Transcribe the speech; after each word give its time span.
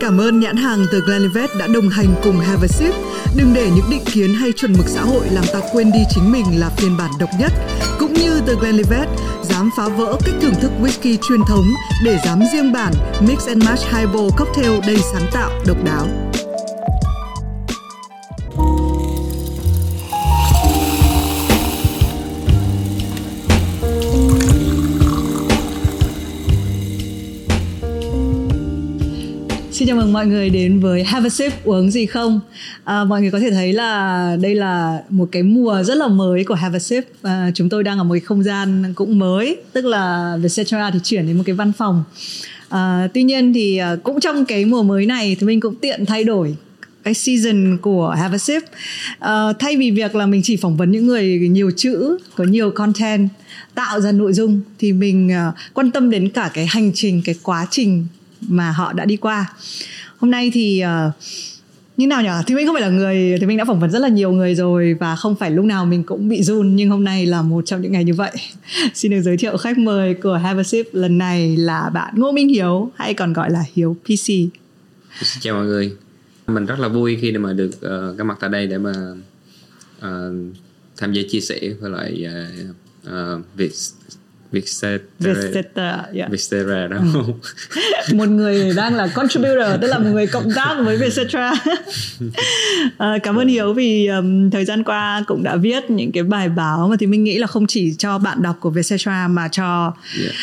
Cảm 0.00 0.20
ơn 0.20 0.40
nhãn 0.40 0.56
hàng 0.56 0.86
The 0.92 0.98
Glenlivet 1.06 1.50
đã 1.58 1.66
đồng 1.66 1.88
hành 1.88 2.14
cùng 2.22 2.38
Have 2.40 2.62
a 2.62 2.68
Sip. 2.68 2.94
Đừng 3.36 3.54
để 3.54 3.70
những 3.74 3.90
định 3.90 4.04
kiến 4.12 4.34
hay 4.34 4.52
chuẩn 4.52 4.72
mực 4.72 4.88
xã 4.88 5.00
hội 5.00 5.26
làm 5.30 5.44
ta 5.52 5.60
quên 5.72 5.92
đi 5.92 5.98
chính 6.10 6.32
mình 6.32 6.44
là 6.60 6.68
phiên 6.68 6.96
bản 6.96 7.10
độc 7.18 7.28
nhất. 7.40 7.52
Cũng 7.98 8.12
như 8.12 8.40
The 8.46 8.52
Glenlivet, 8.60 9.08
dám 9.42 9.70
phá 9.76 9.88
vỡ 9.88 10.16
cách 10.24 10.34
thưởng 10.40 10.54
thức 10.60 10.70
whisky 10.82 11.16
truyền 11.28 11.40
thống 11.48 11.66
để 12.04 12.18
dám 12.24 12.40
riêng 12.52 12.72
bản 12.72 12.92
Mix 13.20 13.46
and 13.46 13.64
Match 13.64 13.82
Highball 13.82 14.28
Cocktail 14.36 14.80
đầy 14.86 14.98
sáng 15.12 15.26
tạo, 15.32 15.50
độc 15.66 15.84
đáo. 15.84 16.27
Chào 29.88 29.96
mừng 29.96 30.12
mọi 30.12 30.26
người 30.26 30.50
đến 30.50 30.80
với 30.80 31.04
Have 31.04 31.26
a 31.26 31.30
Sip 31.30 31.52
uống 31.64 31.90
gì 31.90 32.06
không? 32.06 32.40
À, 32.84 33.04
Mọi 33.04 33.20
người 33.20 33.30
có 33.30 33.40
thể 33.40 33.50
thấy 33.50 33.72
là 33.72 34.36
đây 34.40 34.54
là 34.54 35.02
một 35.08 35.28
cái 35.32 35.42
mùa 35.42 35.82
rất 35.82 35.94
là 35.94 36.08
mới 36.08 36.44
của 36.44 36.54
Have 36.54 36.76
a 36.76 36.78
Sip. 36.78 37.04
À, 37.22 37.50
Chúng 37.54 37.68
tôi 37.68 37.84
đang 37.84 37.98
ở 37.98 38.04
một 38.04 38.14
cái 38.14 38.20
không 38.20 38.42
gian 38.42 38.92
cũng 38.94 39.18
mới 39.18 39.56
Tức 39.72 39.84
là 39.84 40.34
Vietcetera 40.40 40.90
thì 40.90 40.98
chuyển 41.04 41.26
đến 41.26 41.36
một 41.36 41.42
cái 41.46 41.54
văn 41.54 41.72
phòng. 41.72 42.04
À, 42.68 43.08
Tuy 43.14 43.22
nhiên 43.22 43.54
thì 43.54 43.76
à, 43.76 43.96
cũng 44.02 44.20
trong 44.20 44.44
cái 44.44 44.64
mùa 44.64 44.82
mới 44.82 45.06
này 45.06 45.36
thì 45.40 45.46
mình 45.46 45.60
cũng 45.60 45.74
tiện 45.74 46.06
thay 46.06 46.24
đổi 46.24 46.56
cái 47.02 47.14
season 47.14 47.78
của 47.82 48.10
Have 48.10 48.34
a 48.34 48.38
Sip. 48.38 48.62
Uh, 48.62 49.58
thay 49.58 49.76
vì 49.76 49.90
việc 49.90 50.14
là 50.14 50.26
mình 50.26 50.40
chỉ 50.44 50.56
phỏng 50.56 50.76
vấn 50.76 50.90
những 50.90 51.06
người 51.06 51.38
nhiều 51.38 51.70
chữ 51.76 52.18
có 52.34 52.44
nhiều 52.44 52.70
content 52.70 53.28
tạo 53.74 54.00
ra 54.00 54.12
nội 54.12 54.32
dung 54.32 54.60
thì 54.78 54.92
mình 54.92 55.30
uh, 55.48 55.54
quan 55.74 55.90
tâm 55.90 56.10
đến 56.10 56.28
cả 56.28 56.50
cái 56.54 56.66
hành 56.66 56.90
trình 56.94 57.22
cái 57.24 57.34
quá 57.42 57.66
trình 57.70 58.06
mà 58.40 58.70
họ 58.70 58.92
đã 58.92 59.04
đi 59.04 59.16
qua. 59.16 59.52
Hôm 60.16 60.30
nay 60.30 60.50
thì 60.54 60.82
uh, 60.84 61.14
như 61.96 62.06
nào 62.06 62.22
nhỉ 62.22 62.28
thì 62.46 62.54
mình 62.54 62.66
không 62.66 62.74
phải 62.74 62.82
là 62.82 62.88
người 62.88 63.38
thì 63.40 63.46
mình 63.46 63.56
đã 63.56 63.64
phỏng 63.64 63.80
vấn 63.80 63.90
rất 63.90 63.98
là 63.98 64.08
nhiều 64.08 64.32
người 64.32 64.54
rồi 64.54 64.96
và 65.00 65.16
không 65.16 65.36
phải 65.36 65.50
lúc 65.50 65.64
nào 65.64 65.86
mình 65.86 66.02
cũng 66.02 66.28
bị 66.28 66.42
run 66.42 66.76
nhưng 66.76 66.90
hôm 66.90 67.04
nay 67.04 67.26
là 67.26 67.42
một 67.42 67.66
trong 67.66 67.82
những 67.82 67.92
ngày 67.92 68.04
như 68.04 68.14
vậy. 68.14 68.32
Xin 68.94 69.10
được 69.10 69.20
giới 69.20 69.36
thiệu 69.36 69.56
khách 69.56 69.78
mời 69.78 70.14
của 70.14 70.34
Have 70.34 70.60
a 70.60 70.62
Sip 70.62 70.88
lần 70.92 71.18
này 71.18 71.56
là 71.56 71.90
bạn 71.94 72.14
Ngô 72.16 72.32
Minh 72.32 72.48
Hiếu 72.48 72.90
hay 72.96 73.14
còn 73.14 73.32
gọi 73.32 73.50
là 73.50 73.64
Hiếu 73.74 73.96
PC 74.04 74.32
xin 75.24 75.40
chào 75.40 75.54
mọi 75.54 75.66
người. 75.66 75.96
Mình 76.46 76.66
rất 76.66 76.78
là 76.78 76.88
vui 76.88 77.18
khi 77.20 77.32
mà 77.32 77.52
được 77.52 77.70
ờ, 77.80 78.10
uh, 78.10 78.18
có 78.18 78.24
mặt 78.24 78.36
tại 78.40 78.50
đây 78.50 78.66
để 78.66 78.78
mà 78.78 78.92
uh, 79.98 80.56
tham 80.96 81.12
gia 81.12 81.22
chia 81.28 81.40
sẻ 81.40 81.60
với 81.80 81.90
lại 81.90 82.26
uh, 82.26 83.08
uh, 83.08 83.44
việc 83.56 83.72
Vietcetera 84.52 86.04
yeah. 86.14 86.30
Vietcetera 86.30 86.86
đó 86.86 86.96
ừ. 87.14 87.32
một 88.14 88.28
người 88.28 88.72
đang 88.76 88.94
là 88.94 89.06
contributor 89.06 89.80
tức 89.82 89.88
là 89.88 89.98
một 89.98 90.10
người 90.12 90.26
cộng 90.26 90.50
tác 90.56 90.74
với 90.84 90.96
Vietcetera 90.96 91.52
à, 92.98 93.18
cảm 93.22 93.38
ơn 93.38 93.48
Hiếu 93.48 93.72
vì 93.72 94.06
um, 94.06 94.50
thời 94.50 94.64
gian 94.64 94.84
qua 94.84 95.24
cũng 95.26 95.42
đã 95.42 95.56
viết 95.56 95.90
những 95.90 96.12
cái 96.12 96.22
bài 96.22 96.48
báo 96.48 96.88
mà 96.88 96.96
thì 97.00 97.06
mình 97.06 97.24
nghĩ 97.24 97.38
là 97.38 97.46
không 97.46 97.66
chỉ 97.66 97.94
cho 97.98 98.18
bạn 98.18 98.42
đọc 98.42 98.56
của 98.60 98.70
Vietcetera 98.70 99.28
mà 99.28 99.48
cho 99.48 99.94
yeah 100.20 100.34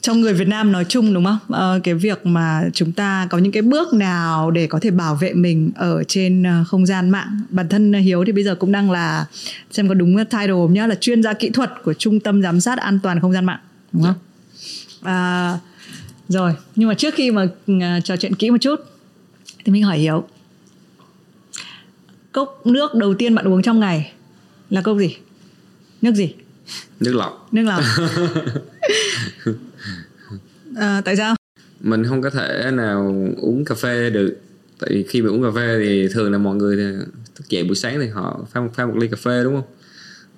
trong 0.00 0.20
người 0.20 0.32
Việt 0.32 0.48
Nam 0.48 0.72
nói 0.72 0.84
chung 0.88 1.14
đúng 1.14 1.24
không? 1.24 1.38
À, 1.48 1.78
cái 1.84 1.94
việc 1.94 2.26
mà 2.26 2.64
chúng 2.72 2.92
ta 2.92 3.26
có 3.30 3.38
những 3.38 3.52
cái 3.52 3.62
bước 3.62 3.94
nào 3.94 4.50
để 4.50 4.66
có 4.66 4.78
thể 4.82 4.90
bảo 4.90 5.14
vệ 5.14 5.32
mình 5.32 5.70
ở 5.74 6.04
trên 6.04 6.42
ờ, 6.42 6.64
không 6.68 6.86
gian 6.86 7.10
mạng. 7.10 7.40
Bản 7.50 7.68
thân 7.68 7.92
Hiếu 7.92 8.24
thì 8.26 8.32
bây 8.32 8.44
giờ 8.44 8.54
cũng 8.54 8.72
đang 8.72 8.90
là 8.90 9.26
xem 9.70 9.88
có 9.88 9.94
đúng 9.94 10.16
title 10.16 10.46
không 10.46 10.74
nhá 10.74 10.86
là 10.86 10.94
chuyên 10.94 11.22
gia 11.22 11.32
kỹ 11.32 11.50
thuật 11.50 11.70
của 11.84 11.94
Trung 11.94 12.20
tâm 12.20 12.42
giám 12.42 12.60
sát 12.60 12.78
an 12.78 12.98
toàn 13.02 13.20
không 13.20 13.32
gian 13.32 13.44
mạng, 13.44 13.60
đúng 13.92 14.02
không? 14.02 14.14
À, 15.02 15.58
rồi, 16.28 16.54
nhưng 16.76 16.88
mà 16.88 16.94
trước 16.94 17.14
khi 17.14 17.30
mà 17.30 17.46
trò 18.04 18.16
chuyện 18.16 18.34
kỹ 18.34 18.50
một 18.50 18.58
chút 18.60 18.80
thì 19.64 19.72
mình 19.72 19.82
hỏi 19.82 19.98
Hiếu. 19.98 20.24
Cốc 22.32 22.66
nước 22.66 22.94
đầu 22.94 23.14
tiên 23.14 23.34
bạn 23.34 23.48
uống 23.48 23.62
trong 23.62 23.80
ngày 23.80 24.12
là 24.70 24.82
cốc 24.82 24.98
gì? 24.98 25.16
Nước 26.02 26.14
gì? 26.14 26.34
Nước 27.00 27.12
lọc. 27.14 27.48
Nước 27.52 27.62
lọc. 27.62 27.82
à, 30.76 31.02
tại 31.04 31.16
sao? 31.16 31.36
Mình 31.80 32.04
không 32.04 32.22
có 32.22 32.30
thể 32.30 32.70
nào 32.72 33.14
uống 33.36 33.64
cà 33.64 33.74
phê 33.74 34.10
được. 34.10 34.36
Tại 34.78 34.90
vì 34.92 35.04
khi 35.08 35.22
mà 35.22 35.30
uống 35.30 35.42
cà 35.42 35.48
phê 35.54 35.82
thì 35.84 36.08
thường 36.12 36.32
là 36.32 36.38
mọi 36.38 36.56
người 36.56 36.76
thức 37.34 37.48
dậy 37.48 37.64
buổi 37.64 37.76
sáng 37.76 38.00
thì 38.00 38.08
họ 38.08 38.46
pha 38.52 38.60
một 38.60 38.70
pha 38.74 38.86
một 38.86 38.96
ly 38.96 39.08
cà 39.08 39.16
phê 39.16 39.44
đúng 39.44 39.54
không? 39.54 39.70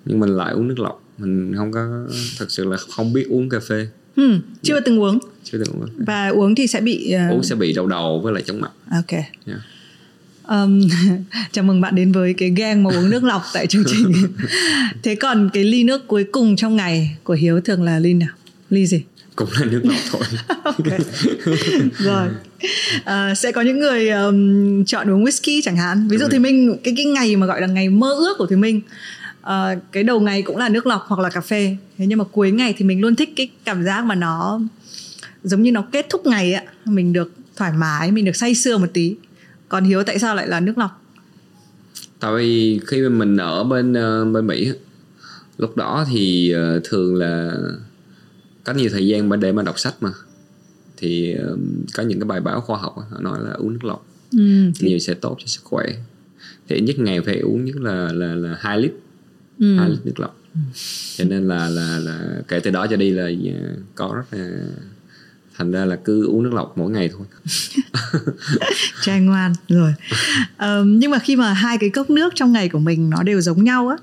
Nhưng 0.05 0.21
mình 0.21 0.37
lại 0.37 0.53
uống 0.53 0.69
nước 0.69 0.79
lọc. 0.79 1.03
Mình 1.19 1.55
không 1.57 1.73
có 1.73 2.07
thật 2.39 2.47
sự 2.49 2.65
là 2.65 2.77
không 2.77 3.13
biết 3.13 3.27
uống 3.29 3.49
cà 3.49 3.61
phê. 3.61 3.89
Hmm, 4.17 4.41
chưa 4.63 4.75
yeah. 4.75 4.85
từng 4.85 5.01
uống. 5.01 5.19
Chưa 5.45 5.59
từng 5.65 5.81
uống. 5.81 5.89
Và 6.07 6.29
uống 6.29 6.55
thì 6.55 6.67
sẽ 6.67 6.81
bị 6.81 7.15
uh... 7.27 7.33
uống 7.33 7.43
sẽ 7.43 7.55
bị 7.55 7.73
đau 7.73 7.87
đầu 7.87 8.21
với 8.21 8.33
lại 8.33 8.43
chóng 8.43 8.61
mặt. 8.61 8.71
Ok. 8.91 9.13
Yeah. 9.47 9.61
Um, 10.49 10.81
chào 11.53 11.65
mừng 11.65 11.81
bạn 11.81 11.95
đến 11.95 12.13
với 12.13 12.35
cái 12.35 12.51
gang 12.51 12.83
mà 12.83 12.91
uống 12.91 13.11
nước 13.11 13.25
lọc 13.25 13.43
tại 13.55 13.67
chương 13.67 13.85
trình. 13.87 14.13
Thế 15.03 15.15
còn 15.15 15.51
cái 15.53 15.65
ly 15.65 15.85
nước 15.85 16.07
cuối 16.07 16.25
cùng 16.25 16.57
trong 16.57 16.77
ngày 16.77 17.17
của 17.25 17.35
hiếu 17.35 17.61
thường 17.61 17.83
là 17.83 17.99
ly 17.99 18.15
nào? 18.15 18.29
Ly 18.71 18.87
gì 18.87 19.03
cũng 19.37 19.49
là 19.53 19.65
nước 19.65 19.83
lọc 19.85 19.97
thôi. 20.11 20.23
Rồi. 21.99 22.29
À, 23.05 23.35
sẽ 23.35 23.53
có 23.53 23.61
những 23.61 23.81
người 23.81 24.09
um, 24.09 24.85
chọn 24.85 25.11
uống 25.11 25.25
whisky 25.25 25.61
chẳng 25.65 25.77
hạn. 25.77 26.09
Ví 26.09 26.19
dụ 26.19 26.27
thì 26.31 26.39
mình 26.39 26.79
cái 26.85 26.95
cái 26.97 27.07
ngày 27.07 27.37
mà 27.37 27.47
gọi 27.47 27.61
là 27.61 27.67
ngày 27.67 27.89
mơ 27.89 28.15
ước 28.15 28.35
của 28.39 28.47
thì 28.47 28.57
mình 28.57 28.81
à, 29.43 29.77
cái 29.93 30.03
đầu 30.03 30.21
ngày 30.21 30.43
cũng 30.43 30.57
là 30.57 30.69
nước 30.69 30.87
lọc 30.87 31.05
hoặc 31.07 31.21
là 31.21 31.31
cà 31.31 31.41
phê. 31.41 31.77
Thế 31.99 32.07
nhưng 32.07 32.19
mà 32.19 32.25
cuối 32.25 32.51
ngày 32.51 32.75
thì 32.79 32.85
mình 32.85 33.01
luôn 33.01 33.17
thích 33.17 33.33
cái 33.37 33.51
cảm 33.65 33.85
giác 33.85 34.05
mà 34.05 34.15
nó 34.15 34.61
giống 35.45 35.63
như 35.63 35.73
nó 35.73 35.85
kết 35.93 36.07
thúc 36.11 36.27
ngày 36.27 36.53
ạ 36.53 36.63
mình 36.85 37.13
được 37.13 37.33
thoải 37.57 37.73
mái 37.73 38.13
mình 38.13 38.25
được 38.25 38.37
say 38.37 38.55
sưa 38.55 38.79
một 38.79 38.89
tí. 38.93 39.15
Còn 39.69 39.85
hiếu 39.85 40.03
tại 40.03 40.19
sao 40.19 40.35
lại 40.35 40.49
là 40.49 40.61
nước 40.61 40.79
lọc? 40.79 41.03
Tại 42.21 42.33
vì 42.37 42.81
khi 42.87 43.01
mà 43.01 43.09
mình 43.09 43.37
ở 43.37 43.65
bên 43.65 43.93
uh, 43.93 44.35
bên 44.35 44.47
mỹ 44.47 44.73
lúc 45.59 45.77
đó 45.77 46.05
thì 46.13 46.55
thường 46.85 47.15
là 47.15 47.53
có 48.65 48.73
nhiều 48.73 48.91
thời 48.93 49.07
gian 49.07 49.41
để 49.41 49.53
mà 49.53 49.63
đọc 49.63 49.79
sách 49.79 49.95
mà. 50.01 50.11
Thì 50.97 51.37
có 51.95 52.03
những 52.03 52.21
cái 52.21 52.27
bài 52.27 52.41
báo 52.41 52.61
khoa 52.61 52.79
học 52.79 52.95
họ 53.11 53.21
nói 53.21 53.39
là 53.45 53.53
uống 53.53 53.73
nước 53.73 53.85
lọc. 53.85 54.07
Ừ, 54.33 54.71
thì... 54.75 54.89
nhiều 54.89 54.99
sẽ 54.99 55.15
tốt 55.15 55.37
cho 55.39 55.47
sức 55.47 55.65
khỏe. 55.65 55.87
Thì 56.69 56.81
nhất 56.81 56.99
ngày 56.99 57.21
phải 57.21 57.39
uống 57.39 57.65
nhất 57.65 57.77
là 57.77 58.13
là 58.13 58.35
là 58.35 58.57
hai 58.61 58.79
lít. 58.79 58.93
Ừ. 59.59 59.77
lít 59.89 60.07
nước 60.07 60.21
lọc. 60.21 60.39
Ừ. 60.55 60.61
cho 61.17 61.25
nên 61.25 61.49
là 61.49 61.69
là 61.69 61.99
là 61.99 62.43
kể 62.49 62.61
từ 62.61 62.71
đó 62.71 62.87
cho 62.91 62.97
đi 62.97 63.11
là 63.11 63.27
uh, 63.27 63.79
có 63.95 64.13
rất 64.17 64.39
là 64.39 64.51
thành 65.57 65.73
ra 65.73 65.85
là 65.85 65.97
cứ 65.97 66.27
uống 66.27 66.43
nước 66.43 66.53
lọc 66.53 66.79
mỗi 66.79 66.91
ngày 66.91 67.11
thôi. 67.13 67.27
Trai 69.03 69.21
ngoan 69.21 69.53
rồi. 69.69 69.95
Um, 70.59 70.99
nhưng 70.99 71.11
mà 71.11 71.19
khi 71.19 71.37
mà 71.37 71.53
hai 71.53 71.79
cái 71.79 71.91
cốc 71.91 72.11
nước 72.11 72.33
trong 72.35 72.53
ngày 72.53 72.69
của 72.69 72.79
mình 72.79 73.11
nó 73.11 73.23
đều 73.23 73.41
giống 73.41 73.65
nhau 73.65 73.89
á 73.89 73.97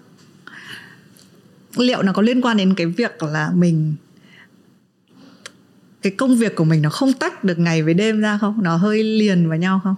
liệu 1.78 2.04
nó 2.04 2.14
có 2.14 2.22
liên 2.22 2.42
quan 2.42 2.58
đến 2.58 2.74
cái 2.74 2.88
việc 2.88 3.24
là 3.24 3.52
mình 3.56 3.96
cái 6.02 6.12
công 6.12 6.38
việc 6.38 6.56
của 6.56 6.64
mình 6.64 6.82
nó 6.82 6.90
không 6.90 7.14
tách 7.14 7.44
được 7.44 7.60
ngày 7.60 7.84
với 7.84 7.94
đêm 7.94 8.20
ra 8.20 8.38
không? 8.38 8.60
Nó 8.64 8.76
hơi 8.76 9.04
liền 9.04 9.50
vào 9.50 9.58
nhau 9.58 9.82
không? 9.84 9.96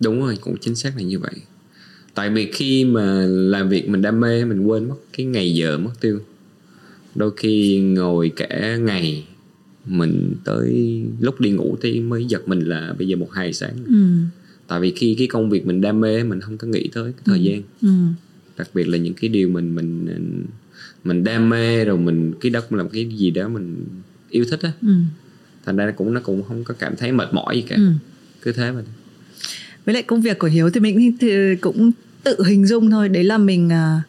Đúng 0.00 0.20
rồi 0.20 0.38
cũng 0.40 0.56
chính 0.60 0.74
xác 0.74 0.96
là 0.96 1.02
như 1.02 1.18
vậy. 1.18 1.34
Tại 2.14 2.30
vì 2.30 2.52
khi 2.52 2.84
mà 2.84 3.26
làm 3.26 3.68
việc 3.68 3.88
mình 3.88 4.02
đam 4.02 4.20
mê 4.20 4.44
mình 4.44 4.66
quên 4.66 4.88
mất 4.88 4.94
cái 5.16 5.26
ngày 5.26 5.54
giờ 5.54 5.78
mất 5.78 5.90
tiêu. 6.00 6.20
Đôi 7.14 7.30
khi 7.36 7.80
ngồi 7.80 8.32
cả 8.36 8.76
ngày 8.76 9.26
mình 9.86 10.34
tới 10.44 11.02
lúc 11.20 11.40
đi 11.40 11.50
ngủ 11.50 11.76
thì 11.82 12.00
mới 12.00 12.24
giật 12.24 12.48
mình 12.48 12.60
là 12.60 12.94
bây 12.98 13.08
giờ 13.08 13.16
một 13.16 13.32
hai 13.32 13.52
sáng. 13.52 13.76
Ừ. 13.86 14.06
tại 14.68 14.80
vì 14.80 14.92
khi 14.96 15.14
cái 15.18 15.26
công 15.26 15.50
việc 15.50 15.66
mình 15.66 15.80
đam 15.80 16.00
mê 16.00 16.24
mình 16.24 16.40
không 16.40 16.58
có 16.58 16.68
nghĩ 16.68 16.88
tới 16.92 17.12
cái 17.12 17.22
thời 17.24 17.38
ừ. 17.38 17.42
gian. 17.42 17.62
Ừ. 17.82 17.88
đặc 18.56 18.68
biệt 18.74 18.88
là 18.88 18.98
những 18.98 19.14
cái 19.14 19.28
điều 19.28 19.48
mình 19.48 19.74
mình 19.74 20.06
mình 21.04 21.24
đam 21.24 21.48
mê 21.48 21.84
rồi 21.84 21.98
mình 21.98 22.32
cái 22.40 22.52
cũng 22.68 22.78
làm 22.78 22.88
cái 22.88 23.04
gì 23.04 23.30
đó 23.30 23.48
mình 23.48 23.84
yêu 24.30 24.44
thích 24.50 24.60
á. 24.62 24.72
Ừ 24.82 24.94
thành 25.66 25.76
ra 25.76 25.90
cũng 25.96 26.14
nó 26.14 26.20
cũng 26.20 26.42
không 26.48 26.64
có 26.64 26.74
cảm 26.78 26.96
thấy 26.96 27.12
mệt 27.12 27.34
mỏi 27.34 27.56
gì 27.56 27.62
cả. 27.62 27.76
Ừ. 27.76 27.92
cứ 28.42 28.52
thế 28.52 28.70
mà. 28.70 28.80
Với 29.84 29.94
lại 29.94 30.02
công 30.02 30.22
việc 30.22 30.38
của 30.38 30.46
hiếu 30.46 30.70
thì 30.70 30.80
mình 30.80 31.16
thì 31.20 31.56
cũng 31.60 31.92
tự 32.22 32.42
hình 32.46 32.66
dung 32.66 32.90
thôi. 32.90 33.08
Đấy 33.08 33.24
là 33.24 33.38
mình 33.38 33.66
uh, 33.68 34.02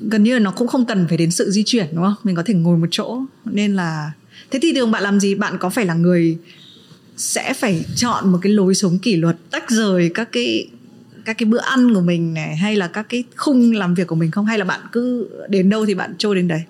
gần 0.00 0.22
như 0.22 0.34
là 0.34 0.38
nó 0.38 0.50
cũng 0.50 0.68
không 0.68 0.86
cần 0.86 1.08
phải 1.08 1.16
đến 1.16 1.30
sự 1.30 1.50
di 1.50 1.62
chuyển 1.62 1.86
đúng 1.92 2.04
không? 2.04 2.14
Mình 2.24 2.36
có 2.36 2.42
thể 2.42 2.54
ngồi 2.54 2.78
một 2.78 2.88
chỗ. 2.90 3.20
Nên 3.44 3.76
là 3.76 4.12
thế 4.50 4.58
thì 4.62 4.72
đường 4.72 4.90
bạn 4.90 5.02
làm 5.02 5.20
gì? 5.20 5.34
Bạn 5.34 5.58
có 5.58 5.70
phải 5.70 5.86
là 5.86 5.94
người 5.94 6.38
sẽ 7.16 7.54
phải 7.54 7.84
chọn 7.96 8.32
một 8.32 8.38
cái 8.42 8.52
lối 8.52 8.74
sống 8.74 8.98
kỷ 8.98 9.16
luật 9.16 9.36
tách 9.50 9.70
rời 9.70 10.10
các 10.14 10.28
cái 10.32 10.68
các 11.24 11.38
cái 11.38 11.46
bữa 11.46 11.58
ăn 11.58 11.94
của 11.94 12.00
mình 12.00 12.34
này 12.34 12.56
hay 12.56 12.76
là 12.76 12.88
các 12.88 13.06
cái 13.08 13.24
khung 13.36 13.72
làm 13.72 13.94
việc 13.94 14.06
của 14.06 14.14
mình 14.14 14.30
không? 14.30 14.46
Hay 14.46 14.58
là 14.58 14.64
bạn 14.64 14.80
cứ 14.92 15.28
đến 15.48 15.68
đâu 15.68 15.86
thì 15.86 15.94
bạn 15.94 16.14
trôi 16.18 16.36
đến 16.36 16.48
đấy? 16.48 16.62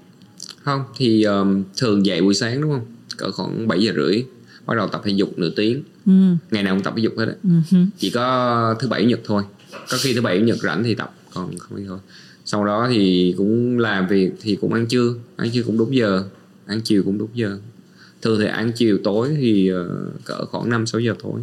Không 0.63 0.85
thì 0.97 1.23
um, 1.23 1.65
thường 1.77 2.07
dậy 2.07 2.21
buổi 2.23 2.35
sáng 2.35 2.61
đúng 2.61 2.71
không 2.71 2.87
cỡ 3.19 3.31
khoảng 3.31 3.69
7 3.69 3.83
giờ 3.83 3.93
rưỡi 3.97 4.25
bắt 4.67 4.75
đầu 4.77 4.89
tập 4.89 5.03
thể 5.05 5.13
dục 5.13 5.39
nửa 5.39 5.51
tiếng. 5.57 5.83
Ừ. 6.07 6.13
ngày 6.51 6.63
nào 6.63 6.75
cũng 6.75 6.85
tập 6.85 6.95
thể 6.97 7.03
dục 7.03 7.13
hết 7.19 7.27
á. 7.27 7.35
Ừ. 7.71 7.79
chỉ 7.99 8.11
có 8.11 8.75
thứ 8.81 8.89
bảy 8.89 9.05
nhật 9.05 9.21
thôi. 9.25 9.43
Có 9.91 9.97
khi 10.01 10.15
thứ 10.15 10.21
bảy 10.21 10.41
nhật 10.41 10.59
rảnh 10.63 10.85
thì 10.85 10.95
tập 10.95 11.15
còn 11.35 11.59
không 11.59 11.79
thì 11.79 11.85
thôi. 11.89 11.99
Sau 12.45 12.65
đó 12.65 12.89
thì 12.91 13.35
cũng 13.37 13.79
làm 13.79 14.07
việc 14.07 14.31
thì 14.41 14.57
cũng 14.61 14.73
ăn 14.73 14.87
trưa 14.87 15.15
ăn 15.37 15.51
trưa 15.51 15.63
cũng 15.63 15.79
đúng 15.79 15.97
giờ 15.97 16.25
ăn 16.67 16.81
chiều 16.85 17.03
cũng 17.03 17.19
đúng 17.19 17.29
giờ. 17.35 17.59
Thường 18.23 18.41
thì 18.41 18.47
ăn 18.47 18.73
chiều 18.73 18.99
tối 19.05 19.37
thì 19.41 19.73
uh, 19.73 20.25
cỡ 20.25 20.45
khoảng 20.45 20.71
5 20.71 20.87
6 20.87 21.01
giờ 21.01 21.15
tối. 21.23 21.41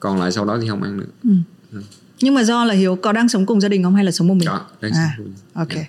Còn 0.00 0.20
lại 0.20 0.32
sau 0.32 0.44
đó 0.44 0.58
thì 0.62 0.68
không 0.68 0.82
ăn 0.82 0.96
nữa. 0.96 1.30
Ừ. 1.72 1.80
nhưng 2.20 2.34
mà 2.34 2.44
do 2.44 2.64
là 2.64 2.74
hiếu 2.74 2.96
có 2.96 3.12
đang 3.12 3.28
sống 3.28 3.46
cùng 3.46 3.60
gia 3.60 3.68
đình 3.68 3.82
không 3.82 3.94
hay 3.94 4.04
là 4.04 4.10
sống 4.10 4.28
một 4.28 4.34
mình? 4.34 4.48
Có 4.48 4.60
đang 4.80 4.92
à, 4.92 5.14
sống 5.16 5.26
cùng. 5.26 5.34
ok. 5.54 5.84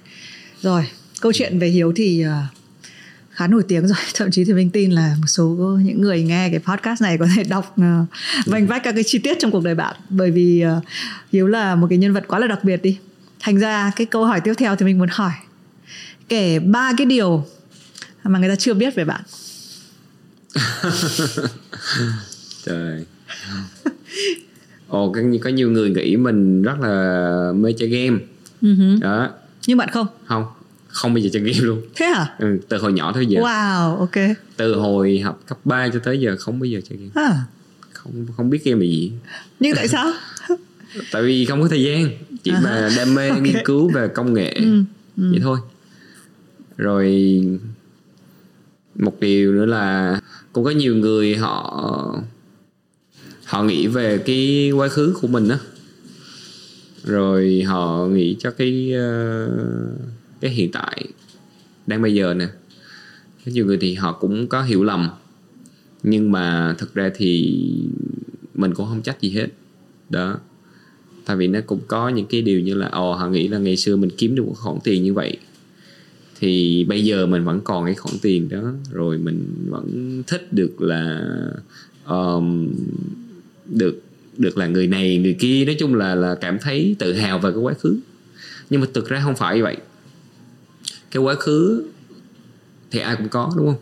Rồi 0.62 0.88
câu 1.22 1.32
chuyện 1.34 1.60
về 1.60 1.68
hiếu 1.68 1.94
thì 1.96 2.26
uh, 2.26 2.32
khá 3.36 3.48
nổi 3.48 3.64
tiếng 3.68 3.88
rồi. 3.88 3.98
Thậm 4.16 4.32
chí 4.32 4.46
thì 4.46 4.54
mình 4.54 4.70
tin 4.70 4.92
là 4.92 5.16
một 5.20 5.28
số 5.28 5.48
những 5.84 6.02
người 6.02 6.24
nghe 6.24 6.50
cái 6.50 6.60
podcast 6.60 7.02
này 7.02 7.18
có 7.18 7.28
thể 7.36 7.44
đọc 7.44 7.76
uh, 7.82 8.08
vành 8.46 8.68
vách 8.68 8.84
các 8.84 8.92
cái 8.92 9.04
chi 9.04 9.20
tiết 9.20 9.38
trong 9.40 9.52
cuộc 9.52 9.64
đời 9.64 9.76
bạn. 9.76 9.96
Bởi 10.10 10.32
vì 10.32 10.66
uh, 10.78 10.84
hiếu 11.32 11.48
là 11.48 11.76
một 11.76 11.88
cái 11.90 11.98
nhân 11.98 12.14
vật 12.14 12.24
quá 12.28 12.40
là 12.40 12.48
đặc 12.48 12.64
biệt 12.64 12.82
đi. 12.82 12.98
Thành 13.40 13.60
ra 13.60 13.92
cái 13.96 14.06
câu 14.06 14.26
hỏi 14.26 14.42
tiếp 14.42 14.54
theo 14.58 14.76
thì 14.76 14.86
mình 14.86 14.98
muốn 14.98 15.10
hỏi. 15.12 15.32
Kể 16.30 16.60
ba 16.60 16.92
cái 16.98 17.06
điều 17.06 17.46
mà 18.24 18.40
người 18.40 18.50
ta 18.50 18.56
chưa 18.56 18.74
biết 18.74 18.96
về 18.96 19.06
bạn. 19.06 19.22
Trời. 22.66 23.06
Ồ 24.88 25.12
có, 25.12 25.22
có 25.42 25.50
nhiều 25.50 25.72
người 25.72 25.90
nghĩ 25.90 26.18
mình 26.18 26.62
rất 26.62 26.80
là 26.80 27.52
mê 27.56 27.74
chơi 27.80 27.90
game. 27.90 28.18
Uh-huh. 28.62 29.00
đó. 29.00 29.30
Nhưng 29.68 29.78
bạn 29.78 29.90
không? 29.90 30.08
Không 30.26 30.46
không 30.96 31.14
bao 31.14 31.20
giờ 31.20 31.30
chơi 31.34 31.42
game 31.42 31.60
luôn. 31.66 31.82
Thế 31.96 32.06
hả? 32.06 32.36
Ừ, 32.40 32.58
từ 32.70 32.78
hồi 32.78 32.94
nhỏ 32.94 33.12
tới 33.14 33.26
giờ. 33.26 33.42
Wow 33.42 33.98
ok. 33.98 34.12
Từ 34.58 34.76
hồi 34.76 35.20
học 35.20 35.42
cấp 35.48 35.58
3 35.66 35.88
cho 35.94 36.00
tới 36.00 36.20
giờ 36.20 36.36
không 36.40 36.60
bao 36.60 36.66
giờ 36.66 36.80
chơi 36.90 36.98
game. 36.98 37.12
À. 37.28 37.44
không 37.94 38.26
không 38.38 38.50
biết 38.50 38.64
game 38.64 38.80
là 38.80 38.86
gì. 38.92 39.12
Nhưng 39.60 39.76
tại 39.76 39.88
sao? 39.88 40.14
Tại 41.12 41.24
vì 41.24 41.46
không 41.46 41.62
có 41.62 41.68
thời 41.68 41.84
gian. 41.84 42.10
Chỉ 42.44 42.52
À, 42.52 42.60
là 42.64 42.90
đam 42.98 43.16
mê 43.16 43.30
ok. 43.30 43.42
nghiên 43.42 43.56
cứu 43.66 43.90
về 43.90 44.08
công 44.08 44.34
nghệ. 44.34 44.52
Ừ, 44.54 44.84
ừ. 45.18 45.32
vậy 45.32 45.40
thôi. 45.44 45.60
Rồi 46.78 47.42
một 48.96 49.20
điều 49.20 49.52
nữa 49.54 49.66
là 49.66 50.20
cũng 50.54 50.64
có 50.64 50.72
nhiều 50.72 50.96
người 50.96 51.36
họ 51.36 51.86
họ 53.46 53.64
nghĩ 53.64 53.88
về 53.88 54.18
cái 54.18 54.72
quá 54.72 54.88
khứ 54.88 55.16
của 55.22 55.28
mình 55.28 55.50
á. 55.50 55.58
Rồi 57.04 57.64
họ 57.68 58.06
nghĩ 58.06 58.36
cho 58.40 58.52
cái 58.52 58.94
ờ, 58.94 59.48
cái 60.42 60.52
hiện 60.52 60.72
tại 60.72 61.06
đang 61.88 62.02
bây 62.02 62.14
giờ 62.14 62.34
nè. 62.34 62.48
Có 63.46 63.52
nhiều 63.52 63.66
người 63.66 63.78
thì 63.82 63.94
họ 63.94 64.12
cũng 64.12 64.48
có 64.48 64.64
hiểu 64.64 64.84
lầm 64.84 65.10
nhưng 66.04 66.32
mà 66.32 66.76
thực 66.78 66.94
ra 66.94 67.12
thì 67.16 67.60
mình 68.56 68.74
cũng 68.74 68.88
không 68.88 69.02
trách 69.02 69.22
gì 69.22 69.30
hết. 69.30 69.48
Đó. 70.10 70.38
Tại 71.26 71.38
vì 71.38 71.48
nó 71.48 71.60
cũng 71.66 71.80
có 71.88 72.10
những 72.10 72.26
cái 72.26 72.42
điều 72.42 72.60
như 72.60 72.74
là 72.74 72.88
ồ 72.88 73.14
họ 73.14 73.30
nghĩ 73.30 73.48
là 73.48 73.58
ngày 73.58 73.78
xưa 73.78 73.96
mình 73.96 74.10
kiếm 74.18 74.36
được 74.36 74.44
một 74.46 74.54
khoản 74.58 74.78
tiền 74.84 75.04
như 75.04 75.14
vậy 75.14 75.38
thì 76.40 76.84
bây 76.84 77.06
giờ 77.06 77.26
mình 77.26 77.44
vẫn 77.44 77.62
còn 77.64 77.86
cái 77.86 77.96
khoản 77.96 78.16
tiền 78.22 78.50
đó. 78.50 78.74
Rồi 78.92 79.18
mình 79.18 79.46
vẫn 79.70 80.24
thích 80.28 80.54
được 80.54 80.82
là 80.82 81.22
um, 82.08 82.74
được 83.66 84.02
được 84.38 84.58
là 84.58 84.68
người 84.68 84.88
này 84.88 85.18
người 85.18 85.36
kia. 85.40 85.66
Nói 85.66 85.76
chung 85.80 85.96
là 85.96 86.16
là 86.16 86.36
cảm 86.36 86.58
thấy 86.62 86.96
tự 87.00 87.14
hào 87.14 87.40
về 87.40 87.52
cái 87.52 87.60
quá 87.60 87.74
khứ. 87.74 88.00
Nhưng 88.70 88.82
mà 88.82 88.88
thực 88.94 89.10
ra 89.10 89.22
không 89.24 89.36
phải 89.36 89.62
vậy 89.62 89.78
cái 91.16 91.24
quá 91.24 91.36
khứ 91.36 91.84
thì 92.92 93.00
ai 93.00 93.16
cũng 93.16 93.30
có 93.30 93.52
đúng 93.58 93.66
không 93.66 93.82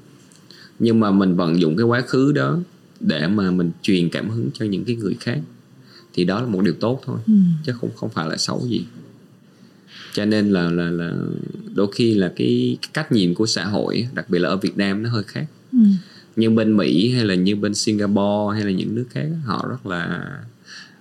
nhưng 0.80 1.00
mà 1.00 1.12
mình 1.12 1.36
vận 1.36 1.60
dụng 1.62 1.78
cái 1.78 1.84
quá 1.86 2.02
khứ 2.02 2.32
đó 2.32 2.58
để 3.00 3.28
mà 3.28 3.52
mình 3.52 3.72
truyền 3.82 4.10
cảm 4.10 4.30
hứng 4.30 4.50
cho 4.54 4.66
những 4.66 4.86
cái 4.86 4.96
người 4.96 5.16
khác 5.20 5.40
thì 6.14 6.24
đó 6.26 6.42
là 6.42 6.48
một 6.48 6.62
điều 6.62 6.74
tốt 6.74 7.02
thôi 7.06 7.18
Ừ. 7.28 7.34
chứ 7.66 7.74
không 7.82 7.90
không 7.96 8.10
phải 8.10 8.30
là 8.30 8.38
xấu 8.38 8.68
gì 8.70 8.86
cho 10.14 10.26
nên 10.26 10.50
là 10.50 10.70
là 10.72 10.90
là 10.92 11.14
đôi 11.76 11.88
khi 11.96 12.14
là 12.14 12.28
cái, 12.36 12.78
cái 12.82 12.90
cách 12.94 13.12
nhìn 13.12 13.34
của 13.34 13.46
xã 13.46 13.66
hội 13.66 14.08
đặc 14.14 14.30
biệt 14.30 14.40
là 14.40 14.50
ở 14.50 14.58
Việt 14.58 14.78
Nam 14.78 15.04
nó 15.04 15.10
hơi 15.10 15.24
khác 15.24 15.46
Ừ. 15.72 15.80
như 16.36 16.50
bên 16.50 16.78
Mỹ 16.78 17.12
hay 17.12 17.26
là 17.26 17.36
như 17.36 17.56
bên 17.56 17.74
Singapore 17.74 18.54
hay 18.56 18.64
là 18.66 18.72
những 18.72 18.96
nước 18.96 19.06
khác 19.10 19.28
họ 19.46 19.66
rất 19.70 19.86
là 19.86 20.30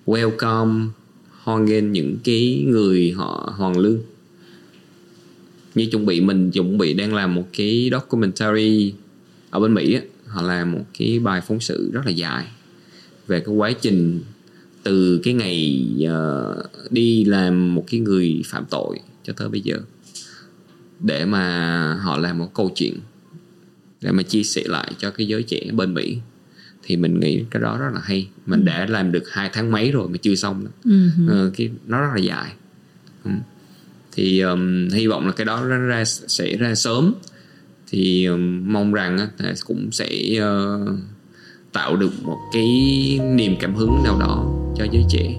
welcome 0.07 0.89
hoan 1.43 1.65
nghênh 1.65 1.93
những 1.93 2.17
cái 2.25 2.65
người 2.69 3.13
họ 3.13 3.53
hoàn 3.57 3.79
lương 3.79 3.99
như 5.75 5.87
chuẩn 5.87 6.07
bị 6.07 6.21
mình 6.21 6.51
chuẩn 6.51 6.79
bị 6.79 6.95
đang 6.95 7.15
làm 7.15 7.35
một 7.35 7.49
cái 7.57 7.89
documentary 7.93 8.95
ở 9.51 9.61
bên 9.61 9.75
Mỹ 9.75 9.99
họ 10.27 10.43
làm 10.43 10.73
một 10.73 10.85
cái 10.99 11.19
bài 11.19 11.41
phóng 11.41 11.61
sự 11.61 11.91
rất 11.93 12.07
là 12.07 12.11
dài 12.11 12.47
về 13.27 13.41
cái 13.41 13.55
quá 13.55 13.73
trình 13.73 14.21
từ 14.83 15.21
cái 15.25 15.35
ngày 15.35 15.85
ờ, 16.09 16.65
đi 16.91 17.25
làm 17.25 17.75
một 17.75 17.85
cái 17.91 18.01
người 18.01 18.43
phạm 18.47 18.65
tội 18.71 18.99
cho 19.25 19.33
tới 19.33 19.49
bây 19.49 19.61
giờ 19.61 19.79
để 21.01 21.25
mà 21.25 21.95
họ 22.03 22.19
làm 22.19 22.39
một 22.39 22.55
câu 22.55 22.71
chuyện 22.77 22.95
để 24.01 24.13
mà 24.13 24.23
chia 24.23 24.43
sẻ 24.43 24.63
lại 24.67 24.93
cho 24.99 25.11
cái 25.11 25.27
giới 25.27 25.43
trẻ 25.43 25.61
bên 25.73 25.95
Mỹ 25.95 26.19
thì 26.83 26.97
mình 26.97 27.21
nghĩ 27.21 27.45
cái 27.51 27.63
đó 27.63 27.79
rất 27.79 27.91
là 27.95 28.01
hay 28.05 28.29
mình 28.47 28.65
đã 28.65 28.87
làm 28.87 29.13
được 29.13 29.31
hai 29.31 29.51
tháng 29.53 29.71
mấy 29.71 29.93
rồi 29.93 30.09
mà 30.09 30.17
chưa 30.23 30.35
xong. 30.35 30.67
Ừ. 30.85 31.09
Ờ, 31.29 31.51
cái 31.57 31.71
nó 31.87 32.01
rất 32.01 32.09
là 32.15 32.21
dài 32.21 32.53
ừ 33.25 33.31
thì 34.13 34.41
um, 34.41 34.89
hy 34.89 35.07
vọng 35.07 35.27
là 35.27 35.33
cái 35.33 35.45
đó 35.45 35.65
ra, 35.65 35.77
ra 35.77 36.05
sẽ 36.05 36.57
ra 36.57 36.75
sớm. 36.75 37.15
Thì 37.91 38.27
um, 38.27 38.73
mong 38.73 38.93
rằng 38.93 39.29
uh, 39.51 39.57
cũng 39.67 39.93
sẽ 39.93 40.09
uh, 40.39 40.89
tạo 41.73 41.97
được 41.97 42.13
một 42.23 42.39
cái 42.53 42.65
niềm 43.35 43.57
cảm 43.61 43.75
hứng 43.75 44.03
nào 44.05 44.19
đó 44.21 44.47
cho 44.77 44.87
giới 44.93 45.05
trẻ. 45.11 45.39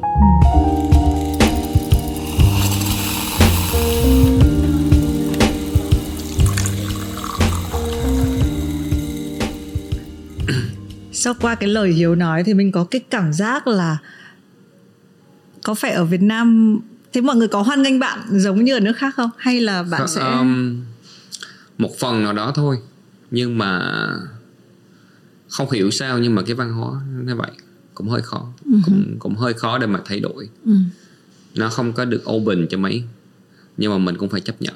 Sau 11.11 11.33
qua 11.41 11.55
cái 11.55 11.69
lời 11.69 11.91
hiếu 11.91 12.15
nói 12.15 12.43
thì 12.43 12.53
mình 12.53 12.71
có 12.71 12.83
cái 12.83 13.01
cảm 13.09 13.33
giác 13.33 13.67
là 13.67 13.97
có 15.63 15.73
phải 15.73 15.91
ở 15.91 16.05
Việt 16.05 16.21
Nam 16.21 16.79
thế 17.13 17.21
mọi 17.21 17.35
người 17.35 17.47
có 17.47 17.61
hoan 17.61 17.81
nghênh 17.81 17.99
bạn 17.99 18.19
giống 18.31 18.63
như 18.63 18.73
ở 18.73 18.79
nước 18.79 18.93
khác 18.97 19.15
không? 19.15 19.29
Hay 19.37 19.61
là 19.61 19.83
bạn 19.83 20.07
sẽ 20.07 20.21
um, 20.21 20.81
một 21.77 21.99
phần 21.99 22.23
nào 22.23 22.33
đó 22.33 22.51
thôi. 22.55 22.77
Nhưng 23.31 23.57
mà 23.57 23.81
không 25.49 25.71
hiểu 25.71 25.91
sao 25.91 26.19
nhưng 26.19 26.35
mà 26.35 26.41
cái 26.41 26.55
văn 26.55 26.73
hóa 26.73 27.01
nó 27.23 27.35
vậy. 27.35 27.51
Cũng 27.93 28.09
hơi 28.09 28.21
khó. 28.21 28.53
Cũng 28.85 29.15
cũng 29.19 29.35
hơi 29.35 29.53
khó 29.53 29.77
để 29.77 29.87
mà 29.87 30.01
thay 30.05 30.19
đổi. 30.19 30.49
Ừ. 30.65 30.73
nó 31.55 31.69
không 31.69 31.93
có 31.93 32.05
được 32.05 32.29
open 32.29 32.67
cho 32.69 32.77
mấy. 32.77 33.03
Nhưng 33.77 33.91
mà 33.91 33.97
mình 33.97 34.17
cũng 34.17 34.29
phải 34.29 34.41
chấp 34.41 34.61
nhận. 34.61 34.73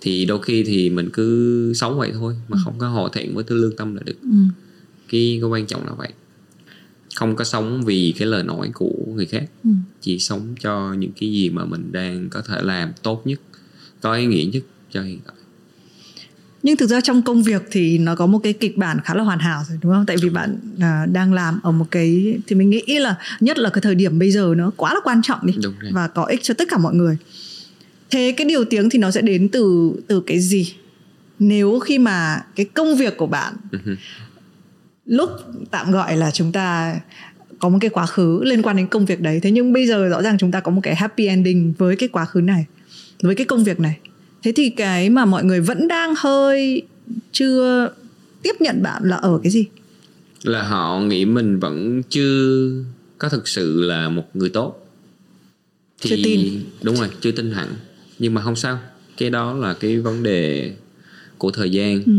Thì 0.00 0.24
đôi 0.24 0.42
khi 0.42 0.64
thì 0.64 0.90
mình 0.90 1.10
cứ 1.12 1.72
sống 1.74 1.98
vậy 1.98 2.12
thôi 2.14 2.36
mà 2.48 2.58
không 2.64 2.78
có 2.78 2.88
hòa 2.88 3.08
thiện 3.12 3.34
với 3.34 3.44
tư 3.44 3.56
lương 3.56 3.76
tâm 3.76 3.94
là 3.94 4.02
được. 4.04 4.16
Ừ. 4.22 4.28
cái 5.08 5.38
cái 5.40 5.50
quan 5.50 5.66
trọng 5.66 5.86
là 5.86 5.92
vậy 5.92 6.12
không 7.16 7.36
có 7.36 7.44
sống 7.44 7.82
vì 7.84 8.14
cái 8.18 8.28
lời 8.28 8.42
nói 8.42 8.70
của 8.74 8.92
người 9.14 9.26
khác 9.26 9.44
Ừ. 9.64 9.70
chỉ 10.00 10.18
sống 10.18 10.54
cho 10.60 10.94
những 10.98 11.12
cái 11.20 11.32
gì 11.32 11.50
mà 11.50 11.64
mình 11.64 11.92
đang 11.92 12.28
có 12.30 12.42
thể 12.48 12.56
làm 12.62 12.92
tốt 13.02 13.22
nhất 13.24 13.40
có 14.00 14.14
ý 14.14 14.26
nghĩa 14.26 14.44
nhất 14.52 14.62
cho 14.92 15.02
hiện 15.02 15.18
tại. 15.26 15.34
Nhưng 16.62 16.76
thực 16.76 16.86
ra 16.90 17.00
trong 17.00 17.22
công 17.22 17.42
việc 17.42 17.62
thì 17.70 17.98
nó 17.98 18.14
có 18.16 18.26
một 18.26 18.38
cái 18.38 18.52
kịch 18.52 18.76
bản 18.76 18.98
khá 19.04 19.14
là 19.14 19.22
hoàn 19.22 19.38
hảo 19.38 19.62
rồi 19.68 19.78
đúng 19.82 19.92
không? 19.92 20.06
Tại 20.06 20.16
vì 20.22 20.28
bạn 20.30 20.58
à, 20.80 21.06
đang 21.12 21.32
làm 21.32 21.60
ở 21.62 21.72
một 21.72 21.86
cái 21.90 22.38
thì 22.46 22.56
mình 22.56 22.70
nghĩ 22.70 22.82
là 22.98 23.16
nhất 23.40 23.58
là 23.58 23.70
cái 23.70 23.80
thời 23.82 23.94
điểm 23.94 24.18
bây 24.18 24.30
giờ 24.30 24.54
nó 24.56 24.70
quá 24.76 24.94
là 24.94 25.00
quan 25.04 25.20
trọng 25.22 25.46
đi 25.46 25.52
và 25.92 26.08
có 26.08 26.24
ích 26.24 26.42
cho 26.42 26.54
tất 26.54 26.68
cả 26.70 26.78
mọi 26.78 26.94
người. 26.94 27.16
Thế 28.10 28.34
cái 28.36 28.44
điều 28.46 28.64
tiếng 28.64 28.90
thì 28.90 28.98
nó 28.98 29.10
sẽ 29.10 29.20
đến 29.22 29.48
từ 29.48 29.92
từ 30.06 30.20
cái 30.26 30.40
gì? 30.40 30.72
Nếu 31.38 31.78
khi 31.78 31.98
mà 31.98 32.40
cái 32.56 32.66
công 32.66 32.96
việc 32.96 33.16
của 33.16 33.26
bạn 33.26 33.54
Ừ. 33.72 33.78
lúc 35.06 35.30
tạm 35.70 35.90
gọi 35.92 36.16
là 36.16 36.30
chúng 36.30 36.52
ta 36.52 37.00
có 37.58 37.68
một 37.68 37.78
cái 37.80 37.90
quá 37.90 38.06
khứ 38.06 38.40
liên 38.44 38.62
quan 38.62 38.76
đến 38.76 38.86
công 38.86 39.06
việc 39.06 39.20
đấy. 39.20 39.40
Thế 39.42 39.50
nhưng 39.50 39.72
bây 39.72 39.86
giờ 39.86 40.08
rõ 40.08 40.22
ràng 40.22 40.38
chúng 40.38 40.50
ta 40.50 40.60
có 40.60 40.70
một 40.70 40.80
cái 40.82 40.94
happy 40.94 41.26
ending 41.26 41.72
với 41.78 41.96
cái 41.96 42.08
quá 42.08 42.24
khứ 42.24 42.40
này 42.40 42.66
với 43.22 43.34
cái 43.34 43.46
công 43.46 43.64
việc 43.64 43.80
này. 43.80 43.98
Thế 44.42 44.52
thì 44.56 44.70
cái 44.70 45.10
mà 45.10 45.24
mọi 45.24 45.44
người 45.44 45.60
vẫn 45.60 45.88
đang 45.88 46.14
hơi 46.18 46.82
chưa 47.32 47.88
tiếp 48.42 48.52
nhận 48.60 48.82
bạn 48.82 49.02
là 49.04 49.16
ở 49.16 49.40
cái 49.42 49.52
gì? 49.52 49.64
Là 50.42 50.62
họ 50.62 51.00
nghĩ 51.00 51.24
mình 51.24 51.60
vẫn 51.60 52.02
chưa 52.02 52.70
có 53.18 53.28
thực 53.28 53.48
sự 53.48 53.82
là 53.82 54.08
một 54.08 54.24
người 54.34 54.48
tốt. 54.48 54.86
Thì 56.00 56.10
Chưa 56.10 56.16
tin. 56.24 56.64
đúng 56.82 56.96
rồi 56.96 57.08
chưa 57.20 57.30
tin 57.30 57.50
hẳn. 57.50 57.68
Nhưng 58.18 58.34
mà 58.34 58.42
không 58.42 58.56
sao 58.56 58.78
cái 59.16 59.30
đó 59.30 59.52
là 59.52 59.74
cái 59.74 59.98
vấn 59.98 60.22
đề 60.22 60.72
của 61.38 61.50
thời 61.50 61.70
gian. 61.70 62.02
Ừ. 62.06 62.12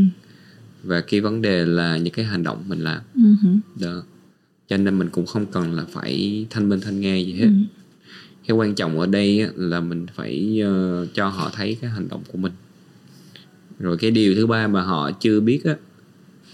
và 0.84 1.02
cái 1.02 1.22
vấn 1.22 1.42
đề 1.42 1.66
là 1.66 1.98
những 1.98 2.14
cái 2.14 2.26
hành 2.26 2.44
động 2.44 2.64
mình 2.68 2.80
làm 2.80 3.02
hử. 3.16 3.50
đó 3.82 4.04
cho 4.68 4.78
nên 4.78 5.00
mình 5.00 5.10
cũng 5.10 5.26
không 5.26 5.46
cần 5.46 5.74
là 5.74 5.84
phải 5.92 6.46
thanh 6.50 6.70
minh 6.70 6.80
thanh 6.82 7.02
nghe 7.02 7.20
gì 7.20 7.34
hết 7.34 7.46
Ừ. 7.48 7.52
cái 8.48 8.58
quan 8.58 8.76
trọng 8.76 9.00
ở 9.00 9.06
đây 9.06 9.48
là 9.56 9.80
mình 9.80 10.06
phải 10.16 10.60
ờ, 10.64 11.06
cho 11.14 11.28
họ 11.28 11.52
thấy 11.56 11.78
cái 11.82 11.90
hành 11.90 12.08
động 12.10 12.24
của 12.32 12.38
mình 12.38 12.52
rồi 13.80 13.98
cái 13.98 14.12
điều 14.12 14.36
thứ 14.36 14.48
ba 14.48 14.68
mà 14.68 14.82
họ 14.82 15.12
chưa 15.12 15.40
biết 15.40 15.64
á 15.66 15.76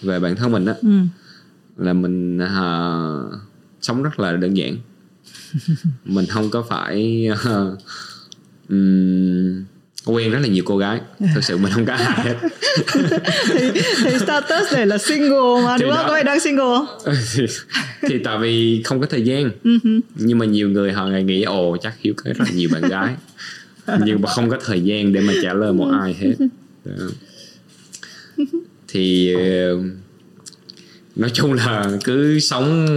về 0.02 0.20
bản 0.20 0.36
thân 0.36 0.52
mình 0.52 0.66
á 0.66 0.74
Ừ. 0.82 0.90
là 1.78 1.94
mình 1.94 2.38
ờ, 2.38 3.40
sống 3.82 4.04
rất 4.04 4.20
là 4.20 4.36
đơn 4.38 4.58
giản. 4.58 4.78
mình 6.06 6.26
không 6.26 6.50
có 6.50 6.62
phải 6.70 7.28
ờ, 7.44 7.78
ừm, 8.70 9.64
quen 10.06 10.32
rất 10.32 10.40
là 10.40 10.48
nhiều 10.48 10.64
cô 10.68 10.78
gái. 10.78 11.02
Thực 11.36 11.44
sự 11.44 11.58
mình 11.58 11.72
không 11.72 11.86
có 11.86 11.94
ai 11.94 12.22
hết. 12.24 12.36
Thì, 13.48 13.82
thì 14.04 14.20
status 14.20 14.74
này 14.74 14.86
là 14.88 14.98
single 14.98 15.64
mà 15.66 15.78
Thì 15.78 15.84
đúng 15.86 15.96
không? 15.96 16.08
có 16.08 16.14
ai 16.14 16.24
đang 16.24 16.40
single 16.40 16.64
không? 16.64 16.86
Thì, 17.34 17.46
thì 18.10 18.20
tại 18.24 18.38
vì 18.38 18.82
không 18.84 19.00
có 19.00 19.06
thời 19.06 19.22
gian. 19.22 19.52
Nhưng 20.16 20.38
mà 20.38 20.46
nhiều 20.46 20.70
người 20.70 20.92
họ 20.92 21.08
nghĩ 21.08 21.44
ồ 21.44 21.78
chắc 21.78 21.94
hiếu 22.00 22.14
có 22.18 22.24
rất 22.24 22.40
là 22.40 22.52
nhiều 22.56 22.70
bạn 22.74 22.82
gái. 22.90 23.16
Nhưng 24.06 24.22
mà 24.22 24.30
không 24.30 24.50
có 24.50 24.58
thời 24.66 24.82
gian 24.82 25.14
để 25.14 25.22
mà 25.22 25.34
trả 25.44 25.54
lời 25.54 25.74
một 25.74 25.90
ai 26.02 26.14
hết. 26.14 26.34
Đó. 26.86 26.92
thì 28.88 29.34
ờ, 29.34 29.78
nói 31.16 31.30
chung 31.34 31.54
là 31.54 31.92
cứ 32.04 32.40
sống 32.40 32.88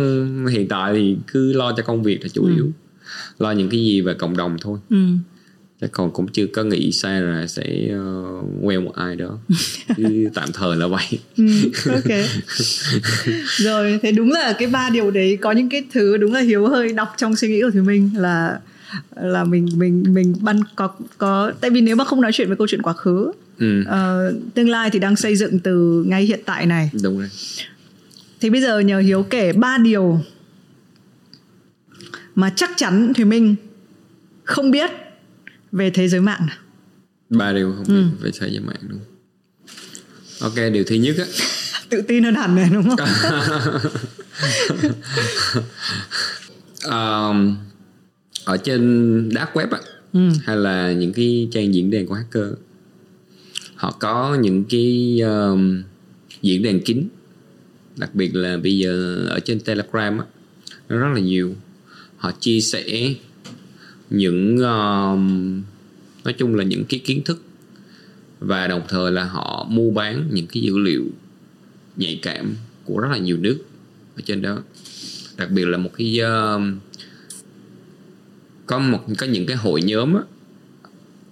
hiện 0.46 0.68
tại 0.68 0.92
thì 0.94 1.16
cứ 1.26 1.52
lo 1.52 1.72
cho 1.76 1.82
công 1.82 2.02
việc 2.02 2.22
là 2.22 2.28
chủ 2.28 2.46
yếu. 2.56 2.70
Lo 3.38 3.52
những 3.52 3.68
cái 3.70 3.80
gì 3.80 4.00
về 4.00 4.14
cộng 4.14 4.36
đồng 4.36 4.56
thôi. 4.60 4.78
Ừ. 4.90 4.96
chắc 5.80 5.92
còn 5.92 6.10
cũng 6.10 6.28
chưa 6.28 6.46
có 6.46 6.62
nghĩ 6.62 6.92
xa 6.92 7.20
là 7.20 7.46
sẽ 7.46 7.88
uh, 7.90 8.44
quen 8.62 8.84
một 8.84 8.94
ai 8.94 9.16
đó. 9.16 9.38
Tạm 10.34 10.48
thời 10.54 10.76
là 10.76 10.86
vậy. 10.86 11.18
Ừ, 11.36 11.44
ok. 11.90 12.18
Rồi 13.56 13.98
thế 14.02 14.12
đúng 14.12 14.32
là 14.32 14.52
cái 14.58 14.68
ba 14.68 14.90
điều 14.90 15.10
đấy 15.10 15.38
có 15.40 15.52
những 15.52 15.68
cái 15.68 15.84
thứ 15.92 16.16
đúng 16.16 16.32
là 16.32 16.40
hiếu 16.40 16.68
hơi 16.68 16.92
đọc 16.92 17.14
trong 17.16 17.36
suy 17.36 17.48
nghĩ 17.48 17.62
của 17.62 17.70
thùy 17.70 17.82
minh 17.82 18.10
là 18.16 18.58
là 19.16 19.44
mình 19.44 19.68
mình 19.76 20.04
mình 20.08 20.34
băn 20.40 20.60
có 20.76 20.94
có 21.18 21.52
tại 21.60 21.70
vì 21.70 21.80
nếu 21.80 21.96
mà 21.96 22.04
không 22.04 22.20
nói 22.20 22.32
chuyện 22.32 22.50
về 22.50 22.56
câu 22.58 22.66
chuyện 22.66 22.82
quá 22.82 22.92
khứ 22.92 23.32
ừ, 23.58 23.84
ờ, 23.86 24.34
tương 24.54 24.68
lai 24.68 24.90
thì 24.90 24.98
đang 24.98 25.16
xây 25.16 25.36
dựng 25.36 25.58
từ 25.58 26.04
ngay 26.06 26.22
hiện 26.22 26.40
tại 26.44 26.66
này. 26.66 26.90
Đúng 27.02 27.18
rồi. 27.18 27.28
Thì 28.40 28.50
bây 28.50 28.60
giờ 28.60 28.78
nhờ 28.78 28.98
hiếu 28.98 29.22
kể 29.22 29.52
ba 29.52 29.78
điều 29.78 30.20
mà 32.34 32.52
chắc 32.56 32.70
chắn 32.76 33.14
thùy 33.14 33.24
minh 33.24 33.56
không 34.44 34.70
biết 34.70 34.90
về 35.76 35.90
thế 35.90 36.08
giới 36.08 36.20
mạng 36.20 36.46
nào. 36.46 36.56
ba 37.28 37.52
điều 37.52 37.72
không 37.72 37.84
biết 37.88 38.04
về 38.20 38.30
thế 38.40 38.50
giới 38.50 38.60
mạng 38.60 38.80
đúng 38.82 39.00
ok 40.40 40.54
điều 40.72 40.84
thứ 40.84 40.94
nhất 40.94 41.16
á. 41.18 41.24
Tự 41.88 42.02
tin 42.02 42.24
hơn 42.24 42.34
hẳn 42.34 42.54
này 42.54 42.70
đúng 42.72 42.96
không? 42.96 43.08
Um, 46.86 47.56
ở 48.44 48.56
trên 48.56 49.30
dark 49.34 49.50
web 49.52 49.66
á 49.70 49.78
ừ. 50.12 50.20
hay 50.44 50.56
là 50.56 50.92
những 50.92 51.12
cái 51.12 51.48
trang 51.52 51.74
diễn 51.74 51.90
đàn 51.90 52.06
của 52.06 52.14
hacker 52.14 52.52
họ 53.76 53.90
có 53.90 54.34
những 54.40 54.64
cái 54.64 55.20
um, 55.20 55.82
diễn 56.42 56.62
đàn 56.62 56.80
kín. 56.80 57.08
Đặc 57.96 58.14
biệt 58.14 58.34
là 58.34 58.56
bây 58.56 58.78
giờ 58.78 59.26
ở 59.28 59.40
trên 59.40 59.60
telegram 59.60 60.18
á 60.18 60.24
nó 60.88 60.98
rất 60.98 61.08
là 61.14 61.20
nhiều. 61.20 61.54
Họ 62.16 62.32
chia 62.40 62.60
sẻ 62.60 63.14
những 64.10 64.54
uh, 64.54 65.18
nói 66.24 66.34
chung 66.38 66.54
là 66.54 66.64
những 66.64 66.84
cái 66.84 67.00
kiến 67.04 67.22
thức 67.24 67.42
và 68.40 68.66
đồng 68.66 68.82
thời 68.88 69.12
là 69.12 69.24
họ 69.24 69.66
mua 69.70 69.90
bán 69.90 70.28
những 70.32 70.46
cái 70.46 70.62
dữ 70.62 70.78
liệu 70.78 71.04
nhạy 71.96 72.18
cảm 72.22 72.54
của 72.84 72.98
rất 72.98 73.08
là 73.10 73.18
nhiều 73.18 73.36
nước 73.36 73.58
ở 74.16 74.22
trên 74.24 74.42
đó. 74.42 74.62
Đặc 75.36 75.50
biệt 75.50 75.64
là 75.64 75.78
một 75.78 75.90
cái 75.96 76.20
uh, 76.20 76.62
có 78.66 78.78
một 78.78 79.04
có 79.18 79.26
những 79.26 79.46
cái 79.46 79.56
hội 79.56 79.82
nhóm 79.82 80.14
á 80.14 80.22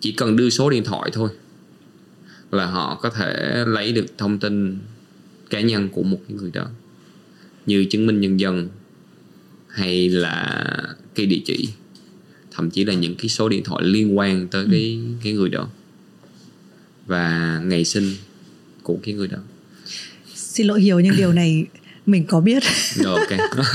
chỉ 0.01 0.13
cần 0.13 0.37
đưa 0.37 0.51
số 0.51 0.71
điện 0.71 0.85
thoại 0.85 1.11
thôi 1.13 1.31
là 2.51 2.67
họ 2.67 2.99
có 3.03 3.11
thể 3.11 3.65
lấy 3.67 3.93
được 3.93 4.07
thông 4.19 4.39
tin 4.39 4.79
cá 5.51 5.61
nhân 5.61 5.89
của 5.89 6.03
một 6.03 6.19
cái 6.29 6.37
người 6.37 6.51
đó 6.51 6.67
như 7.67 7.85
chứng 7.91 8.07
minh 8.07 8.21
nhân 8.21 8.41
dân 8.41 8.69
hay 9.69 10.09
là 10.09 10.67
cái 11.15 11.27
địa 11.27 11.41
chỉ 11.45 11.69
thậm 12.57 12.71
chí 12.71 12.85
là 12.85 12.95
những 12.95 13.15
cái 13.15 13.29
số 13.29 13.49
điện 13.49 13.65
thoại 13.65 13.83
liên 13.85 14.19
quan 14.19 14.49
tới 14.49 14.67
cái 14.71 14.99
cái 15.25 15.33
người 15.33 15.49
đó. 15.49 15.69
Và 17.07 17.61
ngày 17.65 17.85
sinh 17.85 18.15
của 18.83 18.97
cái 19.03 19.15
người 19.15 19.29
đó. 19.29 19.39
Xin 20.35 20.67
lỗi 20.67 20.81
hiếu 20.81 21.01
nhưng 21.01 21.17
điều 21.17 21.33
này 21.33 21.67
mình 22.07 22.25
có 22.27 22.41
biết. 22.41 22.63
Rồi 22.95 23.21
ok. 23.21 23.41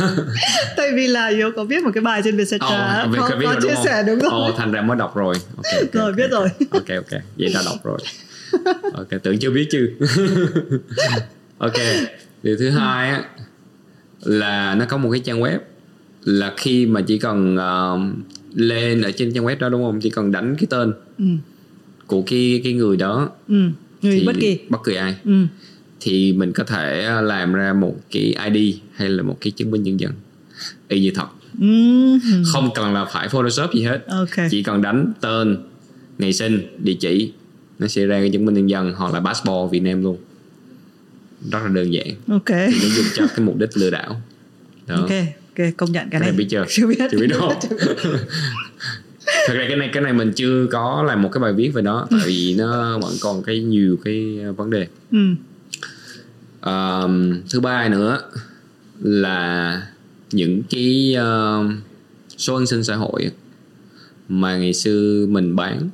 Tại 0.77 0.91
vì 0.95 1.07
là 1.07 1.27
hiếu 1.29 1.51
có 1.55 1.63
viết 1.63 1.83
một 1.83 1.91
cái 1.93 2.01
bài 2.01 2.21
trên 2.23 2.37
Vietcetera 2.37 3.01
Ồ, 3.03 3.11
có, 3.17 3.29
biết- 3.29 3.35
biết 3.39 3.45
có 3.53 3.59
chia 3.61 3.75
không? 3.75 3.85
sẻ 3.85 4.03
đúng 4.07 4.19
rồi 4.19 4.29
Ồ, 4.31 4.51
thành 4.57 4.71
ra 4.71 4.81
mới 4.81 4.97
đọc 4.97 5.15
rồi. 5.15 5.35
Ok, 5.57 5.65
ok, 5.81 5.93
Rồi, 5.93 6.05
ok. 6.05 6.15
biết 6.15 6.31
rồi. 6.31 6.47
ok 6.71 6.87
ok. 6.89 7.21
Vậy 7.37 7.49
đã 7.53 7.61
đọc 7.65 7.75
rồi. 7.83 7.99
Ok 8.93 9.07
tưởng 9.23 9.39
chưa 9.39 9.49
biết 9.51 9.67
chứ. 9.71 9.89
Ok 11.57 11.73
điều 12.43 12.57
thứ 12.59 12.69
hai 12.69 13.09
á 13.09 13.23
là 14.23 14.75
nó 14.75 14.85
có 14.85 14.97
một 14.97 15.09
cái 15.11 15.19
trang 15.19 15.41
web 15.41 15.59
là 16.23 16.53
khi 16.57 16.85
mà 16.85 17.01
chỉ 17.01 17.17
cần 17.17 17.57
ờ, 17.57 17.99
lên 18.55 19.01
ở 19.01 19.11
trên 19.11 19.33
trang 19.33 19.45
web 19.45 19.57
đó 19.59 19.69
đúng 19.69 19.83
không? 19.83 19.99
Chỉ 20.01 20.09
cần 20.09 20.31
đánh 20.31 20.55
cái 20.59 20.67
tên 20.69 20.93
ừ. 21.17 21.25
của 22.07 22.21
cái 22.27 22.61
cái 22.63 22.73
người 22.73 22.97
đó 22.97 23.29
Ừ. 23.47 23.55
người 24.01 24.19
thì 24.19 24.25
bất 24.25 24.35
kỳ. 24.39 24.59
bất 24.69 24.77
kỳ 24.85 24.95
ai. 24.95 25.15
Ừ. 25.25 25.45
thì 25.99 26.33
mình 26.33 26.51
có 26.51 26.63
thể 26.63 27.09
làm 27.21 27.53
ra 27.53 27.73
một 27.73 27.95
cái 28.11 28.35
ID 28.53 28.75
hay 28.93 29.09
là 29.09 29.23
một 29.23 29.37
cái 29.41 29.51
chứng 29.51 29.71
minh 29.71 29.83
nhân 29.83 29.99
dân. 29.99 30.11
Y 30.87 30.99
như 31.01 31.11
thật. 31.15 31.27
Ừ. 31.61 31.67
không 32.45 32.69
cần 32.75 32.93
là 32.93 33.05
phải 33.05 33.29
photoshop 33.29 33.73
gì 33.73 33.83
hết. 33.83 34.05
Ok. 34.07 34.49
Chỉ 34.51 34.63
cần 34.63 34.81
đánh 34.81 35.13
tên 35.21 35.57
ngày 36.17 36.33
sinh 36.33 36.61
địa 36.83 36.93
chỉ 36.99 37.31
nó 37.79 37.87
sẽ 37.87 38.05
ra 38.05 38.19
cái 38.19 38.29
chứng 38.29 38.45
minh 38.45 38.55
nhân 38.55 38.69
dân 38.69 38.93
hoặc 38.93 39.13
là 39.13 39.19
passport 39.19 39.71
Việt 39.71 39.79
Nam 39.79 40.03
luôn. 40.03 40.17
Rất 41.51 41.59
là 41.63 41.67
đơn 41.69 41.93
giản. 41.93 42.07
Ok. 42.27 42.45
Thì 42.47 42.77
nó 42.83 42.95
dùng 42.95 43.05
cho 43.15 43.27
cái 43.27 43.45
mục 43.45 43.57
đích 43.57 43.77
lừa 43.77 43.89
đảo. 43.89 44.21
Đó. 44.87 44.95
Ok 44.95 45.11
ok 45.59 45.77
công 45.77 45.91
nhận 45.91 46.09
cái 46.09 46.11
Cái 46.11 46.19
này 46.19 46.29
này 46.29 46.37
biết 46.37 46.47
chưa? 46.49 46.65
chưa 46.69 46.87
biết 46.87 46.97
Chưa 47.11 47.19
biết 47.19 47.27
không? 47.33 47.53
thật 49.47 49.53
ra 49.53 49.65
cái 49.67 49.77
này 49.77 49.89
cái 49.93 50.03
này 50.03 50.13
mình 50.13 50.31
chưa 50.35 50.67
có 50.71 51.03
làm 51.07 51.21
một 51.21 51.29
cái 51.31 51.41
bài 51.41 51.53
viết 51.53 51.69
về 51.73 51.81
nó 51.81 52.07
tại 52.11 52.21
vì 52.25 52.55
nó 52.57 52.99
vẫn 52.99 53.13
còn 53.21 53.43
cái 53.43 53.59
nhiều 53.59 53.97
cái 54.03 54.39
vấn 54.57 54.69
đề 54.69 54.87
ừ. 55.11 55.17
Ờm, 56.61 57.41
thứ 57.51 57.59
ba 57.59 57.89
nữa 57.89 58.21
là 59.01 59.81
những 60.31 60.61
cái 60.69 61.15
uh, 61.17 61.71
số 62.37 62.55
an 62.55 62.65
sinh 62.65 62.83
xã 62.83 62.95
hội 62.95 63.31
mà 64.29 64.57
ngày 64.57 64.73
xưa 64.73 65.25
mình 65.29 65.55
bán 65.55 65.89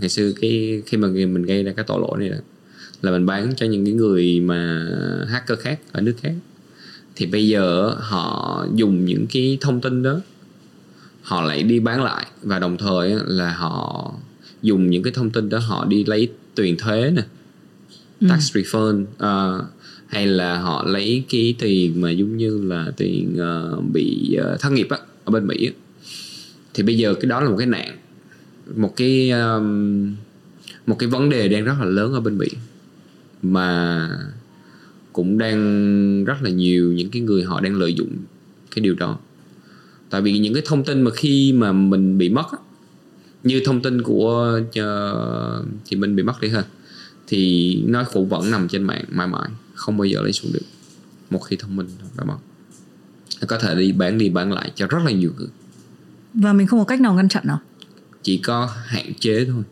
ngày 0.00 0.08
xưa 0.08 0.32
cái 0.40 0.82
khi 0.86 0.98
mà 0.98 1.08
mình 1.08 1.42
gây 1.42 1.62
ra 1.62 1.72
cái 1.76 1.84
tội 1.88 2.00
lỗi 2.00 2.18
này 2.18 2.28
đó 2.28 2.36
là 3.02 3.10
mình 3.10 3.26
bán 3.26 3.52
cho 3.56 3.66
những 3.66 3.84
cái 3.84 3.94
người 3.94 4.40
mà 4.40 4.86
hacker 5.28 5.58
khác 5.58 5.80
ở 5.92 6.00
nước 6.00 6.14
khác 6.22 6.32
thì 7.16 7.26
bây 7.26 7.48
giờ 7.48 7.94
họ 7.98 8.66
dùng 8.74 9.04
những 9.04 9.26
cái 9.26 9.58
thông 9.60 9.80
tin 9.80 10.02
đó 10.02 10.20
họ 11.22 11.42
lại 11.42 11.62
đi 11.62 11.80
bán 11.80 12.04
lại. 12.04 12.26
Và 12.42 12.58
đồng 12.58 12.76
thời 12.76 13.14
là 13.26 13.54
họ 13.54 14.12
dùng 14.62 14.90
những 14.90 15.02
cái 15.02 15.12
thông 15.12 15.30
tin 15.30 15.48
đó 15.48 15.58
họ 15.58 15.84
đi 15.84 16.04
lấy 16.04 16.28
tiền 16.54 16.76
thuế 16.76 17.10
nè 17.10 17.22
tax 18.28 18.56
refund 18.56 19.04
ờ, 19.18 19.64
hay 20.06 20.26
là 20.26 20.58
họ 20.58 20.84
lấy 20.86 21.24
cái 21.28 21.54
tiền 21.58 22.00
mà 22.00 22.10
giống 22.10 22.36
như 22.36 22.62
là 22.64 22.92
tiền 22.96 23.36
ờ, 23.38 23.80
bị 23.92 24.34
ờ, 24.34 24.56
thất 24.60 24.72
nghiệp 24.72 24.86
á 24.90 24.98
ở 25.24 25.30
bên 25.30 25.46
Mỹ 25.46 25.66
á. 25.66 25.72
thì 26.74 26.82
bây 26.82 26.98
giờ 26.98 27.14
cái 27.14 27.28
đó 27.28 27.40
là 27.40 27.48
một 27.50 27.56
cái 27.58 27.66
nạn 27.66 27.96
một 28.76 28.96
cái 28.96 29.30
um, 29.30 30.14
một 30.86 30.96
cái 30.98 31.08
vấn 31.08 31.30
đề 31.30 31.48
đang 31.48 31.64
rất 31.64 31.74
là 31.80 31.84
lớn 31.84 32.12
ở 32.12 32.20
bên 32.20 32.38
Mỹ. 32.38 32.46
Mà 33.42 34.08
cũng 35.16 35.38
đang 35.38 36.24
rất 36.24 36.42
là 36.42 36.50
nhiều 36.50 36.92
những 36.92 37.10
cái 37.10 37.22
người 37.22 37.44
họ 37.44 37.60
đang 37.60 37.74
lợi 37.74 37.94
dụng 37.94 38.16
cái 38.74 38.82
điều 38.82 38.94
đó. 38.94 39.18
Tại 40.10 40.22
vì 40.22 40.38
những 40.38 40.54
cái 40.54 40.62
thông 40.66 40.84
tin 40.84 41.02
mà 41.02 41.10
khi 41.10 41.52
mà 41.52 41.72
mình 41.72 42.18
bị 42.18 42.28
mất 42.28 42.46
như 43.42 43.62
thông 43.64 43.82
tin 43.82 44.02
của 44.02 44.60
uh, 44.68 45.66
chị 45.84 45.96
Minh 45.96 46.16
bị 46.16 46.22
mất 46.22 46.40
đi 46.40 46.48
ha 46.48 46.64
thì 47.26 47.74
nó 47.86 48.04
cũng 48.12 48.28
vẫn 48.28 48.50
nằm 48.50 48.68
trên 48.68 48.82
mạng 48.82 49.04
mãi 49.08 49.26
mãi 49.26 49.48
không 49.74 49.96
bao 49.96 50.04
giờ 50.04 50.22
lấy 50.22 50.32
xuống 50.32 50.52
được 50.52 50.66
một 51.30 51.38
khi 51.38 51.56
thông 51.56 51.76
minh 51.76 51.88
đã 52.16 52.24
mất. 52.24 52.36
Nó 53.40 53.46
có 53.48 53.58
thể 53.58 53.74
đi 53.74 53.92
bán 53.92 54.18
đi 54.18 54.28
bán 54.28 54.52
lại 54.52 54.72
cho 54.74 54.86
rất 54.86 54.98
là 55.04 55.10
nhiều 55.10 55.32
người. 55.38 55.48
Và 56.34 56.52
mình 56.52 56.66
không 56.66 56.78
có 56.78 56.84
cách 56.84 57.00
nào 57.00 57.14
ngăn 57.14 57.28
chặn 57.28 57.42
nào 57.46 57.60
chỉ 58.22 58.38
có 58.38 58.70
hạn 58.86 59.14
chế 59.20 59.44
thôi. 59.44 59.62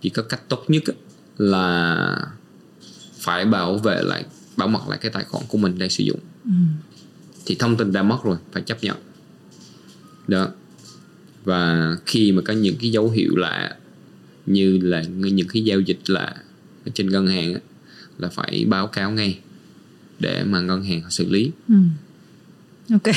Chỉ 0.00 0.08
có 0.08 0.22
cách 0.22 0.48
tốt 0.48 0.64
nhất 0.68 0.82
là 1.38 2.26
phải 3.22 3.44
bảo 3.44 3.78
vệ 3.78 4.02
lại 4.02 4.24
bảo 4.56 4.68
mật 4.68 4.88
lại 4.88 4.98
cái 5.02 5.10
tài 5.10 5.24
khoản 5.24 5.44
của 5.48 5.58
mình 5.58 5.78
đang 5.78 5.90
sử 5.90 6.04
dụng. 6.04 6.20
Thì 7.46 7.54
thông 7.54 7.76
tin 7.76 7.92
đã 7.92 8.02
mất 8.02 8.18
rồi 8.24 8.36
phải 8.52 8.62
chấp 8.62 8.84
nhận. 8.84 8.96
Đó. 10.28 10.48
Và 11.44 11.92
khi 12.06 12.32
mà 12.32 12.42
có 12.44 12.52
những 12.52 12.76
cái 12.80 12.90
dấu 12.90 13.10
hiệu 13.10 13.36
lạ 13.36 13.76
như 14.46 14.78
là 14.82 15.02
những 15.02 15.48
cái 15.48 15.64
giao 15.64 15.80
dịch 15.80 16.00
lạ 16.06 16.34
ở 16.86 16.90
trên 16.94 17.10
ngân 17.10 17.26
hàng 17.26 17.54
là 18.18 18.28
phải 18.28 18.64
báo 18.68 18.86
cáo 18.86 19.10
ngay 19.10 19.38
để 20.18 20.44
mà 20.44 20.60
ngân 20.60 20.82
hàng 20.82 21.02
xử 21.10 21.30
lý. 21.30 21.50
Ừ. 21.68 21.74
ok. 22.90 23.14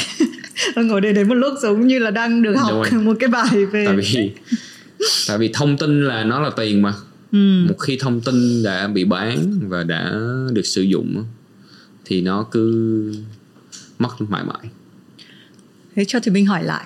Ngồi 0.75 1.01
đây 1.01 1.13
đến 1.13 1.27
một 1.27 1.35
lúc 1.35 1.53
giống 1.61 1.87
như 1.87 1.99
là 1.99 2.11
đang 2.11 2.41
được 2.41 2.55
học 2.57 2.71
Đúng 2.71 2.83
rồi. 2.91 3.03
một 3.05 3.17
cái 3.19 3.29
bài 3.29 3.65
về 3.65 3.85
tại 3.85 3.95
vì 3.95 4.31
tại 5.27 5.37
vì 5.37 5.49
thông 5.53 5.77
tin 5.77 6.05
là 6.05 6.23
nó 6.23 6.39
là 6.41 6.49
tiền 6.57 6.81
mà 6.81 6.93
ừ. 7.31 7.65
một 7.69 7.75
khi 7.79 7.97
thông 7.99 8.21
tin 8.21 8.63
đã 8.63 8.87
bị 8.87 9.03
bán 9.05 9.59
và 9.67 9.83
đã 9.83 10.11
được 10.51 10.65
sử 10.65 10.81
dụng 10.81 11.25
thì 12.05 12.21
nó 12.21 12.43
cứ 12.51 13.13
mất 13.99 14.09
mãi 14.29 14.43
mãi 14.43 14.69
thế 15.95 16.05
cho 16.07 16.19
thì 16.23 16.31
mình 16.31 16.45
hỏi 16.45 16.63
lại 16.63 16.85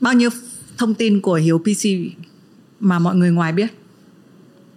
bao 0.00 0.14
nhiêu 0.14 0.30
thông 0.78 0.94
tin 0.94 1.20
của 1.20 1.34
hiếu 1.34 1.58
pc 1.58 1.88
mà 2.80 2.98
mọi 2.98 3.16
người 3.16 3.30
ngoài 3.30 3.52
biết 3.52 3.66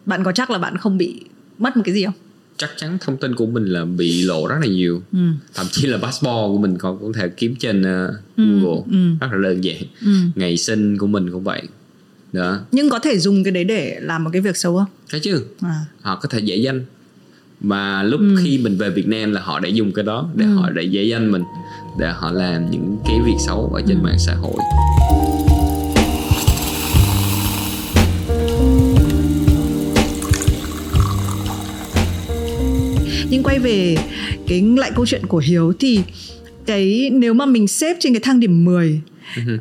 bạn 0.05 0.23
có 0.23 0.31
chắc 0.31 0.49
là 0.49 0.57
bạn 0.59 0.77
không 0.77 0.97
bị 0.97 1.21
mất 1.57 1.77
một 1.77 1.83
cái 1.85 1.95
gì 1.95 2.05
không 2.05 2.13
chắc 2.57 2.69
chắn 2.77 2.97
thông 3.01 3.17
tin 3.17 3.35
của 3.35 3.45
mình 3.45 3.65
là 3.65 3.85
bị 3.85 4.21
lộ 4.23 4.47
rất 4.47 4.55
là 4.61 4.67
nhiều 4.67 5.01
ừ. 5.13 5.19
thậm 5.53 5.65
chí 5.71 5.87
là 5.87 5.97
passport 5.97 6.47
của 6.47 6.57
mình 6.57 6.77
còn 6.77 6.99
có 7.01 7.07
thể 7.19 7.29
kiếm 7.29 7.55
trên 7.59 7.81
uh, 7.81 8.13
Ừ, 8.35 8.43
Google 8.59 8.81
ừ. 8.91 8.97
rất 9.21 9.27
là 9.31 9.37
đơn 9.43 9.63
giản 9.63 9.83
Ừ. 10.01 10.11
ngày 10.35 10.57
sinh 10.57 10.97
của 10.97 11.07
mình 11.07 11.31
cũng 11.31 11.43
vậy 11.43 11.61
đó 12.33 12.59
nhưng 12.71 12.89
có 12.89 12.99
thể 12.99 13.19
dùng 13.19 13.43
cái 13.43 13.51
đấy 13.51 13.63
để 13.63 13.97
làm 14.01 14.23
một 14.23 14.29
cái 14.33 14.41
việc 14.41 14.57
xấu 14.57 14.75
không 14.77 14.85
thấy 15.09 15.19
chứ 15.19 15.43
à. 15.61 15.85
họ 16.01 16.15
có 16.15 16.29
thể 16.29 16.39
giải 16.39 16.61
danh 16.61 16.81
mà 17.61 18.03
lúc 18.03 18.19
Ừ. 18.19 18.35
khi 18.43 18.57
mình 18.57 18.77
về 18.77 18.89
Việt 18.89 19.07
Nam 19.07 19.31
là 19.31 19.41
họ 19.41 19.59
đã 19.59 19.69
dùng 19.69 19.91
cái 19.93 20.05
đó 20.05 20.29
để 20.35 20.45
Ừ. 20.45 20.55
họ 20.55 20.69
để 20.69 20.83
giải 20.83 21.07
danh 21.09 21.31
mình 21.31 21.43
để 21.99 22.11
họ 22.15 22.31
làm 22.31 22.71
những 22.71 22.97
cái 23.05 23.19
việc 23.25 23.35
xấu 23.47 23.71
ở 23.73 23.81
trên 23.87 23.97
Ừ. 23.97 24.03
mạng 24.03 24.19
xã 24.19 24.35
hội 24.35 24.55
nhưng 33.29 33.43
quay 33.43 33.59
về 33.59 33.95
cái 34.47 34.61
lại 34.77 34.91
câu 34.95 35.05
chuyện 35.05 35.25
của 35.25 35.37
hiếu 35.37 35.73
thì 35.79 35.99
cái 36.65 37.09
nếu 37.13 37.33
mà 37.33 37.45
mình 37.45 37.67
xếp 37.67 37.97
trên 37.99 38.13
cái 38.13 38.19
thang 38.23 38.39
điểm 38.39 38.65
10 38.65 39.01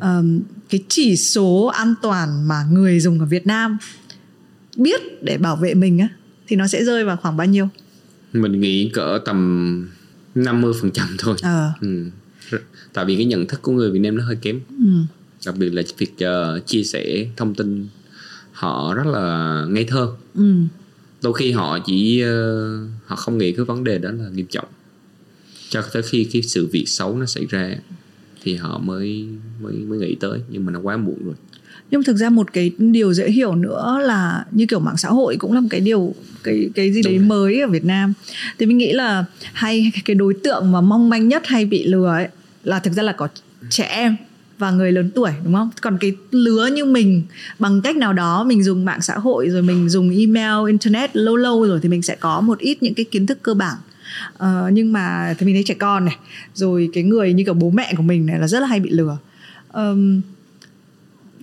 ờm, 0.01 0.41
cái 0.69 0.83
chỉ 0.87 1.15
số 1.17 1.65
an 1.65 1.93
toàn 2.01 2.47
mà 2.47 2.63
người 2.71 2.99
dùng 2.99 3.19
ở 3.19 3.25
Việt 3.25 3.47
Nam 3.47 3.77
biết 4.75 5.01
để 5.23 5.37
bảo 5.37 5.55
vệ 5.55 5.73
mình 5.73 5.99
á 5.99 6.09
thì 6.47 6.55
nó 6.55 6.67
sẽ 6.67 6.83
rơi 6.83 7.05
vào 7.05 7.17
khoảng 7.17 7.37
bao 7.37 7.47
nhiêu? 7.47 7.69
Mình 8.33 8.61
nghĩ 8.61 8.89
cỡ 8.93 9.19
tầm 9.25 9.89
50% 10.35 10.91
thôi. 11.17 11.35
Ờ. 11.41 11.71
Ừ. 11.81 12.03
tại 12.93 13.05
vì 13.05 13.15
cái 13.15 13.25
nhận 13.25 13.47
thức 13.47 13.61
của 13.61 13.71
người 13.71 13.91
Việt 13.91 13.99
Nam 13.99 14.17
nó 14.17 14.23
hơi 14.25 14.35
kém. 14.35 14.59
Ừ. 14.69 14.85
đặc 15.45 15.55
biệt 15.57 15.69
là 15.69 15.81
việc 15.97 16.11
ờ, 16.19 16.59
chia 16.65 16.83
sẻ 16.83 17.27
thông 17.37 17.55
tin 17.55 17.87
họ 18.51 18.93
rất 18.93 19.05
là 19.05 19.65
ngây 19.69 19.83
thơ. 19.83 20.09
Ừ. 20.35 20.53
đôi 21.21 21.33
khi 21.33 21.51
họ 21.51 21.79
chỉ 21.85 22.21
ờ, 22.21 22.77
họ 23.05 23.15
không 23.15 23.37
nghĩ 23.37 23.51
cái 23.51 23.65
vấn 23.65 23.83
đề 23.83 23.97
đó 23.97 24.11
là 24.11 24.29
nghiêm 24.29 24.47
trọng. 24.47 24.67
Cho 25.69 25.81
tới 25.93 26.03
khi 26.03 26.23
cái 26.33 26.41
sự 26.41 26.67
việc 26.71 26.85
xấu 26.87 27.17
nó 27.17 27.25
xảy 27.25 27.45
ra 27.45 27.75
thì 28.47 28.55
họ 28.55 28.77
mới 28.77 29.25
mới 29.61 29.73
mới 29.73 29.99
nghĩ 29.99 30.15
tới 30.19 30.39
nhưng 30.49 30.65
mà 30.65 30.71
nó 30.71 30.79
quá 30.79 30.97
muộn 30.97 31.25
rồi. 31.25 31.35
Nhưng 31.91 32.03
thực 32.03 32.17
ra 32.17 32.29
một 32.29 32.53
cái 32.53 32.71
điều 32.77 33.13
dễ 33.13 33.31
hiểu 33.31 33.55
nữa 33.55 33.99
là 34.03 34.45
như 34.51 34.65
kiểu 34.65 34.79
mạng 34.79 34.97
xã 34.97 35.09
hội 35.09 35.35
cũng 35.39 35.53
là 35.53 35.59
một 35.59 35.67
cái 35.71 35.81
điều 35.81 36.15
cái 36.43 36.69
cái 36.75 36.93
gì 36.93 37.01
đấy 37.01 37.19
mới 37.19 37.61
ở 37.61 37.67
Việt 37.67 37.85
Nam. 37.85 38.13
Thì 38.59 38.65
mình 38.65 38.77
nghĩ 38.77 38.93
là 38.93 39.25
hay 39.53 39.91
cái 40.05 40.15
đối 40.15 40.33
tượng 40.33 40.71
mà 40.71 40.81
mong 40.81 41.09
manh 41.09 41.27
nhất 41.27 41.47
hay 41.47 41.65
bị 41.65 41.87
lừa 41.87 42.07
ấy 42.07 42.27
là 42.63 42.79
thực 42.79 42.93
ra 42.93 43.03
là 43.03 43.11
có 43.11 43.27
trẻ 43.69 43.83
em 43.83 44.15
và 44.57 44.71
người 44.71 44.91
lớn 44.91 45.09
tuổi 45.15 45.31
đúng 45.43 45.53
không? 45.53 45.69
Còn 45.81 45.97
cái 46.01 46.15
lứa 46.31 46.69
như 46.73 46.85
mình 46.85 47.23
bằng 47.59 47.81
cách 47.81 47.95
nào 47.95 48.13
đó 48.13 48.43
mình 48.43 48.63
dùng 48.63 48.85
mạng 48.85 49.01
xã 49.01 49.17
hội 49.17 49.49
rồi 49.49 49.61
mình 49.61 49.89
dùng 49.89 50.17
email 50.17 50.67
internet 50.67 51.15
lâu 51.15 51.35
lâu 51.35 51.67
rồi 51.67 51.79
thì 51.83 51.89
mình 51.89 52.01
sẽ 52.01 52.15
có 52.15 52.41
một 52.41 52.59
ít 52.59 52.83
những 52.83 52.93
cái 52.93 53.05
kiến 53.05 53.27
thức 53.27 53.37
cơ 53.41 53.53
bản 53.53 53.75
Ờ, 54.37 54.69
nhưng 54.73 54.93
mà 54.93 55.35
thì 55.37 55.45
mình 55.45 55.55
thấy 55.55 55.63
trẻ 55.63 55.73
con 55.73 56.05
này 56.05 56.17
rồi 56.53 56.89
cái 56.93 57.03
người 57.03 57.33
như 57.33 57.43
kiểu 57.43 57.53
bố 57.53 57.69
mẹ 57.69 57.93
của 57.97 58.03
mình 58.03 58.25
này 58.25 58.39
là 58.39 58.47
rất 58.47 58.59
là 58.59 58.67
hay 58.67 58.79
bị 58.79 58.89
lừa. 58.89 59.17
Ờm, 59.67 60.21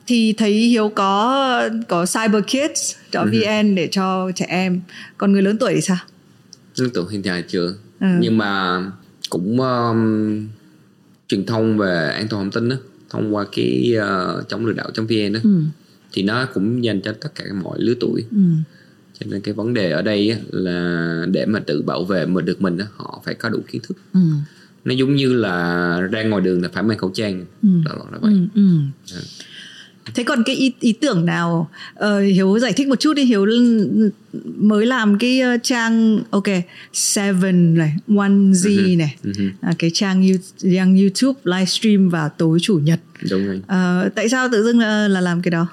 thì 0.06 0.32
thấy 0.32 0.52
hiếu 0.52 0.92
có 0.94 1.68
có 1.88 2.06
cyberkids.vn 2.06 3.74
để 3.74 3.88
cho 3.90 4.30
trẻ 4.34 4.46
em. 4.48 4.80
Còn 5.18 5.32
người 5.32 5.42
lớn 5.42 5.58
tuổi 5.60 5.74
thì 5.74 5.80
sao? 5.80 5.96
Ấn 6.78 6.90
tượng 6.90 7.08
hiện 7.08 7.22
tại 7.22 7.42
chưa. 7.48 7.74
Ừ. 8.00 8.06
nhưng 8.20 8.38
mà 8.38 8.82
cũng 9.30 9.60
um, 9.60 10.48
truyền 11.28 11.46
thông 11.46 11.78
về 11.78 12.10
an 12.14 12.28
toàn 12.28 12.42
thông 12.42 12.50
tin 12.50 12.68
đó, 12.68 12.76
thông 13.10 13.34
qua 13.34 13.44
cái 13.56 13.94
uh, 13.98 14.48
chống 14.48 14.66
lừa 14.66 14.72
đảo 14.72 14.90
vn 14.96 15.32
đó, 15.32 15.40
ừ. 15.44 15.62
Thì 16.12 16.22
nó 16.22 16.46
cũng 16.54 16.84
dành 16.84 17.00
cho 17.00 17.12
tất 17.20 17.34
cả 17.34 17.44
mọi 17.62 17.78
lứa 17.80 17.94
tuổi. 18.00 18.24
Ừ 18.30 18.38
cho 19.20 19.26
nên 19.30 19.40
cái 19.40 19.54
vấn 19.54 19.74
đề 19.74 19.90
ở 19.90 20.02
đây 20.02 20.36
là 20.50 21.26
để 21.30 21.46
mà 21.46 21.60
tự 21.60 21.82
bảo 21.82 22.04
vệ 22.04 22.26
mình 22.26 22.44
được 22.44 22.62
mình 22.62 22.78
họ 22.96 23.22
phải 23.24 23.34
có 23.34 23.48
đủ 23.48 23.58
kiến 23.70 23.82
thức. 23.88 23.96
Ừ. 24.14 24.20
Nó 24.84 24.94
giống 24.94 25.14
như 25.14 25.32
là 25.32 26.00
ra 26.00 26.22
ngoài 26.22 26.42
đường 26.42 26.62
là 26.62 26.68
phải 26.72 26.82
mang 26.82 26.98
khẩu 26.98 27.10
trang. 27.14 27.44
Ừ. 27.62 27.68
đó 27.84 27.92
là 28.12 28.18
vậy. 28.18 28.32
Ừ 28.32 28.38
ừ. 28.54 28.78
Dạ. 29.06 29.18
thế 30.14 30.22
còn 30.22 30.42
cái 30.44 30.56
ý, 30.56 30.72
ý 30.80 30.92
tưởng 30.92 31.26
nào 31.26 31.70
ờ, 31.94 32.20
hiếu 32.20 32.58
giải 32.58 32.72
thích 32.72 32.88
một 32.88 33.00
chút 33.00 33.14
đi 33.14 33.24
hiếu 33.24 33.46
mới 34.56 34.86
làm 34.86 35.18
cái 35.18 35.40
ờ, 35.40 35.56
trang 35.62 36.22
ok 36.30 36.44
seven 36.92 37.74
này 37.78 37.94
one 38.16 38.30
z 38.52 38.98
này. 38.98 39.16
Ừ 39.24 39.32
hứ, 39.38 39.48
à, 39.60 39.74
cái 39.78 39.90
trang 39.94 40.28
trang 40.74 40.96
youtube 40.96 41.40
livestream 41.44 42.08
vào 42.08 42.28
tối 42.28 42.58
chủ 42.62 42.78
nhật. 42.78 43.00
Đúng 43.30 43.46
rồi. 43.46 43.60
Ờ, 43.66 44.08
tại 44.14 44.28
sao 44.28 44.48
tự 44.52 44.64
dưng 44.64 44.78
là, 44.78 45.08
là 45.08 45.20
làm 45.20 45.42
cái 45.42 45.50
đó? 45.50 45.66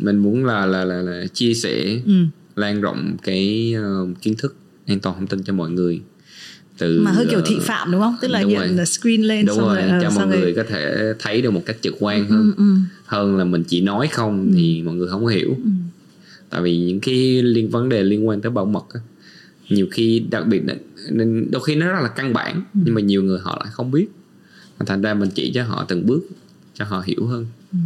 Mình 0.00 0.18
muốn 0.18 0.44
là 0.44 0.66
là 0.66 0.84
là, 0.84 1.02
là 1.02 1.26
chia 1.26 1.54
sẻ 1.54 2.00
ừ. 2.06 2.12
Lan 2.56 2.80
rộng 2.80 3.16
cái 3.22 3.72
ờ, 3.76 4.06
kiến 4.22 4.34
thức 4.38 4.56
an 4.86 5.00
toàn 5.00 5.16
thông 5.16 5.26
tin 5.26 5.42
cho 5.42 5.52
mọi 5.52 5.70
người 5.70 6.00
từ 6.78 7.00
mà 7.04 7.10
hơi 7.12 7.26
kiểu 7.30 7.38
ờ, 7.38 7.44
thị 7.48 7.56
phạm 7.60 7.92
đúng 7.92 8.00
không 8.00 8.16
tức 8.20 8.28
là 8.28 8.40
đúng 8.42 8.50
hiện 8.50 8.58
rồi. 8.60 8.68
là 8.68 8.84
screen 8.84 9.22
lên 9.22 9.46
đúng 9.46 9.56
xong 9.56 9.66
rồi, 9.66 9.76
rồi, 9.80 9.88
ờ, 9.90 9.98
cho 10.02 10.10
mọi 10.10 10.26
rồi- 10.28 10.38
người 10.40 10.54
có 10.54 10.62
thể 10.68 11.12
thấy 11.18 11.42
được 11.42 11.50
một 11.50 11.62
cách 11.66 11.76
trực 11.80 11.94
quan 12.00 12.24
hơn 12.28 12.52
ừ, 12.56 12.64
ừ, 12.64 12.74
hơn 13.06 13.36
là 13.36 13.44
mình 13.44 13.64
chỉ 13.68 13.80
nói 13.80 14.08
không 14.12 14.52
thì 14.54 14.82
mọi 14.82 14.94
người 14.94 15.08
không 15.08 15.24
có 15.24 15.30
hiểu 15.30 15.48
ừ. 15.64 15.70
tại 16.50 16.62
vì 16.62 16.78
những 16.78 17.00
cái 17.00 17.42
liên 17.42 17.70
vấn 17.70 17.88
đề 17.88 18.02
liên 18.02 18.28
quan 18.28 18.40
tới 18.40 18.50
bảo 18.52 18.64
mật 18.64 18.84
á, 18.94 19.00
nhiều 19.68 19.86
khi 19.92 20.18
đặc 20.30 20.46
biệt 20.46 20.62
nên 21.10 21.46
đôi 21.50 21.62
khi 21.64 21.74
nó 21.74 21.86
rất 21.86 22.00
là 22.02 22.08
căn 22.08 22.32
bản 22.32 22.54
Ừ. 22.74 22.80
nhưng 22.84 22.94
mà 22.94 23.00
nhiều 23.00 23.22
người 23.22 23.38
họ 23.42 23.60
lại 23.64 23.72
không 23.72 23.90
biết 23.90 24.06
thành 24.86 25.02
ra 25.02 25.14
mình 25.14 25.28
chỉ 25.34 25.52
cho 25.54 25.64
họ 25.64 25.84
từng 25.88 26.06
bước 26.06 26.20
cho 26.74 26.84
họ 26.84 27.02
hiểu 27.06 27.26
hơn 27.26 27.46
Ừ. 27.72 27.78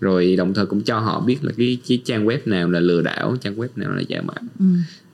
rồi 0.00 0.36
đồng 0.36 0.54
thời 0.54 0.66
cũng 0.66 0.82
cho 0.82 0.98
họ 0.98 1.20
biết 1.20 1.38
là 1.44 1.52
cái, 1.56 1.78
cái 1.88 1.98
trang 2.04 2.26
web 2.26 2.38
nào 2.44 2.70
là 2.70 2.80
lừa 2.80 3.02
đảo 3.02 3.36
trang 3.40 3.56
web 3.56 3.68
nào 3.76 3.90
là 3.90 4.02
giả 4.08 4.20
mạo 4.22 4.36
ừ, 4.58 4.64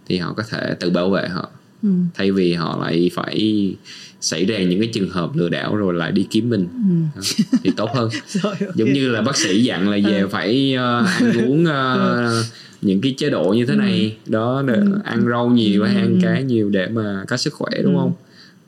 thì 0.08 0.16
họ 0.18 0.32
có 0.32 0.42
thể 0.50 0.74
tự 0.80 0.90
bảo 0.90 1.10
vệ 1.10 1.28
họ 1.28 1.48
ừ, 1.82 1.88
thay 2.14 2.32
vì 2.32 2.52
họ 2.54 2.78
lại 2.80 3.10
phải 3.14 3.74
xảy 4.20 4.44
ra 4.44 4.58
những 4.58 4.80
cái 4.80 4.90
trường 4.92 5.10
hợp 5.10 5.30
lừa 5.36 5.48
đảo 5.48 5.76
rồi 5.76 5.94
lại 5.94 6.12
đi 6.12 6.26
kiếm 6.30 6.50
mình 6.50 6.68
ừ. 7.14 7.20
Đó, 7.20 7.22
thì 7.62 7.70
tốt 7.76 7.90
hơn 7.94 8.10
Rồi, 8.42 8.54
ok. 8.60 8.74
giống 8.76 8.92
như 8.92 9.08
là 9.08 9.22
bác 9.22 9.36
sĩ 9.36 9.62
dặn 9.64 9.88
là 9.88 9.98
về 10.10 10.20
Ừ. 10.20 10.28
phải 10.28 10.74
ờ, 10.74 11.04
ăn 11.06 11.32
uống 11.36 11.64
ờ, 11.64 12.44
những 12.82 13.00
cái 13.00 13.14
chế 13.18 13.30
độ 13.30 13.54
như 13.56 13.66
thế 13.66 13.74
này 13.76 14.16
đó 14.26 14.62
để 14.66 14.74
Ừ. 14.74 15.00
ăn 15.04 15.26
rau 15.30 15.48
nhiều 15.50 15.84
hay 15.84 15.96
ăn 15.96 16.12
Ừ. 16.12 16.18
cá 16.22 16.40
nhiều 16.40 16.70
để 16.70 16.88
mà 16.88 17.24
có 17.28 17.36
sức 17.36 17.52
khỏe 17.54 17.70
đúng 17.82 17.94
Ừ. 17.94 17.98
không 18.00 18.12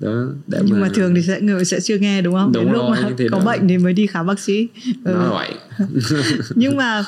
đó 0.01 0.25
để 0.47 0.59
nhưng 0.65 0.81
mà 0.81 0.89
thường 0.95 1.15
thì 1.15 1.23
sẽ 1.23 1.41
người 1.41 1.65
sẽ 1.65 1.81
chưa 1.81 1.99
nghe 1.99 2.23
đúng 2.23 2.35
không 2.35 2.53
Đúng 2.53 2.65
Đến 2.65 2.73
lúc 2.73 2.83
rồi, 2.83 2.91
mà 2.91 3.11
thì 3.19 3.29
có 3.29 3.39
đó. 3.39 3.45
bệnh 3.45 3.69
thì 3.69 3.79
mới 3.79 3.93
đi 3.93 4.07
khám 4.07 4.27
bác 4.27 4.39
sĩ 4.41 4.69
Ừ. 5.05 5.13
nói 5.13 5.29
vậy 5.31 5.55
nhưng 6.55 6.77
mà 6.77 7.05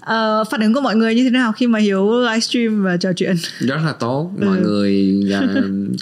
ờ, 0.00 0.44
phản 0.50 0.60
ứng 0.60 0.74
của 0.74 0.80
mọi 0.80 0.96
người 0.96 1.14
như 1.14 1.24
thế 1.24 1.30
nào 1.30 1.52
khi 1.52 1.66
mà 1.66 1.78
hiếu 1.78 2.12
livestream 2.20 2.82
và 2.82 2.96
trò 2.96 3.12
chuyện 3.12 3.36
rất 3.60 3.76
là 3.84 3.92
tốt 3.92 4.32
mọi 4.46 4.58
Ừ. 4.58 4.62
người 4.62 4.92
là 5.24 5.54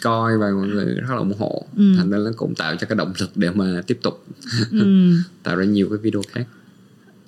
coi 0.02 0.38
và 0.38 0.46
mọi 0.50 0.66
người 0.68 0.84
rất 0.84 1.10
là 1.10 1.16
ủng 1.16 1.34
hộ 1.38 1.66
Ừ. 1.76 1.82
thành 1.96 2.10
ra 2.10 2.18
nó 2.18 2.30
cũng 2.36 2.54
tạo 2.54 2.76
cho 2.76 2.86
cái 2.86 2.96
động 2.96 3.12
lực 3.20 3.30
để 3.34 3.50
mà 3.50 3.82
tiếp 3.86 3.98
tục 4.02 4.24
ừ. 4.70 5.12
tạo 5.42 5.56
ra 5.56 5.64
nhiều 5.64 5.88
cái 5.90 5.98
video 5.98 6.22
khác 6.32 6.44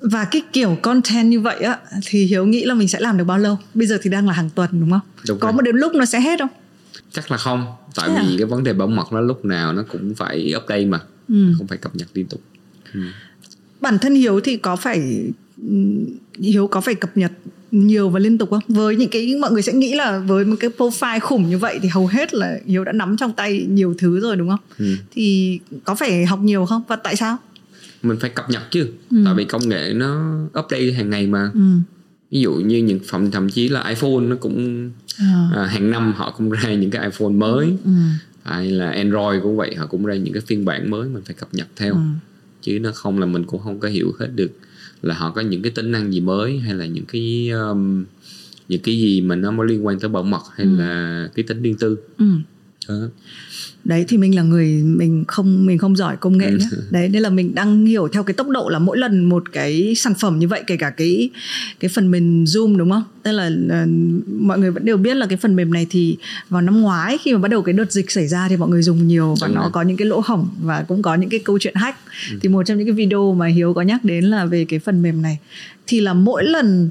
và 0.01 0.25
cái 0.25 0.43
kiểu 0.53 0.77
content 0.83 1.27
như 1.29 1.41
vậy 1.41 1.57
á 1.59 1.79
thì 2.07 2.25
hiếu 2.25 2.47
nghĩ 2.47 2.65
là 2.65 2.75
mình 2.75 2.89
sẽ 2.89 3.01
làm 3.01 3.17
được 3.19 3.25
bao 3.25 3.39
lâu 3.39 3.59
bây 3.75 3.87
giờ 3.87 3.99
thì 4.03 4.11
đang 4.11 4.27
là 4.27 4.33
hàng 4.33 4.51
tuần 4.55 4.69
đúng 4.73 4.91
không 4.91 5.01
Đúng 5.29 5.39
có 5.39 5.47
rồi. 5.49 5.53
một 5.53 5.63
đến 5.63 5.77
lúc 5.77 5.95
nó 5.95 6.05
sẽ 6.05 6.21
hết 6.21 6.39
không 6.39 6.49
chắc 7.13 7.31
là 7.31 7.37
không 7.37 7.67
tại 7.95 8.09
Thế 8.09 8.15
à? 8.15 8.25
vì 8.29 8.37
cái 8.37 8.47
vấn 8.47 8.65
đề 8.65 8.73
bảo 8.73 8.89
mật 8.89 9.13
nó 9.13 9.21
lúc 9.21 9.45
nào 9.45 9.73
nó 9.73 9.83
cũng 9.93 10.15
phải 10.15 10.53
update 10.57 10.85
mà 10.85 11.01
ừ. 11.29 11.53
không 11.59 11.67
phải 11.67 11.79
cập 11.79 11.97
nhật 11.97 12.09
liên 12.15 12.27
tục 12.27 12.41
bản 13.81 13.99
thân 13.99 14.15
hiếu 14.15 14.41
thì 14.41 14.57
có 14.57 14.77
phải 14.77 15.23
ừm, 15.63 16.05
hiếu 16.39 16.67
có 16.67 16.81
phải 16.81 16.95
cập 16.95 17.17
nhật 17.17 17.33
nhiều 17.71 18.09
và 18.09 18.19
liên 18.19 18.39
tục 18.39 18.51
không 18.51 18.63
với 18.69 18.97
những 18.97 19.09
cái 19.11 19.35
mọi 19.41 19.51
người 19.53 19.63
sẽ 19.63 19.73
nghĩ 19.73 19.95
là 19.95 20.19
với 20.19 20.45
một 20.45 20.57
cái 20.61 20.71
profile 20.79 21.21
khủng 21.21 21.51
như 21.51 21.59
vậy 21.59 21.79
thì 21.83 21.89
hầu 21.89 22.07
hết 22.07 22.35
là 22.35 22.59
hiếu 22.67 22.85
đã 22.85 22.93
nắm 22.93 23.17
trong 23.17 23.33
tay 23.33 23.67
nhiều 23.71 23.95
thứ 23.99 24.21
rồi 24.21 24.37
đúng 24.37 24.49
không 24.49 24.61
ừ. 24.79 24.95
thì 25.11 25.59
có 25.85 25.95
phải 25.95 26.27
học 26.27 26.39
nhiều 26.43 26.67
không 26.67 26.83
và 26.89 26.97
tại 26.97 27.17
sao 27.17 27.37
mình 28.03 28.19
phải 28.21 28.31
cập 28.31 28.51
nhật 28.51 28.63
chứ 28.71 28.89
Ừ. 29.11 29.17
tại 29.25 29.35
vì 29.35 29.45
công 29.45 29.69
nghệ 29.69 29.93
nó 29.95 30.39
update 30.61 30.91
hàng 30.93 31.11
ngày 31.11 31.27
mà 31.27 31.51
ừ. 31.55 31.61
Ví 32.31 32.41
dụ 32.41 32.53
như 32.55 32.79
những 32.79 33.01
phẩm 33.09 33.31
thậm 33.31 33.49
chí 33.51 33.69
là 33.69 33.89
iPhone 33.89 34.21
nó 34.21 34.37
cũng 34.37 34.91
À. 35.19 35.51
à, 35.55 35.65
hàng 35.67 35.91
năm 35.91 36.13
họ 36.17 36.31
cũng 36.37 36.51
ra 36.51 36.75
những 36.75 36.91
cái 36.91 37.05
iPhone 37.05 37.29
mới 37.33 37.67
Ừ. 37.85 37.91
hay 38.43 38.71
là 38.71 38.91
Android 38.91 39.43
cũng 39.43 39.57
vậy 39.57 39.75
họ 39.75 39.87
cũng 39.87 40.05
ra 40.07 40.15
những 40.15 40.33
cái 40.35 40.43
phiên 40.47 40.65
bản 40.65 40.91
mới 40.91 41.09
mình 41.09 41.23
phải 41.27 41.35
cập 41.35 41.49
nhật 41.55 41.67
theo 41.77 41.93
Ừ. 41.95 41.99
chứ 42.63 42.79
nó 42.79 42.91
không 42.95 43.19
là 43.19 43.27
mình 43.27 43.45
cũng 43.45 43.61
không 43.61 43.81
có 43.81 43.89
hiểu 43.89 44.13
hết 44.19 44.29
được 44.35 44.51
là 45.03 45.15
họ 45.15 45.31
có 45.31 45.41
những 45.41 45.63
cái 45.63 45.71
tính 45.71 45.93
năng 45.93 46.13
gì 46.13 46.21
mới 46.21 46.59
hay 46.59 46.75
là 46.75 46.87
những 46.87 47.05
cái 47.05 47.49
um, 47.51 48.05
những 48.69 48.81
cái 48.83 48.99
gì 48.99 49.21
mà 49.21 49.37
nó 49.37 49.51
mới 49.51 49.69
liên 49.69 49.87
quan 49.87 49.99
tới 50.01 50.09
bảo 50.09 50.23
mật 50.23 50.43
hay 50.57 50.67
Ừ. 50.67 50.77
là 50.77 51.29
cái 51.35 51.43
tính 51.49 51.63
riêng 51.63 51.77
tư 51.81 51.97
Ừ. 52.19 52.25
Đó. 52.89 52.95
đấy 53.85 54.05
thì 54.09 54.17
mình 54.19 54.35
là 54.37 54.43
người 54.43 54.67
mình 54.83 55.25
không 55.29 55.67
mình 55.67 55.79
không 55.79 55.97
giỏi 55.97 56.17
công 56.17 56.39
nghệ 56.39 56.47
Ừ. 56.51 56.57
nhé 56.59 56.67
đấy 56.91 57.09
nên 57.09 57.23
là 57.23 57.31
mình 57.31 57.55
đang 57.55 57.87
hiểu 57.87 58.09
theo 58.09 58.23
cái 58.23 58.35
tốc 58.35 58.49
độ 58.49 58.69
là 58.69 58.79
mỗi 58.79 58.99
lần 58.99 59.25
một 59.25 59.53
cái 59.53 59.95
sản 59.97 60.15
phẩm 60.15 60.39
như 60.39 60.49
vậy 60.49 60.63
kể 60.67 60.77
cả 60.77 60.91
cái 60.91 61.31
cái 61.81 61.89
phần 61.89 62.11
mềm 62.11 62.45
zoom 62.45 62.77
đúng 62.77 62.91
không 62.91 63.03
tức 63.23 63.33
là 63.33 63.51
ờ, 63.71 63.87
mọi 64.41 64.59
người 64.59 64.71
vẫn 64.71 64.85
đều 64.85 64.97
biết 64.97 65.17
là 65.17 65.27
cái 65.27 65.37
phần 65.39 65.57
mềm 65.57 65.73
này 65.73 65.87
thì 65.91 66.17
vào 66.49 66.63
năm 66.63 66.81
ngoái 66.81 67.19
khi 67.19 67.33
mà 67.33 67.39
bắt 67.39 67.49
đầu 67.51 67.63
cái 67.63 67.73
đợt 67.73 67.93
dịch 67.93 68.11
xảy 68.11 68.29
ra 68.29 68.47
thì 68.49 68.57
mọi 68.57 68.69
người 68.69 68.83
dùng 68.83 69.07
nhiều 69.09 69.35
và 69.41 69.47
Đúng 69.47 69.57
nó 69.57 69.63
rồi. 69.63 69.71
có 69.73 69.83
những 69.83 69.97
cái 69.97 70.07
lỗ 70.07 70.23
hổng 70.25 70.49
và 70.63 70.83
cũng 70.89 71.03
có 71.03 71.15
những 71.15 71.31
cái 71.31 71.41
câu 71.41 71.59
chuyện 71.59 71.75
hack 71.75 71.99
thì 72.41 72.49
một 72.49 72.63
trong 72.67 72.79
những 72.79 72.87
cái 72.87 72.95
video 72.95 73.35
mà 73.35 73.47
hiếu 73.47 73.75
có 73.75 73.83
nhắc 73.83 74.05
đến 74.05 74.25
là 74.25 74.45
về 74.45 74.65
cái 74.65 74.79
phần 74.79 75.03
mềm 75.03 75.23
này 75.23 75.39
thì 75.87 76.01
là 76.01 76.15
mỗi 76.15 76.45
lần 76.45 76.91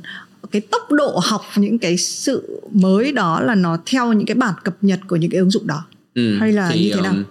cái 0.51 0.61
tốc 0.61 0.91
độ 0.91 1.19
học 1.23 1.41
những 1.57 1.79
cái 1.79 1.97
sự 1.97 2.61
mới 2.71 3.11
đó 3.11 3.41
là 3.41 3.55
nó 3.55 3.77
theo 3.85 4.13
những 4.13 4.25
cái 4.27 4.35
bản 4.35 4.53
cập 4.63 4.77
nhật 4.81 4.99
của 5.07 5.15
những 5.15 5.31
cái 5.31 5.39
ứng 5.39 5.49
dụng 5.51 5.67
đó 5.67 5.85
Ừ, 6.15 6.37
Hay 6.39 6.51
là 6.53 6.75
như 6.75 6.91
thế 6.95 7.01
nào? 7.01 7.11
um, 7.13 7.23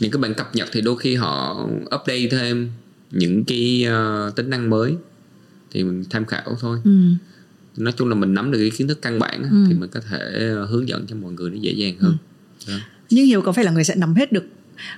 những 0.00 0.10
cái 0.10 0.20
bản 0.22 0.34
cập 0.34 0.54
nhật 0.54 0.68
thì 0.72 0.80
đôi 0.80 0.96
khi 0.98 1.14
họ 1.14 1.66
update 1.94 2.28
thêm 2.30 2.70
những 3.10 3.44
cái 3.44 3.86
uh, 4.28 4.36
tính 4.36 4.50
năng 4.50 4.70
mới 4.70 4.94
thì 5.72 5.84
mình 5.84 6.04
tham 6.10 6.24
khảo 6.24 6.56
thôi 6.60 6.78
ừ. 6.84 6.90
nói 7.76 7.92
chung 7.98 8.08
là 8.08 8.14
mình 8.14 8.34
nắm 8.34 8.50
được 8.50 8.58
cái 8.58 8.70
kiến 8.70 8.88
thức 8.88 9.02
căn 9.02 9.18
bản 9.18 9.42
Ừ. 9.42 9.64
thì 9.68 9.74
mình 9.74 9.88
có 9.92 10.00
thể 10.10 10.52
uh, 10.62 10.70
hướng 10.70 10.88
dẫn 10.88 11.06
cho 11.08 11.16
mọi 11.16 11.32
người 11.32 11.50
nó 11.50 11.56
dễ 11.60 11.72
dàng 11.72 11.96
hơn 12.00 12.16
Đó. 12.68 12.74
nhưng 13.10 13.26
hiếu 13.26 13.40
có 13.42 13.52
phải 13.52 13.64
là 13.64 13.70
người 13.70 13.84
sẽ 13.84 13.94
nắm 13.94 14.14
hết 14.14 14.32
được 14.32 14.44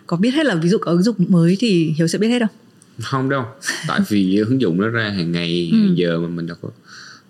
có 0.06 0.16
biết 0.16 0.30
hết 0.30 0.46
là 0.46 0.54
ví 0.54 0.68
dụ 0.68 0.78
có 0.78 0.90
ứng 0.90 1.02
dụng 1.02 1.16
mới 1.28 1.56
thì 1.60 1.92
hiếu 1.96 2.06
sẽ 2.08 2.18
biết 2.18 2.28
hết 2.28 2.38
không 2.40 2.48
không 3.02 3.28
đâu 3.28 3.44
tại 3.88 4.00
vì 4.08 4.36
ứng 4.48 4.60
dụng 4.60 4.80
nó 4.80 4.88
ra 4.88 5.08
hàng 5.10 5.32
ngày 5.32 5.68
Ừ. 5.72 5.78
hàng 5.78 5.98
giờ 5.98 6.18
mà 6.20 6.28
mình 6.28 6.46
đâu 6.46 6.56
có 6.62 6.68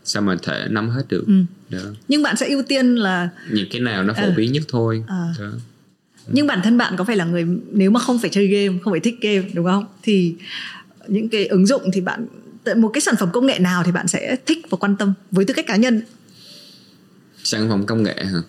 sao 0.08 0.22
mà 0.22 0.36
thể 0.42 0.66
nắm 0.70 0.90
hết 0.90 1.02
được 1.08 1.24
ừ. 1.26 1.42
đó 1.70 1.78
nhưng 2.08 2.22
bạn 2.22 2.36
sẽ 2.36 2.48
ưu 2.48 2.62
tiên 2.62 2.94
là 2.94 3.28
những 3.52 3.66
cái 3.70 3.80
nào 3.80 4.04
nó 4.04 4.14
phổ 4.14 4.22
Ừ. 4.22 4.32
biến 4.36 4.52
nhất 4.52 4.62
thôi 4.68 5.04
À. 5.08 5.34
đó. 5.40 5.50
nhưng 6.32 6.46
bản 6.46 6.60
thân 6.64 6.78
bạn 6.78 6.94
có 6.96 7.04
phải 7.04 7.16
là 7.16 7.24
người 7.24 7.46
nếu 7.72 7.90
mà 7.90 8.00
không 8.00 8.18
phải 8.18 8.30
chơi 8.30 8.46
game 8.46 8.78
không 8.84 8.92
phải 8.92 9.00
thích 9.00 9.16
game 9.20 9.42
đúng 9.54 9.66
không 9.66 9.84
thì 10.02 10.34
những 11.08 11.28
cái 11.28 11.46
ứng 11.46 11.66
dụng 11.66 11.82
thì 11.92 12.00
bạn 12.00 12.26
một 12.76 12.88
cái 12.94 13.00
sản 13.00 13.14
phẩm 13.18 13.28
công 13.32 13.46
nghệ 13.46 13.58
nào 13.58 13.82
thì 13.86 13.92
bạn 13.92 14.08
sẽ 14.08 14.36
thích 14.46 14.58
và 14.70 14.76
quan 14.80 14.96
tâm 14.96 15.12
với 15.30 15.44
tư 15.44 15.54
cách 15.54 15.66
cá 15.66 15.76
nhân 15.76 16.00
sản 17.44 17.68
phẩm 17.68 17.86
công 17.86 18.02
nghệ 18.02 18.24
hả 18.24 18.40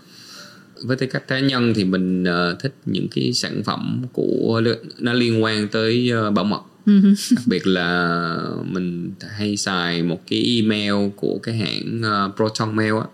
với 0.84 0.98
tư 0.98 1.06
cách 1.08 1.28
cá 1.28 1.40
nhân 1.40 1.74
thì 1.76 1.84
mình 1.84 2.24
ờ, 2.24 2.56
thích 2.60 2.74
những 2.86 3.08
cái 3.16 3.34
sản 3.34 3.62
phẩm 3.66 4.06
của 4.14 4.62
nó 5.00 5.14
liên 5.14 5.44
quan 5.44 5.68
tới 5.68 6.10
ờ, 6.12 6.32
bảo 6.32 6.46
mật. 6.46 6.62
Đặc 7.36 7.44
biệt 7.46 7.68
là 7.68 8.38
mình 8.66 9.12
hay 9.30 9.58
xài 9.58 10.04
một 10.04 10.20
cái 10.28 10.44
email 10.62 11.10
của 11.16 11.40
cái 11.44 11.56
hãng 11.58 12.02
ờ, 12.04 12.32
Proton 12.36 12.76
Mail 12.76 12.94
á 12.94 13.06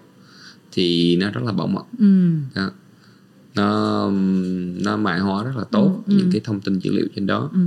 thì 0.71 1.15
nó 1.15 1.29
rất 1.31 1.41
là 1.45 1.51
bảo 1.51 1.67
mật 1.67 1.83
ừ. 1.99 2.31
đó. 2.55 2.71
nó 3.55 4.11
nó 4.83 4.97
mã 4.97 5.17
hóa 5.17 5.43
rất 5.43 5.51
là 5.57 5.63
tốt 5.71 6.03
Ừ, 6.07 6.13
ừ. 6.13 6.17
những 6.17 6.29
cái 6.31 6.41
thông 6.43 6.61
tin 6.61 6.79
dữ 6.79 6.91
liệu 6.91 7.07
trên 7.15 7.25
đó 7.27 7.49
Ừ. 7.53 7.59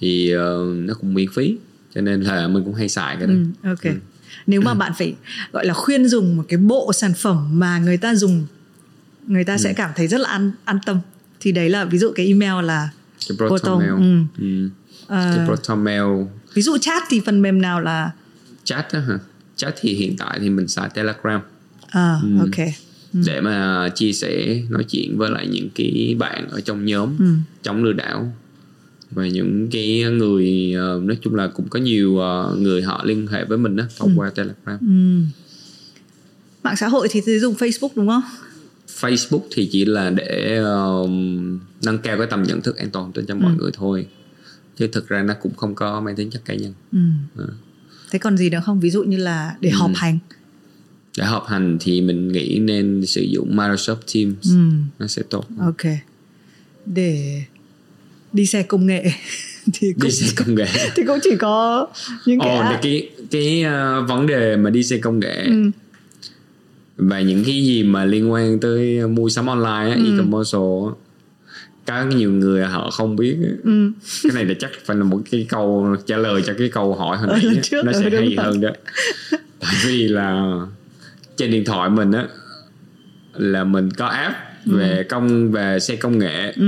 thì 0.00 0.30
ờ, 0.30 0.66
nó 0.74 0.94
cũng 0.94 1.14
miễn 1.14 1.30
phí 1.34 1.56
cho 1.94 2.00
nên 2.00 2.20
là 2.20 2.48
mình 2.48 2.64
cũng 2.64 2.74
hay 2.74 2.88
xài 2.88 3.16
cái 3.16 3.26
đó 3.26 3.34
Ừ. 3.62 3.68
ok 3.68 3.94
nếu 4.46 4.60
mà 4.60 4.74
bạn 4.82 4.92
phải 4.98 5.14
gọi 5.52 5.66
là 5.66 5.74
khuyên 5.74 6.08
dùng 6.08 6.36
một 6.36 6.44
cái 6.48 6.58
bộ 6.58 6.92
sản 6.92 7.12
phẩm 7.14 7.58
mà 7.58 7.78
người 7.78 7.96
ta 7.96 8.14
dùng 8.14 8.46
người 9.26 9.44
ta 9.44 9.58
sẽ 9.58 9.72
cảm 9.72 9.90
thấy 9.96 10.08
rất 10.08 10.20
là 10.20 10.28
an 10.28 10.52
an 10.64 10.78
tâm 10.86 10.98
thì 11.40 11.52
đấy 11.52 11.70
là 11.70 11.84
ví 11.84 11.98
dụ 11.98 12.12
cái 12.14 12.26
email 12.26 12.64
là 12.66 12.88
cái 13.28 13.36
Proton, 13.36 13.58
Proton, 13.58 13.78
Mail 13.78 13.92
ừ. 13.92 14.24
Ừ. 14.38 14.68
cái 15.08 15.46
Proton 15.46 15.84
Mail. 15.84 16.02
Ví 16.54 16.62
dụ 16.62 16.78
chat 16.78 17.02
thì 17.10 17.20
phần 17.26 17.42
mềm 17.42 17.62
nào 17.62 17.80
là 17.80 18.10
chat 18.64 18.92
á 18.92 19.00
hả? 19.00 19.18
Chat 19.56 19.74
thì 19.80 19.94
hiện 19.94 20.16
tại 20.18 20.38
thì 20.40 20.50
mình 20.50 20.68
xài 20.68 20.88
Telegram. 20.94 21.40
À 21.88 22.16
Ừ. 22.22 22.28
ok. 22.38 22.66
Để 23.26 23.40
mà 23.40 23.88
chia 23.94 24.12
sẻ 24.12 24.62
nói 24.68 24.84
chuyện 24.84 25.18
với 25.18 25.30
lại 25.30 25.46
những 25.46 25.68
cái 25.74 26.16
bạn 26.18 26.48
ở 26.50 26.60
trong 26.60 26.84
nhóm 26.84 27.16
Ừ. 27.18 27.24
chống 27.62 27.84
lừa 27.84 27.92
đảo. 27.92 28.32
Và 29.10 29.26
những 29.26 29.68
cái 29.70 30.04
người 30.12 30.72
ờ, 30.76 31.00
nói 31.04 31.18
chung 31.22 31.34
là 31.34 31.46
cũng 31.46 31.68
có 31.68 31.78
nhiều 31.80 32.18
ờ, 32.18 32.56
người 32.58 32.82
họ 32.82 33.04
liên 33.04 33.26
hệ 33.26 33.44
với 33.44 33.58
mình 33.58 33.76
đó 33.76 33.84
thông 33.98 34.18
qua 34.18 34.30
Telegram. 34.30 34.78
Ừ. 34.80 35.24
mạng 36.62 36.76
xã 36.76 36.88
hội 36.88 37.08
thì 37.10 37.20
sử 37.26 37.38
dụng 37.38 37.54
Facebook 37.54 37.88
đúng 37.94 38.08
không? 38.08 38.22
Facebook 39.00 39.40
thì 39.50 39.68
chỉ 39.72 39.84
là 39.84 40.10
để 40.10 40.56
ờ, 40.64 41.02
nâng 41.84 41.98
cao 41.98 42.18
cái 42.18 42.26
tầm 42.30 42.42
nhận 42.42 42.60
thức 42.60 42.76
an 42.76 42.90
toàn 42.90 43.12
tin 43.12 43.26
cho 43.26 43.34
mọi 43.34 43.52
Ừ. 43.52 43.62
người 43.62 43.70
thôi 43.74 44.06
chứ 44.76 44.86
thực 44.86 45.08
ra 45.08 45.22
nó 45.22 45.34
cũng 45.42 45.54
không 45.54 45.74
có 45.74 46.00
mang 46.00 46.16
tính 46.16 46.30
chất 46.30 46.44
cá 46.44 46.54
nhân 46.54 46.72
ừ. 46.92 46.98
Ừ. 47.36 47.48
thế 48.10 48.18
còn 48.18 48.36
gì 48.36 48.50
nữa 48.50 48.60
không 48.64 48.80
ví 48.80 48.90
dụ 48.90 49.02
như 49.04 49.16
là 49.16 49.56
để 49.60 49.70
họp 49.70 49.90
Ừ. 49.90 49.94
hành 49.96 50.18
để 51.18 51.24
họp 51.24 51.46
hành 51.46 51.76
thì 51.80 52.00
mình 52.00 52.28
nghĩ 52.32 52.58
nên 52.58 53.06
sử 53.06 53.22
dụng 53.22 53.56
Microsoft 53.56 53.96
Teams 54.14 54.48
ừ. 54.50 54.70
nó 54.98 55.06
sẽ 55.06 55.22
tốt 55.30 55.44
ok 55.60 55.82
để 56.86 57.42
đi 58.32 58.46
xe 58.46 58.62
công 58.62 58.86
nghệ 58.86 59.04
thì 59.72 59.92
cũng 59.92 60.02
đi 60.04 60.10
xe 60.10 60.26
công 60.36 60.54
nghệ 60.54 60.66
thì 60.96 61.02
cũng 61.06 61.18
chỉ 61.22 61.36
có 61.36 61.86
những 62.26 62.38
cái 62.40 62.48
Ồ, 62.56 62.62
cái 62.82 63.10
cái 63.30 63.62
ờ, 63.62 64.02
vấn 64.08 64.26
đề 64.26 64.56
mà 64.56 64.70
đi 64.70 64.82
xe 64.82 64.98
công 64.98 65.18
nghệ 65.20 65.44
ừ. 65.46 65.70
và 66.96 67.20
những 67.20 67.44
cái 67.44 67.64
gì 67.66 67.82
mà 67.82 68.04
liên 68.04 68.32
quan 68.32 68.60
tới 68.60 69.06
mua 69.08 69.28
sắm 69.28 69.46
online 69.46 69.90
á, 69.90 69.94
Ừ. 69.96 70.04
e-commerce 70.12 70.58
có 71.86 72.04
nhiều 72.04 72.32
người 72.32 72.64
họ 72.64 72.90
không 72.90 73.16
biết. 73.16 73.36
Ừ. 73.64 73.90
cái 74.22 74.32
này 74.34 74.44
là 74.44 74.54
chắc 74.58 74.70
phải 74.84 74.96
là 74.96 75.04
một 75.04 75.20
cái 75.30 75.46
câu 75.48 75.96
trả 76.06 76.16
lời 76.16 76.42
cho 76.46 76.52
cái 76.58 76.68
câu 76.68 76.94
hỏi 76.94 77.16
hồi 77.16 77.26
nãy 77.28 77.40
lần 77.42 77.54
á. 77.54 77.60
trước, 77.62 77.82
nó 77.84 77.92
ừ, 77.92 78.00
sẽ 78.04 78.10
hay 78.10 78.34
rồi. 78.34 78.44
hơn 78.44 78.60
đó 78.60 78.68
tại 79.60 79.74
vì 79.86 80.08
là 80.08 80.54
trên 81.36 81.50
điện 81.50 81.64
thoại 81.64 81.90
mình 81.90 82.12
á 82.12 82.26
là 83.34 83.64
mình 83.64 83.90
có 83.90 84.06
app 84.06 84.36
về 84.66 85.02
công 85.08 85.52
về 85.52 85.78
xe 85.80 85.96
công 85.96 86.18
nghệ 86.18 86.52
Ừ. 86.56 86.64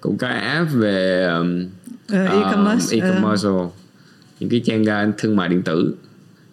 cũng 0.00 0.18
có 0.18 0.28
app 0.28 0.72
về 0.72 1.26
um, 1.26 1.66
um, 2.12 2.18
e-commerce, 2.26 2.98
ờ. 3.00 3.06
e-commerce 3.08 3.48
những 4.40 4.50
cái 4.50 4.62
trang 4.64 5.12
thương 5.18 5.36
mại 5.36 5.48
điện 5.48 5.62
tử 5.62 5.94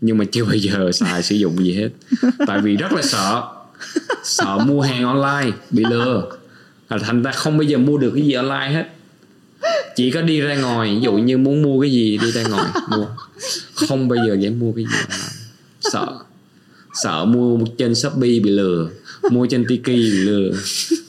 nhưng 0.02 0.18
mà 0.18 0.26
chưa 0.32 0.44
bao 0.46 0.56
giờ 0.56 0.91
xài 0.94 1.24
sử 1.24 1.36
dụng 1.36 1.58
gì 1.58 1.74
hết 1.74 1.89
tại 2.48 2.62
vì 2.62 2.76
rất 2.78 2.91
là 2.94 3.02
sợ 3.02 3.44
sợ 4.24 4.58
mua 4.65 4.82
hàng 4.82 5.04
online 5.04 5.58
bị 5.72 5.84
lừa 5.89 6.32
là 6.89 6.98
thành 6.98 7.24
ra 7.24 7.32
không 7.32 7.58
bao 7.58 7.63
giờ 7.63 7.78
mua 7.78 7.98
được 7.98 8.12
cái 8.15 8.24
gì 8.26 8.34
online 8.34 8.69
hết. 8.74 8.86
Chỉ 9.95 10.12
có 10.12 10.21
đi 10.21 10.41
ra 10.41 10.56
ngoài 10.56 10.95
ví 10.95 11.02
dụ 11.02 11.13
như 11.13 11.38
muốn 11.38 11.62
mua 11.62 11.82
cái 11.82 11.91
gì 11.91 12.17
đi 12.17 12.32
ra 12.32 12.43
ngoài 12.43 12.69
mua. 12.89 13.08
Không 13.88 14.08
bao 14.08 14.28
giờ 14.28 14.36
dám 14.39 14.60
mua 14.60 14.71
cái 14.71 14.84
gì 14.84 14.98
online. 15.00 15.34
Sợ. 15.82 16.08
Sợ 17.04 17.26
mua 17.26 17.60
trên 17.78 17.95
shopee 17.95 18.39
bị 18.39 18.50
lừa 18.50 18.89
mua 19.32 19.45
trên 19.45 19.65
tiki 19.67 19.88
bị 19.88 20.12
lừa. 20.12 20.52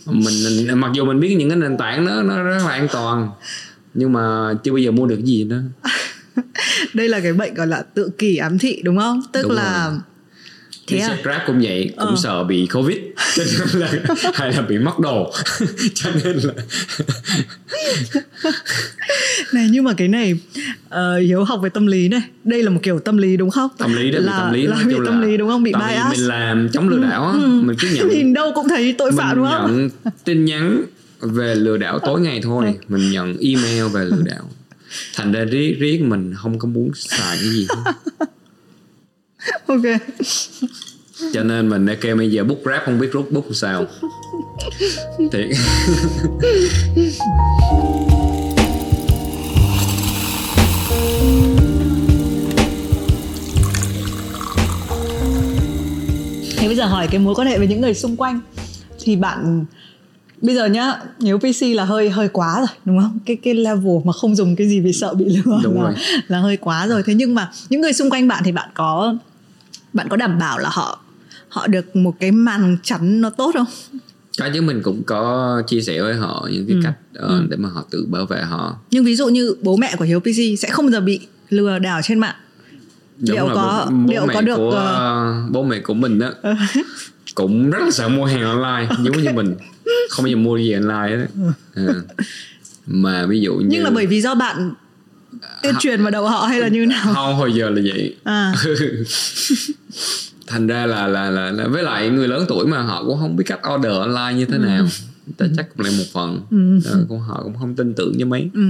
Mình 0.07 0.69
mặc 0.81 0.91
dù 0.95 1.05
mình 1.05 1.21
biết 1.21 1.35
những 1.39 1.49
cái 1.49 1.59
nền 1.59 1.77
tảng 1.77 2.07
đó 2.07 2.23
nó 2.23 2.43
rất 2.43 2.59
là 2.59 2.71
an 2.71 2.89
toàn 2.93 3.31
nhưng 3.95 4.13
mà 4.13 4.55
chưa 4.65 4.73
bao 4.73 4.79
giờ 4.79 4.91
mua 4.91 5.07
được 5.07 5.17
cái 5.17 5.27
gì 5.27 5.45
đó. 5.45 5.57
Đây 6.95 7.09
là 7.09 7.21
cái 7.21 7.33
bệnh 7.33 7.55
gọi 7.55 7.67
là 7.67 7.83
tự 7.95 8.11
kỷ 8.19 8.37
ám 8.37 8.59
thị 8.59 8.81
đúng 8.85 8.99
không? 8.99 9.23
Tức 9.33 9.43
Đúng 9.43 9.53
là 9.53 9.91
rồi. 9.91 9.99
À 10.95 11.09
xe 11.09 11.17
grab 11.23 11.41
cũng 11.47 11.61
vậy 11.63 11.95
cũng 11.99 12.09
Ờ. 12.09 12.15
sợ 12.23 12.45
bị 12.45 12.67
covid. 12.73 12.97
Cho 13.37 13.45
nên 13.59 13.69
là 13.81 13.89
hay 14.35 14.53
là 14.53 14.63
bị 14.63 14.79
mất 14.79 14.99
đồ. 14.99 15.33
Cho 15.95 16.11
nên 16.25 16.37
là 16.37 16.53
này 19.53 19.69
nhưng 19.71 19.85
mà 19.85 19.93
cái 19.97 20.09
này 20.09 20.35
ờ, 20.89 21.19
hiếu 21.19 21.45
học 21.45 21.61
về 21.63 21.69
tâm 21.71 21.87
lý 21.87 22.09
này 22.09 22.21
đây 22.45 22.63
là 22.63 22.71
một 22.71 22.81
kiểu 22.83 22.99
tâm 22.99 23.17
lý 23.17 23.37
đúng 23.37 23.51
không? 23.51 23.71
Tâm 23.79 23.97
lý 23.97 24.03
bị 24.03 24.11
là, 24.19 24.39
tâm 24.39 24.53
lý 24.53 24.67
là 24.67 24.77
bị 24.89 24.95
tâm 25.07 25.23
lý 25.23 25.37
đúng 25.37 25.49
không? 25.49 25.63
Bị 25.63 25.73
bias. 25.73 26.11
mình 26.11 26.29
làm 26.29 26.69
chống 26.73 26.89
lừa 26.89 26.99
đảo 27.11 27.27
á 27.27 27.33
Ừ. 27.33 27.61
mình 27.65 27.77
cứ 27.81 27.89
nhận 27.95 28.09
nhìn 28.09 28.35
đâu 28.35 28.53
cũng 28.55 28.69
thấy 28.69 28.95
tội 28.99 29.11
phạm 29.17 29.37
đúng 29.37 29.47
không? 29.51 29.77
nhận 29.77 29.91
tin 30.25 30.45
nhắn 30.45 30.83
về 31.21 31.55
lừa 31.55 31.77
đảo 31.77 31.99
tối 31.99 32.21
ngày 32.21 32.41
thôi 32.43 32.75
mình 32.89 33.11
nhận 33.11 33.37
email 33.41 33.85
về 33.93 34.05
lừa 34.05 34.23
đảo. 34.25 34.51
Thành 35.17 35.33
ra 35.33 35.45
riết 35.45 35.77
riết 35.81 36.01
mình 36.03 36.35
không 36.37 36.59
có 36.59 36.69
muốn 36.69 36.91
xài 36.95 37.37
cái 37.41 37.49
gì 37.51 37.67
hết. 37.77 37.93
ok. 39.67 39.83
Cho 41.33 41.43
nên 41.43 41.69
mình 41.69 41.87
đã 41.87 41.95
kêu 42.01 42.17
bây 42.17 42.31
giờ 42.31 42.45
book 42.45 42.59
grab 42.65 42.83
không 42.85 43.01
biết 43.01 43.13
rút 43.13 43.33
làm 43.33 43.55
sao. 43.55 43.87
Thiệt 45.33 45.49
thế 56.59 56.67
bây 56.67 56.77
giờ 56.77 56.87
hỏi 56.87 57.09
cái 57.11 57.21
mối 57.21 57.35
quan 57.35 57.49
hệ 57.49 57.59
với 57.59 57.67
những 57.67 57.81
người 57.81 57.95
xung 57.95 58.17
quanh. 58.17 58.41
Thì 59.05 59.17
bạn 59.17 59.65
bây 60.43 60.55
giờ 60.55 60.67
nhá 60.67 60.95
nếu 61.19 61.39
PC 61.39 61.63
là 61.63 61.85
hơi 61.85 62.11
hơi 62.11 62.29
quá 62.29 62.57
rồi 62.59 62.69
đúng 62.85 63.01
không? 63.01 63.19
Cái 63.27 63.37
cái 63.37 63.55
level 63.55 63.97
mà 64.05 64.13
không 64.13 64.37
dùng 64.37 64.57
cái 64.57 64.69
gì 64.69 64.81
vì 64.81 64.93
sợ 64.93 65.15
bị 65.15 65.25
lừa 65.25 65.61
Đúng 65.63 65.77
là, 65.77 65.83
rồi. 65.83 65.93
là 66.29 66.39
hơi 66.39 66.57
quá 66.57 66.87
rồi. 66.87 67.03
Thế 67.07 67.15
nhưng 67.15 67.35
mà 67.35 67.51
những 67.71 67.81
người 67.81 67.93
xung 67.93 68.11
quanh 68.11 68.29
bạn 68.29 68.43
thì 68.45 68.53
bạn 68.53 68.69
có 68.75 69.15
bạn 69.97 70.09
có 70.09 70.17
đảm 70.17 70.39
bảo 70.39 70.59
là 70.59 70.69
họ 70.73 70.99
họ 71.49 71.67
được 71.67 71.97
một 71.97 72.15
cái 72.21 72.31
màn 72.33 72.77
chắn 72.83 73.21
nó 73.21 73.31
tốt 73.31 73.51
không? 73.55 73.67
Có 74.39 74.49
chứ 74.55 74.63
mình 74.63 74.81
cũng 74.83 75.03
có 75.03 75.63
chia 75.67 75.81
sẻ 75.81 76.03
với 76.03 76.15
họ 76.15 76.49
những 76.53 76.67
cái 76.67 76.77
Ừ. 76.77 76.81
cách 76.85 76.95
ờ, 77.15 77.43
để 77.49 77.57
mà 77.57 77.69
họ 77.69 77.85
tự 77.91 78.07
bảo 78.11 78.27
vệ 78.27 78.43
họ. 78.43 78.77
Nhưng 78.91 79.05
ví 79.05 79.17
dụ 79.17 79.29
như 79.29 79.57
bố 79.63 79.77
mẹ 79.77 79.95
của 79.99 80.05
hiếu 80.05 80.21
pc 80.21 80.59
sẽ 80.59 80.69
không 80.71 80.85
bao 80.87 80.91
giờ 80.93 81.01
bị 81.01 81.21
lừa 81.49 81.79
đảo 81.79 82.01
trên 82.05 82.19
mạng. 82.19 82.35
Đúng 83.19 83.37
Liệu 83.37 83.49
là 83.49 83.55
có- 83.55 83.87
bố, 83.91 83.97
bố 83.97 84.11
liệu 84.13 84.27
mẹ 84.27 84.35
có 84.35 84.41
được, 84.41 84.57
của 84.57 84.71
ờ, 84.71 85.35
bố 85.51 85.63
mẹ 85.65 85.81
của 85.81 85.95
mình 85.95 86.19
đó 86.19 86.31
cũng 87.35 87.71
rất 87.71 87.79
là 87.85 87.91
sợ 87.91 88.09
mua 88.09 88.25
hàng 88.25 88.43
online 88.43 88.95
giống 89.05 89.23
như 89.23 89.31
mình. 89.35 89.55
Không 90.11 90.25
bao 90.25 90.31
giờ 90.31 90.37
mua 90.37 90.57
gì 90.57 90.73
online 90.73 91.17
hết 91.17 91.27
à. 91.75 91.95
mà 92.87 93.27
ví 93.27 93.41
dụ 93.41 93.55
như 93.55 93.67
nhưng 93.71 93.83
là 93.85 93.91
bởi 93.91 94.07
vì 94.07 94.21
do 94.21 94.35
bạn 94.35 94.73
tuyên 95.63 95.75
truyền 95.81 96.03
vào 96.03 96.11
đầu 96.11 96.29
họ 96.29 96.47
hay 96.47 96.61
là 96.61 96.69
như 96.69 96.87
nào? 96.87 97.15
Không 97.15 97.35
hồi 97.37 97.53
giờ 97.55 97.71
là 97.71 97.83
vậy. 97.85 98.17
À. 98.25 98.53
Thành 100.47 100.67
ra 100.67 100.87
là, 100.87 101.07
là 101.07 101.31
là 101.31 101.51
là 101.51 101.67
với 101.69 101.83
lại 101.83 102.09
người 102.11 102.29
lớn 102.29 102.45
tuổi 102.49 102.67
mà 102.67 102.83
họ 102.83 103.05
cũng 103.05 103.19
không 103.19 103.37
biết 103.37 103.45
cách 103.47 103.61
order 103.75 103.93
online 103.93 104.35
như 104.39 104.45
thế 104.45 104.59
nào. 104.59 104.87
Ta 105.37 105.47
chắc 105.57 105.67
cũng 105.77 105.87
là 105.87 105.93
một 105.99 106.05
phần. 106.13 106.41
Ừ. 106.51 106.91
Đó, 106.91 106.99
cũng 107.09 107.21
họ 107.21 107.41
cũng 107.45 107.55
không 107.59 107.75
tin 107.75 107.95
tưởng 107.95 108.19
như 108.19 108.27
mấy. 108.27 108.51
Ừ. 108.55 108.61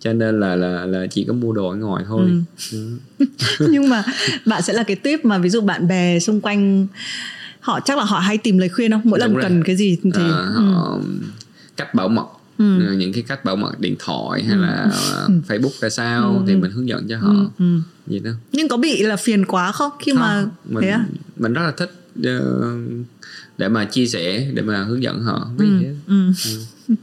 cho 0.00 0.12
nên 0.12 0.40
là 0.40 0.56
là 0.56 0.86
là 0.86 1.06
chỉ 1.10 1.24
có 1.24 1.32
mua 1.32 1.52
đồ 1.52 1.68
ở 1.68 1.76
ngoài 1.76 2.04
thôi. 2.08 2.30
Ừ. 2.72 2.98
nhưng 3.70 3.88
mà 3.88 4.02
bạn 4.46 4.62
sẽ 4.62 4.72
là 4.72 4.82
cái 4.82 4.96
tip 4.96 5.24
mà 5.24 5.38
ví 5.38 5.48
dụ 5.50 5.60
bạn 5.60 5.88
bè 5.88 6.18
xung 6.18 6.40
quanh 6.40 6.86
họ 7.60 7.80
chắc 7.84 7.98
là 7.98 8.04
họ 8.04 8.18
hay 8.18 8.38
tìm 8.38 8.58
lời 8.58 8.68
khuyên 8.68 8.90
không? 8.92 9.00
Mỗi 9.04 9.18
lần 9.18 9.28
Đúng 9.30 9.36
rồi. 9.40 9.42
cần 9.42 9.62
cái 9.64 9.76
gì 9.76 9.96
thì 10.04 10.10
À, 10.14 10.52
ừ. 10.56 10.60
họ, 10.72 10.98
cách 11.76 11.94
bảo 11.94 12.08
mật 12.08 12.26
Ừ. 12.58 12.86
ờ, 12.86 12.92
những 12.94 13.12
cái 13.12 13.22
cách 13.22 13.44
bảo 13.44 13.56
mật 13.56 13.80
điện 13.80 13.96
thoại 13.98 14.42
hay 14.42 14.56
là 14.56 14.90
ờ, 14.92 15.28
Facebook 15.48 15.70
ra 15.80 15.88
sao 15.88 16.44
thì 16.46 16.56
mình 16.56 16.70
hướng 16.70 16.88
dẫn 16.88 17.06
cho 17.08 17.18
họ 17.18 17.28
Ừ. 17.32 17.46
Ừ. 17.58 17.80
gì 18.06 18.18
đó 18.18 18.30
nhưng 18.52 18.68
có 18.68 18.76
bị 18.76 19.02
là 19.02 19.16
phiền 19.16 19.44
quá 19.44 19.72
không 19.72 19.90
khi 20.00 20.12
mà 20.12 20.40
Không, 20.42 20.50
mình 20.74 20.82
thế 20.82 20.88
à 20.88 21.04
mình 21.36 21.52
rất 21.52 21.62
là 21.62 21.72
thích 21.76 21.90
ờ, 22.24 22.76
để 23.58 23.68
mà 23.68 23.84
chia 23.84 24.06
sẻ 24.06 24.50
để 24.54 24.62
mà 24.62 24.84
hướng 24.84 25.02
dẫn 25.02 25.22
họ 25.22 25.48
gì 25.58 25.66
hết. 25.66 25.94
ừ. 26.06 26.32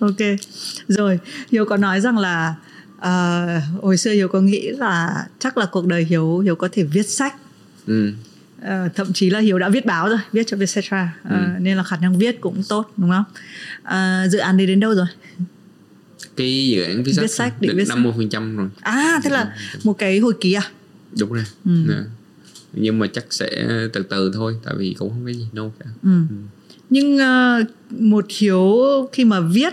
ok 0.00 0.16
rồi 0.88 1.18
hiếu 1.52 1.64
có 1.64 1.76
nói 1.76 2.00
rằng 2.00 2.18
là 2.18 2.54
ờ, 2.98 3.46
hồi 3.82 3.96
xưa 3.96 4.10
hiếu 4.12 4.28
có 4.28 4.40
nghĩ 4.40 4.68
là 4.70 5.24
chắc 5.38 5.58
là 5.58 5.66
cuộc 5.66 5.86
đời 5.86 6.04
hiếu 6.04 6.38
hiếu 6.38 6.54
có 6.56 6.68
thể 6.72 6.82
viết 6.82 7.08
sách 7.08 7.34
ừ. 7.86 8.12
Ờ, 8.62 8.88
thậm 8.94 9.12
chí 9.12 9.30
là 9.30 9.38
hiếu 9.38 9.58
đã 9.58 9.68
viết 9.68 9.86
báo 9.86 10.08
rồi 10.08 10.18
viết 10.32 10.46
cho 10.46 10.56
vietcetera 10.56 11.14
Ờ, 11.24 11.36
Ừ. 11.36 11.60
nên 11.60 11.76
là 11.76 11.82
khả 11.82 11.96
năng 11.96 12.18
viết 12.18 12.40
cũng 12.40 12.62
tốt 12.68 12.92
đúng 12.96 13.10
không 13.10 13.24
Ờ, 13.82 14.26
dự 14.30 14.38
án 14.38 14.56
đi 14.56 14.66
đến 14.66 14.80
đâu 14.80 14.94
rồi 14.94 15.06
cái 16.36 16.68
dự 16.68 16.82
án 16.82 17.02
viết 17.02 17.12
sách, 17.12 17.22
Viết 17.22 17.28
sách, 17.30 17.60
định 17.60 17.76
viết 17.76 17.84
sách. 17.88 17.96
50 17.96 18.12
phần 18.16 18.28
trăm 18.28 18.56
rồi 18.56 18.68
à 18.80 19.20
thế 19.24 19.30
là 19.30 19.54
một 19.84 19.92
cái 19.92 20.18
hồi 20.18 20.32
ký 20.40 20.52
à 20.52 20.62
đúng 21.18 21.32
rồi 21.32 21.44
Ừ. 21.64 21.70
Nè. 21.88 21.94
nhưng 22.72 22.98
mà 22.98 23.06
chắc 23.12 23.24
sẽ 23.30 23.50
từ 23.92 24.02
từ 24.02 24.30
thôi 24.34 24.54
tại 24.64 24.74
vì 24.78 24.94
cũng 24.98 25.10
không 25.10 25.24
có 25.24 25.32
gì 25.32 25.46
đâu 25.52 25.72
cả 25.78 25.86
Ừ. 26.02 26.20
Nhưng 26.90 27.18
ờ, 27.18 27.62
một 27.90 28.26
hiếu 28.38 28.76
khi 29.12 29.24
mà 29.24 29.40
viết 29.40 29.72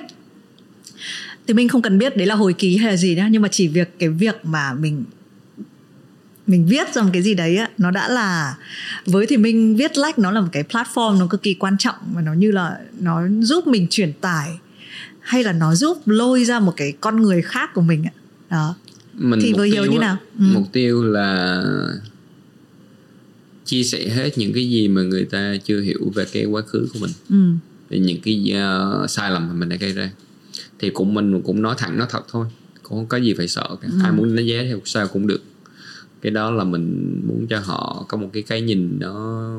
thì 1.48 1.54
mình 1.54 1.68
không 1.70 1.82
cần 1.82 1.98
biết 1.98 2.18
đấy 2.18 2.28
là 2.28 2.36
hồi 2.36 2.54
ký 2.54 2.78
hay 2.78 2.92
là 2.92 2.98
gì 2.98 3.16
nhá 3.16 3.28
nhưng 3.32 3.42
mà 3.42 3.48
chỉ 3.52 3.68
việc 3.68 3.90
cái 4.00 4.10
việc 4.10 4.36
mà 4.44 4.74
mình 4.74 5.04
mình 6.48 6.66
viết 6.66 6.94
rằng 6.94 7.10
cái 7.14 7.22
gì 7.22 7.34
đấy 7.34 7.58
á 7.58 7.70
nó 7.78 7.92
đã 7.92 8.10
là 8.10 8.58
với 9.06 9.26
thì 9.26 9.38
mình 9.38 9.76
viết 9.76 9.98
lách 9.98 10.20
nó 10.20 10.32
là 10.32 10.42
một 10.42 10.50
cái 10.52 10.64
platform 10.64 11.20
nó 11.20 11.28
cực 11.28 11.44
kỳ 11.44 11.54
quan 11.54 11.78
trọng 11.80 11.96
và 12.14 12.22
nó 12.22 12.34
như 12.34 12.52
là 12.52 12.80
nó 13.00 13.22
giúp 13.42 13.68
mình 13.68 13.88
truyền 13.90 14.14
tải 14.14 14.60
hay 15.20 15.44
là 15.44 15.52
nó 15.52 15.76
giúp 15.76 15.98
lôi 16.06 16.46
ra 16.46 16.60
một 16.60 16.74
cái 16.78 16.94
con 17.02 17.22
người 17.22 17.42
khác 17.42 17.74
của 17.74 17.82
mình 17.82 18.04
ạ 18.04 18.14
đó. 18.50 18.76
Mình 19.14 19.40
Thì 19.44 19.54
với 19.54 19.70
Hiếu 19.70 19.86
như 19.86 19.98
á, 19.98 20.02
nào? 20.02 20.18
Ừ. 20.40 20.46
mục 20.54 20.68
tiêu 20.72 21.04
là 21.04 21.64
chia 23.66 23.84
sẻ 23.84 24.10
hết 24.10 24.38
những 24.38 24.54
cái 24.54 24.70
gì 24.70 24.88
mà 24.88 25.02
người 25.02 25.26
ta 25.26 25.56
chưa 25.66 25.82
hiểu 25.82 26.12
về 26.16 26.26
cái 26.34 26.46
quá 26.46 26.62
khứ 26.62 26.88
của 26.94 27.00
mình. 27.00 27.12
Ừ. 27.30 27.36
Về 27.90 28.00
những 28.00 28.22
cái 28.22 28.52
ờ, 28.56 29.06
sai 29.10 29.32
lầm 29.32 29.48
mà 29.48 29.54
mình 29.54 29.70
đã 29.70 29.76
gây 29.76 29.94
ra. 29.94 30.10
Thì 30.80 30.90
cũng 30.90 31.14
mình 31.14 31.42
cũng 31.42 31.62
nói 31.62 31.76
thẳng 31.78 31.98
nó 31.98 32.06
thật 32.10 32.26
thôi. 32.32 32.48
Cũng 32.84 32.98
không 32.98 33.08
có 33.08 33.18
gì 33.18 33.34
phải 33.34 33.48
sợ 33.48 33.68
cả. 33.82 33.88
Ai 34.04 34.12
muốn 34.12 34.36
đánh 34.36 34.46
giá 34.46 34.58
theo 34.64 34.80
sao 34.86 35.08
cũng 35.08 35.28
được 35.28 35.44
cái 36.26 36.32
đó 36.32 36.52
là 36.52 36.64
mình 36.64 37.22
muốn 37.28 37.48
cho 37.48 37.60
họ 37.60 38.06
có 38.10 38.18
một 38.18 38.30
cái 38.34 38.44
cái 38.44 38.62
nhìn 38.62 39.00
nó 39.00 39.50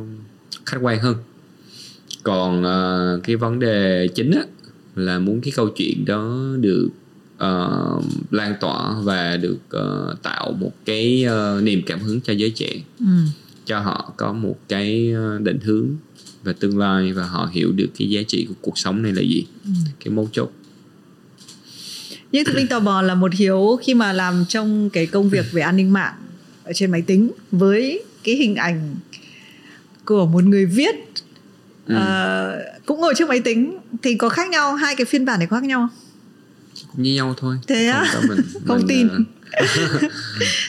khách 0.67 0.79
quan 0.81 0.99
hơn. 0.99 1.17
Còn 2.23 2.65
ờ, 2.65 3.21
cái 3.25 3.37
vấn 3.37 3.59
đề 3.59 4.09
chính 4.15 4.31
á 4.31 4.43
là 4.97 5.19
muốn 5.19 5.41
cái 5.41 5.53
câu 5.57 5.69
chuyện 5.69 6.05
đó 6.05 6.37
được 6.61 6.89
ờ, 7.39 8.01
lan 8.31 8.55
tỏa 8.61 9.01
và 9.03 9.37
được 9.37 9.59
ờ, 9.69 10.17
tạo 10.23 10.53
một 10.53 10.73
cái 10.85 11.25
ờ, 11.25 11.61
niềm 11.63 11.83
cảm 11.87 12.01
hứng 12.01 12.21
cho 12.21 12.33
giới 12.33 12.51
trẻ. 12.51 12.73
Ừ. 13.01 13.07
Cho 13.67 13.79
họ 13.79 14.13
có 14.17 14.33
một 14.33 14.59
cái 14.69 15.15
định 15.43 15.59
hướng 15.63 15.87
về 16.45 16.53
tương 16.53 16.79
lai 16.79 17.13
và 17.13 17.25
họ 17.25 17.51
hiểu 17.53 17.73
được 17.73 17.89
cái 17.99 18.09
giá 18.09 18.23
trị 18.29 18.47
của 18.49 18.55
cuộc 18.61 18.79
sống 18.79 19.03
này 19.03 19.13
là 19.13 19.23
gì. 19.23 19.47
Cái 20.05 20.15
mấu 20.15 20.29
chốt. 20.33 20.53
Nhưng 22.33 22.45
thì 22.45 22.53
mình 22.55 22.67
tò 22.67 22.81
mò 22.81 23.03
là 23.03 23.15
một 23.15 23.33
hiếu 23.35 23.79
khi 23.83 23.95
mà 23.95 24.13
làm 24.13 24.45
trong 24.49 24.91
cái 24.91 25.07
công 25.07 25.29
việc 25.29 25.53
về 25.53 25.63
an 25.63 25.77
ninh 25.77 25.93
mạng 25.93 26.15
ở 26.67 26.73
trên 26.73 26.91
máy 26.91 27.03
tính 27.03 27.31
với 27.51 28.05
cái 28.25 28.35
hình 28.35 28.55
ảnh 28.57 28.95
của 30.05 30.27
một 30.27 30.45
người 30.45 30.67
viết 30.67 30.95
Ừ. 31.87 31.95
ờ, 31.95 32.59
cũng 32.87 33.01
ngồi 33.01 33.15
trước 33.17 33.29
máy 33.29 33.41
tính 33.41 33.79
thì 34.03 34.15
có 34.15 34.29
khác 34.29 34.49
nhau 34.49 34.75
hai 34.75 34.97
cái 34.97 35.05
phiên 35.05 35.25
bản 35.25 35.39
này 35.39 35.47
có 35.49 35.57
khác 35.61 35.65
nhau 35.67 35.89
không? 35.89 35.99
cũng 36.93 37.03
như 37.03 37.15
nhau 37.15 37.35
thôi 37.39 37.57
Thế 37.67 37.87
á? 37.87 38.05
không, 38.13 38.27
mình, 38.29 38.39
Không 38.67 38.79
mình, 38.79 38.89
tin. 38.89 39.09
ờ, 39.09 39.19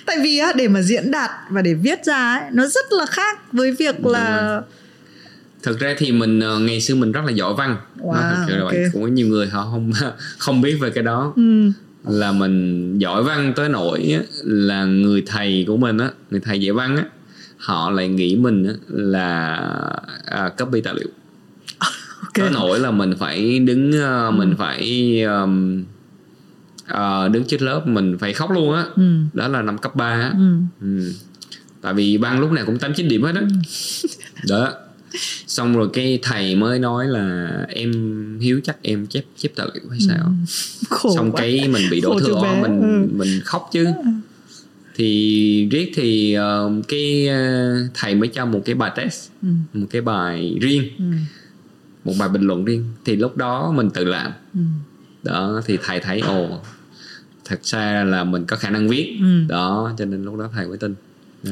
Tại 0.05 0.17
vì 0.23 0.37
á, 0.37 0.53
để 0.55 0.67
mà 0.67 0.81
diễn 0.81 1.11
đạt 1.11 1.31
và 1.49 1.61
để 1.61 1.73
viết 1.73 2.05
ra 2.05 2.33
ấy, 2.39 2.51
nó 2.53 2.67
rất 2.67 2.85
là 2.91 3.05
khác 3.05 3.53
với 3.53 3.71
việc 3.71 3.95
Đúng 4.01 4.13
là 4.13 4.61
thực 5.63 5.79
ra 5.79 5.95
thì 5.97 6.11
mình 6.11 6.39
ờ, 6.39 6.59
ngày 6.59 6.81
xưa 6.81 6.95
mình 6.95 7.11
rất 7.11 7.21
là 7.25 7.31
giỏi 7.31 7.53
văn 7.57 7.77
Wow, 7.99 8.13
Nói 8.13 8.23
thật 8.29 8.43
sự 8.47 8.55
là 8.55 8.63
vậy. 8.63 8.83
ok. 8.83 8.93
cũng 8.93 9.01
có 9.01 9.07
nhiều 9.07 9.27
người 9.27 9.47
họ 9.47 9.63
không 9.71 9.91
không 10.37 10.61
biết 10.61 10.77
về 10.81 10.89
cái 10.89 11.03
đó 11.03 11.33
ừ, 11.35 11.71
là 12.09 12.31
mình 12.31 12.97
giỏi 12.99 13.23
văn 13.23 13.53
tới 13.55 13.69
nỗi 13.69 14.11
á, 14.13 14.21
là 14.43 14.85
người 14.85 15.23
thầy 15.25 15.63
của 15.67 15.77
mình 15.77 15.97
á 15.97 16.11
người 16.31 16.39
thầy 16.39 16.61
dạy 16.61 16.73
văn 16.73 16.97
á 16.97 17.03
họ 17.57 17.89
lại 17.91 18.07
nghĩ 18.07 18.35
mình 18.35 18.63
á, 18.67 18.73
là 18.87 19.55
à, 20.25 20.49
copy 20.57 20.81
tài 20.81 20.93
liệu. 20.93 21.07
Tới 22.33 22.45
ok 22.45 22.53
nỗi 22.53 22.79
là 22.79 22.91
mình 22.91 23.13
phải 23.19 23.59
đứng 23.59 23.91
ờ, 24.01 24.31
mình 24.31 24.55
phải 24.57 25.21
um, 25.21 25.83
ờ, 26.87 27.29
đứng 27.29 27.43
trước 27.43 27.61
lớp 27.61 27.87
mình 27.87 28.17
phải 28.17 28.33
khóc 28.33 28.51
luôn 28.51 28.73
á. 28.73 28.85
Ừ, 28.95 29.03
đó 29.33 29.47
là 29.47 29.61
năm 29.61 29.77
cấp 29.77 29.95
3 29.95 30.05
á. 30.05 30.33
Ừ. 30.37 30.55
ừ. 30.81 31.13
tại 31.81 31.93
vì 31.93 32.17
ban 32.17 32.39
lúc 32.39 32.51
nào 32.51 32.65
cũng 32.65 32.79
tám 32.79 32.93
chín 32.93 33.07
điểm 33.07 33.23
hết 33.23 33.35
á. 33.35 33.41
Đó 34.49 34.73
xong 35.47 35.77
rồi 35.77 35.89
cái 35.93 36.19
thầy 36.21 36.55
mới 36.55 36.79
nói 36.79 37.07
là 37.07 37.49
em 37.69 37.91
hiếu 38.39 38.59
chắc 38.63 38.77
em 38.81 39.07
chép 39.07 39.23
chép 39.37 39.49
tài 39.55 39.67
liệu 39.73 39.89
hay 39.89 39.99
sao 39.99 40.33
khổ 40.89 41.15
xong 41.15 41.31
quá. 41.31 41.41
cái 41.41 41.67
mình 41.67 41.83
bị 41.91 42.01
đổ 42.01 42.09
Khổ 42.09 42.19
thừa 42.19 42.41
mình 42.61 42.81
ừ. 42.81 43.09
mình 43.17 43.41
khóc 43.45 43.69
chứ. 43.71 43.87
Thì 44.95 45.67
riết 45.71 45.91
thì 45.95 46.33
ờ, 46.33 46.71
cái 46.87 47.27
ờ, 47.27 47.75
thầy 47.93 48.15
mới 48.15 48.29
cho 48.29 48.45
một 48.45 48.61
cái 48.65 48.75
bài 48.75 48.91
test 48.95 49.29
ừ, 49.41 49.47
một 49.73 49.87
cái 49.89 50.01
bài 50.01 50.57
riêng 50.61 50.83
ừ, 50.97 51.03
một 52.03 52.13
bài 52.19 52.29
bình 52.29 52.41
luận 52.41 52.65
riêng. 52.65 52.85
Thì 53.05 53.15
lúc 53.15 53.37
đó 53.37 53.71
mình 53.75 53.89
tự 53.89 54.05
làm. 54.05 54.31
Ừ, 54.53 54.59
đó 55.23 55.61
thì 55.65 55.77
thầy 55.83 55.99
thấy 55.99 56.19
ồ 56.19 56.59
thật 57.45 57.59
ra 57.63 58.03
là 58.03 58.23
mình 58.23 58.45
có 58.45 58.55
khả 58.55 58.69
năng 58.69 58.89
viết. 58.89 59.17
Ừ. 59.19 59.43
đó 59.47 59.93
cho 59.97 60.05
nên 60.05 60.23
lúc 60.23 60.39
đó 60.39 60.49
thầy 60.53 60.67
mới 60.67 60.77
tin. 60.77 60.95
Đó. 61.43 61.51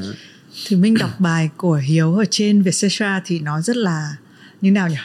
Thì 0.68 0.76
mình 0.76 0.94
đọc 1.00 1.20
bài 1.20 1.50
của 1.58 1.74
hiếu 1.76 2.16
ở 2.16 2.26
trên 2.30 2.62
vietcetera 2.62 3.22
thì 3.26 3.40
nó 3.40 3.62
rất 3.62 3.78
là 3.78 4.16
như 4.62 4.72
nào 4.72 4.90
nhỉ? 4.90 4.96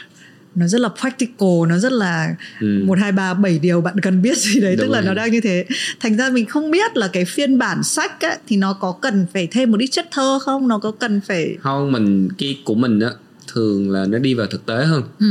Nó 0.55 0.67
rất 0.67 0.81
là 0.81 0.89
practical 0.99 1.49
nó 1.69 1.77
rất 1.77 1.91
là 1.91 2.35
Ừ. 2.61 2.83
một 2.85 2.97
hai 2.99 3.11
ba 3.11 3.33
bảy 3.33 3.59
điều 3.59 3.81
bạn 3.81 3.99
cần 3.99 4.21
biết 4.21 4.37
gì 4.37 4.59
đấy. 4.59 4.75
Đúng 4.75 4.85
tức 4.87 4.91
là 4.93 4.99
rồi. 5.01 5.05
nó 5.07 5.13
đang 5.13 5.31
như 5.31 5.41
thế. 5.41 5.65
Thành 5.99 6.17
ra 6.17 6.29
mình 6.29 6.45
không 6.45 6.71
biết 6.71 6.97
là 6.97 7.07
cái 7.07 7.25
phiên 7.25 7.57
bản 7.57 7.83
sách 7.83 8.21
á, 8.21 8.37
thì 8.47 8.57
nó 8.57 8.73
có 8.73 8.91
cần 9.01 9.25
phải 9.33 9.47
thêm 9.51 9.71
một 9.71 9.77
ít 9.79 9.87
chất 9.87 10.07
thơ 10.11 10.39
không? 10.41 10.67
Nó 10.67 10.77
có 10.79 10.91
cần 10.91 11.21
phải 11.27 11.55
không 11.61 11.91
mình 11.91 12.29
cái 12.37 12.57
của 12.65 12.75
mình 12.75 12.99
á 12.99 13.09
thường 13.53 13.89
là 13.91 14.05
nó 14.05 14.17
đi 14.17 14.33
vào 14.33 14.47
thực 14.47 14.65
tế 14.65 14.85
hơn. 14.85 15.03
Ừ. 15.19 15.25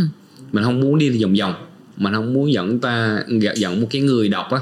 mình 0.53 0.65
không 0.65 0.81
muốn 0.81 0.99
đi 0.99 1.23
vòng 1.23 1.35
vòng. 1.41 1.55
Mình 1.97 2.13
không 2.15 2.33
muốn 2.35 2.53
dẫn 2.53 2.79
ta 2.81 3.25
dẫn 3.57 3.81
một 3.81 3.87
cái 3.91 4.03
người 4.03 4.29
đọc 4.29 4.47
á 4.51 4.59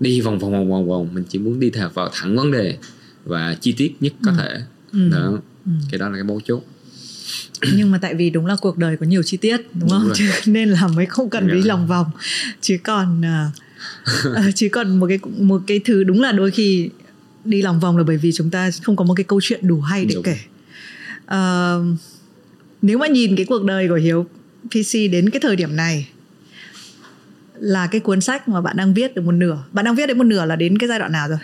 đi 0.00 0.20
vòng 0.20 0.38
vòng 0.38 0.52
vòng 0.52 0.70
vòng 0.70 0.88
vòng 0.88 1.08
mình 1.14 1.24
chỉ 1.28 1.38
muốn 1.38 1.60
đi 1.60 1.70
theo 1.70 1.88
vào 1.94 2.10
thẳng 2.12 2.36
vấn 2.36 2.52
đề 2.52 2.76
và 3.24 3.56
chi 3.60 3.72
tiết 3.72 3.92
nhất 4.00 4.12
có 4.24 4.32
thể 4.38 4.60
Ừ. 4.94 5.08
đó 5.12 5.38
Ừ. 5.66 5.72
cái 5.90 5.98
đó 5.98 6.08
là 6.08 6.14
cái 6.14 6.24
mấu 6.24 6.40
chốt 6.44 6.62
nhưng 7.76 7.90
mà 7.90 7.98
tại 7.98 8.14
vì 8.14 8.30
đúng 8.30 8.46
là 8.46 8.56
cuộc 8.60 8.78
đời 8.78 8.96
có 8.96 9.06
nhiều 9.06 9.22
chi 9.22 9.36
tiết 9.36 9.56
đúng, 9.56 9.80
Đúng 9.80 9.88
không 9.90 10.04
rồi. 10.04 10.12
Chứ 10.16 10.24
nên 10.46 10.68
là 10.68 10.86
mới 10.88 11.06
không 11.06 11.30
cần 11.30 11.48
đi 11.48 11.62
Dạ. 11.62 11.68
lòng 11.68 11.86
vòng 11.86 12.06
chứ 12.60 12.76
còn 12.82 13.22
ờ, 14.34 14.42
chứ 14.54 14.68
còn 14.72 14.96
một 15.00 15.06
cái 15.06 15.18
một 15.38 15.62
cái 15.66 15.80
thứ 15.84 16.04
đúng 16.04 16.22
là 16.22 16.32
đôi 16.32 16.50
khi 16.50 16.90
đi 17.44 17.62
lòng 17.62 17.80
vòng 17.80 17.96
là 17.96 18.04
bởi 18.04 18.16
vì 18.16 18.32
chúng 18.32 18.50
ta 18.50 18.70
không 18.82 18.96
có 18.96 19.04
một 19.04 19.14
cái 19.14 19.24
câu 19.24 19.40
chuyện 19.42 19.66
đủ 19.68 19.80
hay 19.80 20.04
để 20.04 20.14
Đúng. 20.14 20.22
kể 20.24 20.36
Ờ, 21.26 21.84
nếu 22.82 22.98
mà 22.98 23.06
nhìn 23.06 23.36
cái 23.36 23.46
cuộc 23.46 23.64
đời 23.64 23.88
của 23.88 23.94
hiếu 23.94 24.26
pc 24.68 24.92
đến 25.12 25.30
cái 25.30 25.40
thời 25.40 25.56
điểm 25.56 25.76
này 25.76 26.08
là 27.58 27.86
cái 27.86 28.00
cuốn 28.00 28.20
sách 28.20 28.48
mà 28.48 28.60
bạn 28.60 28.76
đang 28.76 28.94
viết 28.94 29.14
được 29.14 29.22
một 29.22 29.32
nửa 29.32 29.58
bạn 29.72 29.84
đang 29.84 29.94
viết 29.94 30.06
đến 30.06 30.18
một 30.18 30.24
nửa 30.24 30.44
là 30.44 30.56
đến 30.56 30.78
cái 30.78 30.88
giai 30.88 30.98
đoạn 30.98 31.12
nào 31.12 31.28
rồi 31.28 31.38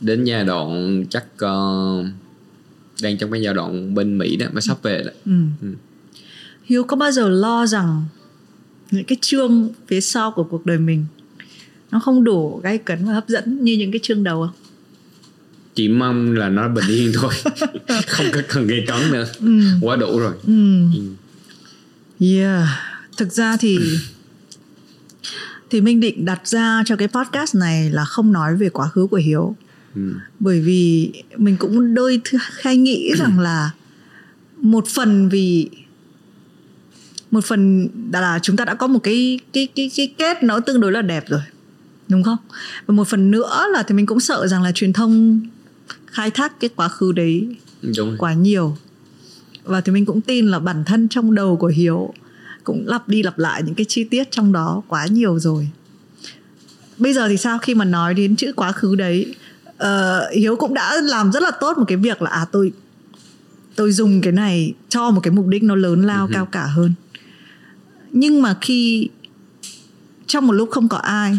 đến 0.00 0.24
giai 0.24 0.44
đoạn 0.44 1.04
chắc 1.10 1.24
ờ, 1.38 2.04
đang 3.02 3.18
trong 3.18 3.30
cái 3.30 3.42
giai 3.42 3.54
đoạn 3.54 3.94
bên 3.94 4.18
Mỹ 4.18 4.36
đó 4.36 4.46
mà 4.52 4.60
sắp 4.60 4.82
về 4.82 5.02
đó 5.04 5.10
ừ. 5.24 5.32
Ừ. 5.62 5.68
hiếu 6.64 6.84
có 6.84 6.96
bao 6.96 7.12
giờ 7.12 7.28
lo 7.28 7.66
rằng 7.66 8.04
những 8.90 9.04
cái 9.04 9.18
chương 9.20 9.68
phía 9.86 10.00
sau 10.00 10.30
của 10.30 10.44
cuộc 10.44 10.66
đời 10.66 10.78
mình 10.78 11.04
nó 11.90 11.98
không 11.98 12.24
đủ 12.24 12.60
gay 12.64 12.78
cấn 12.78 13.06
và 13.06 13.12
hấp 13.12 13.28
dẫn 13.28 13.64
như 13.64 13.76
những 13.76 13.92
cái 13.92 13.98
chương 14.02 14.24
đầu 14.24 14.42
không 14.46 14.54
chỉ 15.74 15.88
mong 15.88 16.32
là 16.32 16.48
nó 16.48 16.68
bình 16.68 16.84
yên 16.88 17.12
thôi 17.14 17.32
không 18.06 18.26
có 18.32 18.40
cần 18.48 18.66
gây 18.66 18.84
cấn 18.86 19.12
nữa 19.12 19.26
ừ. 19.40 19.60
quá 19.80 19.96
đủ 19.96 20.18
rồi 20.18 20.34
Ừ. 20.46 20.82
Ừ. 20.94 21.00
Yeah. 22.26 22.68
thực 23.16 23.32
ra 23.32 23.56
thì 23.56 23.78
thì 25.70 25.80
minh 25.80 26.00
định 26.00 26.24
đặt 26.24 26.48
ra 26.48 26.82
cho 26.86 26.96
cái 26.96 27.08
podcast 27.08 27.54
này 27.54 27.90
là 27.90 28.04
không 28.04 28.32
nói 28.32 28.56
về 28.56 28.68
quá 28.68 28.88
khứ 28.88 29.06
của 29.06 29.16
hiếu 29.16 29.56
ừ. 29.94 30.14
bởi 30.40 30.60
vì 30.60 31.12
mình 31.36 31.56
cũng 31.56 31.94
đôi 31.94 32.20
hay 32.62 32.76
nghĩ 32.76 33.12
rằng 33.18 33.40
là 33.40 33.70
một 34.56 34.86
phần 34.88 35.28
vì 35.28 35.68
một 37.30 37.44
phần 37.44 37.88
là 38.12 38.38
chúng 38.42 38.56
ta 38.56 38.64
đã 38.64 38.74
có 38.74 38.86
một 38.86 38.98
cái 39.02 39.40
cái 39.52 39.68
cái 39.76 39.90
cái 39.96 40.14
kết 40.18 40.42
nó 40.42 40.60
tương 40.60 40.80
đối 40.80 40.92
là 40.92 41.02
đẹp 41.02 41.24
rồi 41.28 41.40
đúng 42.08 42.22
không 42.22 42.36
và 42.86 42.94
một 42.94 43.08
phần 43.08 43.30
nữa 43.30 43.66
là 43.72 43.82
thì 43.82 43.94
mình 43.94 44.06
cũng 44.06 44.20
sợ 44.20 44.46
rằng 44.46 44.62
là 44.62 44.72
truyền 44.72 44.92
thông 44.92 45.40
khai 46.06 46.30
thác 46.30 46.60
cái 46.60 46.70
quá 46.76 46.88
khứ 46.88 47.12
đấy 47.12 47.56
đúng 47.82 47.92
rồi. 47.92 48.16
quá 48.18 48.34
nhiều 48.34 48.76
và 49.64 49.80
thì 49.80 49.92
mình 49.92 50.06
cũng 50.06 50.20
tin 50.20 50.46
là 50.46 50.58
bản 50.58 50.84
thân 50.84 51.08
trong 51.08 51.34
đầu 51.34 51.56
của 51.56 51.66
hiếu 51.66 52.14
cũng 52.64 52.84
lặp 52.86 53.08
đi 53.08 53.22
lặp 53.22 53.38
lại 53.38 53.62
những 53.62 53.74
cái 53.74 53.84
chi 53.88 54.04
tiết 54.04 54.30
trong 54.30 54.52
đó 54.52 54.82
quá 54.88 55.06
nhiều 55.06 55.38
rồi 55.38 55.68
bây 56.98 57.12
giờ 57.12 57.28
thì 57.28 57.36
sao 57.36 57.58
khi 57.58 57.74
mà 57.74 57.84
nói 57.84 58.14
đến 58.14 58.36
chữ 58.36 58.52
quá 58.56 58.72
khứ 58.72 58.94
đấy 58.94 59.34
uh, 59.82 60.32
hiếu 60.32 60.56
cũng 60.56 60.74
đã 60.74 61.00
làm 61.00 61.32
rất 61.32 61.42
là 61.42 61.50
tốt 61.60 61.78
một 61.78 61.84
cái 61.88 61.96
việc 61.96 62.22
là 62.22 62.30
à 62.30 62.46
tôi 62.52 62.72
tôi 63.76 63.92
dùng 63.92 64.20
cái 64.20 64.32
này 64.32 64.74
cho 64.88 65.10
một 65.10 65.20
cái 65.20 65.32
mục 65.32 65.46
đích 65.46 65.62
nó 65.62 65.74
lớn 65.74 66.02
lao 66.02 66.28
cao 66.32 66.46
cả 66.46 66.66
hơn. 66.66 66.92
Nhưng 68.12 68.42
mà 68.42 68.56
khi 68.60 69.08
trong 70.26 70.46
một 70.46 70.52
lúc 70.52 70.70
không 70.70 70.88
có 70.88 70.96
ai 70.96 71.38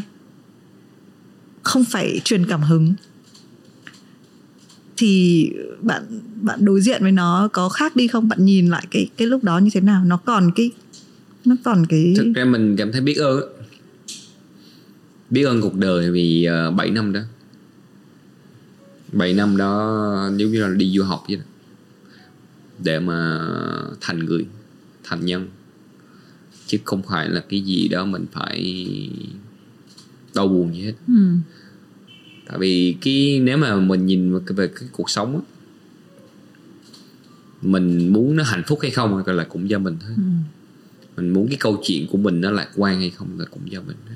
không 1.63 1.85
phải 1.85 2.21
truyền 2.23 2.45
cảm 2.45 2.61
hứng 2.61 2.93
thì 4.97 5.49
bạn 5.81 6.03
bạn 6.41 6.65
đối 6.65 6.81
diện 6.81 7.01
với 7.01 7.11
nó 7.11 7.49
có 7.53 7.69
khác 7.69 7.95
đi 7.95 8.07
không? 8.07 8.29
Bạn 8.29 8.45
nhìn 8.45 8.67
lại 8.67 8.85
cái 8.91 9.09
cái 9.17 9.27
lúc 9.27 9.43
đó 9.43 9.57
như 9.57 9.69
thế 9.73 9.81
nào? 9.81 10.05
Nó 10.05 10.17
còn 10.17 10.51
cái 10.55 10.71
nó 11.45 11.55
còn 11.63 11.85
cái 11.85 12.13
thực 12.17 12.33
ra 12.35 12.45
mình 12.45 12.75
cảm 12.77 12.91
thấy 12.91 13.01
biết 13.01 13.17
ơn 13.17 13.41
biết 15.29 15.43
ơn 15.43 15.61
cuộc 15.61 15.75
đời 15.75 16.11
vì 16.11 16.47
uh, 16.69 16.75
7 16.75 16.91
năm 16.91 17.13
đó 17.13 17.19
7 19.15 19.34
năm 19.34 19.58
đó 19.58 20.30
giống 20.38 20.51
như 20.51 20.62
là 20.62 20.69
đi 20.69 20.91
du 20.95 21.04
học 21.04 21.23
vậy 21.28 21.38
đó. 21.38 21.43
Để 22.84 22.99
mà 22.99 23.47
thành 24.01 24.25
người 24.25 24.45
thành 25.04 25.25
nhân. 25.25 25.47
Chứ 26.67 26.78
không 26.86 27.04
phải 27.04 27.30
là 27.30 27.43
cái 27.49 27.62
gì 27.62 27.88
đó 27.88 28.06
mình 28.06 28.25
phải 28.32 28.82
đau 30.36 30.47
buồn 30.47 30.75
gì 30.75 30.82
hết. 30.82 30.93
Ừ. 31.08 31.13
tại 32.47 32.58
vì 32.60 32.97
cái 33.01 33.39
nếu 33.43 33.58
mà 33.58 33.75
mình 33.75 34.06
nhìn 34.06 34.39
về 34.47 34.67
cái 34.67 34.89
cuộc 34.91 35.10
sống 35.10 35.36
á 35.36 35.41
mình 37.62 38.13
muốn 38.13 38.36
nó 38.36 38.43
hạnh 38.43 38.63
phúc 38.67 38.80
hay 38.82 38.91
không 38.91 39.23
là 39.25 39.43
cũng 39.43 39.69
do 39.69 39.80
mình 39.80 39.97
thôi. 40.01 40.12
Ừ. 40.15 40.23
mình 41.15 41.30
muốn 41.30 41.47
cái 41.47 41.58
câu 41.60 41.82
chuyện 41.84 42.08
của 42.08 42.17
mình 42.17 42.41
nó 42.41 42.51
lạc 42.51 42.69
quan 42.75 42.99
hay 42.99 43.10
không 43.10 43.39
là 43.39 43.45
cũng 43.45 43.71
do 43.71 43.82
mình 43.82 43.97
hết. 44.10 44.15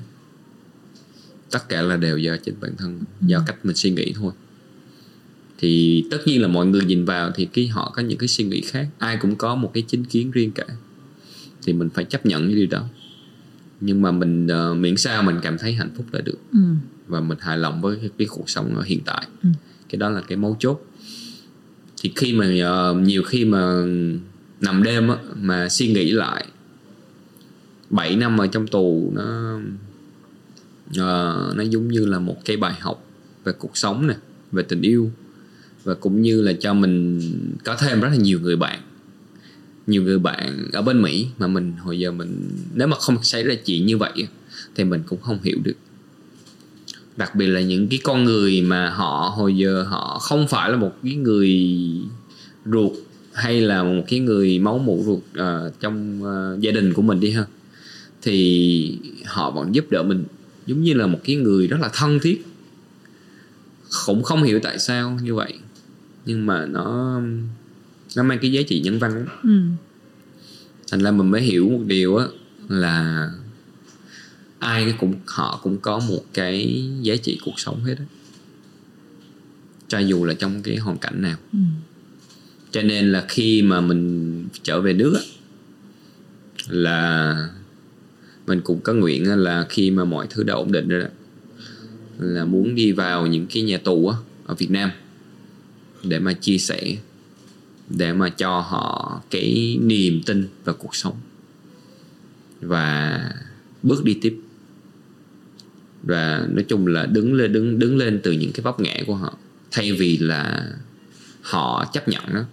Tất 1.50 1.68
cả 1.68 1.82
là 1.82 1.96
đều 1.96 2.18
do 2.18 2.36
chính 2.36 2.54
bản 2.60 2.76
thân 2.76 3.00
do 3.20 3.42
cách 3.46 3.56
mình 3.64 3.76
suy 3.76 3.90
nghĩ 3.90 4.12
thôi 4.16 4.32
thì 5.60 6.04
tất 6.10 6.18
nhiên 6.26 6.42
là 6.42 6.48
mọi 6.48 6.66
người 6.66 6.84
nhìn 6.84 7.04
vào 7.04 7.30
thì 7.34 7.44
cái 7.44 7.66
họ 7.66 7.92
có 7.94 8.02
những 8.02 8.18
cái 8.18 8.28
suy 8.28 8.44
nghĩ 8.44 8.60
khác 8.60 8.88
ai 8.98 9.16
cũng 9.20 9.36
có 9.36 9.54
một 9.54 9.70
cái 9.74 9.82
chính 9.82 10.04
kiến 10.04 10.30
riêng 10.30 10.50
cả. 10.50 10.64
Thì 11.62 11.72
mình 11.72 11.88
phải 11.94 12.04
chấp 12.04 12.26
nhận 12.26 12.46
cái 12.46 12.54
điều 12.54 12.66
đó. 12.66 12.84
Nhưng 13.80 14.02
mà 14.02 14.10
mình 14.10 14.46
uh, 14.46 14.76
miễn 14.76 14.96
sao 14.96 15.22
mình 15.22 15.36
cảm 15.42 15.58
thấy 15.58 15.72
hạnh 15.72 15.90
phúc 15.96 16.06
là 16.12 16.20
được. 16.20 16.38
Ừ. 16.52 16.58
và 17.06 17.20
mình 17.20 17.38
hài 17.40 17.58
lòng 17.58 17.80
với 17.80 17.96
cái, 17.96 18.10
cái 18.18 18.28
cuộc 18.30 18.50
sống 18.50 18.74
ở 18.76 18.82
hiện 18.82 19.00
tại. 19.04 19.26
Ừ. 19.42 19.48
cái 19.88 19.96
đó 19.98 20.10
là 20.10 20.20
cái 20.20 20.38
mấu 20.38 20.56
chốt. 20.58 20.86
Thì 22.02 22.12
khi 22.16 22.32
mà 22.32 22.46
ờ, 22.62 22.94
nhiều 22.94 23.22
khi 23.22 23.44
mà 23.44 23.84
nằm 24.60 24.82
đêm 24.82 25.08
á, 25.08 25.16
mà 25.34 25.68
suy 25.68 25.92
nghĩ 25.92 26.10
lại 26.10 26.46
7 27.90 28.16
năm 28.16 28.40
ở 28.40 28.46
trong 28.46 28.66
tù 28.66 29.12
nó 29.14 29.58
ờ, 30.96 31.52
nó 31.56 31.62
giống 31.62 31.88
như 31.88 32.06
là 32.06 32.18
một 32.18 32.44
cái 32.44 32.56
bài 32.56 32.74
học 32.80 33.06
về 33.44 33.52
cuộc 33.52 33.76
sống 33.76 34.06
nè 34.06 34.14
về 34.52 34.62
tình 34.62 34.82
yêu 34.82 35.10
và 35.90 35.96
cũng 35.96 36.22
như 36.22 36.42
là 36.42 36.52
cho 36.52 36.74
mình 36.74 37.20
có 37.64 37.76
thêm 37.76 38.00
rất 38.00 38.08
là 38.08 38.16
nhiều 38.16 38.40
người 38.40 38.56
bạn. 38.56 38.80
Nhiều 39.86 40.02
người 40.02 40.18
bạn 40.18 40.70
ở 40.72 40.82
bên 40.82 41.02
Mỹ 41.02 41.26
mà 41.38 41.46
mình 41.46 41.72
hồi 41.78 41.98
giờ 41.98 42.12
mình 42.12 42.50
nếu 42.74 42.86
mà 42.86 42.96
không 42.96 43.22
xảy 43.22 43.42
ra 43.42 43.54
chuyện 43.54 43.86
như 43.86 43.96
vậy 43.96 44.12
thì 44.74 44.84
mình 44.84 45.02
cũng 45.06 45.20
không 45.20 45.38
hiểu 45.42 45.58
được. 45.64 45.74
Đặc 47.16 47.34
biệt 47.34 47.46
là 47.46 47.60
những 47.60 47.88
cái 47.88 47.98
con 48.02 48.24
người 48.24 48.62
mà 48.62 48.90
họ 48.90 49.34
hồi 49.36 49.56
giờ 49.56 49.82
họ 49.82 50.18
không 50.18 50.48
phải 50.48 50.70
là 50.70 50.76
một 50.76 50.92
cái 51.02 51.14
người 51.14 51.68
ruột 52.66 52.92
hay 53.32 53.60
là 53.60 53.82
một 53.82 54.04
cái 54.08 54.20
người 54.20 54.58
máu 54.58 54.78
mủ 54.78 55.02
ruột 55.06 55.18
uh, 55.18 55.80
trong 55.80 56.22
uh, 56.22 56.60
gia 56.60 56.70
đình 56.70 56.92
của 56.92 57.02
mình 57.02 57.20
đi 57.20 57.30
ha 57.30 57.44
thì 58.22 58.98
họ 59.26 59.50
vẫn 59.50 59.74
giúp 59.74 59.90
đỡ 59.90 60.02
mình 60.02 60.24
giống 60.66 60.82
như 60.82 60.94
là 60.94 61.06
một 61.06 61.20
cái 61.24 61.36
người 61.36 61.66
rất 61.66 61.80
là 61.80 61.90
thân 61.92 62.18
thiết. 62.22 62.44
Cũng 64.06 64.22
không 64.22 64.42
hiểu 64.42 64.60
tại 64.62 64.78
sao 64.78 65.18
như 65.22 65.34
vậy 65.34 65.54
nhưng 66.30 66.46
mà 66.46 66.66
nó 66.66 67.20
nó 68.16 68.22
mang 68.22 68.38
cái 68.42 68.52
giá 68.52 68.62
trị 68.68 68.80
nhân 68.80 68.98
văn 68.98 69.14
lắm 69.14 69.26
Ừ. 69.42 69.60
thành 70.90 71.00
ra 71.02 71.10
mình 71.10 71.30
mới 71.30 71.42
hiểu 71.42 71.68
một 71.68 71.82
điều 71.86 72.16
á 72.16 72.26
là 72.68 73.30
ai 74.58 74.94
cũng 75.00 75.14
họ 75.26 75.60
cũng 75.62 75.78
có 75.78 75.98
một 76.08 76.24
cái 76.34 76.84
giá 77.02 77.16
trị 77.16 77.38
cuộc 77.44 77.60
sống 77.60 77.84
hết 77.84 77.94
á 77.98 78.04
cho 79.88 79.98
dù 79.98 80.24
là 80.24 80.34
trong 80.34 80.62
cái 80.62 80.76
hoàn 80.76 80.98
cảnh 80.98 81.22
nào 81.22 81.36
Ừ. 81.52 81.58
cho 82.70 82.82
nên 82.82 83.12
là 83.12 83.24
khi 83.28 83.62
mà 83.62 83.80
mình 83.80 84.44
trở 84.62 84.80
về 84.80 84.92
nước 84.92 85.14
á, 85.14 85.22
là 86.68 87.48
mình 88.46 88.60
cũng 88.60 88.80
có 88.80 88.92
nguyện 88.92 89.24
là 89.38 89.66
khi 89.68 89.90
mà 89.90 90.04
mọi 90.04 90.26
thứ 90.30 90.42
đã 90.42 90.54
ổn 90.54 90.72
định 90.72 90.88
rồi 90.88 91.00
đó 91.00 91.08
là 92.18 92.44
muốn 92.44 92.74
đi 92.74 92.92
vào 92.92 93.26
những 93.26 93.46
cái 93.54 93.62
nhà 93.62 93.78
tù 93.84 94.08
á, 94.08 94.16
ở 94.46 94.54
Việt 94.54 94.70
Nam 94.70 94.90
để 96.02 96.18
mà 96.18 96.32
chia 96.32 96.58
sẻ, 96.58 96.96
để 97.88 98.12
mà 98.12 98.28
cho 98.28 98.60
họ 98.60 99.20
cái 99.30 99.78
niềm 99.82 100.22
tin 100.26 100.48
vào 100.64 100.74
cuộc 100.78 100.96
sống 100.96 101.16
và 102.60 103.20
bước 103.82 104.04
đi 104.04 104.18
tiếp. 104.22 104.40
Và 106.02 106.46
nói 106.50 106.64
chung 106.68 106.86
là 106.86 107.06
đứng 107.06 107.34
lên, 107.34 107.52
đứng 107.52 107.78
đứng 107.78 107.96
lên 107.96 108.20
từ 108.22 108.32
những 108.32 108.52
cái 108.52 108.62
vấp 108.62 108.80
ngã 108.80 108.96
của 109.06 109.14
họ, 109.14 109.36
thay 109.70 109.92
vì 109.92 110.18
là 110.18 110.68
họ 111.40 111.84
chấp 111.92 112.08
nhận 112.08 112.22
đó 112.34 112.44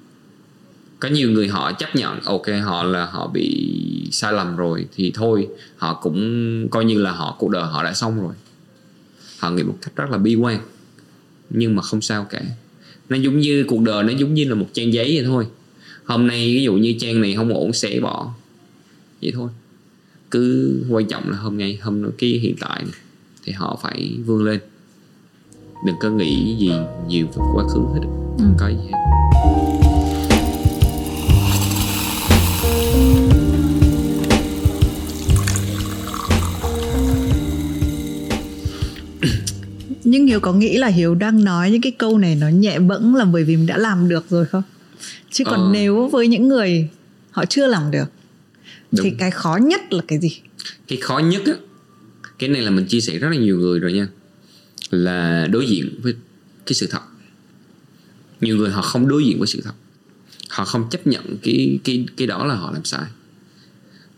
có 1.00 1.10
nhiều 1.10 1.32
người 1.32 1.48
họ 1.48 1.72
chấp 1.72 1.96
nhận, 1.96 2.22
ok, 2.22 2.46
họ 2.64 2.84
là 2.84 3.06
họ 3.06 3.28
bị 3.28 3.74
sai 4.12 4.34
lầm 4.34 4.56
rồi 4.56 4.88
thì 4.96 5.12
thôi, 5.16 5.48
họ 5.78 5.94
cũng 5.94 6.68
coi 6.70 6.86
như 6.86 7.02
là 7.02 7.12
họ, 7.12 7.36
cuộc 7.40 7.50
đời 7.50 7.64
họ 7.64 7.84
đã 7.84 7.94
xong 7.94 8.22
rồi. 8.22 8.34
Họ 9.40 9.52
nghĩ 9.52 9.64
một 9.64 9.78
cách 9.82 9.96
rất 9.96 10.10
là 10.10 10.18
bi 10.18 10.36
quan, 10.36 10.60
nhưng 11.50 11.76
mà 11.76 11.82
không 11.82 12.02
sao 12.02 12.28
cả 12.30 12.42
nó 13.10 13.18
giống 13.18 13.40
như 13.40 13.66
cuộc 13.68 13.82
đời 13.82 14.04
nó 14.04 14.10
giống 14.10 14.34
như 14.34 14.46
là 14.46 14.56
một 14.56 14.68
trang 14.74 14.94
giấy 14.94 15.16
vậy 15.16 15.26
thôi. 15.26 15.48
Hôm 16.06 16.28
nay 16.28 16.54
ví 16.56 16.64
dụ 16.64 16.74
như 16.74 16.96
trang 17.00 17.22
này 17.22 17.34
không 17.36 17.54
ổn 17.54 17.74
sẽ 17.74 18.00
bỏ. 18.00 18.34
Vậy 19.22 19.32
thôi. 19.36 19.50
Cứ 20.32 20.74
quan 20.90 21.06
trọng 21.06 21.30
là 21.30 21.38
hôm 21.38 21.58
nay 21.58 21.80
hôm 21.82 22.12
cái 22.18 22.30
hiện 22.30 22.56
tại 22.60 22.82
này, 22.84 22.94
thì 23.44 23.52
họ 23.52 23.80
phải 23.84 24.12
vươn 24.26 24.44
lên. 24.44 24.60
Đừng 25.86 25.96
có 26.02 26.10
nghĩ 26.10 26.56
gì 26.60 26.72
nhiều 27.08 27.28
về 27.28 27.42
quá 27.54 27.64
khứ 27.74 27.80
hết. 27.80 28.02
Không 28.38 28.56
có 28.60 28.68
gì 28.68 28.90
hết 28.92 29.27
nhưng 40.18 40.28
hiếu 40.28 40.40
có 40.40 40.54
nghĩ 40.54 40.78
là 40.78 40.88
hiếu 40.88 41.16
đang 41.16 41.44
nói 41.44 41.72
những 41.72 41.82
cái 41.82 41.92
câu 41.92 42.18
này 42.18 42.36
nó 42.36 42.48
nhẹ 42.50 42.80
bẫng 42.80 43.16
là 43.16 43.26
bởi 43.26 43.44
vì 43.44 43.56
mình 43.58 43.66
đã 43.66 43.78
làm 43.78 44.10
được 44.10 44.30
rồi 44.30 44.46
không? 44.46 44.64
Chứ 45.32 45.44
còn 45.46 45.60
Ờ. 45.60 45.70
nếu 45.74 46.08
với 46.08 46.28
những 46.28 46.48
người 46.48 46.90
họ 47.32 47.46
chưa 47.46 47.68
làm 47.68 47.92
được 47.92 48.06
thì 48.92 49.10
Đúng. 49.10 49.18
cái 49.20 49.32
khó 49.32 49.58
nhất 49.62 49.94
là 49.94 50.04
cái 50.08 50.20
gì? 50.20 50.40
Cái 50.88 50.98
khó 51.02 51.20
nhất 51.20 51.42
á 51.46 51.54
cái 52.40 52.50
này 52.50 52.62
là 52.62 52.70
mình 52.72 52.86
chia 52.86 53.02
sẻ 53.02 53.18
rất 53.18 53.30
là 53.30 53.36
nhiều 53.38 53.58
người 53.58 53.80
rồi 53.80 53.94
nha 53.94 54.08
là 54.90 55.48
đối 55.52 55.66
diện 55.66 56.00
với 56.02 56.14
cái 56.66 56.74
sự 56.74 56.88
thật. 56.88 57.02
Nhiều 58.42 58.58
người 58.58 58.70
họ 58.70 58.82
không 58.82 59.08
đối 59.08 59.26
diện 59.26 59.40
với 59.40 59.48
sự 59.48 59.62
thật. 59.64 59.74
Họ 60.50 60.66
không 60.66 60.90
chấp 60.92 61.08
nhận 61.08 61.38
cái 61.44 61.80
cái 61.84 62.06
cái 62.18 62.28
đó 62.28 62.46
là 62.46 62.56
họ 62.56 62.72
làm 62.72 62.84
sai. 62.86 63.06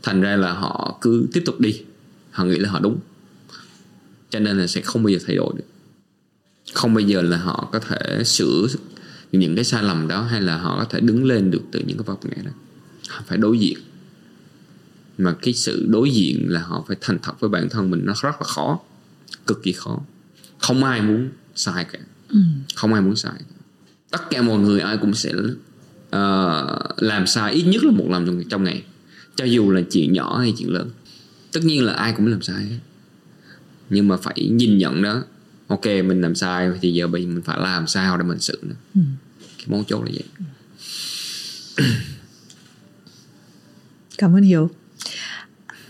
Thành 0.03 0.21
ra 0.21 0.35
là 0.35 0.53
họ 0.53 0.97
cứ 1.01 1.27
tiếp 1.33 1.43
tục 1.45 1.59
đi. 1.59 1.81
Họ 2.31 2.43
nghĩ 2.45 2.57
là 2.57 2.69
họ 2.69 2.79
đúng. 2.79 2.99
Cho 4.29 4.39
nên 4.39 4.57
là 4.57 4.67
sẽ 4.67 4.81
không 4.81 5.03
bao 5.03 5.09
giờ 5.09 5.19
thay 5.27 5.35
đổi 5.35 5.53
được 5.57 5.63
không 6.73 6.93
bao 6.93 7.01
giờ 7.01 7.21
là 7.21 7.37
họ 7.37 7.69
có 7.71 7.79
thể 7.79 8.23
sửa 8.23 8.67
những 9.31 9.55
cái 9.55 9.63
sai 9.63 9.83
lầm 9.83 10.07
đó 10.07 10.21
hay 10.21 10.41
là 10.41 10.57
họ 10.57 10.77
có 10.79 10.85
thể 10.85 10.99
đứng 10.99 11.25
lên 11.25 11.51
được 11.51 11.61
từ 11.71 11.79
những 11.87 11.97
cái 11.97 12.03
vấp 12.03 12.25
ngã 12.25 12.43
đó. 12.45 12.51
Họ 13.09 13.21
phải 13.27 13.37
đối 13.37 13.59
diện. 13.59 13.77
Mà 15.17 15.35
cái 15.41 15.53
sự 15.53 15.85
đối 15.89 16.11
diện 16.11 16.45
là 16.47 16.61
họ 16.61 16.83
phải 16.87 16.97
thành 17.01 17.17
thật 17.23 17.39
với 17.39 17.49
bản 17.49 17.69
thân 17.69 17.91
mình 17.91 18.05
nó 18.05 18.13
rất 18.21 18.31
là 18.39 18.47
khó 18.47 18.79
cực 19.47 19.63
kỳ 19.63 19.71
khó. 19.71 19.99
Không 20.59 20.83
ai 20.83 21.01
muốn 21.01 21.29
sai 21.55 21.85
cả. 21.91 21.99
Không 22.75 22.93
ai 22.93 23.01
muốn 23.01 23.15
sai. 23.15 23.33
Cả. 23.37 23.55
tất 24.11 24.29
cả 24.29 24.41
mọi 24.41 24.59
người 24.59 24.79
ai 24.79 24.97
cũng 24.97 25.13
sẽ 25.13 25.33
ờ, 26.09 26.79
làm 26.97 27.27
sai 27.27 27.53
ít 27.53 27.63
nhất 27.63 27.83
là 27.83 27.91
một 27.91 28.05
lần 28.09 28.25
trong, 28.25 28.43
trong 28.49 28.63
ngày. 28.63 28.83
Cho 29.35 29.45
dù 29.45 29.71
là 29.71 29.81
chuyện 29.91 30.13
nhỏ 30.13 30.37
hay 30.37 30.53
chuyện 30.57 30.69
lớn. 30.69 30.89
Tất 31.51 31.63
nhiên 31.63 31.83
là 31.83 31.93
ai 31.93 32.13
cũng 32.17 32.27
làm 32.27 32.41
sai. 32.41 32.79
Nhưng 33.89 34.07
mà 34.07 34.17
phải 34.17 34.49
nhìn 34.51 34.77
nhận 34.77 35.01
đó 35.01 35.23
ok 35.69 35.85
mình 35.85 36.21
làm 36.21 36.35
sai 36.35 36.69
thì 36.81 36.93
giờ 36.93 37.07
mình 37.07 37.41
phải 37.45 37.59
làm 37.59 37.87
sao 37.87 38.17
để 38.17 38.23
mình 38.23 38.39
xử 38.39 38.59
nó 38.61 38.75
ừ. 38.95 39.01
cái 39.57 39.65
mấu 39.67 39.83
chốt 39.87 40.03
là 40.03 40.11
vậy. 40.13 40.23
Cảm 44.17 44.35
ơn 44.35 44.43
hiếu. 44.43 44.69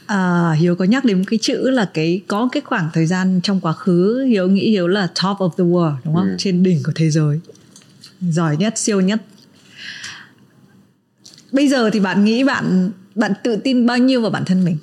À, 0.06 0.52
hiếu 0.52 0.76
có 0.76 0.86
nhắc 0.86 1.06
đến 1.06 1.26
cái 1.26 1.40
chữ 1.42 1.70
là 1.70 1.90
cái 1.94 2.22
có 2.28 2.50
cái 2.52 2.62
khoảng 2.62 2.90
thời 2.94 3.06
gian 3.06 3.40
trong 3.44 3.62
quá 3.62 3.74
khứ 3.74 4.26
hiếu 4.30 4.48
nghĩ 4.48 4.70
hiếu 4.70 4.88
là 4.88 5.08
top 5.08 5.38
of 5.38 5.50
the 5.58 5.64
world 5.64 5.96
đúng 6.06 6.16
không? 6.16 6.30
Ừ. 6.30 6.36
trên 6.38 6.64
đỉnh 6.64 6.84
của 6.84 6.92
thế 6.96 7.10
giới. 7.10 7.40
Giỏi 8.22 8.58
nhất 8.58 8.78
siêu 8.78 9.02
nhất. 9.02 9.22
Bây 11.52 11.68
giờ 11.68 11.90
thì 11.90 12.00
bạn 12.00 12.26
nghĩ 12.26 12.44
bạn 12.44 12.92
bạn 13.16 13.34
tự 13.44 13.56
tin 13.56 13.86
bao 13.86 13.98
nhiêu 13.98 14.22
vào 14.22 14.32
bản 14.32 14.46
thân 14.46 14.66
mình? 14.66 14.78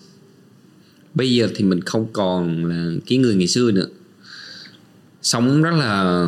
Bây 1.15 1.35
giờ 1.35 1.49
thì 1.55 1.65
mình 1.65 1.81
không 1.81 2.07
còn 2.13 2.65
là 2.65 2.91
cái 3.07 3.19
người 3.19 3.35
ngày 3.35 3.47
xưa 3.47 3.71
nữa 3.71 3.87
sống 5.27 5.63
rất 5.63 5.75
là 5.75 6.27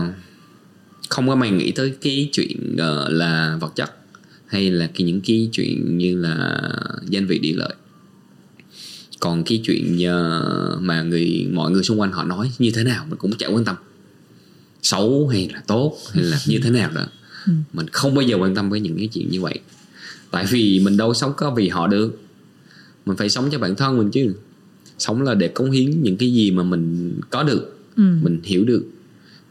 không 1.09 1.29
có 1.29 1.35
mày 1.35 1.51
nghĩ 1.51 1.71
tới 1.71 1.95
cái 2.01 2.29
chuyện 2.33 2.73
uh, 2.73 3.13
là 3.13 3.59
vật 3.61 3.73
chất 3.77 3.91
hay 4.47 4.71
là 4.71 4.91
cái 4.95 5.07
những 5.07 5.21
cái 5.21 5.49
chuyện 5.53 5.99
như 5.99 6.17
là 6.17 6.61
danh 7.09 7.27
vị 7.27 7.39
địa 7.39 7.55
lợi. 7.57 7.75
Còn 9.21 9.45
cái 9.45 9.61
chuyện 9.65 9.95
uh, 9.95 10.83
mà 10.83 11.03
người 11.03 11.49
mọi 11.53 11.71
người 11.71 11.83
xung 11.83 12.01
quanh 12.01 12.13
họ 12.13 12.25
nói 12.25 12.51
như 12.59 12.71
thế 12.71 12.85
nào 12.85 13.07
mình 13.09 13.19
cũng 13.19 13.33
chẳng 13.39 13.55
quan 13.55 13.65
tâm. 13.65 13.77
Xấu 14.83 15.29
hay 15.29 15.51
là 15.53 15.63
tốt 15.67 15.99
hay 16.13 16.25
là 16.25 16.39
như 16.47 16.61
thế 16.63 16.71
nào 16.71 16.91
đó. 16.95 17.07
Ừ. 17.47 17.53
mình 17.73 17.87
không 17.93 18.15
bao 18.15 18.23
giờ 18.23 18.37
quan 18.37 18.55
tâm 18.55 18.71
với 18.71 18.81
những 18.81 18.97
cái 18.97 19.09
chuyện 19.13 19.31
như 19.31 19.41
vậy. 19.41 19.61
Tại 20.31 20.47
vì 20.51 20.81
mình 20.81 20.97
đâu 20.97 21.15
sống 21.15 21.33
có 21.37 21.51
vì 21.51 21.69
họ 21.69 21.87
được. 21.87 22.21
Mình 23.07 23.17
phải 23.17 23.29
sống 23.29 23.49
cho 23.53 23.59
bản 23.59 23.77
thân 23.77 23.99
mình 23.99 24.11
chứ. 24.11 24.35
Sống 24.99 25.23
là 25.23 25.35
để 25.35 25.49
cống 25.49 25.71
hiến 25.71 26.03
những 26.03 26.17
cái 26.17 26.33
gì 26.33 26.51
mà 26.51 26.63
mình 26.63 27.15
có 27.31 27.43
được 27.43 27.78
ừ. 27.99 28.03
mình 28.23 28.41
hiểu 28.45 28.65
được 28.65 28.85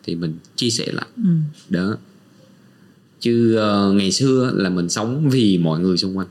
thì 0.03 0.15
mình 0.15 0.33
chia 0.55 0.69
sẻ 0.69 0.85
lại 0.91 1.07
ừ. 1.17 1.29
đó 1.69 1.97
chứ 3.19 3.59
uh, 3.59 3.95
ngày 3.95 4.11
xưa 4.11 4.51
là 4.55 4.69
mình 4.69 4.89
sống 4.89 5.29
vì 5.29 5.57
mọi 5.57 5.79
người 5.79 5.97
xung 5.97 6.17
quanh 6.17 6.27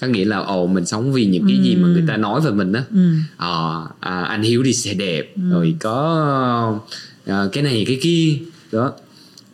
có 0.00 0.06
nghĩa 0.06 0.24
là 0.24 0.38
ồ 0.38 0.66
mình 0.66 0.86
sống 0.86 1.12
vì 1.12 1.26
những 1.26 1.44
cái 1.48 1.56
ừ. 1.56 1.62
gì 1.62 1.76
mà 1.76 1.88
người 1.88 2.04
ta 2.08 2.16
nói 2.16 2.40
về 2.40 2.50
mình 2.50 2.72
á 2.72 2.84
ừ. 2.90 3.12
à, 3.36 3.50
à, 4.00 4.22
anh 4.22 4.42
hiếu 4.42 4.62
đi 4.62 4.72
xe 4.72 4.94
đẹp 4.94 5.32
ừ. 5.36 5.42
rồi 5.50 5.76
có 5.80 6.80
à, 7.26 7.44
cái 7.52 7.64
này 7.64 7.84
cái 7.86 7.98
kia 8.02 8.38
đó 8.72 8.92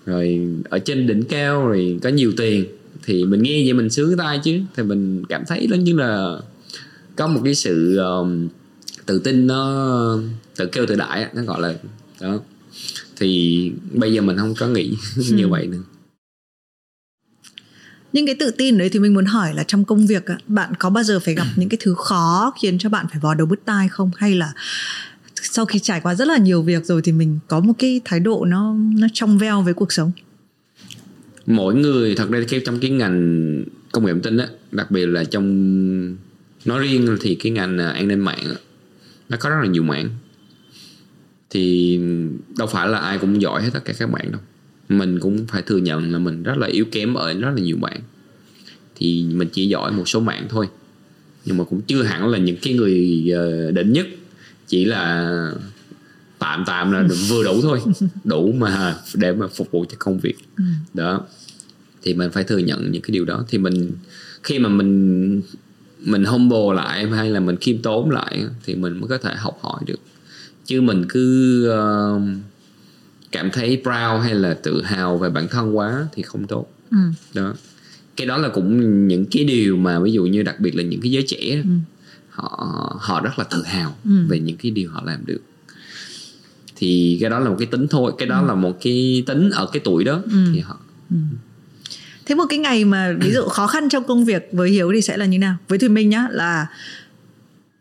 rồi 0.06 0.48
ở 0.70 0.78
trên 0.78 1.06
đỉnh 1.06 1.24
cao 1.24 1.66
rồi 1.66 1.98
có 2.02 2.08
nhiều 2.08 2.32
tiền 2.36 2.64
thì 3.04 3.24
mình 3.24 3.42
nghe 3.42 3.62
vậy 3.64 3.72
mình 3.72 3.90
sướng 3.90 4.16
tay 4.16 4.40
chứ 4.44 4.60
thì 4.76 4.82
mình 4.82 5.24
cảm 5.28 5.42
thấy 5.48 5.66
nó 5.70 5.76
như 5.76 5.96
là 5.96 6.38
có 7.16 7.26
một 7.26 7.40
cái 7.44 7.54
sự 7.54 7.96
um, 7.96 8.48
tự 9.10 9.18
tin 9.18 9.46
nó 9.46 10.18
tự 10.56 10.66
kêu 10.66 10.86
tự 10.86 10.94
đại 10.94 11.26
nó 11.34 11.42
gọi 11.42 11.60
là 11.60 11.74
đó. 12.20 12.40
Thì 13.16 13.72
bây 13.92 14.12
giờ 14.12 14.22
mình 14.22 14.36
không 14.36 14.54
có 14.58 14.66
nghĩ 14.68 14.96
như 15.16 15.44
ừ. 15.44 15.48
vậy 15.48 15.66
nữa. 15.66 15.82
Nhưng 18.12 18.26
cái 18.26 18.34
tự 18.34 18.50
tin 18.50 18.78
đấy 18.78 18.88
thì 18.88 18.98
mình 18.98 19.14
muốn 19.14 19.24
hỏi 19.24 19.54
là 19.54 19.62
trong 19.62 19.84
công 19.84 20.06
việc 20.06 20.24
bạn 20.46 20.72
có 20.78 20.90
bao 20.90 21.04
giờ 21.04 21.20
phải 21.20 21.34
gặp 21.34 21.46
những 21.56 21.68
cái 21.68 21.78
thứ 21.80 21.94
khó 21.98 22.52
khiến 22.62 22.78
cho 22.78 22.88
bạn 22.88 23.06
phải 23.10 23.20
vò 23.20 23.34
đầu 23.34 23.46
bứt 23.46 23.60
tai 23.64 23.88
không? 23.88 24.10
Hay 24.16 24.34
là 24.34 24.52
sau 25.34 25.64
khi 25.64 25.78
trải 25.78 26.00
qua 26.00 26.14
rất 26.14 26.28
là 26.28 26.38
nhiều 26.38 26.62
việc 26.62 26.86
rồi 26.86 27.02
thì 27.02 27.12
mình 27.12 27.38
có 27.48 27.60
một 27.60 27.74
cái 27.78 28.00
thái 28.04 28.20
độ 28.20 28.44
nó 28.44 28.74
nó 28.96 29.06
trong 29.12 29.38
veo 29.38 29.62
với 29.62 29.74
cuộc 29.74 29.92
sống? 29.92 30.12
Mỗi 31.46 31.74
người 31.74 32.14
thật 32.14 32.30
ra 32.30 32.40
trong 32.64 32.80
cái 32.80 32.90
ngành 32.90 33.64
công 33.92 34.06
nghệ 34.06 34.12
thông 34.12 34.22
tin 34.22 34.36
á 34.36 34.48
đặc 34.72 34.90
biệt 34.90 35.06
là 35.06 35.24
trong 35.24 36.16
nói 36.64 36.82
riêng 36.82 37.16
thì 37.20 37.34
cái 37.34 37.52
ngành 37.52 37.78
à, 37.78 37.90
an 37.90 38.08
ninh 38.08 38.20
mạng 38.20 38.54
nó 39.30 39.36
có 39.36 39.50
rất 39.50 39.56
là 39.60 39.66
nhiều 39.66 39.82
mạng. 39.82 40.10
Thì 41.50 42.00
đâu 42.58 42.68
phải 42.68 42.88
là 42.88 42.98
ai 42.98 43.18
cũng 43.18 43.42
giỏi 43.42 43.62
hết 43.62 43.70
tất 43.72 43.84
cả 43.84 43.92
các 43.98 44.10
bạn 44.10 44.32
đâu. 44.32 44.40
Mình 44.88 45.20
cũng 45.20 45.46
phải 45.46 45.62
thừa 45.62 45.76
nhận 45.76 46.12
là 46.12 46.18
mình 46.18 46.42
rất 46.42 46.58
là 46.58 46.66
yếu 46.66 46.84
kém 46.92 47.14
ở 47.14 47.32
rất 47.32 47.50
là 47.56 47.62
nhiều 47.62 47.76
bạn 47.76 48.00
thì 49.00 49.24
mình 49.32 49.48
chỉ 49.52 49.68
giỏi 49.68 49.92
một 49.92 50.08
số 50.08 50.20
mạng 50.20 50.46
thôi. 50.48 50.68
Nhưng 51.44 51.56
mà 51.56 51.64
cũng 51.64 51.80
chưa 51.82 52.02
hẳn 52.02 52.28
là 52.28 52.38
những 52.38 52.56
cái 52.62 52.74
người 52.74 53.24
ờ, 53.34 53.70
đỉnh 53.70 53.92
nhất. 53.92 54.06
Chỉ 54.66 54.84
là 54.84 55.52
tạm 56.38 56.64
tạm 56.66 56.92
là 56.92 57.08
vừa 57.28 57.44
đủ 57.44 57.60
thôi. 57.62 57.80
Đủ 58.24 58.52
mà 58.52 58.96
để 59.14 59.32
mà 59.32 59.46
phục 59.46 59.70
vụ 59.70 59.84
cho 59.84 59.96
công 59.98 60.18
việc. 60.18 60.36
Ừ. 60.56 60.64
đó. 60.94 61.26
Thì 62.02 62.14
mình 62.14 62.30
phải 62.30 62.44
thừa 62.44 62.58
nhận 62.58 62.92
những 62.92 63.02
cái 63.02 63.10
điều 63.12 63.24
đó. 63.24 63.44
Thì 63.48 63.58
mình 63.58 63.92
khi 64.42 64.58
mà 64.58 64.68
mình 64.68 65.42
mình 66.04 66.24
humble 66.24 66.74
lại 66.74 67.06
hay 67.06 67.30
là 67.30 67.40
mình 67.40 67.56
khiêm 67.56 67.78
tốn 67.78 68.10
lại 68.10 68.44
thì 68.64 68.74
mình 68.74 69.00
mới 69.00 69.08
có 69.08 69.18
thể 69.18 69.34
học 69.34 69.58
hỏi 69.60 69.80
được 69.86 70.00
chứ 70.64 70.80
mình 70.80 71.04
cứ 71.08 71.72
uh, 71.72 72.22
cảm 73.32 73.50
thấy 73.50 73.80
proud 73.82 74.22
hay 74.22 74.34
là 74.34 74.54
tự 74.54 74.82
hào 74.82 75.18
về 75.18 75.30
bản 75.30 75.48
thân 75.48 75.76
quá 75.76 76.06
thì 76.12 76.22
không 76.22 76.46
tốt 76.46 76.66
ừ. 76.90 76.96
đó 77.34 77.54
cái 78.16 78.26
đó 78.26 78.36
là 78.36 78.48
cũng 78.48 79.08
những 79.08 79.26
cái 79.30 79.44
điều 79.44 79.76
mà 79.76 80.00
ví 80.00 80.12
dụ 80.12 80.24
như 80.24 80.42
đặc 80.42 80.60
biệt 80.60 80.76
là 80.76 80.82
những 80.82 81.00
cái 81.00 81.10
giới 81.10 81.24
trẻ 81.26 81.62
ừ. 81.64 81.70
họ 82.30 82.96
họ 83.00 83.20
rất 83.20 83.38
là 83.38 83.44
tự 83.44 83.62
hào 83.64 83.96
ừ. 84.04 84.10
về 84.28 84.40
những 84.40 84.56
cái 84.56 84.70
điều 84.70 84.90
họ 84.90 85.02
làm 85.06 85.26
được 85.26 85.40
thì 86.76 87.18
cái 87.20 87.30
đó 87.30 87.38
là 87.38 87.50
một 87.50 87.56
cái 87.58 87.66
tính 87.66 87.86
thôi 87.88 88.12
cái 88.18 88.28
đó 88.28 88.40
ừ. 88.40 88.46
là 88.46 88.54
một 88.54 88.78
cái 88.82 89.22
tính 89.26 89.50
ở 89.50 89.68
cái 89.72 89.80
tuổi 89.84 90.04
đó 90.04 90.22
ừ. 90.24 90.38
thì 90.54 90.60
họ 90.60 90.78
ừ. 91.10 91.16
Thế 92.26 92.34
một 92.34 92.44
cái 92.48 92.58
ngày 92.58 92.84
mà 92.84 93.12
ví 93.20 93.32
dụ 93.32 93.42
khó 93.42 93.66
khăn 93.66 93.88
trong 93.88 94.04
công 94.04 94.24
việc 94.24 94.48
với 94.52 94.70
hiếu 94.70 94.92
thì 94.94 95.02
sẽ 95.02 95.16
là 95.16 95.26
như 95.26 95.38
nào? 95.38 95.56
Với 95.68 95.78
thùy 95.78 95.88
minh 95.88 96.08
nhá 96.08 96.26
là 96.30 96.66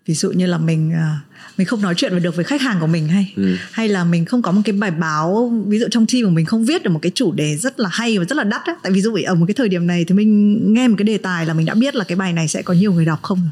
ví 0.05 0.13
dụ 0.13 0.31
như 0.31 0.45
là 0.45 0.57
mình 0.57 0.89
uh, 0.89 1.29
mình 1.57 1.67
không 1.67 1.81
nói 1.81 1.93
chuyện 1.97 2.21
được 2.21 2.35
với 2.35 2.45
khách 2.45 2.61
hàng 2.61 2.77
của 2.79 2.87
mình 2.87 3.07
hay 3.07 3.33
ừ. 3.35 3.55
hay 3.71 3.87
là 3.87 4.03
mình 4.03 4.25
không 4.25 4.41
có 4.41 4.51
một 4.51 4.61
cái 4.65 4.73
bài 4.73 4.91
báo 4.91 5.53
ví 5.67 5.79
dụ 5.79 5.85
trong 5.91 6.05
team 6.05 6.23
của 6.23 6.29
mình 6.29 6.45
không 6.45 6.65
viết 6.65 6.83
được 6.83 6.91
một 6.91 6.99
cái 7.01 7.11
chủ 7.15 7.31
đề 7.31 7.57
rất 7.57 7.79
là 7.79 7.89
hay 7.91 8.17
và 8.17 8.25
rất 8.25 8.35
là 8.35 8.43
đắt 8.43 8.61
á. 8.65 8.75
Tại 8.83 8.91
ví 8.91 9.01
dụ 9.01 9.17
ở 9.25 9.35
một 9.35 9.45
cái 9.47 9.53
thời 9.53 9.69
điểm 9.69 9.87
này 9.87 10.05
thì 10.05 10.15
mình 10.15 10.59
nghe 10.73 10.87
một 10.87 10.95
cái 10.97 11.03
đề 11.03 11.17
tài 11.17 11.45
là 11.45 11.53
mình 11.53 11.65
đã 11.65 11.73
biết 11.73 11.95
là 11.95 12.03
cái 12.03 12.15
bài 12.15 12.33
này 12.33 12.47
sẽ 12.47 12.61
có 12.61 12.73
nhiều 12.73 12.93
người 12.93 13.05
đọc 13.05 13.19
không 13.21 13.49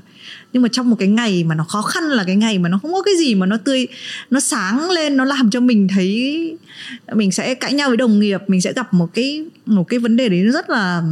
nhưng 0.54 0.64
mà 0.64 0.70
trong 0.72 0.90
một 0.90 0.96
cái 1.00 1.08
ngày 1.08 1.44
mà 1.44 1.56
nó 1.56 1.64
khó 1.64 1.82
khăn 1.82 2.04
là 2.04 2.24
cái 2.24 2.36
ngày 2.36 2.60
mà 2.60 2.70
nó 2.70 2.80
không 2.82 2.94
có 2.94 3.02
cái 3.02 3.14
gì 3.18 3.36
mà 3.36 3.46
nó 3.46 3.58
tươi 3.58 3.88
nó 4.30 4.40
sáng 4.40 4.90
lên 4.90 5.18
nó 5.18 5.26
làm 5.26 5.50
cho 5.50 5.60
mình 5.60 5.88
thấy 5.88 6.58
mình 7.14 7.32
sẽ 7.32 7.56
cãi 7.56 7.74
nhau 7.74 7.90
với 7.90 7.98
đồng 7.98 8.20
nghiệp 8.20 8.42
mình 8.48 8.62
sẽ 8.62 8.74
gặp 8.74 8.94
một 8.94 9.14
cái 9.14 9.46
một 9.66 9.84
cái 9.84 10.00
vấn 10.00 10.16
đề 10.16 10.30
đấy 10.30 10.40
nó 10.40 10.52
rất 10.52 10.70
là 10.70 11.04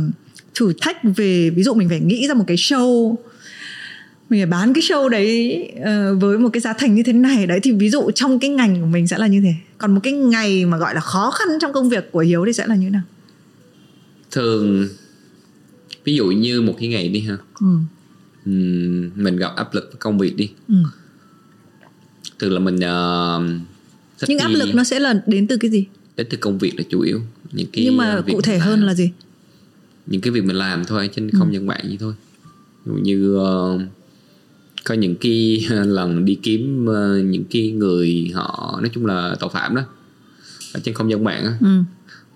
thử 0.54 0.74
thách 0.82 0.98
về 1.04 1.50
ví 1.50 1.64
dụ 1.64 1.74
mình 1.74 1.90
phải 1.90 2.00
nghĩ 2.00 2.28
ra 2.28 2.34
một 2.34 2.44
cái 2.48 2.58
show 2.58 3.16
mình 4.30 4.40
phải 4.40 4.46
bán 4.46 4.74
cái 4.74 4.82
show 4.82 5.10
đấy 5.10 5.58
uh, 5.80 6.22
với 6.22 6.38
một 6.38 6.50
cái 6.54 6.62
giá 6.62 6.74
thành 6.74 6.96
như 6.96 7.04
thế 7.04 7.14
này. 7.14 7.48
Đấy 7.48 7.60
thì 7.64 7.72
ví 7.72 7.90
dụ 7.90 8.12
trong 8.16 8.40
cái 8.40 8.50
ngành 8.50 8.82
của 8.82 8.88
mình 8.88 9.08
sẽ 9.08 9.18
là 9.18 9.28
như 9.28 9.42
thế. 9.42 9.54
Còn 9.78 9.96
một 9.96 10.00
cái 10.04 10.14
ngày 10.14 10.66
mà 10.66 10.78
gọi 10.78 10.96
là 10.96 11.02
khó 11.02 11.32
khăn 11.32 11.48
trong 11.62 11.74
công 11.74 11.90
việc 11.90 12.12
của 12.12 12.20
hiếu 12.20 12.46
thì 12.46 12.54
sẽ 12.54 12.68
là 12.68 12.76
như 12.76 12.86
thế 12.86 12.90
nào? 12.90 13.02
Thường 14.32 14.88
ví 16.04 16.16
dụ 16.16 16.26
như 16.26 16.62
một 16.62 16.76
cái 16.80 16.90
ngày 16.90 17.10
đi 17.10 17.20
ha. 17.20 17.38
Ừ. 17.60 17.68
mình 18.46 19.38
gặp 19.38 19.56
áp 19.56 19.74
lực 19.74 20.00
công 20.00 20.18
việc 20.18 20.36
đi. 20.36 20.52
Ừ. 20.68 20.76
thường 22.40 22.54
là 22.54 22.60
mình 22.60 22.76
uh, 22.76 23.68
nhưng 24.28 24.40
áp 24.40 24.48
lực 24.48 24.76
nó 24.76 24.84
sẽ 24.84 25.00
là 25.00 25.24
đến 25.28 25.48
từ 25.48 25.58
cái 25.58 25.72
gì? 25.72 25.86
Đến 26.16 26.28
từ 26.30 26.38
công 26.38 26.58
việc 26.58 26.74
là 26.78 26.84
chủ 26.90 27.02
yếu. 27.02 27.22
Những 27.52 27.68
cái 27.74 27.86
nhưng 27.86 27.98
mà 27.98 28.22
cụ 28.28 28.42
thể 28.42 28.58
hơn 28.58 28.84
là 28.84 28.94
gì? 28.94 29.12
Những 30.06 30.22
cái 30.22 30.32
việc 30.32 30.44
mình 30.44 30.56
làm 30.56 30.86
thôi 30.86 31.10
trên 31.16 31.30
không 31.32 31.50
ừ. 31.50 31.54
gian 31.54 31.68
mạng 31.68 31.86
như 31.90 31.98
thôi. 32.00 32.14
Ví 32.86 32.92
dụ 32.92 33.02
như 33.02 33.38
uh, 33.38 33.82
có 34.84 34.96
những 34.96 35.16
cái 35.16 35.66
lần 35.70 36.26
đi 36.26 36.36
kiếm 36.44 36.86
ờ, 36.86 37.18
những 37.18 37.44
cái 37.52 37.72
người 37.72 38.32
họ 38.34 38.80
nói 38.82 38.90
chung 38.94 39.06
là 39.06 39.36
tội 39.40 39.50
phạm 39.54 39.76
đó. 39.76 39.82
Ở 40.74 40.80
trên 40.84 40.96
không 40.96 41.12
gian 41.12 41.24
mạng 41.24 41.44
á. 41.46 41.58
Ừ. 41.62 41.82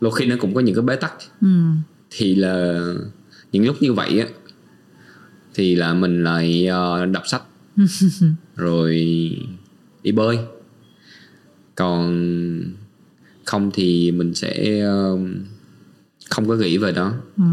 đôi 0.01 0.11
khi 0.15 0.25
nó 0.25 0.35
cũng 0.39 0.53
có 0.53 0.61
những 0.61 0.75
cái 0.75 0.81
bế 0.81 0.95
tắc. 0.95 1.13
Ừ. 1.41 1.47
thì 2.11 2.35
là 2.35 2.83
những 3.51 3.65
lúc 3.65 3.75
như 3.81 3.93
vậy 3.93 4.19
á 4.19 4.27
thì 5.59 5.75
là 5.75 5.93
mình 5.93 6.23
lại 6.23 6.67
ờ, 6.67 7.05
đọc 7.05 7.23
sách 7.27 7.41
rồi 8.55 8.95
đi 10.03 10.11
bơi 10.11 10.39
còn 11.75 12.63
không 13.45 13.71
thì 13.73 14.11
mình 14.11 14.33
sẽ 14.33 14.79
ờ, 14.79 15.17
không 16.29 16.47
có 16.47 16.55
nghĩ 16.55 16.77
về 16.77 16.91
đó 16.91 17.13
ừ. 17.37 17.43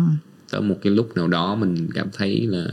tới 0.50 0.60
một 0.60 0.76
cái 0.82 0.92
lúc 0.92 1.16
nào 1.16 1.28
đó 1.28 1.54
mình 1.54 1.88
cảm 1.94 2.08
thấy 2.12 2.46
là 2.46 2.66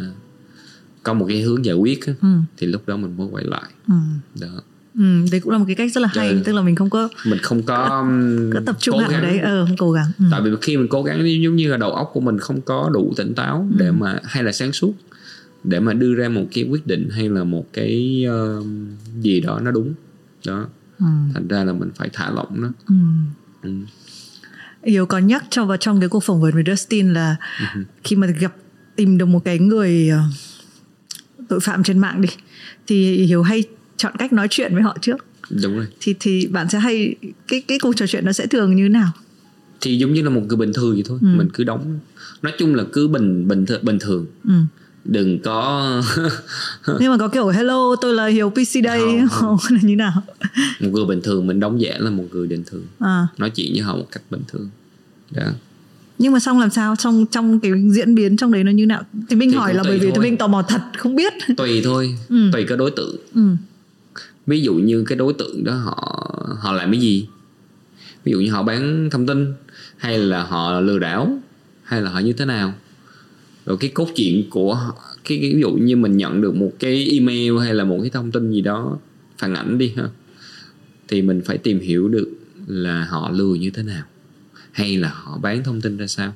có 1.04 1.14
một 1.14 1.26
cái 1.30 1.42
hướng 1.42 1.66
giải 1.66 1.76
quyết 1.76 2.06
á, 2.06 2.14
ừ. 2.22 2.28
thì 2.58 2.68
lúc 2.68 2.88
đó 2.88 2.98
mình 2.98 3.18
mới 3.18 3.28
quay 3.32 3.44
lại 3.44 3.72
ừ. 3.88 3.96
đó 4.42 4.62
Ừ, 4.98 5.04
đấy 5.32 5.40
cũng 5.40 5.52
là 5.52 5.58
một 5.58 5.66
cái 5.68 5.76
cách 5.76 5.92
rất 5.92 6.02
là 6.02 6.10
hay, 6.12 6.42
tức 6.46 6.54
là 6.54 6.62
mình 6.62 6.76
không 6.76 6.90
có 6.90 7.10
mình 7.26 7.40
không 7.42 7.64
có, 7.64 8.08
có 8.54 8.60
tập 8.66 8.76
trung 8.80 8.98
hẳn 8.98 9.22
đấy, 9.22 9.40
ờ, 9.40 9.66
không 9.66 9.78
cố 9.78 9.92
gắng. 9.92 10.12
Ừ. 10.20 10.26
Tại 10.32 10.42
vì 10.42 10.52
khi 10.62 10.78
mình 10.78 10.88
cố 10.88 11.04
gắng 11.04 11.42
giống 11.44 11.56
như 11.56 11.72
là 11.72 11.78
đầu 11.78 11.92
óc 11.92 12.12
của 12.14 12.20
mình 12.20 12.38
không 12.38 12.62
có 12.62 12.90
đủ 12.94 13.14
tỉnh 13.18 13.34
táo 13.34 13.68
ừ. 13.72 13.76
để 13.80 13.92
mà 13.92 14.20
hay 14.24 14.44
là 14.44 14.52
sáng 14.52 14.72
suốt 14.72 14.94
để 15.64 15.80
mà 15.80 15.94
đưa 15.94 16.16
ra 16.16 16.30
một 16.30 16.46
cái 16.54 16.64
quyết 16.64 16.88
định 16.88 17.10
hay 17.10 17.30
là 17.30 17.44
một 17.44 17.66
cái 17.74 18.26
uh, 18.60 18.66
gì 19.22 19.42
đó 19.42 19.60
nó 19.60 19.72
đúng 19.72 19.94
đó 20.48 20.68
ừ. 21.00 21.06
thành 21.34 21.48
ra 21.48 21.64
là 21.64 21.74
mình 21.74 21.90
phải 21.96 22.10
thả 22.14 22.32
lỏng 22.32 22.62
nó 22.62 22.72
ừ. 22.88 22.96
Ừ. 23.62 23.70
Yếu 24.84 25.06
có 25.06 25.18
nhắc 25.18 25.46
cho 25.50 25.66
vào 25.66 25.78
trong 25.78 26.00
cái 26.00 26.10
cuộc 26.10 26.24
phỏng 26.24 26.42
vấn 26.42 26.54
với 26.54 26.64
Dustin 26.68 27.14
là 27.14 27.36
uh-huh. 27.58 27.84
khi 28.04 28.16
mà 28.16 28.28
gặp 28.28 28.56
tìm 28.96 29.18
được 29.18 29.26
một 29.26 29.40
cái 29.46 29.60
người 29.60 30.10
uh, 30.12 31.48
tội 31.50 31.60
phạm 31.60 31.84
trên 31.84 32.00
mạng 32.00 32.22
đi 32.22 32.30
thì 32.88 33.26
hiếu 33.26 33.44
hay 33.44 33.64
chọn 33.98 34.14
cách 34.18 34.34
nói 34.34 34.48
chuyện 34.50 34.74
với 34.74 34.84
họ 34.84 34.98
trước 35.02 35.26
đúng 35.64 35.76
rồi 35.76 35.88
thì 36.00 36.16
thì 36.20 36.48
bạn 36.48 36.70
sẽ 36.70 36.80
hay 36.80 37.16
cái 37.48 37.62
cái 37.68 37.80
cuộc 37.80 37.94
trò 37.96 38.08
chuyện 38.08 38.26
nó 38.26 38.32
sẽ 38.32 38.48
thường 38.48 38.76
như 38.76 38.84
thế 38.84 38.90
nào 38.90 39.12
thì 39.82 39.98
giống 39.98 40.14
như 40.14 40.22
là 40.22 40.30
một 40.30 40.42
người 40.48 40.58
bình 40.58 40.74
thường 40.74 40.94
vậy 40.94 41.04
thôi 41.06 41.20
Ừ. 41.22 41.28
mình 41.28 41.50
cứ 41.54 41.64
đóng 41.64 42.00
nói 42.42 42.54
chung 42.58 42.76
là 42.76 42.84
cứ 42.94 43.08
bình 43.08 43.48
bình 43.48 43.66
thường 43.66 43.86
bình 43.86 44.00
thường 44.00 44.26
ừ. 44.44 44.54
Đừng 45.06 45.40
có 45.40 46.02
nhưng 47.00 47.12
mà 47.12 47.18
có 47.18 47.28
kiểu 47.28 47.48
hello 47.48 47.96
tôi 48.02 48.14
là 48.14 48.26
hiếu 48.26 48.50
pc 48.50 48.84
đây. 48.84 49.00
Không, 49.00 49.28
không. 49.30 49.58
là 49.70 49.80
như 49.82 49.96
nào? 49.96 50.24
Một 50.80 50.90
người 50.92 51.06
bình 51.06 51.22
thường 51.24 51.48
mình 51.48 51.60
đóng 51.60 51.82
giả 51.82 51.96
là 52.00 52.10
một 52.10 52.24
người 52.32 52.48
bình 52.48 52.64
thường. 52.64 52.86
À. 53.00 53.28
Nói 53.38 53.50
chuyện 53.50 53.72
với 53.74 53.82
họ 53.82 53.96
một 53.96 54.08
cách 54.12 54.24
bình 54.30 54.42
thường. 54.48 54.70
Đó 55.32 55.44
nhưng 56.18 56.34
mà 56.34 56.40
xong 56.40 56.60
làm 56.60 56.70
sao? 56.70 56.96
Trong 56.96 57.26
trong 57.26 57.60
cái 57.60 57.72
diễn 57.90 58.16
biến 58.16 58.38
trong 58.38 58.52
đấy 58.52 58.64
nó 58.64 58.72
như 58.72 58.86
nào? 58.86 59.04
Thì 59.30 59.36
mình 59.36 59.52
Thì 59.52 59.58
hỏi 59.58 59.74
là 59.74 59.84
bởi 59.84 60.00
vì 60.00 60.12
tụi 60.12 60.24
mình 60.24 60.38
tò 60.38 60.48
mò 60.48 60.62
thật 60.62 60.82
không 60.98 61.16
biết. 61.16 61.34
Tùy 61.58 61.82
thôi. 61.84 62.18
Ừ. 62.30 62.50
tùy 62.54 62.66
cái 62.68 62.78
đối 62.78 62.92
tượng. 62.92 63.16
Ừ. 63.36 63.42
ví 64.48 64.62
dụ 64.62 64.74
như 64.74 65.04
cái 65.08 65.18
đối 65.18 65.34
tượng 65.34 65.64
đó 65.64 65.74
họ 65.74 66.30
họ 66.60 66.72
làm 66.72 66.92
cái 66.92 67.00
gì? 67.02 67.28
Ví 68.24 68.32
dụ 68.32 68.40
như 68.40 68.52
họ 68.52 68.64
bán 68.64 69.10
thông 69.12 69.26
tin 69.26 69.54
hay 69.98 70.18
là 70.18 70.44
họ 70.44 70.80
lừa 70.80 71.00
đảo 71.00 71.38
hay 71.84 72.02
là 72.02 72.10
họ 72.10 72.20
như 72.20 72.34
thế 72.34 72.46
nào 72.46 72.74
rồi 73.66 73.78
cái 73.78 73.90
cốt 73.90 74.08
truyện 74.16 74.44
của 74.50 74.80
cái, 75.24 75.38
cái 75.42 75.54
ví 75.54 75.62
dụ 75.62 75.72
như 75.72 75.96
mình 75.96 76.18
nhận 76.18 76.42
được 76.42 76.56
một 76.56 76.72
cái 76.80 77.10
email 77.12 77.58
hay 77.60 77.74
là 77.74 77.84
một 77.84 77.98
cái 78.02 78.10
thông 78.10 78.32
tin 78.32 78.52
gì 78.52 78.62
đó 78.62 78.98
phản 79.38 79.54
ảnh 79.54 79.78
đi 79.78 79.94
ha 79.98 80.10
thì 81.08 81.22
mình 81.22 81.42
phải 81.46 81.58
tìm 81.58 81.80
hiểu 81.80 82.08
được 82.08 82.30
là 82.68 83.08
họ 83.10 83.32
lừa 83.32 83.56
như 83.56 83.70
thế 83.70 83.84
nào 83.84 84.04
hay 84.72 84.98
là 84.98 85.12
họ 85.14 85.38
bán 85.38 85.64
thông 85.64 85.82
tin 85.82 85.98
ra 85.98 86.08
sao. 86.08 86.34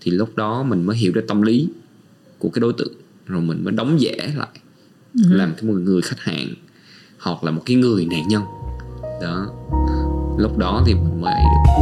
Thì 0.00 0.10
lúc 0.10 0.36
đó 0.36 0.62
mình 0.62 0.86
mới 0.86 0.96
hiểu 0.96 1.12
được 1.12 1.24
tâm 1.28 1.42
lý 1.42 1.68
của 2.38 2.48
cái 2.48 2.60
đối 2.60 2.72
tượng 2.72 2.92
rồi 3.26 3.40
mình 3.40 3.64
mới 3.64 3.72
đóng 3.72 4.00
giả 4.00 4.12
lại 4.36 4.48
làm 5.14 5.54
cái 5.54 5.62
một 5.70 5.74
người 5.74 6.02
khách 6.02 6.20
hàng 6.20 6.48
hoặc 7.18 7.44
là 7.44 7.50
một 7.50 7.62
cái 7.66 7.76
người 7.76 8.06
nạn 8.06 8.28
nhân. 8.28 8.42
Đó. 9.22 9.46
Lúc 10.38 10.58
đó 10.58 10.82
thì 10.86 10.94
mình 10.94 11.20
mới 11.20 11.34
được 11.34 11.73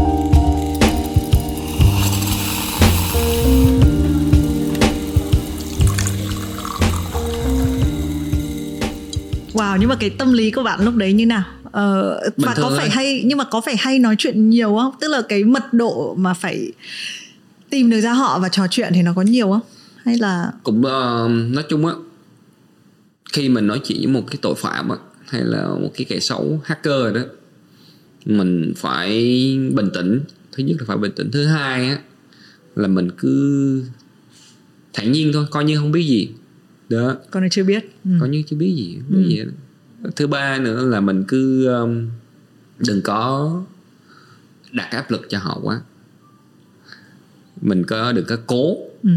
wow 9.53 9.76
nhưng 9.80 9.88
mà 9.88 9.94
cái 9.94 10.11
tâm 10.11 10.32
lý 10.32 10.50
của 10.50 10.62
bạn 10.62 10.84
lúc 10.84 10.94
đấy 10.94 11.12
như 11.12 11.26
nào? 11.26 11.44
Ờ, 11.72 12.20
và 12.36 12.55
có 12.57 12.70
phải 12.76 12.88
thôi. 12.88 12.90
hay 12.90 13.22
nhưng 13.24 13.38
mà 13.38 13.44
có 13.44 13.61
phải 13.61 13.76
hay 13.78 13.98
nói 13.98 14.14
chuyện 14.18 14.50
nhiều 14.50 14.76
không? 14.76 14.94
Tức 15.00 15.09
là 15.09 15.22
cái 15.28 15.44
mật 15.44 15.72
độ 15.72 16.14
mà 16.18 16.34
phải 16.34 16.72
tìm 17.70 17.90
được 17.90 18.00
ra 18.00 18.12
họ 18.12 18.38
và 18.38 18.48
trò 18.48 18.66
chuyện 18.70 18.92
thì 18.94 19.03
nó 19.03 19.12
có 19.16 19.22
nhiều 19.22 19.50
không? 19.50 19.61
Hay 20.05 20.18
là 20.18 20.53
cũng 20.62 20.84
ờ, 20.84 21.28
nói 21.28 21.64
chung 21.68 21.86
á 21.86 21.94
khi 23.32 23.48
mình 23.48 23.66
nói 23.66 23.80
chuyện 23.84 23.98
với 23.98 24.07
một 24.07 24.24
cái 24.26 24.38
tội 24.42 24.55
phạm 24.55 24.88
á 24.88 24.96
hay 25.28 25.42
là 25.44 25.68
một 25.68 25.90
cái 25.94 26.05
kẻ 26.05 26.20
xấu 26.20 26.61
hacker 26.64 27.14
đó 27.14 27.20
mình 28.24 28.72
phải 28.76 29.11
bình 29.74 29.90
tĩnh. 29.94 30.20
Thứ 30.53 30.64
nhất 30.64 30.76
là 30.78 30.84
phải 30.86 30.96
bình 30.96 31.12
tĩnh. 31.16 31.30
Thứ 31.30 31.46
hai 31.46 31.88
á 31.88 31.98
là 32.76 32.88
mình 32.88 33.11
cứ 33.18 33.84
thản 34.92 35.12
nhiên 35.12 35.30
thôi 35.32 35.46
coi 35.50 35.64
như 35.64 35.76
không 35.76 35.92
biết 35.92 36.03
gì 36.03 36.28
đó 36.93 37.16
con 37.30 37.40
này 37.40 37.51
chưa 37.51 37.64
biết 37.64 37.97
ừ. 38.05 38.11
coi 38.20 38.28
như 38.28 38.43
chưa 38.47 38.57
biết 38.57 38.74
gì 38.76 38.99
không 39.01 39.16
biết 39.18 39.28
gì 39.28 39.36
hết. 39.38 39.47
thứ 40.16 40.26
ba 40.26 40.59
nữa 40.59 40.86
là 40.86 41.01
mình 41.01 41.24
cứ 41.28 41.66
um, 41.66 42.09
đừng 42.78 43.03
có 43.03 43.62
đặt 44.72 44.88
áp 44.90 45.11
lực 45.11 45.26
cho 45.28 45.38
họ 45.38 45.61
quá 45.62 45.80
mình 47.61 47.84
có 47.84 48.12
đừng 48.12 48.24
có 48.24 48.36
cố 48.47 48.76
Ừ. 49.03 49.11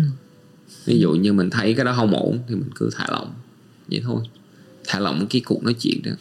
ví 0.86 1.00
dụ 1.00 1.12
như 1.12 1.34
mình 1.34 1.50
thấy 1.50 1.74
cái 1.74 1.86
đó 1.86 1.94
không 1.96 2.12
ổn 2.16 2.40
thì 2.48 2.56
mình 2.56 2.70
cứ 2.76 2.90
thả 2.96 3.06
lỏng 3.12 3.34
vậy 3.92 4.02
thôi 4.04 4.22
thả 4.88 5.00
lỏng 5.00 5.28
cái 5.30 5.42
cuộc 5.46 5.64
nói 5.64 5.74
chuyện 5.80 6.02
đó 6.04 6.12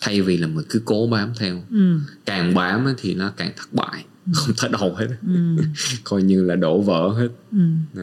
thay 0.00 0.22
vì 0.22 0.36
là 0.36 0.46
mình 0.46 0.64
cứ 0.70 0.82
cố 0.84 1.06
bám 1.06 1.32
theo 1.38 1.62
Ừ. 1.70 1.98
càng 2.24 2.54
bám 2.54 2.86
thì 2.98 3.14
nó 3.14 3.32
càng 3.36 3.52
thất 3.56 3.72
bại 3.72 4.04
không 4.34 4.54
thể 4.58 4.68
đâu 4.68 4.94
hết 4.94 5.08
Ừ. 5.26 5.56
coi 6.04 6.22
như 6.22 6.44
là 6.44 6.56
đổ 6.56 6.80
vỡ 6.80 7.08
hết 7.08 7.28
Ừ. 7.52 7.58
đó. 7.94 8.02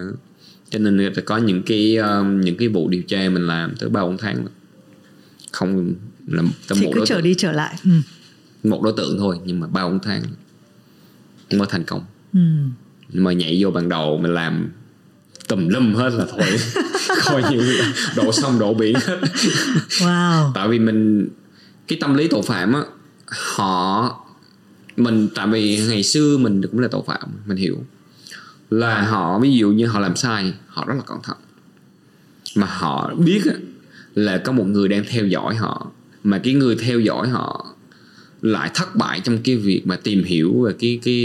Cho 0.73 0.79
nên 0.79 1.13
có 1.25 1.37
những 1.37 1.63
cái 1.63 1.95
um, 1.95 2.41
những 2.41 2.57
cái 2.57 2.67
vụ 2.67 2.89
điều 2.89 3.01
tra 3.01 3.29
mình 3.29 3.47
làm 3.47 3.75
tới 3.75 3.89
ba 3.89 4.01
bốn 4.01 4.17
tháng. 4.17 4.45
Không 5.51 5.93
là 6.27 6.43
tới 6.67 6.77
thì 6.79 6.85
một 6.85 6.91
cứ 6.93 6.97
đối 6.97 7.05
trở 7.07 7.15
tượng. 7.15 7.23
đi 7.23 7.35
trở 7.37 7.51
lại. 7.51 7.75
Ừ. 7.83 7.89
một 8.63 8.81
đối 8.83 8.93
tượng 8.97 9.17
thôi 9.17 9.37
nhưng 9.45 9.59
mà 9.59 9.67
ba 9.67 9.83
bốn 9.83 9.99
tháng 9.99 10.21
mới 11.51 11.67
thành 11.69 11.83
công. 11.83 12.01
Ừ. 12.33 12.39
nhưng 13.09 13.23
mà 13.23 13.33
nhảy 13.33 13.57
vô 13.63 13.71
ban 13.71 13.89
đầu 13.89 14.17
mình 14.17 14.33
làm 14.33 14.71
tùm 15.47 15.67
lum 15.67 15.93
hết 15.93 16.09
là 16.13 16.25
thôi 16.31 16.57
coi 17.25 17.43
như 17.51 17.81
đổ 18.15 18.31
sông 18.31 18.59
đổ 18.59 18.73
biển 18.73 18.95
hết. 18.95 19.19
Wow. 19.89 20.51
Tại 20.53 20.67
vì 20.67 20.79
mình 20.79 21.29
cái 21.87 21.97
tâm 22.01 22.13
lý 22.13 22.27
tội 22.27 22.41
phạm 22.41 22.73
á 22.73 22.81
họ 23.29 24.19
mình 24.97 25.27
tại 25.35 25.47
vì 25.47 25.85
ngày 25.87 26.03
xưa 26.03 26.37
mình 26.37 26.61
cũng 26.71 26.79
là 26.79 26.87
tội 26.87 27.01
phạm 27.07 27.29
mình 27.45 27.57
hiểu 27.57 27.83
là 28.79 29.01
họ 29.01 29.39
ví 29.39 29.57
dụ 29.57 29.69
như 29.71 29.85
họ 29.87 29.99
làm 29.99 30.15
sai 30.15 30.53
họ 30.67 30.85
rất 30.87 30.93
là 30.97 31.01
cẩn 31.05 31.17
thận. 31.23 31.37
Mà 32.55 32.67
họ 32.67 33.13
biết 33.25 33.41
là 34.15 34.37
có 34.37 34.51
một 34.51 34.63
người 34.67 34.87
đang 34.87 35.03
theo 35.09 35.25
dõi 35.27 35.55
họ 35.55 35.87
mà 36.23 36.39
cái 36.43 36.53
người 36.53 36.75
theo 36.75 36.99
dõi 36.99 37.29
họ 37.29 37.65
lại 38.41 38.71
thất 38.73 38.95
bại 38.95 39.19
trong 39.23 39.37
cái 39.43 39.55
việc 39.55 39.81
mà 39.87 39.95
tìm 40.03 40.23
hiểu 40.23 40.61
về 40.61 40.73
cái 40.79 40.99
cái 41.03 41.15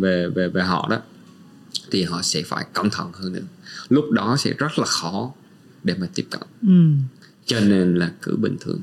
về 0.00 0.28
về 0.28 0.48
về 0.48 0.62
họ 0.62 0.86
đó 0.90 0.98
thì 1.90 2.02
họ 2.04 2.22
sẽ 2.22 2.42
phải 2.42 2.64
cẩn 2.72 2.90
thận 2.90 3.10
hơn 3.14 3.32
nữa. 3.32 3.42
Lúc 3.88 4.10
đó 4.10 4.36
sẽ 4.38 4.52
rất 4.58 4.78
là 4.78 4.84
khó 4.86 5.32
để 5.84 5.94
mà 6.00 6.06
tiếp 6.14 6.26
cận. 6.30 6.40
Ừ. 6.62 6.92
cho 7.46 7.60
nên 7.60 7.94
là 7.94 8.10
cứ 8.22 8.36
bình 8.36 8.56
thường. 8.60 8.80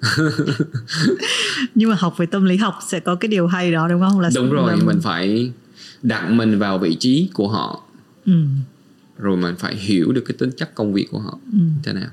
Nhưng 1.74 1.90
mà 1.90 1.96
học 1.98 2.14
về 2.18 2.26
tâm 2.26 2.44
lý 2.44 2.56
học 2.56 2.74
sẽ 2.88 3.00
có 3.00 3.14
cái 3.14 3.28
điều 3.28 3.46
hay 3.46 3.72
đó 3.72 3.88
đúng 3.88 4.00
không? 4.00 4.20
Là 4.20 4.30
đúng 4.34 4.50
rồi 4.50 4.76
là- 4.76 4.84
mình 4.84 5.00
phải 5.00 5.52
đặt 6.04 6.30
mình 6.30 6.58
vào 6.58 6.78
vị 6.78 6.94
trí 7.00 7.28
của 7.32 7.48
họ 7.48 7.82
ừ. 8.26 8.32
rồi 9.18 9.36
mình 9.36 9.54
phải 9.58 9.76
hiểu 9.76 10.12
được 10.12 10.24
cái 10.28 10.36
tính 10.38 10.50
chất 10.56 10.74
công 10.74 10.92
việc 10.92 11.06
của 11.10 11.18
họ 11.18 11.38
Ừ. 11.52 11.58
thế 11.82 11.92
nào 11.92 12.08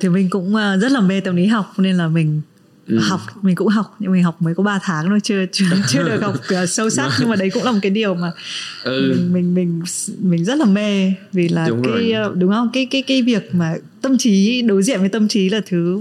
thì 0.00 0.08
mình 0.08 0.30
cũng 0.30 0.54
ờ, 0.56 0.76
rất 0.76 0.92
là 0.92 1.00
mê 1.00 1.20
tâm 1.20 1.36
lý 1.36 1.46
học 1.46 1.74
nên 1.78 1.96
là 1.96 2.08
mình 2.08 2.40
Ừ. 2.86 2.98
học 2.98 3.20
mình 3.42 3.54
cũng 3.56 3.68
học 3.68 3.96
nhưng 3.98 4.12
mình 4.12 4.22
học 4.22 4.42
mới 4.42 4.54
có 4.54 4.62
3 4.62 4.78
tháng 4.82 5.06
thôi 5.08 5.18
chưa 5.22 5.44
chưa 5.52 5.64
chưa 5.88 6.02
được 6.02 6.22
học 6.22 6.34
ờ, 6.48 6.66
sâu 6.66 6.90
sắc 6.90 7.10
nhưng 7.20 7.28
mà 7.28 7.36
đấy 7.36 7.50
cũng 7.54 7.62
là 7.64 7.72
một 7.72 7.78
cái 7.82 7.90
điều 7.90 8.14
mà 8.14 8.32
ừ 8.84 9.10
mình 9.14 9.32
mình 9.32 9.54
mình 9.54 9.82
mình 10.22 10.44
rất 10.44 10.58
là 10.58 10.64
mê 10.64 11.12
vì 11.32 11.48
là 11.48 11.68
Đúng 11.68 11.82
cái 11.82 11.92
rồi. 11.92 12.12
ờ, 12.12 12.34
đúng 12.36 12.50
không 12.52 12.70
cái 12.72 12.86
cái 12.86 13.02
cái 13.02 13.22
việc 13.22 13.54
mà 13.54 13.74
tâm 14.02 14.18
trí 14.18 14.62
đối 14.62 14.82
diện 14.82 15.00
với 15.00 15.08
tâm 15.08 15.28
trí 15.28 15.48
là 15.48 15.60
thứ 15.66 16.00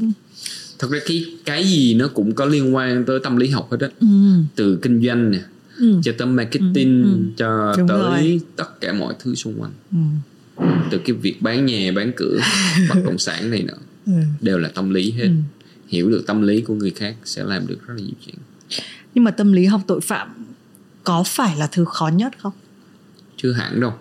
thật 0.80 0.88
ra 0.92 1.00
cái 1.08 1.26
cái 1.46 1.64
gì 1.64 1.94
nó 1.94 2.08
cũng 2.08 2.34
có 2.36 2.46
liên 2.46 2.76
quan 2.76 3.06
tới 3.06 3.20
tâm 3.24 3.38
lý 3.38 3.48
học 3.50 3.68
hết 3.72 3.78
á 3.82 3.88
ừ, 4.00 4.08
từ 4.56 4.80
kinh 4.82 5.02
doanh 5.08 5.32
nè 5.32 5.40
ừ, 5.78 6.00
cho 6.04 6.12
tới 6.18 6.28
marketing 6.28 7.04
Ừ, 7.04 7.10
ừ. 7.14 7.20
cho 7.38 7.74
Đúng 7.78 7.88
tới 7.88 8.00
rồi. 8.00 8.42
tất 8.56 8.82
cả 8.82 8.94
mọi 8.94 9.14
thứ 9.20 9.36
xung 9.36 9.62
quanh 9.62 9.72
ừ, 9.92 10.66
từ 10.92 10.98
cái 11.06 11.16
việc 11.16 11.42
bán 11.42 11.66
nhà 11.66 11.92
bán 11.96 12.12
cửa 12.16 12.38
bất 12.90 12.96
động 13.06 13.18
sản 13.18 13.52
này 13.52 13.64
nữa 13.64 13.78
ừ. 14.06 14.14
đều 14.42 14.58
là 14.60 14.70
tâm 14.70 14.90
lý 14.90 15.12
hết 15.12 15.28
Ừ. 15.28 15.32
hiểu 15.88 16.10
được 16.10 16.24
tâm 16.28 16.42
lý 16.42 16.62
của 16.62 16.74
người 16.74 16.92
khác 16.92 17.16
sẽ 17.26 17.44
làm 17.44 17.68
được 17.68 17.78
rất 17.88 17.94
là 17.98 18.02
nhiều 18.02 18.16
chuyện 18.26 18.36
nhưng 19.16 19.24
mà 19.24 19.32
tâm 19.32 19.54
lý 19.54 19.66
học 19.66 19.82
tội 19.88 20.02
phạm 20.02 20.46
có 21.04 21.24
phải 21.26 21.58
là 21.58 21.68
thứ 21.72 21.86
khó 21.86 22.08
nhất 22.08 22.34
không 22.40 22.54
chưa 23.38 23.52
hẳn 23.52 23.80
đâu 23.80 23.94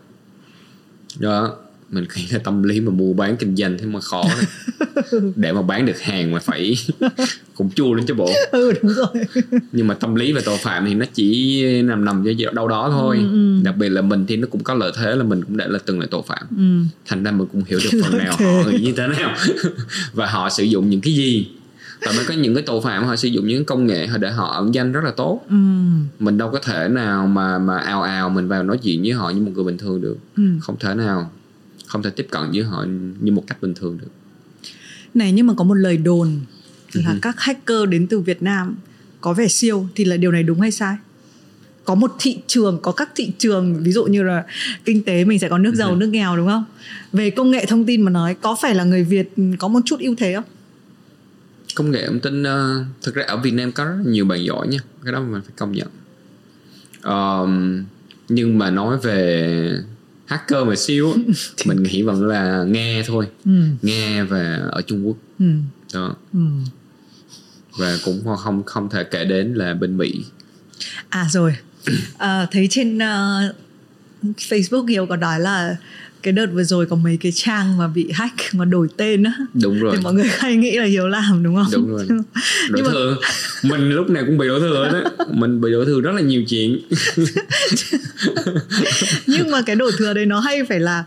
đó 1.18 1.56
mình 1.92 2.04
nghĩ 2.16 2.26
là 2.30 2.38
tâm 2.38 2.62
lý 2.62 2.80
mà 2.80 2.90
mua 2.90 3.12
bán 3.12 3.36
kinh 3.36 3.56
doanh 3.56 3.78
thế 3.78 3.86
mà 3.86 4.00
khó 4.00 4.24
để 5.36 5.52
mà 5.52 5.62
bán 5.62 5.86
được 5.86 6.00
hàng 6.00 6.32
mà 6.32 6.38
phải 6.38 6.74
cũng 7.54 7.70
chua 7.70 7.94
lên 7.94 8.06
chứ 8.06 8.14
bộ. 8.14 8.30
Ừ 8.52 8.72
đúng 8.82 8.92
rồi. 8.92 9.06
Nhưng 9.72 9.86
mà 9.86 9.94
tâm 9.94 10.14
lý 10.14 10.32
và 10.32 10.40
tội 10.44 10.56
phạm 10.56 10.84
thì 10.86 10.94
nó 10.94 11.06
chỉ 11.14 11.62
nằm 11.82 12.04
nằm 12.04 12.24
ở 12.24 12.52
đâu 12.52 12.68
đó 12.68 12.88
thôi. 12.92 13.16
Ừ, 13.20 13.32
ừ. 13.32 13.62
đặc 13.64 13.76
biệt 13.76 13.88
là 13.88 14.02
mình 14.02 14.24
thì 14.28 14.36
nó 14.36 14.48
cũng 14.50 14.62
có 14.62 14.74
lợi 14.74 14.92
thế 14.96 15.16
là 15.16 15.24
mình 15.24 15.44
cũng 15.44 15.56
đã 15.56 15.66
là 15.66 15.78
từng 15.86 16.00
là 16.00 16.06
tội 16.10 16.22
phạm. 16.26 16.46
Ừ. 16.56 16.90
thành 17.06 17.24
ra 17.24 17.30
mình 17.30 17.48
cũng 17.52 17.62
hiểu 17.66 17.78
được 17.84 18.02
phần 18.04 18.18
nào 18.24 18.36
họ 18.38 18.70
như 18.80 18.92
thế 18.96 19.06
nào. 19.06 19.34
Và 20.12 20.26
họ 20.26 20.50
sử 20.50 20.64
dụng 20.64 20.90
những 20.90 21.00
cái 21.00 21.14
gì. 21.14 21.48
Tại 22.04 22.14
vì 22.18 22.24
có 22.28 22.34
những 22.34 22.54
cái 22.54 22.62
tội 22.66 22.80
phạm 22.80 23.04
họ 23.04 23.16
sử 23.16 23.28
dụng 23.28 23.46
những 23.46 23.64
công 23.64 23.86
nghệ 23.86 24.08
để 24.20 24.30
họ 24.30 24.52
ẩn 24.52 24.74
danh 24.74 24.92
rất 24.92 25.04
là 25.04 25.10
tốt. 25.10 25.40
Ừ. 25.48 25.56
mình 26.18 26.38
đâu 26.38 26.50
có 26.50 26.58
thể 26.58 26.88
nào 26.88 27.26
mà 27.26 27.58
mà 27.58 27.78
ào 27.78 28.02
ào 28.02 28.30
mình 28.30 28.48
vào 28.48 28.62
nói 28.62 28.78
chuyện 28.78 29.02
với 29.02 29.12
họ 29.12 29.30
như 29.30 29.42
một 29.42 29.50
người 29.54 29.64
bình 29.64 29.78
thường 29.78 30.00
được. 30.00 30.16
Ừ. 30.36 30.42
không 30.60 30.76
thể 30.80 30.94
nào 30.94 31.30
không 31.92 32.02
thể 32.02 32.10
tiếp 32.10 32.26
cận 32.30 32.42
với 32.52 32.62
họ 32.62 32.84
như 33.20 33.32
một 33.32 33.44
cách 33.46 33.62
bình 33.62 33.74
thường 33.74 33.98
được. 34.00 34.08
Này 35.14 35.32
nhưng 35.32 35.46
mà 35.46 35.54
có 35.56 35.64
một 35.64 35.74
lời 35.74 35.96
đồn 35.96 36.40
là 36.92 37.10
Ừ. 37.12 37.18
các 37.22 37.40
hacker 37.40 37.88
đến 37.88 38.06
từ 38.06 38.20
Việt 38.20 38.42
Nam 38.42 38.76
có 39.20 39.32
vẻ 39.32 39.48
siêu 39.48 39.86
thì 39.94 40.04
là 40.04 40.16
điều 40.16 40.32
này 40.32 40.42
đúng 40.42 40.60
hay 40.60 40.70
sai? 40.70 40.96
Có 41.84 41.94
một 41.94 42.12
thị 42.18 42.38
trường 42.46 42.78
có 42.82 42.92
các 42.92 43.10
thị 43.14 43.32
trường 43.38 43.82
ví 43.82 43.92
dụ 43.92 44.04
như 44.04 44.22
là 44.22 44.44
kinh 44.84 45.04
tế 45.04 45.24
mình 45.24 45.38
sẽ 45.38 45.48
có 45.48 45.58
nước 45.58 45.74
giàu 45.74 45.90
Ừ. 45.90 45.96
nước 45.96 46.06
nghèo 46.06 46.36
đúng 46.36 46.46
không? 46.46 46.64
Về 47.12 47.30
công 47.30 47.50
nghệ 47.50 47.66
thông 47.66 47.84
tin 47.84 48.02
mà 48.02 48.10
nói 48.10 48.34
có 48.34 48.56
phải 48.62 48.74
là 48.74 48.84
người 48.84 49.04
Việt 49.04 49.32
có 49.58 49.68
một 49.68 49.80
chút 49.84 50.00
ưu 50.00 50.14
thế 50.18 50.34
không? 50.34 50.44
Công 51.74 51.90
nghệ 51.90 52.06
thông 52.06 52.20
tin 52.20 52.42
uh, 52.42 52.86
thực 53.02 53.14
ra 53.14 53.24
ở 53.26 53.36
Việt 53.36 53.50
Nam 53.54 53.72
có 53.72 53.84
rất 53.84 53.96
nhiều 54.06 54.24
bạn 54.24 54.44
giỏi 54.44 54.68
nha 54.68 54.78
cái 55.04 55.12
đó 55.12 55.20
mình 55.20 55.42
phải 55.42 55.52
công 55.56 55.72
nhận. 55.72 55.88
Ờm, 57.02 57.84
nhưng 58.28 58.58
mà 58.58 58.70
nói 58.70 58.98
về 58.98 59.78
hacker 60.32 60.66
mà 60.66 60.76
siêu 60.76 61.14
mình 61.66 61.82
nghĩ 61.82 62.02
vẫn 62.02 62.26
là 62.26 62.64
nghe 62.64 63.02
thôi. 63.06 63.26
Ừ. 63.44 63.50
Nghe 63.82 64.24
và 64.24 64.68
ở 64.70 64.82
Trung 64.82 65.06
Quốc. 65.06 65.16
Ừ. 65.38 65.46
Đó. 65.94 66.16
Ừ. 66.32 66.40
Và 67.78 67.96
cũng 68.04 68.36
không 68.36 68.62
không 68.62 68.90
thể 68.90 69.04
kể 69.04 69.24
đến 69.24 69.54
là 69.54 69.74
bên 69.74 69.96
Mỹ. 69.96 70.24
À 71.08 71.26
rồi. 71.30 71.56
À, 72.18 72.46
Thấy 72.52 72.66
trên 72.70 72.96
uh, 72.96 73.54
Facebook 74.38 74.86
Hiếu 74.86 75.06
có 75.06 75.16
nói 75.16 75.40
là 75.40 75.76
Cái 76.22 76.32
đợt 76.32 76.46
vừa 76.52 76.64
rồi 76.64 76.86
có 76.86 76.96
mấy 76.96 77.16
cái 77.16 77.32
trang 77.32 77.78
mà 77.78 77.88
bị 77.88 78.08
hack 78.12 78.34
Mà 78.52 78.64
đổi 78.64 78.88
tên 78.96 79.22
á. 79.22 79.32
Đúng 79.54 79.80
rồi. 79.80 79.96
Thì 79.96 80.02
mọi 80.02 80.14
người 80.14 80.26
hay 80.38 80.56
nghĩ 80.56 80.78
là 80.78 80.84
Hiếu 80.84 81.08
làm 81.08 81.42
đúng 81.42 81.54
không? 81.56 81.66
đúng 81.72 81.90
rồi. 81.90 82.06
Đổ 82.08 82.16
Nhưng 82.76 82.84
mà- 82.84 82.90
thừa 82.92 83.16
mình 83.62 83.90
lúc 83.90 84.10
nào 84.10 84.22
cũng 84.26 84.38
bị 84.38 84.48
đổ 84.48 84.60
thừa 84.60 84.90
đó 84.92 85.10
mình 85.30 85.60
bị 85.60 85.72
đổ 85.72 85.84
thừa 85.84 86.00
rất 86.00 86.12
là 86.12 86.20
nhiều 86.20 86.42
chuyện. 86.48 86.80
Nhưng 89.26 89.50
mà 89.50 89.62
cái 89.66 89.76
đổ 89.76 89.90
thừa 89.98 90.14
đấy 90.14 90.26
nó 90.26 90.40
hay 90.40 90.64
phải 90.64 90.80
là 90.80 91.04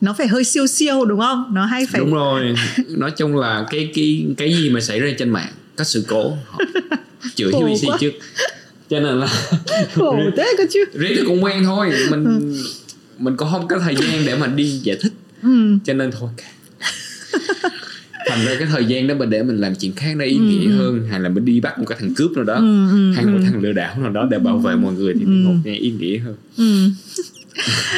Nó 0.00 0.14
phải 0.18 0.28
hơi 0.28 0.44
siêu 0.44 0.66
siêu 0.66 1.04
đúng 1.04 1.20
không? 1.20 1.44
Nó 1.54 1.66
hay 1.66 1.86
phải 1.86 2.00
đúng 2.00 2.14
rồi. 2.14 2.54
Nói 2.88 3.10
chung 3.10 3.36
là 3.36 3.64
cái 3.70 3.90
cái 3.94 4.26
cái 4.36 4.54
gì 4.54 4.70
mà 4.70 4.80
xảy 4.80 5.00
ra 5.00 5.08
trên 5.18 5.30
mạng 5.30 5.52
có 5.76 5.84
sự 5.84 6.04
cố. 6.08 6.36
Họ 6.46 6.58
chửi 7.34 7.52
UBC 7.52 8.00
trước. 8.00 8.12
Cho 8.90 9.00
nên 9.00 9.20
là 9.20 9.26
khổ 9.94 10.18
thế 10.36 10.54
cơ 10.58 10.64
chứ. 10.70 10.84
Riết 10.94 11.22
cũng 11.26 11.44
quen 11.44 11.64
thôi. 11.64 11.92
Mình 12.10 12.54
mình 13.22 13.36
cũng 13.36 13.48
không 13.50 13.68
có 13.68 13.78
thời 13.78 13.94
gian 13.96 14.26
để 14.26 14.36
mà 14.36 14.46
đi 14.46 14.64
giải 14.64 14.96
thích. 15.00 15.12
Ừ. 15.42 15.78
cho 15.84 15.94
nên 15.94 16.10
thôi. 16.20 16.30
Thành 18.28 18.44
ra 18.44 18.54
cái 18.58 18.68
thời 18.70 18.84
gian 18.84 19.06
đó 19.06 19.14
mình 19.14 19.30
để 19.30 19.42
mình 19.42 19.56
làm 19.56 19.74
chuyện 19.74 19.92
khác 19.96 20.16
nó 20.16 20.24
ý 20.24 20.36
nghĩa 20.36 20.68
hơn 20.70 21.08
hay 21.10 21.20
là 21.20 21.28
mình 21.28 21.44
đi 21.44 21.60
bắt 21.60 21.78
một 21.78 21.84
cái 21.88 21.98
thằng 22.00 22.14
cướp 22.14 22.30
nào 22.32 22.44
đó 22.44 22.54
Ừ, 22.54 22.90
ừ, 22.90 23.12
hay 23.12 23.24
một 23.26 23.38
thằng 23.44 23.60
lừa 23.62 23.72
đảo 23.72 23.98
nào 23.98 24.10
đó 24.10 24.28
để 24.30 24.38
bảo 24.38 24.58
vệ 24.58 24.76
mọi 24.76 24.92
người 24.94 25.14
thì 25.18 25.24
một 25.24 25.54
nghe 25.64 25.74
ý 25.74 25.90
nghĩa 25.90 26.18
hơn. 26.18 26.34
Ừ. 26.56 26.90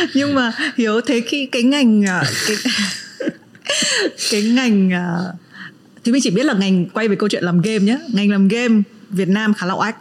Nhưng 0.15 0.35
mà 0.35 0.53
Hiếu 0.77 1.01
thấy 1.01 1.21
khi 1.21 1.47
cái 1.47 1.63
ngành 1.63 2.07
à, 2.07 2.23
cái, 2.47 2.57
cái 4.31 4.43
ngành 4.43 4.93
à, 4.93 5.17
thì 6.05 6.13
mình 6.13 6.21
chỉ 6.25 6.31
biết 6.31 6.47
là 6.47 6.55
ngành 6.55 6.87
quay 6.87 7.09
về 7.09 7.17
câu 7.17 7.29
chuyện 7.29 7.45
làm 7.45 7.61
game 7.61 7.79
nhé 7.79 7.99
ngành 8.13 8.31
làm 8.31 8.49
game 8.49 8.83
Việt 9.11 9.29
Nam 9.29 9.55
khá 9.55 9.67
là 9.67 9.75
oách 9.75 9.97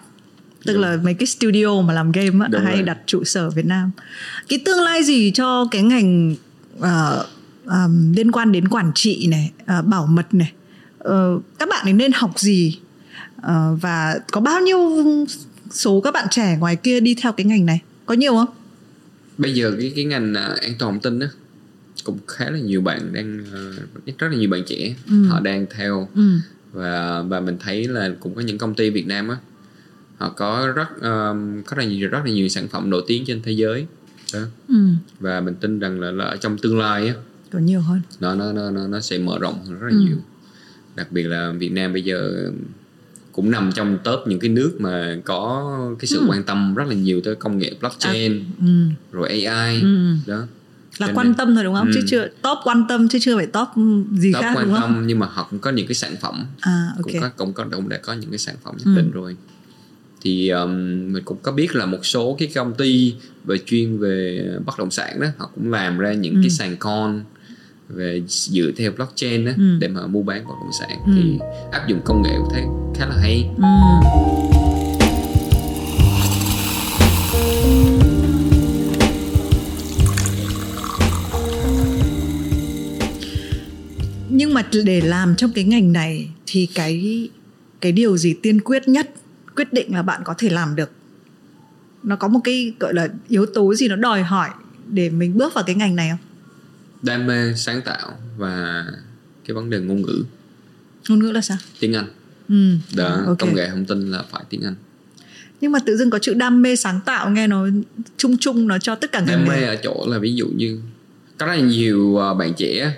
tức 0.66 0.78
là 0.78 0.98
mấy 1.04 1.14
cái 1.14 1.28
studio 1.28 1.82
mà 1.82 1.94
làm 1.94 2.12
game 2.12 2.46
á, 2.46 2.60
hay 2.64 2.76
rồi. 2.76 2.84
đặt 2.84 2.98
trụ 3.06 3.24
sở 3.24 3.50
Việt 3.50 3.66
Nam. 3.66 3.92
Cái 4.50 4.60
tương 4.66 4.84
lai 4.84 5.04
gì 5.04 5.32
cho 5.32 5.68
cái 5.72 5.82
ngành 5.84 6.36
ờ, 6.80 7.26
ờm, 7.66 8.14
liên 8.14 8.32
quan 8.32 8.52
đến 8.52 8.68
quản 8.68 8.92
trị 8.96 9.28
này 9.32 9.52
ờ, 9.66 9.82
bảo 9.82 10.06
mật 10.06 10.34
này? 10.34 10.52
Ờ, 10.98 11.40
các 11.60 11.70
bạn 11.70 11.86
ấy 11.86 11.94
nên 11.94 12.12
học 12.12 12.40
gì? 12.40 12.80
Ờ, 13.42 13.78
và 13.82 14.20
có 14.32 14.42
bao 14.42 14.62
nhiêu 14.62 14.80
số 15.72 16.02
các 16.02 16.14
bạn 16.14 16.28
trẻ 16.32 16.58
ngoài 16.60 16.76
kia 16.76 17.00
đi 17.00 17.16
theo 17.22 17.32
cái 17.32 17.46
ngành 17.46 17.66
này? 17.66 17.80
Có 18.06 18.14
nhiều 18.14 18.34
không? 18.34 18.56
Bây 19.38 19.54
giờ 19.54 19.76
cái 19.80 19.94
cái 19.96 20.06
ngành 20.06 20.34
à, 20.34 20.56
an 20.62 20.74
toàn 20.80 20.94
thông 20.94 21.00
tin 21.00 21.20
á 21.20 21.28
cũng 22.04 22.18
khá 22.28 22.50
là 22.50 22.60
nhiều 22.60 22.82
bạn 22.82 23.14
đang 23.14 23.46
à, 23.54 23.60
rất 24.20 24.28
là 24.32 24.38
nhiều 24.38 24.50
bạn 24.50 24.64
trẻ. 24.68 24.96
Ừ. 25.10 25.28
họ 25.28 25.40
đang 25.40 25.66
theo. 25.76 26.08
Ừ. 26.16 26.40
Và 26.72 27.22
và 27.22 27.40
mình 27.40 27.58
thấy 27.60 27.88
là 27.88 28.10
cũng 28.20 28.36
có 28.36 28.42
những 28.42 28.58
công 28.58 28.76
ty 28.76 28.90
Việt 28.90 29.08
Nam 29.08 29.30
á 29.30 29.38
họ 30.18 30.30
có 30.30 30.72
rất 30.76 30.88
um, 31.02 31.62
có 31.64 31.76
rất 31.76 31.78
là 31.78 31.84
nhiều 31.86 32.10
rất 32.10 32.20
là 32.26 32.32
nhiều 32.32 32.48
sản 32.48 32.68
phẩm 32.68 32.90
nổi 32.90 33.04
tiếng 33.08 33.26
trên 33.26 33.42
thế 33.42 33.52
giới 33.52 33.86
đó. 34.34 34.40
ừ 34.68 34.76
và 35.20 35.42
mình 35.42 35.56
tin 35.56 35.80
rằng 35.80 36.00
là, 36.00 36.12
là 36.12 36.26
ở 36.26 36.36
trong 36.36 36.58
tương 36.58 36.80
lai 36.80 37.08
á 37.08 37.14
có 37.52 37.60
nhiều 37.60 37.82
hơn 37.82 38.02
nó 38.20 38.36
nó 38.36 38.54
nó 38.54 38.70
nó 38.72 38.88
nó 38.88 39.00
sẽ 39.00 39.18
mở 39.18 39.40
rộng 39.40 39.60
rất 39.80 39.88
là 39.88 39.98
Ừ. 39.98 40.00
nhiều 40.00 40.18
đặc 40.96 41.12
biệt 41.12 41.24
là 41.24 41.52
Việt 41.52 41.72
Nam 41.72 41.94
bây 41.94 42.02
giờ 42.04 42.52
cũng 43.32 43.52
nằm 43.52 43.72
trong 43.72 43.98
top 44.04 44.20
những 44.28 44.40
cái 44.40 44.50
nước 44.50 44.76
mà 44.80 45.18
có 45.26 45.70
cái 46.00 46.08
sự 46.08 46.20
Ừ. 46.20 46.26
quan 46.30 46.44
tâm 46.44 46.76
rất 46.76 46.84
là 46.88 46.94
nhiều 46.96 47.22
tới 47.24 47.36
công 47.36 47.58
nghệ 47.58 47.74
blockchain 47.80 48.44
ừ. 48.60 48.66
rồi 49.12 49.30
AI 49.46 49.82
Ừ. 49.82 50.16
đó 50.28 50.38
là 50.98 51.08
Cho 51.08 51.14
quan 51.16 51.28
nên- 51.28 51.36
tâm 51.36 51.56
thôi 51.56 51.64
đúng 51.64 51.76
không 51.76 51.88
Ừ. 51.88 51.92
chứ 51.96 52.02
chưa 52.08 52.28
top 52.42 52.58
quan 52.64 52.86
tâm 52.90 53.08
chứ 53.10 53.20
chưa 53.22 53.38
phải 53.38 53.48
top 53.48 53.68
gì 54.12 54.34
top 54.34 54.42
khác 54.42 54.54
quan 54.56 54.66
đúng 54.66 54.74
tâm 54.76 54.82
không 54.82 55.08
nhưng 55.08 55.20
mà 55.20 55.28
họ 55.32 55.48
cũng 55.50 55.60
có 55.60 55.72
những 55.72 55.88
cái 55.88 55.96
sản 55.96 56.16
phẩm 56.22 56.46
à 56.62 56.88
ok 56.98 57.04
cũng 57.04 57.14
có 57.22 57.30
cũng 57.38 57.54
có 57.54 57.66
cũng 57.76 57.90
đã 57.90 57.98
có 57.98 58.14
những 58.14 58.30
cái 58.30 58.40
sản 58.40 58.56
phẩm 58.64 58.76
nhất 58.78 58.86
Ừ. 58.86 58.96
định 59.02 59.12
rồi 59.12 59.36
thì 60.24 60.50
um, 60.50 60.70
mình 61.14 61.24
cũng 61.26 61.38
có 61.42 61.52
biết 61.52 61.76
là 61.76 61.86
một 61.86 62.06
số 62.06 62.36
cái 62.40 62.48
công 62.56 62.74
ty 62.74 63.14
về 63.46 63.58
chuyên 63.66 63.98
về 64.00 64.46
bất 64.66 64.80
động 64.80 64.92
sản 64.92 65.20
đó 65.20 65.28
họ 65.38 65.50
cũng 65.56 65.72
làm 65.72 65.98
ra 65.98 66.14
những 66.14 66.36
Ừ. 66.36 66.40
cái 66.44 66.50
sàn 66.50 66.76
con 66.80 67.24
về 67.90 68.22
dựa 68.28 68.72
theo 68.78 68.92
blockchain 68.92 69.46
đó, 69.46 69.52
Ừ. 69.58 69.78
để 69.80 69.88
mà 69.88 70.08
mua 70.08 70.22
bán 70.24 70.44
bất 70.48 70.54
động 70.64 70.72
sản 70.80 71.00
Ừ. 71.06 71.12
thì 71.16 71.40
áp 71.72 71.88
dụng 71.88 72.02
công 72.06 72.22
nghệ 72.22 72.32
cũng 72.38 72.50
thấy 72.54 72.64
khá 72.96 73.06
là 73.06 73.16
hay 73.22 73.50
ừ. 73.58 73.64
nhưng 84.30 84.54
mà 84.54 84.64
để 84.86 85.02
làm 85.02 85.36
trong 85.38 85.52
cái 85.56 85.64
ngành 85.64 85.94
này 85.94 86.28
thì 86.46 86.68
cái 86.76 87.28
cái 87.82 87.92
điều 87.92 88.18
gì 88.18 88.34
tiên 88.42 88.60
quyết 88.62 88.88
nhất 88.88 89.10
quyết 89.56 89.74
định 89.74 89.94
là 89.94 90.02
bạn 90.02 90.22
có 90.26 90.34
thể 90.38 90.50
làm 90.50 90.76
được. 90.76 90.92
Nó 92.04 92.16
có 92.16 92.28
một 92.28 92.40
cái 92.44 92.74
gọi 92.80 92.94
là 92.94 93.08
yếu 93.28 93.46
tố 93.46 93.74
gì 93.74 93.88
nó 93.88 93.96
đòi 93.96 94.24
hỏi 94.24 94.50
để 94.90 95.10
mình 95.10 95.38
bước 95.38 95.54
vào 95.54 95.64
cái 95.64 95.76
ngành 95.76 95.96
này 95.96 96.10
không? 96.10 96.20
Đam 97.02 97.28
mê 97.28 97.54
sáng 97.54 97.82
tạo 97.82 98.18
và 98.38 98.86
cái 99.46 99.56
vấn 99.56 99.70
đề 99.70 99.80
ngôn 99.80 100.02
ngữ. 100.02 100.24
Ngôn 101.10 101.20
ngữ 101.20 101.32
là 101.32 101.42
sao? 101.42 101.58
Tiếng 101.80 101.94
Anh. 101.94 102.08
Ừ 102.50 102.76
đó 102.96 103.24
ok. 103.28 103.40
công 103.40 103.56
nghệ 103.56 103.70
thông 103.70 103.86
tin 103.86 104.12
là 104.12 104.24
phải 104.32 104.44
tiếng 104.50 104.62
Anh. 104.62 104.76
Nhưng 105.62 105.72
mà 105.72 105.80
tự 105.86 105.98
dưng 105.98 106.10
có 106.10 106.20
chữ 106.20 106.34
đam 106.34 106.62
mê 106.62 106.76
sáng 106.76 107.00
tạo 107.06 107.30
nghe 107.30 107.48
nó 107.48 107.68
chung 108.18 108.38
chung 108.38 108.68
nó 108.68 108.78
cho 108.78 108.96
tất 108.96 109.12
cả 109.12 109.20
ngành 109.20 109.28
đam 109.28 109.48
mê 109.48 109.64
ở 109.64 109.76
chỗ 109.76 110.06
là 110.08 110.18
ví 110.18 110.36
dụ 110.36 110.48
như 110.48 110.80
có 111.38 111.46
rất 111.46 111.54
là 111.54 111.62
nhiều 111.62 112.18
ờ, 112.18 112.34
bạn 112.34 112.54
trẻ 112.54 112.96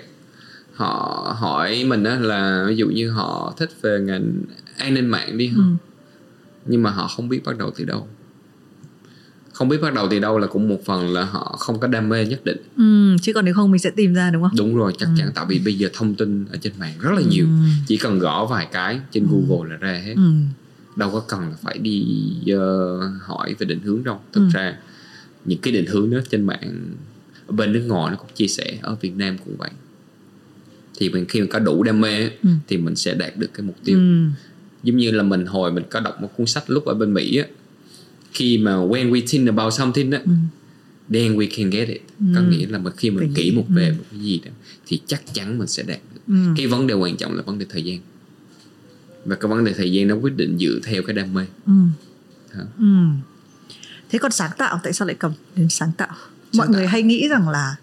họ 0.72 1.36
hỏi 1.38 1.84
mình 1.84 2.04
á 2.04 2.18
là 2.20 2.64
ví 2.68 2.76
dụ 2.76 2.88
như 2.88 3.10
họ 3.10 3.54
thích 3.58 3.70
về 3.82 4.00
ngành 4.00 4.32
an 4.76 4.94
ninh 4.94 5.06
mạng 5.06 5.38
đi. 5.38 5.52
Ừ. 5.56 5.62
nhưng 6.66 6.82
mà 6.82 6.90
họ 6.90 7.06
không 7.08 7.28
biết 7.28 7.40
bắt 7.44 7.58
đầu 7.58 7.70
từ 7.76 7.84
đâu. 7.84 8.08
Không 9.52 9.68
biết 9.68 9.78
bắt 9.82 9.94
đầu 9.94 10.08
từ 10.10 10.18
đâu 10.18 10.38
là 10.38 10.46
cũng 10.46 10.68
một 10.68 10.78
phần 10.84 11.12
là 11.12 11.24
họ 11.24 11.56
không 11.58 11.80
có 11.80 11.86
đam 11.88 12.08
mê 12.08 12.26
nhất 12.26 12.44
định. 12.44 12.56
Ừ 12.76 13.16
chứ 13.22 13.32
còn 13.32 13.44
nếu 13.44 13.54
không 13.54 13.70
mình 13.70 13.78
sẽ 13.78 13.90
tìm 13.90 14.14
ra 14.14 14.30
đúng 14.30 14.42
không? 14.42 14.52
Đúng 14.56 14.76
rồi 14.76 14.92
chắc 14.98 15.08
chắn. 15.18 15.30
Tại 15.34 15.44
vì 15.48 15.58
bây 15.58 15.74
giờ 15.74 15.88
thông 15.92 16.14
tin 16.14 16.44
ở 16.50 16.56
trên 16.60 16.72
mạng 16.78 16.94
rất 17.00 17.10
là 17.14 17.22
nhiều. 17.30 17.44
Ừ. 17.46 17.50
chỉ 17.86 17.96
cần 17.96 18.18
gõ 18.18 18.46
vài 18.46 18.68
cái 18.72 19.00
trên 19.12 19.26
Google 19.30 19.70
là 19.70 19.76
ra 19.76 19.92
hết. 20.04 20.14
Ừ. 20.16 20.30
đâu 20.96 21.10
có 21.10 21.20
cần 21.28 21.40
là 21.40 21.56
phải 21.62 21.78
đi 21.78 22.06
ờ, 22.52 22.98
hỏi 23.20 23.54
về 23.58 23.66
định 23.66 23.80
hướng 23.80 24.04
đâu. 24.04 24.20
Thực 24.32 24.40
Ừ. 24.40 24.48
ra 24.52 24.76
những 25.44 25.58
cái 25.58 25.72
định 25.72 25.86
hướng 25.86 26.10
đó 26.10 26.18
trên 26.30 26.46
mạng 26.46 26.94
ở 27.46 27.52
bên 27.52 27.72
nước 27.72 27.84
ngoài 27.88 28.10
nó 28.10 28.16
cũng 28.16 28.30
chia 28.34 28.46
sẻ 28.48 28.78
ở 28.82 28.94
Việt 29.00 29.12
Nam 29.16 29.38
cũng 29.44 29.56
vậy. 29.56 29.70
Thì 30.98 31.08
mình 31.08 31.24
khi 31.28 31.40
mình 31.40 31.50
có 31.50 31.58
đủ 31.58 31.82
đam 31.82 32.00
mê 32.00 32.22
Ừ. 32.42 32.48
thì 32.68 32.76
mình 32.76 32.96
sẽ 32.96 33.14
đạt 33.14 33.36
được 33.36 33.50
cái 33.54 33.66
mục 33.66 33.76
tiêu. 33.84 33.98
Ừ. 33.98 34.26
giống 34.82 34.96
như 34.96 35.10
là 35.10 35.22
mình 35.22 35.46
hồi 35.46 35.72
mình 35.72 35.84
có 35.90 36.00
đọc 36.00 36.20
một 36.22 36.28
cuốn 36.36 36.46
sách 36.46 36.70
lúc 36.70 36.84
ở 36.84 36.94
bên 36.94 37.14
Mỹ 37.14 37.36
á 37.36 37.44
khi 38.32 38.58
mà 38.58 38.72
when 38.76 39.10
we 39.12 39.22
think 39.28 39.48
about 39.48 39.74
something 39.74 40.10
á 40.10 40.20
Ừ. 40.24 40.30
then 41.12 41.36
we 41.36 41.46
can 41.56 41.70
get 41.70 41.88
it 41.88 42.00
có 42.34 42.40
Ừ. 42.40 42.46
nghĩa 42.50 42.66
là 42.66 42.78
mà 42.78 42.90
khi 42.96 43.10
mình 43.10 43.32
nghĩ, 43.34 43.50
một 43.50 43.64
ừ. 43.68 43.74
về 43.76 43.90
một 43.90 44.04
cái 44.10 44.20
gì 44.20 44.40
đó 44.44 44.50
thì 44.86 45.00
chắc 45.06 45.22
chắn 45.34 45.58
mình 45.58 45.68
sẽ 45.68 45.82
đạt 45.82 45.98
được 46.14 46.20
Ừ. 46.26 46.34
cái 46.56 46.66
vấn 46.66 46.86
đề 46.86 46.94
quan 46.94 47.16
trọng 47.16 47.36
là 47.36 47.42
vấn 47.42 47.58
đề 47.58 47.66
thời 47.68 47.82
gian 47.82 47.98
và 49.24 49.36
cái 49.36 49.48
vấn 49.50 49.64
đề 49.64 49.72
thời 49.72 49.92
gian 49.92 50.08
nó 50.08 50.14
quyết 50.14 50.36
định 50.36 50.58
dựa 50.58 50.78
theo 50.84 51.02
cái 51.02 51.14
đam 51.16 51.34
mê 51.34 51.42
Ừ. 51.66 51.72
Hả? 52.52 52.62
Ừ. 52.78 52.84
thế 54.10 54.18
còn 54.18 54.32
sáng 54.32 54.50
tạo 54.58 54.80
tại 54.84 54.92
sao 54.92 55.08
lại 55.08 55.16
cầm 55.18 55.32
đến 55.56 55.68
sáng 55.68 55.90
tạo 55.96 56.08
mọi 56.52 56.66
Sáng 56.66 56.70
người 56.72 56.86
hay 56.86 57.02
nghĩ 57.02 57.28
rằng 57.28 57.48
là 57.48 57.76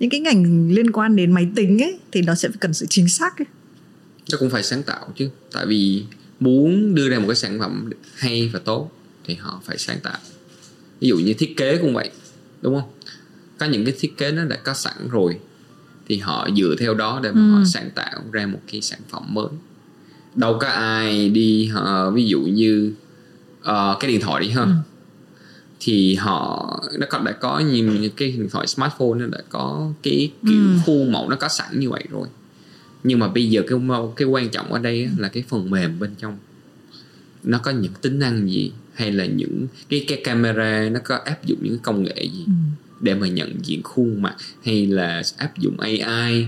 những 0.00 0.10
cái 0.10 0.20
ngành 0.20 0.70
liên 0.72 0.90
quan 0.90 1.16
đến 1.16 1.32
máy 1.32 1.48
tính 1.56 1.82
ấy 1.82 1.98
thì 2.12 2.22
nó 2.22 2.34
sẽ 2.34 2.48
cần 2.60 2.74
sự 2.74 2.86
chính 2.90 3.08
xác 3.08 3.38
ấy. 3.38 3.46
nó 4.32 4.38
cũng 4.38 4.50
phải 4.50 4.62
sáng 4.62 4.82
tạo 4.82 5.12
chứ 5.16 5.30
tại 5.52 5.66
vì 5.66 6.04
muốn 6.44 6.94
đưa 6.94 7.08
ra 7.08 7.18
một 7.18 7.24
cái 7.28 7.36
sản 7.36 7.58
phẩm 7.58 7.90
hay 8.14 8.48
và 8.52 8.58
tốt 8.58 8.90
thì 9.24 9.34
họ 9.34 9.60
phải 9.64 9.78
sáng 9.78 9.98
tạo 10.02 10.18
ví 11.00 11.08
dụ 11.08 11.16
như 11.18 11.34
thiết 11.34 11.54
kế 11.56 11.78
cũng 11.78 11.94
vậy 11.94 12.10
đúng 12.62 12.80
không 12.80 12.90
có 13.58 13.66
những 13.66 13.84
cái 13.84 13.94
thiết 14.00 14.16
kế 14.16 14.30
nó 14.32 14.44
đã 14.44 14.56
có 14.56 14.74
sẵn 14.74 15.08
rồi 15.10 15.38
thì 16.08 16.18
họ 16.18 16.48
dựa 16.56 16.74
theo 16.78 16.94
đó 16.94 17.20
để 17.22 17.32
mà 17.32 17.40
Ừ. 17.40 17.58
họ 17.58 17.64
sáng 17.64 17.90
tạo 17.94 18.20
ra 18.32 18.46
một 18.46 18.60
cái 18.72 18.80
sản 18.80 19.00
phẩm 19.08 19.22
mới 19.34 19.46
đâu 20.34 20.58
có 20.60 20.66
ai 20.68 21.28
đi 21.28 21.66
họ 21.66 22.10
ví 22.10 22.26
dụ 22.26 22.40
như 22.40 22.92
ờ, 23.62 23.96
cái 24.00 24.10
điện 24.10 24.20
thoại 24.20 24.42
đi 24.42 24.48
ha 24.50 24.62
Ừ. 24.62 24.68
thì 25.80 26.14
họ 26.14 26.68
nó 26.98 27.06
có 27.10 27.18
đã 27.18 27.32
có 27.32 27.58
nhiều 27.60 27.92
những 27.92 28.12
cái 28.16 28.28
điện 28.30 28.48
thoại 28.50 28.66
smartphone 28.66 29.14
nó 29.18 29.26
đã 29.26 29.38
có 29.48 29.92
cái 30.02 30.30
kiểu 30.46 30.60
Ừ. 30.60 30.78
khuôn 30.86 31.12
mẫu 31.12 31.28
nó 31.28 31.36
có 31.36 31.48
sẵn 31.48 31.80
như 31.80 31.90
vậy 31.90 32.04
rồi 32.10 32.28
nhưng 33.04 33.18
mà 33.18 33.28
bây 33.28 33.50
giờ 33.50 33.62
cái 33.68 33.78
cái 34.16 34.28
quan 34.28 34.48
trọng 34.48 34.72
ở 34.72 34.78
đây 34.78 35.08
là 35.18 35.28
cái 35.28 35.44
phần 35.48 35.70
mềm 35.70 35.98
bên 35.98 36.10
trong. 36.18 36.38
Nó 37.44 37.58
có 37.58 37.70
những 37.70 37.92
tính 38.02 38.18
năng 38.18 38.50
gì? 38.50 38.72
Hay 38.94 39.12
là 39.12 39.26
những 39.26 39.66
cái 39.88 40.04
cái 40.08 40.20
camera 40.24 40.88
nó 40.92 41.00
có 41.04 41.16
áp 41.24 41.46
dụng 41.46 41.58
những 41.62 41.78
công 41.78 42.02
nghệ 42.02 42.14
gì 42.32 42.44
Ừ. 42.46 42.52
để 43.00 43.14
mà 43.14 43.28
nhận 43.28 43.64
diện 43.64 43.82
khuôn 43.82 44.22
mặt? 44.22 44.34
Hay 44.64 44.86
là 44.86 45.22
áp 45.36 45.58
dụng 45.58 45.76
AI 45.80 46.46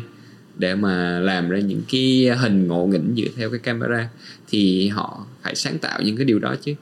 để 0.59 0.75
mà 0.75 1.19
làm 1.21 1.49
ra 1.49 1.59
những 1.59 1.83
cái 1.93 2.29
hình 2.39 2.67
ngộ 2.67 2.87
nghĩnh 2.87 3.15
dựa 3.17 3.29
theo 3.37 3.51
cái 3.51 3.59
camera? 3.59 4.09
Thì 4.49 4.89
họ 4.89 5.27
phải 5.43 5.55
sáng 5.55 5.79
tạo 5.79 6.03
những 6.03 6.17
cái 6.17 6.25
điều 6.25 6.39
đó 6.39 6.55
chứ. 6.63 6.75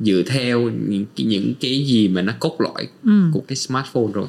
Dựa 0.00 0.22
theo 0.26 0.60
những 0.88 1.04
cái, 1.16 1.26
những 1.26 1.54
cái 1.60 1.86
gì 1.86 2.08
mà 2.08 2.22
nó 2.22 2.32
cốt 2.40 2.56
lõi 2.60 2.88
Ừ. 3.04 3.10
của 3.32 3.40
cái 3.48 3.56
smartphone 3.56 4.12
rồi 4.14 4.28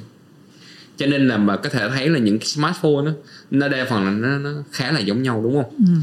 cho 0.98 1.06
nên 1.06 1.28
là 1.28 1.38
mà 1.38 1.58
có 1.58 1.70
thể 1.70 1.90
thấy 1.90 2.10
là 2.10 2.20
những 2.20 2.40
cái 2.40 2.48
smartphone 2.48 3.06
đó, 3.06 3.12
nó 3.52 3.68
đa 3.68 3.86
phần 3.90 4.06
là 4.06 4.12
nó, 4.12 4.38
nó 4.38 4.64
khá 4.72 4.92
là 4.92 5.00
giống 5.00 5.24
nhau 5.24 5.42
đúng 5.44 5.54
không 5.64 5.74
ừ. 5.78 5.94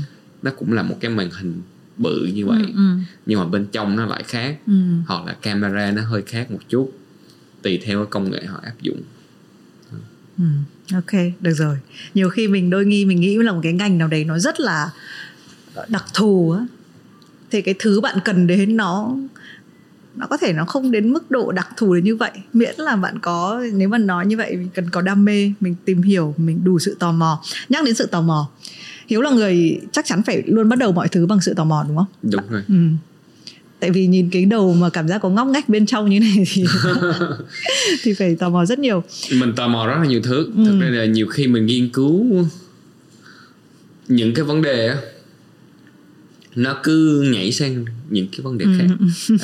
nó 0.42 0.50
cũng 0.50 0.72
là 0.72 0.82
một 0.82 0.96
cái 1.00 1.10
màn 1.10 1.30
hình 1.30 1.62
bự 1.96 2.28
như 2.34 2.46
vậy 2.46 2.58
Ừ, 2.60 2.72
ừ. 2.76 2.96
nhưng 3.26 3.38
mà 3.40 3.44
bên 3.46 3.66
trong 3.72 3.96
nó 3.96 4.06
lại 4.06 4.22
khác 4.22 4.56
Ừ. 4.66 4.72
hoặc 5.06 5.26
là 5.26 5.32
camera 5.42 5.90
nó 5.90 6.02
hơi 6.02 6.22
khác 6.22 6.50
một 6.50 6.58
chút 6.68 6.92
tùy 7.62 7.80
theo 7.84 8.06
công 8.06 8.30
nghệ 8.30 8.44
họ 8.44 8.60
áp 8.62 8.74
dụng 8.82 9.00
Ừ, 10.38 10.44
ok 10.94 11.12
được 11.40 11.52
rồi 11.54 11.76
nhiều 12.14 12.28
khi 12.28 12.48
mình 12.48 12.70
đôi 12.70 12.84
nghi 12.86 13.04
mình 13.04 13.20
nghĩ 13.20 13.36
là 13.38 13.52
một 13.52 13.60
cái 13.62 13.72
ngành 13.72 13.98
nào 13.98 14.08
đấy 14.08 14.24
nó 14.24 14.38
rất 14.38 14.60
là 14.60 14.90
đặc 15.88 16.04
thù 16.14 16.50
á 16.50 16.66
thì 17.50 17.62
cái 17.62 17.74
thứ 17.78 18.00
bạn 18.00 18.18
cần 18.24 18.46
đến 18.46 18.76
nó 18.76 19.16
nó 20.16 20.26
có 20.26 20.36
thể 20.36 20.52
nó 20.52 20.64
không 20.64 20.90
đến 20.90 21.12
mức 21.12 21.30
độ 21.30 21.52
đặc 21.52 21.68
thù 21.76 21.94
đến 21.94 22.04
như 22.04 22.16
vậy. 22.16 22.30
Miễn 22.52 22.74
là 22.78 22.96
bạn 22.96 23.18
có 23.18 23.64
nếu 23.72 23.88
mà 23.88 23.98
nói 23.98 24.26
như 24.26 24.36
vậy 24.36 24.56
mình 24.56 24.68
cần 24.74 24.90
có 24.90 25.00
đam 25.00 25.24
mê 25.24 25.52
mình 25.60 25.74
tìm 25.84 26.02
hiểu 26.02 26.34
mình 26.36 26.64
đủ 26.64 26.78
sự 26.78 26.96
tò 26.98 27.12
mò. 27.12 27.42
Nhắc 27.68 27.84
đến 27.84 27.94
sự 27.94 28.06
tò 28.06 28.20
mò 28.20 28.48
hiếu 29.06 29.20
là 29.20 29.30
người 29.30 29.80
chắc 29.92 30.06
chắn 30.06 30.22
phải 30.22 30.42
luôn 30.46 30.68
bắt 30.68 30.78
đầu 30.78 30.92
mọi 30.92 31.08
thứ 31.08 31.26
bằng 31.26 31.40
sự 31.40 31.54
tò 31.54 31.64
mò 31.64 31.84
đúng 31.88 31.96
không? 31.96 32.06
Đúng 32.22 32.42
rồi. 32.50 32.62
Ừ. 32.68 32.74
tại 33.80 33.90
vì 33.90 34.06
nhìn 34.06 34.30
cái 34.30 34.44
đầu 34.44 34.74
mà 34.74 34.90
cảm 34.90 35.08
giác 35.08 35.18
có 35.18 35.28
ngóc 35.28 35.46
ngách 35.46 35.68
bên 35.68 35.86
trong 35.86 36.10
như 36.10 36.20
này 36.20 36.44
thì 36.52 36.64
thì 38.02 38.14
phải 38.14 38.34
tò 38.34 38.48
mò 38.48 38.64
rất 38.64 38.78
nhiều. 38.78 39.02
Mình 39.32 39.52
tò 39.56 39.68
mò 39.68 39.86
rất 39.86 39.96
là 39.98 40.06
nhiều 40.06 40.20
thứ. 40.22 40.36
Ừ. 40.56 40.64
thực 40.64 40.80
ra 40.80 40.88
là 40.88 41.04
nhiều 41.04 41.26
khi 41.26 41.46
mình 41.46 41.66
nghiên 41.66 41.88
cứu 41.88 42.26
những 44.08 44.34
cái 44.34 44.44
vấn 44.44 44.62
đề 44.62 44.88
á 44.88 44.96
nó 46.56 46.76
cứ 46.82 47.22
nhảy 47.32 47.52
sang 47.52 47.84
những 48.10 48.28
cái 48.28 48.40
vấn 48.40 48.58
đề 48.58 48.66
khác 48.78 48.86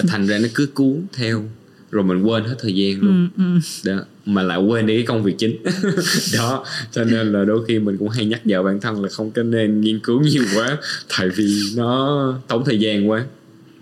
thành 0.08 0.26
ra 0.26 0.38
nó 0.38 0.48
cứ 0.54 0.66
cuốn 0.66 1.02
theo 1.12 1.44
rồi 1.90 2.04
mình 2.04 2.22
quên 2.22 2.44
hết 2.44 2.54
thời 2.60 2.74
gian 2.74 3.00
luôn 3.00 3.28
ừ, 3.36 3.42
ừ. 3.44 3.60
đó 3.90 4.04
mà 4.26 4.42
lại 4.42 4.58
quên 4.58 4.86
đi 4.86 4.96
cái 4.96 5.06
công 5.06 5.22
việc 5.22 5.34
chính 5.38 5.56
đó 6.38 6.64
cho 6.92 7.04
nên 7.04 7.32
là 7.32 7.44
đôi 7.44 7.64
khi 7.68 7.78
mình 7.78 7.96
cũng 7.98 8.08
hay 8.08 8.26
nhắc 8.26 8.46
nhở 8.46 8.62
bản 8.62 8.80
thân 8.80 9.02
là 9.02 9.08
không 9.08 9.30
có 9.30 9.42
nên 9.42 9.80
nghiên 9.80 10.00
cứu 10.00 10.20
nhiều 10.20 10.44
quá 10.54 10.78
tại 11.18 11.28
vì 11.28 11.62
nó 11.76 12.34
tốn 12.48 12.64
thời 12.64 12.78
gian 12.78 13.10
quá 13.10 13.24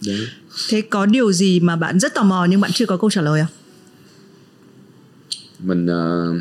đó. 0.06 0.12
Thế 0.68 0.80
có 0.80 1.06
điều 1.06 1.32
gì 1.32 1.60
mà 1.60 1.76
bạn 1.76 2.00
rất 2.00 2.14
tò 2.14 2.22
mò 2.22 2.46
nhưng 2.50 2.60
bạn 2.60 2.70
chưa 2.74 2.86
có 2.86 2.96
câu 2.96 3.10
trả 3.10 3.22
lời 3.22 3.40
không? 3.40 3.52
mình 5.58 5.86
ờ, 5.86 6.34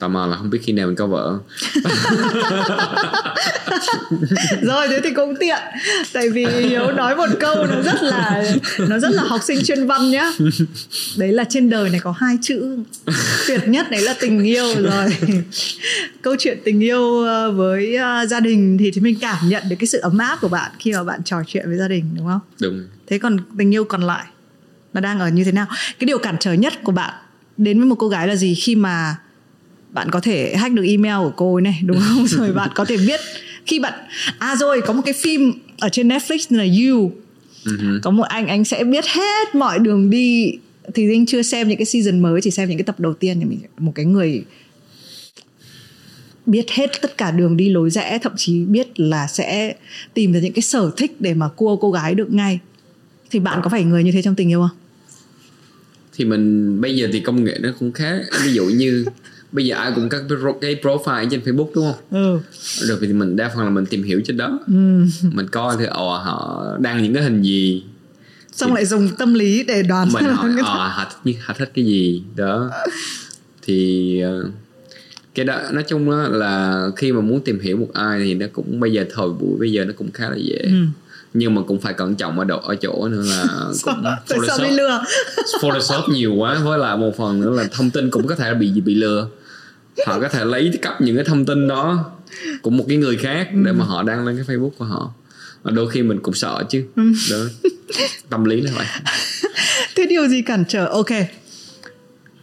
tò 0.00 0.08
mò 0.08 0.26
là 0.26 0.36
không 0.36 0.50
biết 0.50 0.58
khi 0.62 0.72
nào 0.72 0.86
mình 0.86 0.96
có 0.96 1.06
vợ. 1.06 1.38
Rồi 4.62 4.88
thế 4.88 5.00
thì 5.04 5.10
cũng 5.10 5.34
tiện. 5.40 5.58
Tại 6.12 6.30
vì 6.30 6.46
Hiếu 6.46 6.92
nói 6.92 7.16
một 7.16 7.26
câu 7.40 7.66
nó 7.66 7.82
rất 7.82 8.02
là 8.02 8.44
Nó 8.78 8.98
rất 8.98 9.10
là 9.10 9.22
học 9.22 9.40
sinh 9.42 9.58
chuyên 9.64 9.86
văn 9.86 10.10
nhá. 10.10 10.30
Đấy 11.16 11.32
là 11.32 11.44
trên 11.44 11.70
đời 11.70 11.90
này 11.90 12.00
có 12.00 12.12
hai 12.12 12.38
chữ. 12.42 12.78
Tuyệt 13.46 13.68
nhất 13.68 13.90
đấy 13.90 14.00
là 14.00 14.14
tình 14.20 14.44
yêu 14.44 14.74
rồi. 14.82 15.16
Câu 16.22 16.36
chuyện 16.38 16.58
tình 16.64 16.80
yêu 16.80 17.22
ờ, 17.24 17.52
với 17.52 17.96
ờ, 17.96 18.26
gia 18.26 18.40
đình 18.40 18.78
Thì 18.78 18.90
chúng 18.94 19.04
mình 19.04 19.16
cảm 19.20 19.48
nhận 19.48 19.62
được 19.68 19.76
cái 19.78 19.86
sự 19.86 19.98
ấm 19.98 20.18
áp 20.18 20.38
của 20.40 20.48
bạn 20.48 20.70
Khi 20.78 20.92
mà 20.92 21.04
bạn 21.04 21.22
trò 21.24 21.36
chuyện 21.46 21.68
với 21.68 21.78
gia 21.78 21.88
đình 21.88 22.04
đúng 22.16 22.26
không? 22.26 22.40
đúng. 22.60 22.86
Thế 23.06 23.18
còn 23.18 23.36
tình 23.58 23.74
yêu 23.74 23.84
còn 23.84 24.02
lại 24.02 24.24
Nó 24.94 25.00
đang 25.00 25.20
ở 25.20 25.28
như 25.28 25.44
thế 25.44 25.52
nào? 25.52 25.66
Cái 25.70 26.06
điều 26.06 26.18
cản 26.18 26.36
trở 26.40 26.52
nhất 26.52 26.72
của 26.82 26.92
bạn 26.92 27.14
Đến 27.56 27.78
với 27.78 27.86
một 27.86 27.94
cô 27.98 28.08
gái 28.08 28.28
là 28.28 28.36
gì 28.36 28.54
Khi 28.54 28.74
mà 28.74 29.16
bạn 29.92 30.10
có 30.10 30.20
thể 30.20 30.56
hack 30.56 30.74
được 30.74 30.84
email 30.86 31.16
của 31.18 31.32
cô 31.36 31.54
ấy 31.54 31.62
này 31.62 31.80
Đúng 31.84 31.98
không? 32.00 32.26
Rồi 32.28 32.52
bạn 32.52 32.70
có 32.74 32.84
thể 32.84 32.96
biết 32.96 33.20
Khi 33.66 33.78
bạn 33.78 33.92
À 34.38 34.56
rồi 34.56 34.80
có 34.86 34.92
một 34.92 35.02
cái 35.04 35.14
phim 35.14 35.52
Ở 35.78 35.88
trên 35.88 36.08
Netflix 36.08 36.56
là 36.56 36.64
You. 36.64 37.04
Uh 37.06 38.02
Có 38.02 38.10
một 38.10 38.22
anh 38.22 38.46
Anh 38.46 38.64
sẽ 38.64 38.84
biết 38.84 39.04
hết 39.06 39.54
mọi 39.54 39.78
đường 39.78 40.10
đi. 40.10 40.52
Thì 40.94 41.06
Linh 41.06 41.26
chưa 41.26 41.42
xem 41.42 41.68
những 41.68 41.78
cái 41.78 41.84
season 41.84 42.20
mới 42.20 42.40
Chỉ 42.40 42.50
xem 42.50 42.68
những 42.68 42.78
cái 42.78 42.84
tập 42.84 43.00
đầu 43.00 43.14
tiên 43.14 43.36
thì 43.40 43.44
mình 43.44 43.58
Một 43.78 43.92
cái 43.94 44.04
người 44.04 44.44
biết 46.46 46.70
hết 46.70 46.90
tất 47.02 47.18
cả 47.18 47.30
đường 47.30 47.56
đi 47.56 47.68
lối 47.68 47.90
rẽ 47.90 48.18
thậm 48.22 48.32
chí 48.36 48.64
biết 48.64 49.00
là 49.00 49.26
sẽ 49.26 49.74
tìm 50.14 50.32
được 50.32 50.40
những 50.42 50.52
cái 50.52 50.62
sở 50.62 50.90
thích 50.96 51.20
để 51.20 51.34
mà 51.34 51.48
cua 51.48 51.76
cô 51.76 51.90
gái 51.90 52.14
được 52.14 52.32
ngay. 52.32 52.58
Thì 53.30 53.38
bạn 53.38 53.60
có 53.62 53.70
phải 53.70 53.84
người 53.84 54.04
như 54.04 54.12
thế 54.12 54.22
trong 54.22 54.34
tình 54.34 54.50
yêu 54.50 54.60
không? 54.60 54.76
Thì 56.16 56.24
mình 56.24 56.80
bây 56.80 56.96
giờ 56.96 57.08
thì 57.12 57.20
công 57.20 57.44
nghệ 57.44 57.58
nó 57.60 57.68
cũng 57.78 57.92
khá 57.92 58.18
ví 58.44 58.52
dụ 58.52 58.64
như 58.64 59.04
bây 59.52 59.66
giờ 59.66 59.76
ai 59.76 59.92
cũng 59.94 60.08
có 60.08 60.18
cái 60.28 60.38
pro- 60.38 60.58
cái 60.60 60.76
profile 60.82 61.28
trên 61.30 61.40
Facebook 61.40 61.68
đúng 61.74 61.92
không? 61.92 62.00
Ừ. 62.10 62.38
Rồi 62.86 62.98
thì 63.00 63.06
mình 63.12 63.36
đa 63.36 63.50
phần 63.54 63.64
là 63.64 63.70
mình 63.70 63.86
tìm 63.86 64.02
hiểu 64.02 64.20
trên 64.24 64.36
đó. 64.36 64.58
Ừ. 64.66 64.72
Mình 65.32 65.48
coi 65.52 65.76
thì 65.78 65.84
ồ 65.84 66.10
họ 66.18 66.66
đăng 66.80 67.02
những 67.02 67.14
cái 67.14 67.22
hình 67.22 67.42
gì. 67.42 67.84
Xong 68.52 68.74
lại 68.74 68.84
dùng 68.86 69.08
tâm 69.18 69.34
lý 69.34 69.64
để 69.64 69.82
đoán 69.82 70.08
mình 70.12 70.24
hỏi 70.24 70.50
ờ 70.64 70.88
họ 70.88 71.04
thích 71.10 71.18
như- 71.24 71.34
họ 71.44 71.54
thích 71.58 71.70
cái 71.74 71.84
gì? 71.84 72.22
Đó. 72.36 72.70
Thì 73.62 74.20
ờ, 74.20 74.44
cái 75.34 75.44
đó 75.44 75.58
nói 75.72 75.84
chung 75.88 76.10
đó 76.10 76.16
là 76.16 76.86
khi 76.96 77.12
mà 77.12 77.20
muốn 77.20 77.40
tìm 77.40 77.60
hiểu 77.60 77.76
một 77.76 77.88
ai 77.94 78.20
thì 78.24 78.34
nó 78.34 78.46
cũng 78.52 78.80
bây 78.80 78.92
giờ 78.92 79.04
thời 79.14 79.28
buổi 79.28 79.58
bây 79.60 79.72
giờ 79.72 79.84
nó 79.84 79.92
cũng 79.96 80.10
khá 80.10 80.28
là 80.30 80.36
dễ. 80.36 80.58
Ừ. 80.62 80.70
nhưng 81.34 81.54
mà 81.54 81.62
cũng 81.62 81.80
phải 81.80 81.92
cẩn 81.92 82.14
trọng 82.14 82.38
ở 82.38 82.44
độ 82.44 82.60
ở 82.60 82.74
chỗ 82.74 83.08
nữa 83.08 83.22
là 83.30 83.44
cũng 83.82 83.94
Photoshop, 84.28 84.70
lừa? 84.70 85.00
Photoshop 85.62 86.08
nhiều 86.08 86.34
quá 86.34 86.58
với 86.64 86.78
lại 86.78 86.96
một 86.96 87.16
phần 87.16 87.40
nữa 87.40 87.50
là 87.50 87.64
thông 87.72 87.90
tin 87.90 88.10
cũng 88.10 88.26
có 88.26 88.34
thể 88.34 88.54
bị 88.54 88.80
bị 88.80 88.94
lừa 88.94 89.28
họ 90.06 90.20
có 90.20 90.28
thể 90.28 90.44
lấy 90.44 90.78
cắp 90.82 91.00
những 91.00 91.16
cái 91.16 91.24
thông 91.24 91.46
tin 91.46 91.68
đó 91.68 92.10
của 92.62 92.70
một 92.70 92.84
cái 92.88 92.96
người 92.96 93.16
khác 93.16 93.48
để 93.64 93.72
mà 93.72 93.84
họ 93.84 94.02
đăng 94.02 94.26
lên 94.26 94.36
cái 94.46 94.56
Facebook 94.56 94.70
của 94.70 94.84
họ. 94.84 95.12
Và 95.62 95.70
đôi 95.70 95.90
khi 95.90 96.02
mình 96.02 96.18
cũng 96.22 96.34
sợ 96.34 96.64
chứ. 96.70 96.84
Đó. 97.30 97.36
Tâm 98.28 98.44
lý 98.44 98.60
là 98.60 98.70
vậy. 98.74 98.86
Thế 99.96 100.06
điều 100.06 100.28
gì 100.28 100.42
cản 100.42 100.64
trở? 100.68 100.86
Ok. 100.86 101.08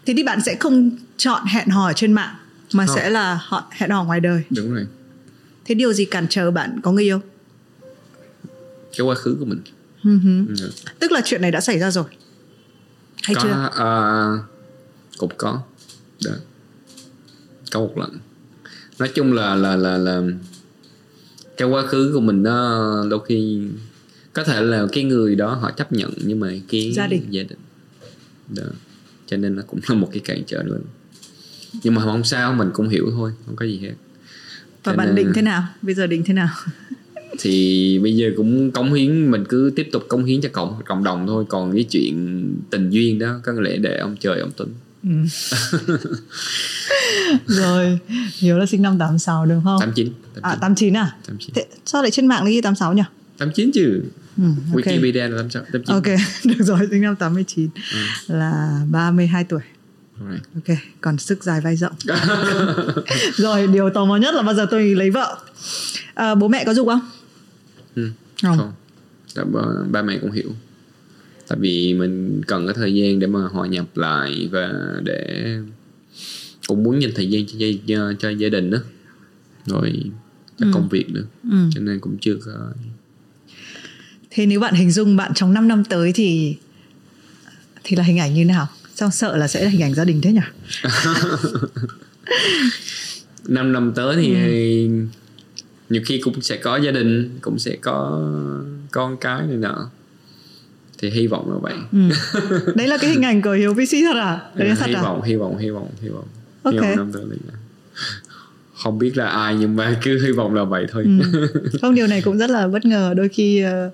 Thế 0.06 0.14
thì 0.18 0.24
bạn 0.24 0.40
sẽ 0.46 0.56
không 0.60 0.92
chọn 1.18 1.42
hẹn 1.46 1.68
hò 1.68 1.94
trên 1.94 2.14
mạng 2.14 2.36
mà 2.74 2.86
Không. 2.86 2.96
sẽ 2.96 3.10
là 3.10 3.40
họ 3.44 3.68
hẹn 3.72 3.90
hò 3.90 4.04
ngoài 4.04 4.20
đời. 4.20 4.44
Đúng 4.50 4.74
rồi. 4.74 4.86
Thế 5.66 5.76
điều 5.76 5.94
gì 5.94 6.06
cản 6.06 6.26
trở 6.30 6.52
bạn? 6.52 6.80
Có 6.84 6.92
người 6.92 7.04
yêu 7.04 7.22
cái 8.98 9.08
quá 9.08 9.16
khứ 9.16 9.38
của 9.40 9.46
mình. 9.46 9.60
Ừ. 10.04 10.20
Ừ. 10.60 10.72
tức 11.00 11.12
là 11.12 11.22
chuyện 11.26 11.42
này 11.42 11.52
đã 11.52 11.62
xảy 11.62 11.80
ra 11.80 11.92
rồi. 11.92 12.06
Hay 13.24 13.36
có 13.36 13.42
chưa? 13.44 13.70
ờ, 13.76 14.38
cũng 15.18 15.32
có. 15.38 15.62
Đó 16.26 16.32
có 17.72 17.80
một 17.80 17.98
lần. 17.98 18.10
Nói 19.00 19.10
chung 19.16 19.34
là 19.34 19.56
là 19.56 19.76
là 19.76 19.98
là 19.98 20.22
cái 21.58 21.68
quá 21.68 21.86
khứ 21.86 22.12
của 22.14 22.20
mình 22.22 22.44
nó 22.44 23.06
đôi 23.10 23.20
khi 23.28 23.62
có 24.34 24.44
thể 24.44 24.62
là 24.62 24.88
cái 24.92 25.04
người 25.04 25.36
đó 25.36 25.54
họ 25.54 25.72
chấp 25.72 25.92
nhận 25.94 26.12
nhưng 26.26 26.40
mà 26.40 26.52
cái 26.70 26.92
Gia 26.96 27.08
đình. 27.08 27.24
gia 27.30 27.44
đình. 27.44 27.58
Đó. 28.56 28.64
Cho 29.28 29.38
nên 29.38 29.56
nó 29.56 29.62
cũng 29.68 29.80
là 29.88 29.96
một 29.96 30.10
cái 30.12 30.20
cản 30.20 30.44
trở 30.48 30.64
nữa. 30.64 30.80
Nhưng 31.84 31.96
mà 31.96 32.02
không 32.02 32.24
sao 32.24 32.54
mình 32.54 32.70
cũng 32.74 32.90
hiểu 32.90 33.08
thôi 33.12 33.32
không 33.46 33.56
có 33.56 33.66
gì 33.66 33.78
hết. 33.80 33.94
Và 34.84 34.92
Cho 34.92 34.98
bạn 34.98 35.08
nên- 35.08 35.16
định 35.16 35.32
thế 35.36 35.42
nào? 35.42 35.64
Bây 35.82 35.96
giờ 35.96 36.08
định 36.08 36.24
thế 36.26 36.34
nào? 36.34 36.50
Thì 37.40 38.00
bây 38.00 38.16
giờ 38.16 38.32
cũng 38.38 38.72
cống 38.72 38.94
hiến 38.94 39.32
mình 39.32 39.44
cứ 39.50 39.72
tiếp 39.76 39.90
tục 39.92 40.04
cống 40.08 40.26
hiến 40.26 40.42
cho 40.42 40.50
cộng 40.54 40.82
cộng 40.86 41.04
đồng 41.04 41.28
thôi. 41.28 41.46
Còn 41.50 41.74
cái 41.74 41.84
chuyện 41.84 42.46
tình 42.70 42.90
duyên 42.90 43.20
đó 43.20 43.40
có 43.44 43.52
lẽ 43.62 43.78
để 43.78 43.98
ông 43.98 44.16
trời 44.20 44.40
ông 44.40 44.52
tính 44.52 44.68
Ừ. 45.04 45.10
rồi 47.48 48.00
Hiếu 48.38 48.58
là 48.58 48.66
sinh 48.66 48.82
năm 48.82 48.98
86 48.98 49.46
đúng 49.46 49.64
không? 49.64 49.80
89 49.80 50.14
à 50.42 50.58
89 50.62 50.98
à? 50.98 51.16
89 51.28 51.54
Thế 51.56 51.66
sao 51.86 52.02
lại 52.02 52.12
trên 52.12 52.28
mạng 52.28 52.46
ghi 52.46 52.62
86 52.62 52.94
nhỉ? 52.94 53.04
89 53.38 53.72
chứ. 53.74 54.02
Ừ, 54.38 54.44
ok. 54.74 54.86
Wikipedia 54.86 55.30
là 55.30 55.38
86 55.38 55.64
89 55.74 55.96
ok 55.96 56.06
được 56.58 56.64
rồi 56.66 56.80
sinh 56.92 57.02
năm 57.02 57.16
89 57.16 57.70
Ừ. 57.76 58.00
là 58.36 58.82
32 58.92 59.44
tuổi. 59.44 59.62
Right. 60.32 60.44
ok 60.56 60.78
còn 61.02 61.18
sức 61.18 61.44
dài 61.44 61.62
vai 61.62 61.76
rộng. 61.76 61.94
Rồi 63.38 63.68
điều 63.68 63.90
tò 63.90 64.06
mò 64.06 64.16
nhất 64.18 64.34
là 64.36 64.42
bao 64.42 64.56
giờ 64.56 64.66
tôi 64.72 64.96
lấy 64.96 65.10
vợ? 65.12 65.38
À, 66.14 66.36
bố 66.36 66.48
mẹ 66.48 66.64
có 66.66 66.74
dục 66.74 66.88
không? 66.88 67.00
Ừ. 67.96 68.10
không, 68.44 68.58
không. 68.58 69.54
Ba, 69.54 69.62
ba 69.92 70.02
mẹ 70.02 70.18
cũng 70.22 70.32
hiểu 70.32 70.50
tại 71.48 71.58
vì 71.62 71.94
mình 71.94 72.42
cần 72.48 72.68
cái 72.68 72.74
thời 72.74 72.94
gian 72.94 73.20
để 73.20 73.28
mà 73.28 73.40
hòa 73.52 73.68
nhập 73.68 73.86
lại 73.98 74.50
và 74.52 74.72
để 75.04 75.56
cũng 76.68 76.84
muốn 76.84 77.02
dành 77.02 77.12
thời 77.16 77.30
gian 77.30 77.46
cho, 77.48 77.58
gia- 77.86 78.14
cho, 78.20 78.30
gia 78.30 78.50
đình 78.50 78.72
đó 78.72 78.78
rồi 79.66 79.94
cho 80.60 80.66
Ừ. 80.66 80.72
công 80.74 80.90
việc 80.90 81.10
nữa 81.10 81.24
Ừ. 81.52 81.58
cho 81.76 81.82
nên 81.82 82.00
cũng 82.00 82.18
chưa 82.22 82.36
có 82.46 82.52
thế 84.30 84.46
nếu 84.46 84.60
bạn 84.60 84.74
hình 84.76 84.92
dung 84.92 85.16
bạn 85.18 85.32
trong 85.36 85.54
5 85.54 85.68
năm 85.68 85.84
tới 85.84 86.12
thì 86.14 86.56
thì 87.84 87.96
là 87.96 88.04
hình 88.04 88.20
ảnh 88.20 88.34
như 88.34 88.46
nào 88.46 88.68
sao 88.96 89.12
sợ 89.12 89.38
là 89.38 89.48
sẽ 89.48 89.64
là 89.64 89.70
hình 89.70 89.82
ảnh 89.82 89.94
gia 89.94 90.04
đình 90.06 90.22
thế 90.22 90.32
nhỉ 90.34 90.42
5 93.48 93.72
năm 93.72 93.92
tới 93.96 94.16
thì 94.16 94.34
Ừ. 94.88 94.90
nhiều 95.90 96.02
khi 96.06 96.22
cũng 96.24 96.42
sẽ 96.42 96.58
có 96.58 96.78
gia 96.78 96.92
đình 96.92 97.30
cũng 97.42 97.60
sẽ 97.60 97.76
có 97.82 98.22
con 98.92 99.18
cái 99.22 99.42
này 99.48 99.58
nọ 99.58 99.90
thì 100.98 101.10
hy 101.10 101.28
vọng 101.28 101.52
là 101.52 101.58
vậy. 101.62 101.74
Ừ. 101.92 102.00
đấy 102.76 102.88
là 102.88 102.98
cái 102.98 103.10
hình 103.10 103.22
ảnh 103.22 103.42
của 103.42 103.52
hiếu 103.52 103.74
vc 103.74 103.92
thật 103.92 104.18
à? 104.20 104.40
Đấy 104.56 104.70
là 104.70 104.76
thật 104.76 104.86
hy 104.88 104.94
à? 104.94 105.02
vọng 105.02 105.22
hy 105.22 105.36
vọng 105.36 105.58
hy 105.58 105.70
vọng 105.70 105.90
hy 106.02 106.10
vọng. 106.10 106.26
Ok. 106.64 106.74
hy 106.74 106.80
vọng 106.80 106.96
năm 106.96 107.12
tới 107.14 107.24
là 107.30 107.54
không 108.78 109.00
biết 109.00 109.18
là 109.18 109.28
ai 109.28 109.56
nhưng 109.60 109.76
mà 109.76 110.00
cứ 110.04 110.26
hy 110.26 110.32
vọng 110.32 110.54
là 110.54 110.64
vậy 110.64 110.86
thôi. 110.92 111.06
Ừ. 111.22 111.48
không 111.82 111.96
điều 111.96 112.08
này 112.08 112.22
cũng 112.22 112.38
rất 112.38 112.50
là 112.50 112.68
bất 112.68 112.86
ngờ. 112.86 113.14
Đôi 113.18 113.30
khi 113.30 113.62
ờ, 113.62 113.92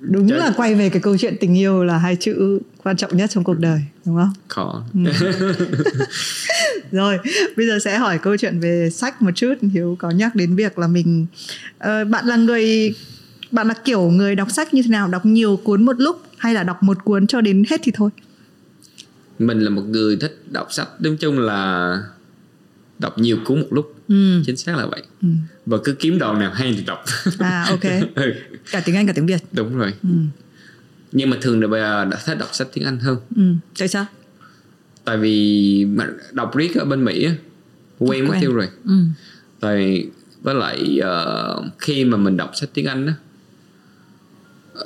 đúng 0.00 0.28
Trời. 0.28 0.38
là 0.38 0.52
quay 0.56 0.74
về 0.74 0.88
cái 0.88 1.02
câu 1.02 1.16
chuyện 1.18 1.36
tình 1.40 1.58
yêu 1.58 1.84
là 1.84 1.98
hai 1.98 2.16
chữ 2.16 2.58
quan 2.82 2.96
trọng 2.96 3.16
nhất 3.16 3.30
trong 3.30 3.44
cuộc 3.44 3.58
đời 3.58 3.80
đúng 4.04 4.16
không? 4.16 4.32
Khó. 4.48 4.84
Rồi 6.92 7.18
bây 7.56 7.66
giờ 7.66 7.78
sẽ 7.78 7.98
hỏi 7.98 8.18
câu 8.18 8.36
chuyện 8.36 8.60
về 8.60 8.90
sách 8.90 9.22
một 9.22 9.30
chút. 9.34 9.54
Hiếu 9.72 9.96
có 9.98 10.10
nhắc 10.10 10.34
đến 10.34 10.56
việc 10.56 10.78
là 10.78 10.86
mình 10.86 11.26
ờ, 11.78 12.04
bạn 12.04 12.26
là 12.26 12.36
người 12.36 12.94
bạn 13.54 13.68
là 13.68 13.74
kiểu 13.84 14.10
người 14.10 14.34
đọc 14.34 14.50
sách 14.50 14.74
như 14.74 14.82
thế 14.82 14.88
nào? 14.88 15.08
Đọc 15.08 15.26
nhiều 15.26 15.60
cuốn 15.64 15.84
một 15.84 15.96
lúc 15.98 16.22
hay 16.38 16.54
là 16.54 16.62
đọc 16.62 16.82
một 16.82 17.04
cuốn 17.04 17.26
cho 17.26 17.40
đến 17.40 17.64
hết 17.70 17.80
thì 17.82 17.92
thôi? 17.94 18.10
Mình 19.38 19.60
là 19.60 19.70
một 19.70 19.82
người 19.82 20.16
thích 20.16 20.42
đọc 20.50 20.72
sách. 20.72 20.88
Nói 21.00 21.16
chung 21.20 21.38
là 21.38 21.98
đọc 22.98 23.18
nhiều 23.18 23.38
cuốn 23.44 23.60
một 23.60 23.66
lúc. 23.70 23.94
Ừ. 24.08 24.42
chính 24.46 24.56
xác 24.56 24.76
là 24.76 24.86
vậy. 24.86 25.02
Ừ. 25.22 25.28
và 25.66 25.78
cứ 25.84 25.92
kiếm 25.92 26.18
đoạn 26.18 26.38
nào 26.38 26.52
hay 26.54 26.74
thì 26.76 26.84
đọc. 26.84 27.04
À 27.38 27.66
ok. 27.68 27.80
Ừ, 28.14 28.32
cả 28.70 28.82
tiếng 28.84 28.96
anh 28.96 29.06
cả 29.06 29.12
tiếng 29.12 29.26
việt. 29.26 29.40
Đúng 29.52 29.78
rồi. 29.78 29.94
Ừ. 30.02 30.08
nhưng 31.12 31.30
mà 31.30 31.36
thường 31.40 31.60
là 31.60 31.66
bây 31.68 31.80
giờ 31.80 32.04
đã 32.04 32.18
thích 32.24 32.38
đọc 32.38 32.48
sách 32.52 32.68
tiếng 32.72 32.84
anh 32.84 32.98
hơn. 32.98 33.16
Ừ. 33.36 33.42
tại 33.78 33.88
sao? 33.88 34.06
Tại 35.04 35.16
vì 35.16 35.84
mà 35.84 36.06
đọc 36.32 36.56
riết 36.56 36.74
ở 36.74 36.84
bên 36.84 37.04
mỹ 37.04 37.28
quen 37.98 38.28
mất 38.28 38.34
tiêu 38.40 38.52
rồi. 38.52 38.68
Ừ. 38.84 38.94
tại 39.60 40.06
với 40.42 40.54
lại 40.54 40.98
ờ, 41.02 41.62
khi 41.78 42.04
mà 42.04 42.16
mình 42.16 42.36
đọc 42.36 42.50
sách 42.54 42.70
tiếng 42.74 42.86
anh 42.86 43.06
á 43.06 43.14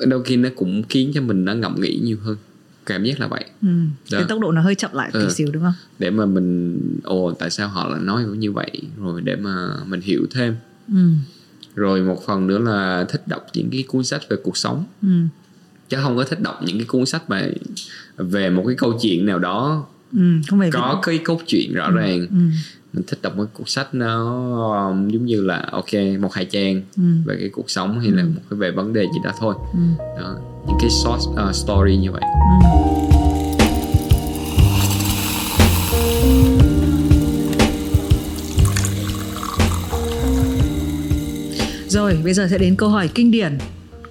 đôi 0.06 0.24
khi 0.24 0.36
nó 0.36 0.48
cũng 0.56 0.82
khiến 0.88 1.10
cho 1.14 1.20
mình 1.20 1.44
nó 1.44 1.54
ngẫm 1.54 1.80
nghĩ 1.80 2.00
nhiều 2.02 2.16
hơn 2.22 2.36
cảm 2.86 3.04
giác 3.04 3.20
là 3.20 3.26
vậy 3.28 3.44
Ừ. 3.62 3.68
Đó. 4.12 4.18
cái 4.18 4.24
tốc 4.28 4.40
độ 4.40 4.52
nó 4.52 4.60
hơi 4.62 4.74
chậm 4.74 4.90
lại 4.94 5.10
Ừ. 5.12 5.20
tí 5.24 5.34
xíu 5.34 5.48
đúng 5.52 5.62
không 5.62 5.72
để 5.98 6.10
mà 6.10 6.26
mình 6.26 6.80
ồ 7.04 7.32
tại 7.32 7.50
sao 7.50 7.68
họ 7.68 7.88
lại 7.88 8.00
nói 8.02 8.24
như 8.24 8.52
vậy 8.52 8.70
rồi 9.02 9.20
để 9.20 9.36
mà 9.36 9.68
mình 9.86 10.00
hiểu 10.00 10.26
thêm 10.30 10.56
ừ. 10.88 11.08
rồi 11.74 12.02
một 12.02 12.22
phần 12.26 12.46
nữa 12.46 12.58
là 12.58 13.06
thích 13.08 13.22
đọc 13.28 13.46
những 13.54 13.70
cái 13.70 13.84
cuốn 13.88 14.04
sách 14.04 14.22
về 14.30 14.36
cuộc 14.44 14.56
sống 14.56 14.84
Ừ. 15.02 15.08
chứ 15.88 15.96
không 16.02 16.16
có 16.16 16.24
thích 16.24 16.40
đọc 16.40 16.60
những 16.66 16.76
cái 16.78 16.86
cuốn 16.86 17.06
sách 17.06 17.30
mà 17.30 17.48
về 18.16 18.50
một 18.50 18.64
cái 18.66 18.76
câu 18.76 18.98
chuyện 19.02 19.26
nào 19.26 19.38
đó 19.38 19.86
Ừ. 20.12 20.20
không 20.48 20.58
phải 20.58 20.70
có 20.70 20.98
cái 21.02 21.18
cốt 21.18 21.40
truyện 21.46 21.74
rõ 21.74 21.90
ràng 21.90 22.20
ừ. 22.30 22.36
Mình 22.92 23.04
thích 23.06 23.18
đọc 23.22 23.36
một 23.36 23.44
cuốn 23.52 23.66
sách 23.66 23.94
nó 23.94 24.24
um, 24.90 25.08
giống 25.08 25.24
như 25.26 25.40
là 25.40 25.68
ok 25.72 25.88
một 26.20 26.32
hai 26.32 26.44
trang 26.44 26.82
Ừ. 26.96 27.02
về 27.24 27.36
cái 27.40 27.48
cuộc 27.52 27.70
sống 27.70 28.00
hay 28.00 28.10
là 28.10 28.22
một 28.24 28.40
cái 28.50 28.58
về 28.58 28.70
vấn 28.70 28.92
đề 28.92 29.02
gì 29.02 29.18
đó 29.24 29.32
thôi 29.38 29.54
Ừ. 29.72 29.78
đó 30.20 30.34
những 30.66 30.76
cái 30.80 30.90
short 30.90 31.22
uh, 31.48 31.54
story 31.54 31.96
như 31.96 32.12
vậy 32.12 32.22
Rồi, 41.88 42.18
bây 42.24 42.34
giờ 42.34 42.48
sẽ 42.50 42.58
đến 42.58 42.76
câu 42.76 42.88
hỏi 42.88 43.08
kinh 43.14 43.30
điển 43.30 43.58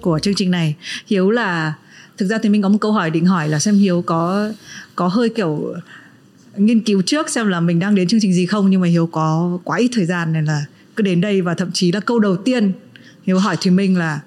của 0.00 0.18
chương 0.18 0.34
trình 0.36 0.50
này. 0.50 0.74
Hiếu 1.06 1.30
là 1.30 1.72
thực 2.18 2.26
ra 2.26 2.38
thì 2.42 2.48
mình 2.48 2.62
có 2.62 2.68
một 2.68 2.78
câu 2.80 2.92
hỏi 2.92 3.10
định 3.10 3.26
hỏi 3.26 3.48
là 3.48 3.58
xem 3.58 3.74
Hiếu 3.74 4.02
có 4.06 4.50
có 4.96 5.08
hơi 5.08 5.28
kiểu 5.28 5.74
nghiên 6.58 6.80
cứu 6.80 7.02
trước 7.02 7.30
xem 7.30 7.48
là 7.48 7.60
mình 7.60 7.78
đang 7.78 7.94
đến 7.94 8.08
chương 8.08 8.20
trình 8.20 8.32
gì 8.32 8.46
không 8.46 8.70
nhưng 8.70 8.80
mà 8.80 8.86
Hiếu 8.88 9.06
có 9.06 9.58
quá 9.64 9.78
ít 9.78 9.90
thời 9.94 10.06
gian 10.06 10.32
nên 10.32 10.44
là 10.44 10.64
cứ 10.96 11.02
đến 11.02 11.20
đây 11.20 11.40
và 11.42 11.54
thậm 11.54 11.70
chí 11.72 11.92
là 11.92 12.00
câu 12.00 12.18
đầu 12.18 12.36
tiên 12.36 12.72
Hiếu 13.22 13.38
hỏi 13.38 13.56
Thùy 13.56 13.70
Minh 13.72 13.98
là 13.98 14.20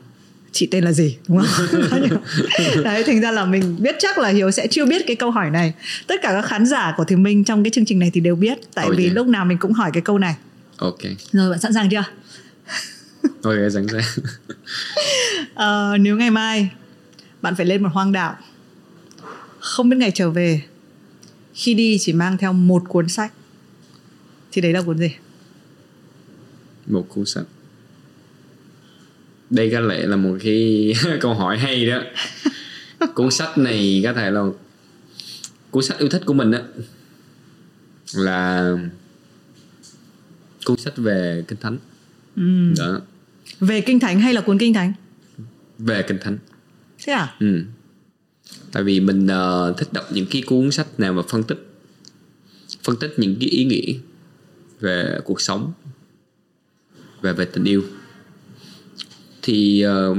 chị 0.52 0.66
tên 0.72 0.84
là 0.84 0.92
gì 0.92 1.18
đúng 1.28 1.42
không? 1.42 1.68
Đấy 2.84 3.04
thành 3.04 3.22
ra 3.22 3.32
là 3.32 3.46
mình 3.46 3.76
biết 3.80 3.96
chắc 4.00 4.18
là 4.18 4.30
Hiếu 4.30 4.52
sẽ 4.52 4.68
chưa 4.68 4.86
biết 4.86 5.02
cái 5.08 5.16
câu 5.16 5.32
hỏi 5.32 5.50
này. 5.50 5.74
Tất 6.08 6.16
cả 6.22 6.32
các 6.32 6.46
khán 6.50 6.66
giả 6.66 6.94
của 6.98 7.04
Thùy 7.04 7.18
Minh 7.18 7.44
trong 7.44 7.64
cái 7.64 7.72
chương 7.72 7.86
trình 7.86 8.00
này 8.00 8.12
thì 8.14 8.22
đều 8.22 8.36
biết 8.36 8.58
tại 8.74 8.88
Oh, 8.90 8.98
vì 8.98 9.04
yeah. 9.04 9.16
lúc 9.16 9.28
nào 9.28 9.46
mình 9.46 9.58
cũng 9.58 9.74
hỏi 9.74 9.90
cái 9.94 10.02
câu 10.02 10.18
này. 10.20 10.36
ok 10.78 11.00
Rồi 11.32 11.50
bạn 11.52 11.60
sẵn 11.60 11.74
sàng 11.74 11.90
chưa? 11.90 12.04
ok 13.44 13.56
sẵn 13.74 13.88
sàng 13.88 14.02
Ờ, 15.56 15.98
nếu 16.00 16.18
ngày 16.18 16.32
mai 16.32 16.70
bạn 17.42 17.56
phải 17.56 17.66
lên 17.66 17.84
một 17.84 17.90
hoang 17.94 18.12
đảo 18.12 18.36
không 19.60 19.90
biết 19.90 19.98
ngày 19.98 20.12
trở 20.16 20.30
về 20.30 20.62
khi 21.54 21.74
đi 21.74 21.98
chỉ 22.00 22.14
mang 22.14 22.38
theo 22.38 22.54
một 22.54 22.84
cuốn 22.90 23.08
sách. 23.08 23.34
Thì 24.52 24.62
đấy 24.62 24.74
là 24.74 24.82
cuốn 24.82 24.98
gì? 24.98 25.12
Một 26.88 27.06
cuốn 27.10 27.26
sách. 27.26 27.46
Đây 29.50 29.70
có 29.72 29.80
lẽ 29.80 30.08
là 30.08 30.16
một 30.16 30.38
cái 30.44 30.94
câu 31.22 31.34
hỏi 31.34 31.58
hay 31.58 31.86
đó. 31.86 32.02
Cuốn 33.16 33.32
sách 33.32 33.58
này 33.58 34.02
có 34.04 34.14
thể 34.14 34.32
là 34.32 34.42
cuốn 35.72 35.84
sách 35.84 36.00
yêu 36.00 36.10
thích 36.10 36.22
của 36.26 36.34
mình 36.34 36.52
đó 36.52 36.60
là 38.14 38.72
cuốn 40.66 40.78
sách 40.78 40.94
về 40.98 41.44
kinh 41.48 41.60
thánh. 41.62 41.78
Ừ. 42.36 42.74
đó. 42.78 43.02
Về 43.60 43.82
kinh 43.82 44.00
thánh 44.00 44.20
hay 44.20 44.34
là 44.34 44.42
cuốn 44.42 44.58
kinh 44.58 44.74
thánh? 44.74 44.94
Về 45.78 46.04
kinh 46.08 46.18
thánh. 46.22 46.38
Thế 47.04 47.14
à? 47.14 47.36
Ừ 47.40 47.64
tại 48.72 48.84
vì 48.84 49.00
mình 49.00 49.26
uh, 49.26 49.78
thích 49.78 49.94
đọc 49.94 50.06
những 50.14 50.26
cái 50.32 50.42
cuốn 50.42 50.72
sách 50.72 51.00
nào 51.00 51.14
mà 51.14 51.22
phân 51.30 51.44
tích 51.44 51.68
phân 52.84 52.96
tích 52.96 53.14
những 53.18 53.36
cái 53.40 53.50
ý 53.50 53.64
nghĩa 53.64 53.94
về 54.80 55.20
cuộc 55.26 55.42
sống 55.42 55.72
và 57.22 57.34
về 57.34 57.46
tình 57.46 57.64
yêu. 57.64 57.84
Thì 59.42 59.86
uh, 59.86 60.18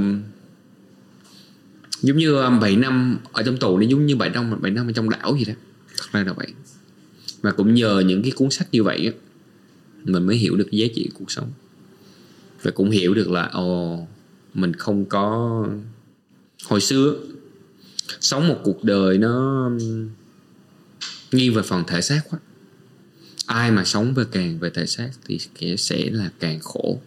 giống 2.01 2.17
như 2.17 2.35
um, 2.35 2.59
7 2.59 2.75
năm 2.75 3.17
ở 3.31 3.43
trong 3.43 3.57
tù 3.57 3.77
nó 3.77 3.87
giống 3.87 4.05
như 4.05 4.15
7 4.15 4.29
năm 4.29 4.61
7 4.61 4.71
năm 4.71 4.89
ở 4.89 4.91
trong 4.91 5.09
đảo 5.09 5.35
gì 5.39 5.45
đó. 5.45 5.53
Thật 5.97 6.05
ra 6.11 6.23
là 6.23 6.33
vậy. 6.33 6.47
Mà 7.43 7.51
cũng 7.51 7.73
nhờ 7.73 7.99
những 7.99 8.23
cái 8.23 8.31
cuốn 8.31 8.49
sách 8.49 8.67
như 8.71 8.83
vậy 8.83 9.05
á 9.05 9.11
mình 10.03 10.27
mới 10.27 10.35
hiểu 10.35 10.55
được 10.55 10.67
cái 10.71 10.79
giá 10.79 10.87
trị 10.95 11.09
cuộc 11.13 11.31
sống. 11.31 11.51
Và 12.61 12.71
cũng 12.71 12.89
hiểu 12.89 13.13
được 13.13 13.29
là 13.29 13.45
ồ 13.45 13.99
mình 14.53 14.73
không 14.73 15.05
có 15.05 15.67
hồi 16.65 16.81
xưa 16.81 17.15
sống 18.19 18.47
một 18.47 18.59
cuộc 18.63 18.83
đời 18.83 19.17
nó 19.17 19.69
nghiêng 21.31 21.53
về 21.53 21.61
phần 21.61 21.83
thể 21.87 22.01
xác 22.01 22.21
quá. 22.29 22.39
Ai 23.45 23.71
mà 23.71 23.85
sống 23.85 24.13
về 24.13 24.23
càng 24.31 24.59
về 24.59 24.69
thể 24.69 24.85
xác 24.85 25.09
thì 25.25 25.39
kẻ 25.55 25.75
sẽ 25.75 26.09
là 26.11 26.31
càng 26.39 26.59
khổ. 26.59 27.01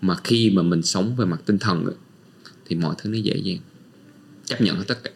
Mà 0.00 0.16
khi 0.24 0.50
mà 0.50 0.62
mình 0.62 0.82
sống 0.82 1.16
về 1.16 1.24
mặt 1.24 1.40
tinh 1.46 1.58
thần 1.58 1.86
thì 2.66 2.76
mọi 2.76 2.94
thứ 2.98 3.10
nó 3.10 3.18
dễ 3.18 3.36
dàng. 3.36 3.58
Chấp 4.46 4.60
nhận 4.60 4.76
hết 4.76 4.84
tất 4.86 5.04
cả. 5.04 5.10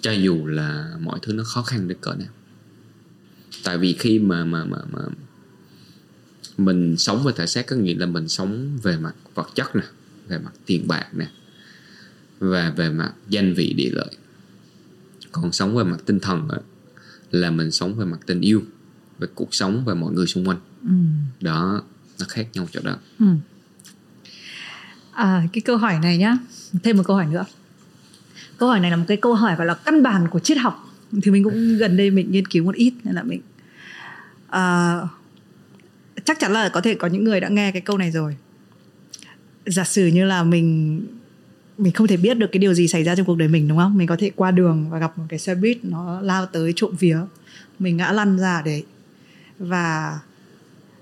Cho 0.00 0.12
dù 0.12 0.46
là 0.46 0.96
mọi 1.00 1.18
thứ 1.22 1.32
nó 1.32 1.44
khó 1.44 1.62
khăn 1.62 1.88
đến 1.88 1.98
cỡ 2.00 2.14
nào. 2.14 2.28
Tại 3.64 3.78
vì 3.78 3.92
khi 3.92 4.18
mà 4.18 4.44
mà 4.44 4.64
mà 4.64 4.78
mà 4.92 5.00
mình 6.58 6.96
sống 6.96 7.24
về 7.24 7.32
thể 7.36 7.46
xác 7.46 7.66
có 7.66 7.76
nghĩa 7.76 7.94
là 7.94 8.06
mình 8.06 8.28
sống 8.28 8.78
về 8.82 8.96
mặt 8.96 9.14
vật 9.34 9.48
chất 9.54 9.76
nè, 9.76 9.82
về 10.28 10.38
mặt 10.38 10.52
tiền 10.66 10.88
bạc 10.88 11.08
nè 11.12 11.30
và 12.50 12.72
về 12.76 12.90
mặt 12.90 13.12
danh 13.28 13.54
vị 13.54 13.72
địa 13.72 13.90
lợi. 13.92 14.16
Còn 15.32 15.52
sống 15.52 15.76
về 15.76 15.84
mặt 15.84 15.96
tinh 16.06 16.20
thần 16.20 16.48
á, 16.48 16.58
là 17.30 17.50
mình 17.50 17.70
sống 17.70 17.94
về 17.94 18.04
mặt 18.04 18.18
tình 18.26 18.40
yêu 18.40 18.62
về 19.18 19.28
cuộc 19.34 19.54
sống 19.54 19.84
và 19.84 19.94
mọi 19.94 20.12
người 20.12 20.26
xung 20.26 20.48
quanh. 20.48 20.58
Ừ. 20.82 20.94
đó 21.40 21.82
nó 22.20 22.26
khác 22.28 22.46
nhau 22.52 22.68
chỗ 22.72 22.80
đó. 22.84 22.96
Ừ. 23.18 23.26
À, 25.12 25.42
cái 25.52 25.60
câu 25.60 25.76
hỏi 25.76 25.98
này 26.02 26.18
nhá. 26.18 26.38
Thêm 26.82 26.96
một 26.96 27.02
câu 27.06 27.16
hỏi 27.16 27.26
nữa. 27.26 27.44
Câu 28.58 28.68
hỏi 28.68 28.80
này 28.80 28.90
là 28.90 28.96
một 28.96 29.04
cái 29.08 29.16
câu 29.16 29.34
hỏi 29.34 29.56
gọi 29.56 29.66
là 29.66 29.74
căn 29.74 30.02
bản 30.02 30.28
của 30.28 30.38
triết 30.38 30.58
học. 30.58 30.90
Thì 31.22 31.30
mình 31.30 31.44
cũng 31.44 31.76
gần 31.78 31.96
đây 31.96 32.10
mình 32.10 32.30
nghiên 32.30 32.46
cứu 32.46 32.64
một 32.64 32.74
ít 32.74 32.94
nên 33.04 33.14
là 33.14 33.22
mình 33.22 33.40
à, 34.48 34.94
chắc 36.24 36.38
chắn 36.40 36.52
là 36.52 36.68
có 36.68 36.80
thể 36.80 36.94
có 36.94 37.06
những 37.06 37.24
người 37.24 37.40
đã 37.40 37.48
nghe 37.48 37.72
cái 37.72 37.80
câu 37.80 37.98
này 37.98 38.10
rồi. 38.10 38.36
Giả 39.66 39.84
sử 39.84 40.06
như 40.06 40.24
là 40.24 40.42
mình 40.42 41.00
mình 41.78 41.92
không 41.92 42.06
thể 42.06 42.16
biết 42.16 42.38
được 42.38 42.46
cái 42.52 42.58
điều 42.58 42.74
gì 42.74 42.88
xảy 42.88 43.04
ra 43.04 43.14
trong 43.16 43.26
cuộc 43.26 43.36
đời 43.36 43.48
mình 43.48 43.68
đúng 43.68 43.78
không? 43.78 43.98
Mình 43.98 44.06
có 44.06 44.16
thể 44.18 44.30
qua 44.36 44.50
đường 44.50 44.90
và 44.90 44.98
gặp 44.98 45.18
một 45.18 45.24
cái 45.28 45.38
xe 45.38 45.54
buýt 45.54 45.84
nó 45.84 46.20
lao 46.20 46.46
tới 46.46 46.72
trộm 46.76 46.94
vía. 46.98 47.18
Mình 47.78 47.96
ngã 47.96 48.12
lăn 48.12 48.38
ra 48.38 48.62
đấy 48.62 48.84
và 49.58 50.18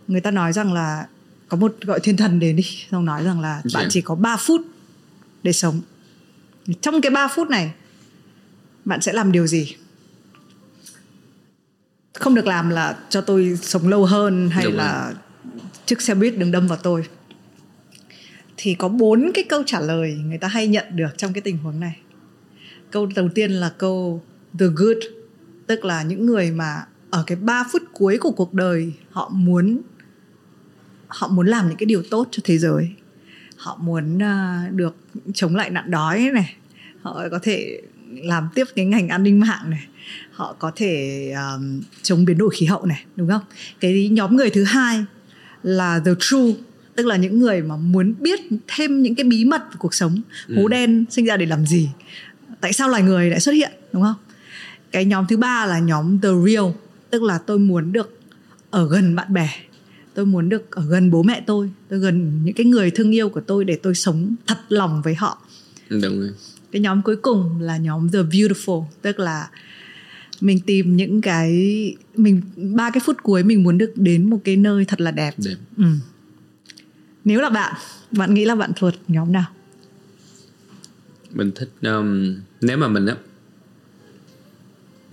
người 0.09 0.21
ta 0.21 0.31
nói 0.31 0.53
rằng 0.53 0.73
là 0.73 1.07
có 1.49 1.57
một 1.57 1.77
gọi 1.81 2.01
thiên 2.01 2.17
thần 2.17 2.41
đến 2.41 2.57
đi 2.57 2.65
xong 2.91 3.05
nói 3.05 3.25
rằng 3.25 3.41
là 3.41 3.63
bạn 3.75 3.87
chỉ 3.91 4.01
có 4.01 4.15
3 4.15 4.37
phút 4.37 4.61
để 5.43 5.53
sống. 5.53 5.81
Trong 6.81 7.01
cái 7.01 7.11
3 7.11 7.29
phút 7.29 7.49
này 7.51 7.73
bạn 8.85 9.01
sẽ 9.01 9.13
làm 9.13 9.33
điều 9.33 9.47
gì? 9.47 9.77
Không 12.15 12.35
được 12.35 12.47
làm 12.47 12.71
là 12.71 12.99
cho 13.09 13.21
tôi 13.21 13.59
sống 13.63 13.89
lâu 13.89 14.05
hơn 14.05 14.51
hay 14.51 14.65
Đúng 14.65 14.77
là 14.77 15.15
chiếc 15.87 16.03
xe 16.03 16.15
buýt 16.15 16.39
đừng 16.39 16.53
đâm 16.53 16.67
vào 16.67 16.79
tôi 16.79 17.05
thì 18.57 18.75
có 18.75 18.89
bốn 18.89 19.31
cái 19.35 19.45
câu 19.49 19.63
trả 19.67 19.81
lời 19.81 20.19
người 20.27 20.39
ta 20.39 20.49
hay 20.49 20.69
nhận 20.69 20.85
được 20.97 21.19
trong 21.19 21.33
cái 21.33 21.41
tình 21.41 21.59
huống 21.59 21.81
này. 21.81 21.99
Câu 22.91 23.07
đầu 23.17 23.29
tiên 23.35 23.51
là 23.51 23.69
câu 23.79 24.23
the 24.59 24.67
good 24.67 24.97
tức 25.67 25.85
là 25.85 26.03
những 26.03 26.27
người 26.27 26.51
mà 26.51 26.85
ở 27.11 27.25
cái 27.27 27.37
3 27.37 27.65
phút 27.73 27.83
cuối 27.93 28.19
của 28.19 28.31
cuộc 28.31 28.55
đời 28.55 28.93
họ 29.11 29.29
muốn 29.29 29.81
họ 31.09 31.29
muốn 31.29 31.47
làm 31.47 31.69
những 31.69 31.77
cái 31.77 31.87
điều 31.87 32.03
tốt 32.11 32.29
cho 32.31 32.41
thế 32.45 32.59
giới. 32.59 32.89
Họ 33.57 33.79
muốn 33.83 34.17
uh, 34.17 34.73
được 34.73 34.97
chống 35.35 35.57
lại 35.57 35.71
nạn 35.71 35.91
đói 35.91 36.31
này 36.35 36.55
họ 37.03 37.29
có 37.31 37.39
thể 37.43 37.83
làm 38.15 38.49
tiếp 38.55 38.65
cái 38.75 38.85
ngành 38.85 39.09
an 39.09 39.23
ninh 39.23 39.41
mạng 39.41 39.71
này 39.71 39.87
họ 40.33 40.57
có 40.59 40.73
thể 40.77 41.31
um, 41.31 41.81
chống 42.03 42.25
biến 42.25 42.39
đổi 42.39 42.51
khí 42.55 42.67
hậu 42.67 42.87
này 42.87 43.05
đúng 43.17 43.29
không? 43.29 43.43
Cái 43.81 44.09
nhóm 44.09 44.37
người 44.37 44.51
thứ 44.51 44.65
hai 44.65 45.05
là 45.63 46.01
the 46.05 46.11
true 46.21 46.53
tức 46.95 47.07
là 47.07 47.17
những 47.17 47.39
người 47.39 47.63
mà 47.63 47.77
muốn 47.77 48.15
biết 48.21 48.41
thêm 48.67 49.03
những 49.03 49.15
cái 49.15 49.25
bí 49.25 49.45
mật 49.45 49.63
của 49.73 49.79
cuộc 49.79 49.95
sống 49.95 50.21
hố 50.57 50.69
đen 50.69 51.05
sinh 51.11 51.25
ra 51.25 51.37
để 51.37 51.47
làm 51.47 51.67
gì 51.67 51.89
tại 52.61 52.73
sao 52.73 52.89
loài 52.89 53.03
người 53.03 53.31
lại 53.31 53.41
xuất 53.41 53.53
hiện 53.53 53.73
đúng 53.93 54.03
không? 54.03 54.15
Cái 54.93 55.05
nhóm 55.05 55.27
thứ 55.29 55.37
ba 55.37 55.67
là 55.67 55.79
nhóm 55.79 56.21
the 56.21 56.29
real 56.47 56.65
tức 57.11 57.23
là 57.23 57.39
tôi 57.39 57.59
muốn 57.59 57.93
được 57.93 58.21
ở 58.71 58.89
gần 58.89 59.15
bạn 59.15 59.33
bè 59.33 59.51
tôi 60.15 60.27
muốn 60.27 60.49
được 60.49 60.71
ở 60.71 60.83
gần 60.89 61.11
bố 61.11 61.23
mẹ 61.23 61.43
tôi 61.47 61.71
tôi 61.89 61.99
gần 61.99 62.45
những 62.45 62.55
cái 62.55 62.67
người 62.67 62.91
thương 62.91 63.15
yêu 63.15 63.29
của 63.29 63.41
tôi 63.41 63.65
để 63.65 63.77
tôi 63.77 63.95
sống 63.95 64.35
thật 64.47 64.59
lòng 64.69 65.03
với 65.05 65.15
họ. 65.15 65.43
Đúng 65.89 66.01
rồi 66.01 66.31
cái 66.73 66.83
nhóm 66.83 67.03
cuối 67.03 67.17
cùng 67.17 67.61
là 67.61 67.77
nhóm 67.77 68.11
the 68.11 68.19
beautiful 68.19 68.85
tức 69.03 69.19
là 69.19 69.49
mình 70.41 70.61
tìm 70.61 70.97
những 70.97 71.21
cái 71.21 71.51
mình 72.17 72.43
ba 72.57 72.91
cái 72.91 73.01
phút 73.05 73.17
cuối 73.23 73.43
mình 73.43 73.63
muốn 73.63 73.79
được 73.79 73.93
đến 73.97 74.31
một 74.31 74.39
cái 74.45 74.57
nơi 74.57 74.85
thật 74.85 75.01
là 75.01 75.11
đẹp, 75.11 75.35
đẹp. 75.37 75.57
Ừ. 75.77 75.85
nếu 77.25 77.41
là 77.41 77.49
bạn 77.51 77.75
bạn 78.11 78.35
nghĩ 78.35 78.45
là 78.45 78.55
bạn 78.55 78.73
thuộc 78.77 78.95
nhóm 79.09 79.33
nào 79.33 79.47
mình 81.33 81.53
thích 81.55 81.71
um, 81.83 82.35
nếu 82.61 82.77
mà 82.79 82.89
mình 82.89 83.07
á 83.07 83.17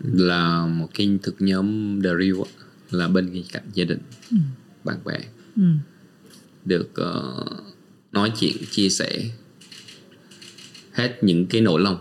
là 0.04 0.66
một 0.66 0.88
cái 0.94 1.20
thực 1.24 1.36
nhóm 1.40 2.00
the 2.04 2.10
real 2.10 2.42
là 2.92 3.08
bên 3.08 3.30
cái 3.34 3.46
cạnh 3.52 3.64
gia 3.74 3.84
đình 3.86 4.00
bạn 4.84 4.98
bè 5.06 5.20
ừ. 5.56 5.64
được 6.66 6.90
ờ, 6.96 7.46
nói 8.12 8.32
chuyện 8.40 8.54
chia 8.72 8.90
sẻ 8.90 9.30
hết 10.92 11.18
những 11.24 11.46
cái 11.46 11.62
nỗi 11.62 11.82
lòng 11.82 11.98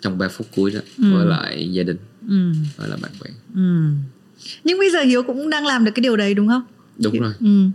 trong 0.00 0.18
3 0.18 0.28
phút 0.28 0.46
cuối 0.56 0.70
đó 0.70 0.80
với 0.98 1.26
lại 1.26 1.72
gia 1.72 1.82
đình 1.82 1.96
Ừ. 2.28 2.52
với 2.76 2.88
lại 2.88 2.98
bạn 3.02 3.12
bè 3.24 3.30
Ừ. 3.54 3.90
nhưng 4.64 4.78
bây 4.78 4.90
giờ 4.90 5.00
hiếu 5.02 5.22
cũng 5.22 5.50
đang 5.50 5.66
làm 5.66 5.84
được 5.84 5.92
cái 5.94 6.00
điều 6.02 6.16
đấy 6.16 6.34
đúng 6.34 6.48
không 6.48 6.62
đúng 6.98 7.18
rồi 7.20 7.32
ừ. 7.40 7.68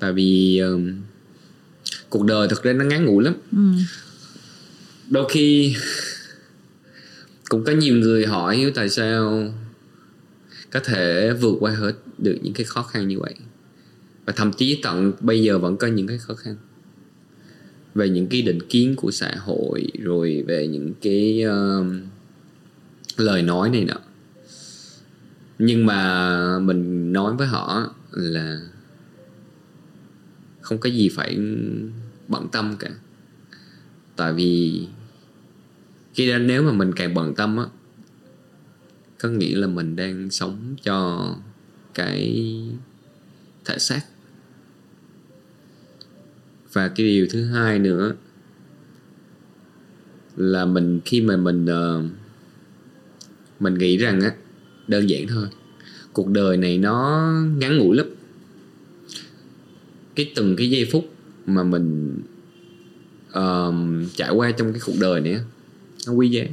Tại 0.00 0.12
vì 0.12 0.58
um, 0.58 0.92
cuộc 2.08 2.24
đời 2.24 2.48
thực 2.48 2.62
ra 2.62 2.72
nó 2.72 2.84
ngắn 2.84 3.04
ngủi 3.04 3.24
lắm. 3.24 3.34
Ừ. 3.52 3.58
đôi 5.10 5.28
khi 5.30 5.76
cũng 7.48 7.64
có 7.64 7.72
nhiều 7.72 7.96
người 7.96 8.26
hỏi 8.26 8.56
Hiếu 8.56 8.70
tại 8.74 8.88
sao 8.88 9.52
có 10.70 10.80
thể 10.80 11.32
vượt 11.32 11.56
qua 11.60 11.72
hết 11.72 11.92
được 12.18 12.38
những 12.42 12.52
cái 12.52 12.64
khó 12.64 12.82
khăn 12.82 13.08
như 13.08 13.18
vậy. 13.20 13.34
Và 14.26 14.32
thậm 14.32 14.52
chí 14.52 14.80
tận 14.82 15.12
bây 15.20 15.42
giờ 15.42 15.58
vẫn 15.58 15.76
có 15.76 15.86
những 15.86 16.06
cái 16.06 16.18
khó 16.18 16.34
khăn. 16.34 16.56
Về 17.94 18.08
những 18.08 18.26
cái 18.26 18.42
định 18.42 18.58
kiến 18.68 18.96
của 18.96 19.10
xã 19.10 19.34
hội 19.38 19.86
rồi 19.98 20.44
về 20.46 20.66
những 20.66 20.94
cái 21.02 21.42
um, 21.42 22.00
lời 23.16 23.42
nói 23.42 23.70
này 23.70 23.84
nọ. 23.84 23.96
Nhưng 25.58 25.86
mà 25.86 26.58
mình 26.58 27.12
nói 27.12 27.34
với 27.36 27.46
họ 27.46 27.94
là 28.10 28.60
không 30.60 30.78
có 30.78 30.90
gì 30.90 31.08
phải 31.08 31.38
bận 32.28 32.48
tâm 32.52 32.76
cả. 32.78 32.90
Tại 34.16 34.32
vì 34.32 34.86
khi 36.14 36.30
đó 36.30 36.38
nếu 36.38 36.62
mà 36.62 36.72
mình 36.72 36.92
càng 36.96 37.14
bận 37.14 37.34
tâm 37.34 37.56
á 37.56 37.64
có 39.18 39.28
nghĩa 39.28 39.56
là 39.56 39.66
mình 39.66 39.96
đang 39.96 40.30
sống 40.30 40.76
cho 40.82 41.28
cái 41.94 42.54
thể 43.64 43.78
xác. 43.78 44.00
Và 46.72 46.88
cái 46.88 47.06
điều 47.06 47.26
thứ 47.30 47.44
hai 47.44 47.78
nữa 47.78 48.14
là 50.36 50.64
mình 50.64 51.00
khi 51.04 51.20
mà 51.20 51.36
mình 51.36 51.64
uh, 51.64 52.10
mình 53.60 53.74
nghĩ 53.74 53.96
rằng 53.96 54.20
á 54.20 54.34
đơn 54.88 55.08
giản 55.08 55.26
thôi 55.26 55.46
cuộc 56.18 56.28
đời 56.28 56.56
này 56.56 56.78
nó 56.78 57.30
ngắn 57.58 57.78
ngủi 57.78 57.96
lắm. 57.96 58.06
Cái 60.14 60.32
từng 60.34 60.56
cái 60.56 60.70
giây 60.70 60.88
phút 60.92 61.12
mà 61.46 61.62
mình 61.62 62.18
ờm, 63.30 64.06
trải 64.14 64.30
qua 64.30 64.50
trong 64.50 64.72
cái 64.72 64.80
cuộc 64.86 64.94
đời 65.00 65.20
này 65.20 65.40
nó 66.06 66.12
quý 66.12 66.28
giá. 66.28 66.44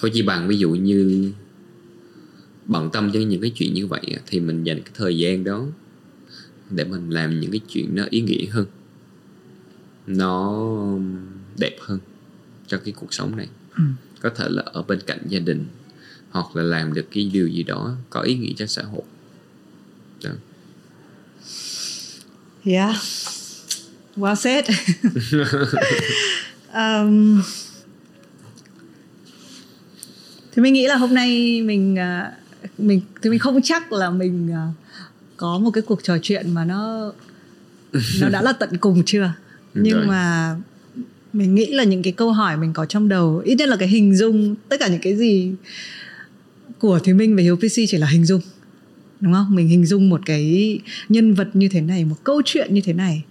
Thôi 0.00 0.10
chỉ 0.14 0.22
bằng 0.22 0.48
ví 0.48 0.56
dụ 0.56 0.70
như 0.70 1.32
bận 2.66 2.90
tâm 2.92 3.10
cho 3.12 3.20
những 3.20 3.40
cái 3.40 3.50
chuyện 3.50 3.74
như 3.74 3.86
vậy 3.86 4.16
thì 4.26 4.40
mình 4.40 4.64
dành 4.64 4.80
cái 4.82 4.92
thời 4.94 5.18
gian 5.18 5.44
đó 5.44 5.66
để 6.70 6.84
mình 6.84 7.10
làm 7.10 7.40
những 7.40 7.50
cái 7.50 7.60
chuyện 7.68 7.94
nó 7.94 8.04
ý 8.10 8.20
nghĩa 8.20 8.46
hơn. 8.46 8.66
Nó 10.06 10.64
đẹp 11.58 11.76
hơn 11.80 11.98
cho 12.66 12.78
cái 12.78 12.94
cuộc 12.96 13.14
sống 13.14 13.36
này. 13.36 13.48
Có 14.20 14.30
thể 14.30 14.48
là 14.48 14.62
ở 14.66 14.82
bên 14.82 14.98
cạnh 15.06 15.20
gia 15.28 15.38
đình 15.38 15.66
hoặc 16.42 16.56
là 16.56 16.62
làm 16.62 16.94
được 16.94 17.06
cái 17.14 17.30
điều 17.32 17.48
gì 17.48 17.62
đó 17.62 17.96
có 18.10 18.20
ý 18.20 18.34
nghĩa 18.34 18.52
cho 18.56 18.66
xã 18.66 18.82
hội 18.82 19.02
đó. 20.24 20.30
Yeah. 22.64 22.94
Well 24.16 24.34
said. 24.34 24.64
um, 26.74 27.42
thì 30.52 30.62
mình 30.62 30.74
nghĩ 30.74 30.86
là 30.86 30.96
hôm 30.96 31.14
nay 31.14 31.62
mình 31.62 31.98
à, 31.98 32.32
mình 32.78 33.00
thì 33.22 33.30
mình 33.30 33.38
không 33.38 33.62
chắc 33.62 33.92
là 33.92 34.10
mình 34.10 34.52
à, 34.52 34.68
có 35.36 35.58
một 35.58 35.70
cái 35.70 35.82
cuộc 35.82 36.02
trò 36.02 36.18
chuyện 36.22 36.54
mà 36.54 36.64
nó 36.64 37.12
nó 38.20 38.28
đã 38.28 38.42
là 38.42 38.52
tận 38.52 38.76
cùng 38.80 39.02
chưa. 39.06 39.32
Nhưng 39.74 39.96
Rồi. 39.96 40.06
mà 40.06 40.56
mình 41.32 41.54
nghĩ 41.54 41.66
là 41.66 41.84
những 41.84 42.02
cái 42.02 42.12
câu 42.12 42.32
hỏi 42.32 42.56
mình 42.56 42.72
có 42.72 42.86
trong 42.86 43.08
đầu 43.08 43.42
ít 43.44 43.54
nhất 43.54 43.68
là 43.68 43.76
cái 43.76 43.88
hình 43.88 44.16
dung 44.16 44.54
tất 44.68 44.76
cả 44.80 44.88
những 44.88 45.00
cái 45.00 45.16
gì 45.16 45.54
của 46.78 46.98
Thùy 46.98 47.14
Minh 47.14 47.36
và 47.36 47.42
Hiếu 47.42 47.56
PC 47.56 47.74
chỉ 47.88 47.98
là 47.98 48.06
hình 48.06 48.24
dung 48.24 48.40
đúng 49.20 49.32
không? 49.32 49.54
Mình 49.54 49.68
hình 49.68 49.86
dung 49.86 50.08
một 50.08 50.20
cái 50.26 50.78
nhân 51.08 51.34
vật 51.34 51.48
như 51.54 51.68
thế 51.68 51.80
này 51.80 52.04
một 52.04 52.16
câu 52.24 52.42
chuyện 52.44 52.74
như 52.74 52.80
thế 52.80 52.92
này 52.92 53.24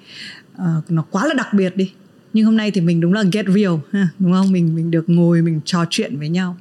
Ờ, 0.58 0.82
nó 0.90 1.06
quá 1.12 1.26
là 1.26 1.34
đặc 1.34 1.54
biệt 1.54 1.78
đi. 1.78 1.92
Nhưng 2.34 2.46
hôm 2.46 2.58
nay 2.58 2.72
thì 2.72 2.82
mình 2.82 3.02
đúng 3.02 3.14
là 3.14 3.24
get 3.32 3.46
real 3.56 3.74
ha, 3.92 4.08
đúng 4.20 4.34
không? 4.34 4.52
Mình 4.52 4.76
mình 4.76 4.92
được 4.92 5.10
ngồi 5.10 5.42
mình 5.42 5.62
trò 5.66 5.86
chuyện 5.90 6.20
với 6.20 6.30
nhau. 6.30 6.58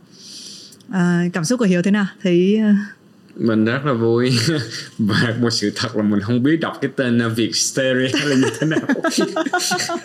À, 0.93 1.25
cảm 1.33 1.45
xúc 1.45 1.59
của 1.59 1.65
hiếu 1.65 1.83
thế 1.83 1.91
nào? 1.91 2.07
Thấy 2.23 2.61
ờ, 2.63 2.73
mình 3.37 3.65
rất 3.65 3.81
là 3.85 3.93
vui. 3.93 4.39
Và 4.99 5.35
một 5.41 5.51
sự 5.51 5.73
thật 5.75 5.97
là 5.97 6.03
mình 6.03 6.21
không 6.21 6.43
biết 6.43 6.57
đọc 6.61 6.79
cái 6.81 6.91
tên 6.97 7.27
uh, 7.27 7.37
Việt 7.37 7.57
Stereo 7.57 8.09
là 8.25 8.37
như 8.37 8.51
thế 8.61 8.67
nào. 8.67 8.81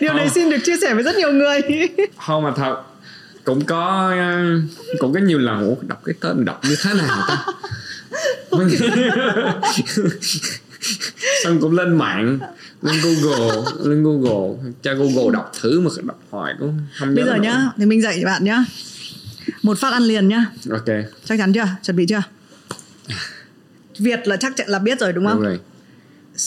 Điều 0.00 0.14
này 0.14 0.28
xin 0.28 0.50
được 0.50 0.58
chia 0.64 0.76
sẻ 0.80 0.94
với 0.94 1.02
rất 1.02 1.16
nhiều 1.16 1.32
người. 1.32 1.60
Không 2.16 2.42
mà 2.42 2.52
thật 2.56 2.82
cũng 3.44 3.64
có 3.64 4.12
uh, 4.14 4.62
cũng 4.98 5.12
có 5.12 5.20
nhiều 5.20 5.38
lần 5.38 5.68
ủa 5.68 5.74
đọc 5.88 6.02
cái 6.04 6.14
tên 6.20 6.44
đọc 6.44 6.60
như 6.68 6.76
thế 6.82 6.94
nào 6.94 7.24
ta? 7.28 7.46
Xong 11.44 11.60
cũng 11.60 11.76
lên 11.76 11.98
mạng 11.98 12.38
lên 12.82 12.94
Google 13.02 13.54
lên 13.84 14.02
Google. 14.02 14.72
Cho 14.82 14.94
Google 14.94 15.32
đọc 15.32 15.52
thử 15.60 15.80
mà 15.80 15.90
đọc 16.02 16.20
hoài 16.30 16.54
cũng 16.58 16.78
không 16.98 17.14
bây 17.14 17.24
giờ 17.24 17.34
nhá 17.34 17.70
thì 17.76 17.86
mình 17.86 18.02
dạy 18.02 18.22
bạn 18.24 18.44
nhá. 18.44 18.64
Một 19.62 19.78
phát 19.78 19.92
ăn 19.92 20.02
liền 20.02 20.28
nhá. 20.28 20.46
Ok. 20.70 20.86
Chắc 21.24 21.38
chắn 21.38 21.52
chưa? 21.52 21.68
Chuẩn 21.82 21.96
bị 21.96 22.06
chưa? 22.08 22.22
Việt 23.98 24.28
là 24.28 24.36
chắc 24.36 24.56
chắn 24.56 24.68
là 24.68 24.78
biết 24.78 25.00
rồi 25.00 25.12
đúng 25.12 25.26
không? 25.26 25.34
Đúng 25.34 25.44
rồi 25.44 25.60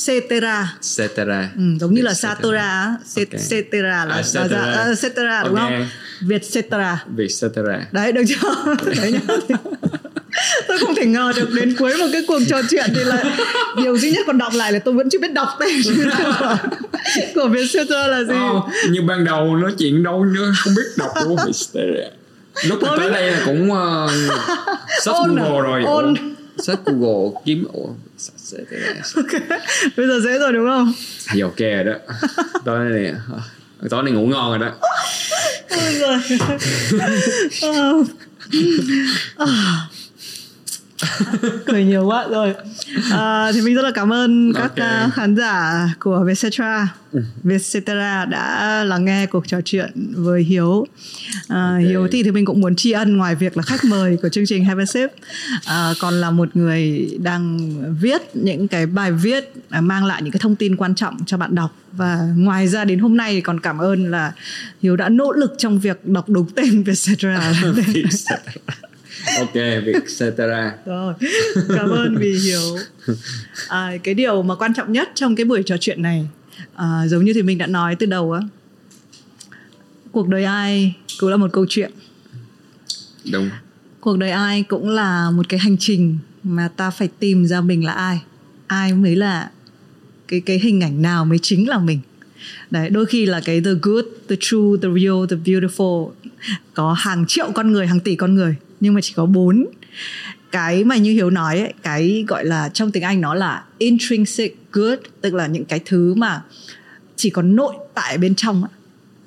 Cetera. 0.06 0.74
Cetera. 0.98 1.50
Ừ, 1.56 1.62
giống 1.80 1.94
như 1.94 2.02
là 2.02 2.14
Cetera. 2.14 2.98
Satora. 3.06 3.38
Cetera 3.50 4.06
là 4.06 4.14
À, 4.14 4.18
là- 4.18 4.24
Cetera. 4.34 4.62
à, 4.62 4.88
Cetera 5.02 5.44
đúng 5.44 5.56
không? 5.56 5.88
Việt 6.22 6.42
Cetera. 6.54 7.04
Việt 7.16 7.28
Cetera. 7.42 7.88
Đấy 7.92 8.12
được 8.12 8.24
chưa? 8.28 8.76
Đấy 9.02 9.12
nhá. 9.12 9.36
Tôi 10.68 10.78
không 10.80 10.96
thể 10.96 11.06
ngờ 11.06 11.34
được 11.36 11.50
đến 11.54 11.76
cuối 11.80 11.98
một 11.98 12.06
cái 12.12 12.22
cuộc 12.28 12.40
trò 12.50 12.62
chuyện 12.70 12.86
thì 12.96 13.04
là 13.04 13.24
điều 13.78 13.98
duy 13.98 14.12
nhất 14.12 14.24
còn 14.28 14.38
đọc 14.38 14.54
lại 14.56 14.72
là 14.74 14.80
tôi 14.80 14.94
vẫn 14.94 15.10
chưa 15.10 15.20
biết 15.20 15.34
đọc 15.34 15.48
tên 15.60 15.82
của, 15.84 15.92
của 17.36 17.48
Việt 17.48 17.66
Cetera 17.74 18.08
là 18.08 18.24
gì. 18.24 18.34
Không, 18.34 18.70
như 18.90 19.02
ban 19.02 19.26
đầu 19.26 19.56
nói 19.56 19.72
chuyện 19.80 20.04
đâu 20.04 20.26
nữa 20.26 20.52
không 20.58 20.74
biết 20.76 20.84
đọc 20.98 21.12
Việt 21.46 21.54
Stereo 21.56 22.10
lúc 22.64 22.82
mà 22.84 22.90
tới 22.98 23.10
đây 23.12 23.32
là 23.32 23.42
cũng 23.46 23.72
uh, 23.72 24.10
search 25.04 25.18
Ôn 25.18 25.40
à? 25.40 25.44
Google 25.44 25.62
rồi 25.62 25.84
Ôn. 25.86 26.35
Search 26.58 26.86
Google 26.86 27.42
kiếm 27.46 27.66
ủa 27.74 27.88
Stereo. 28.18 28.94
Ok. 29.16 29.32
bây 29.98 30.08
giờ 30.08 30.20
dễ 30.24 30.40
rồi 30.40 30.54
đúng 30.54 30.68
không 30.68 30.94
thì 31.32 31.42
ok 31.42 31.60
rồi 31.60 31.84
đó 31.84 31.94
tối 32.66 32.90
này 32.90 33.14
tối 33.90 34.04
này 34.04 34.14
ngủ 34.14 34.28
ngon 34.28 34.60
rồi 34.60 34.70
đó 34.70 34.76
Ôi 35.70 35.96
giời. 36.00 36.38
Cười 41.66 41.84
nhiều 41.84 42.06
quá 42.06 42.28
rồi. 42.30 42.54
À, 43.12 43.52
thì 43.54 43.62
mình 43.62 43.76
rất 43.76 43.82
là 43.82 43.92
cảm 43.92 44.14
ơn 44.14 44.54
các 44.54 44.76
à, 44.76 45.10
khán 45.14 45.36
giả 45.36 45.88
của 46.00 46.24
Vietcetera. 46.26 46.94
Vietcetera 47.44 48.26
đã 48.26 48.84
lắng 48.84 49.06
nghe 49.06 49.26
cuộc 49.26 49.48
trò 49.48 49.62
chuyện 49.66 49.92
với 50.16 50.44
Hiếu. 50.44 50.88
À, 51.48 51.72
Ok. 51.76 51.82
Hiếu 51.90 52.08
thì 52.12 52.24
thì 52.24 52.32
mình 52.32 52.46
cũng 52.46 52.62
muốn 52.62 52.76
tri 52.76 52.92
ân 52.92 53.18
ngoài 53.18 53.36
việc 53.36 53.58
là 53.58 53.64
khách 53.64 53.84
mời 53.86 54.18
của 54.22 54.30
chương 54.30 54.46
trình 54.46 54.66
Have 54.66 54.84
a 54.84 54.86
Sip. 54.86 55.10
À, 55.66 55.94
còn 56.00 56.14
là 56.14 56.32
một 56.32 56.56
người 56.56 57.10
đang 57.22 57.70
viết 58.02 58.22
những 58.34 58.68
cái 58.68 58.86
bài 58.86 59.12
viết 59.12 59.54
à, 59.70 59.82
mang 59.82 60.06
lại 60.06 60.22
những 60.22 60.32
cái 60.32 60.40
thông 60.40 60.56
tin 60.56 60.76
quan 60.76 60.96
trọng 60.96 61.18
cho 61.26 61.38
bạn 61.38 61.56
đọc. 61.56 61.76
Và 61.92 62.20
ngoài 62.38 62.68
ra 62.68 62.86
đến 62.86 63.00
hôm 63.00 63.18
nay 63.18 63.42
còn 63.42 63.60
cảm 63.60 63.78
ơn 63.78 64.12
là 64.12 64.34
Hiếu 64.82 64.96
đã 64.96 65.10
nỗ 65.10 65.32
lực 65.32 65.56
trong 65.58 65.80
việc 65.80 66.08
đọc 66.08 66.30
đúng 66.30 66.50
tên 66.56 66.84
Vietcetera 66.84 67.54
Ok 69.40 69.54
Vietcetera 69.86 70.76
rồi 70.86 71.14
cảm 71.76 71.90
ơn 71.90 72.18
vì 72.18 72.38
hiểu. 72.38 72.78
À, 73.68 73.92
cái 74.04 74.14
điều 74.14 74.44
mà 74.44 74.56
quan 74.56 74.74
trọng 74.74 74.92
nhất 74.92 75.10
trong 75.16 75.36
cái 75.36 75.46
buổi 75.46 75.64
trò 75.64 75.78
chuyện 75.80 76.02
này 76.02 76.28
à, 76.76 77.08
giống 77.08 77.26
như 77.26 77.34
thì 77.34 77.42
mình 77.42 77.58
đã 77.58 77.68
nói 77.68 77.96
từ 77.96 78.06
đầu 78.06 78.32
á 78.32 78.42
cuộc 80.12 80.28
đời 80.28 80.44
ai 80.44 80.96
cũng 81.20 81.30
là 81.30 81.38
một 81.38 81.50
câu 81.54 81.66
chuyện. 81.70 81.92
Đúng. 83.32 83.50
Cuộc 84.00 84.18
đời 84.18 84.32
ai 84.32 84.64
cũng 84.64 84.90
là 84.90 85.32
một 85.32 85.50
cái 85.50 85.60
hành 85.60 85.78
trình 85.80 86.18
mà 86.44 86.68
ta 86.68 86.90
phải 86.90 87.10
tìm 87.20 87.46
ra 87.46 87.62
mình 87.62 87.86
là 87.86 87.92
ai. 87.92 88.22
Ai 88.68 88.94
mới 88.94 89.16
là 89.16 89.50
cái 90.28 90.42
cái 90.42 90.60
hình 90.60 90.82
ảnh 90.82 91.02
nào 91.02 91.26
mới 91.26 91.40
chính 91.42 91.70
là 91.70 91.80
mình. 91.80 92.00
Đấy 92.72 92.90
đôi 92.90 93.06
khi 93.06 93.26
là 93.26 93.42
cái 93.46 93.62
the 93.62 93.72
good 93.82 94.06
the 94.30 94.36
true 94.40 94.78
the 94.82 94.90
real 95.02 95.26
the 95.30 95.36
beautiful. 95.46 96.12
Có 96.74 96.94
hàng 96.94 97.26
triệu 97.28 97.52
con 97.52 97.72
người 97.72 97.88
hàng 97.88 98.00
tỷ 98.00 98.16
con 98.16 98.36
người 98.36 98.56
nhưng 98.86 98.94
mà 98.94 99.02
chỉ 99.02 99.14
có 99.16 99.26
bốn. 99.26 99.66
Cái 100.52 100.84
mà 100.84 100.98
như 100.98 101.12
hiếu 101.12 101.30
nói 101.30 101.60
ấy, 101.60 101.74
cái 101.84 102.26
gọi 102.28 102.46
là 102.46 102.70
trong 102.70 102.92
tiếng 102.92 103.04
anh 103.04 103.22
nó 103.22 103.34
là 103.34 103.64
intrinsic 103.78 104.58
good 104.72 105.00
tức 105.22 105.34
là 105.34 105.48
những 105.48 105.66
cái 105.66 105.80
thứ 105.86 106.14
mà 106.14 106.42
chỉ 107.16 107.30
có 107.30 107.42
nội 107.42 107.76
tại 107.94 108.18
bên 108.18 108.36
trong 108.36 108.64
ấy 108.64 108.72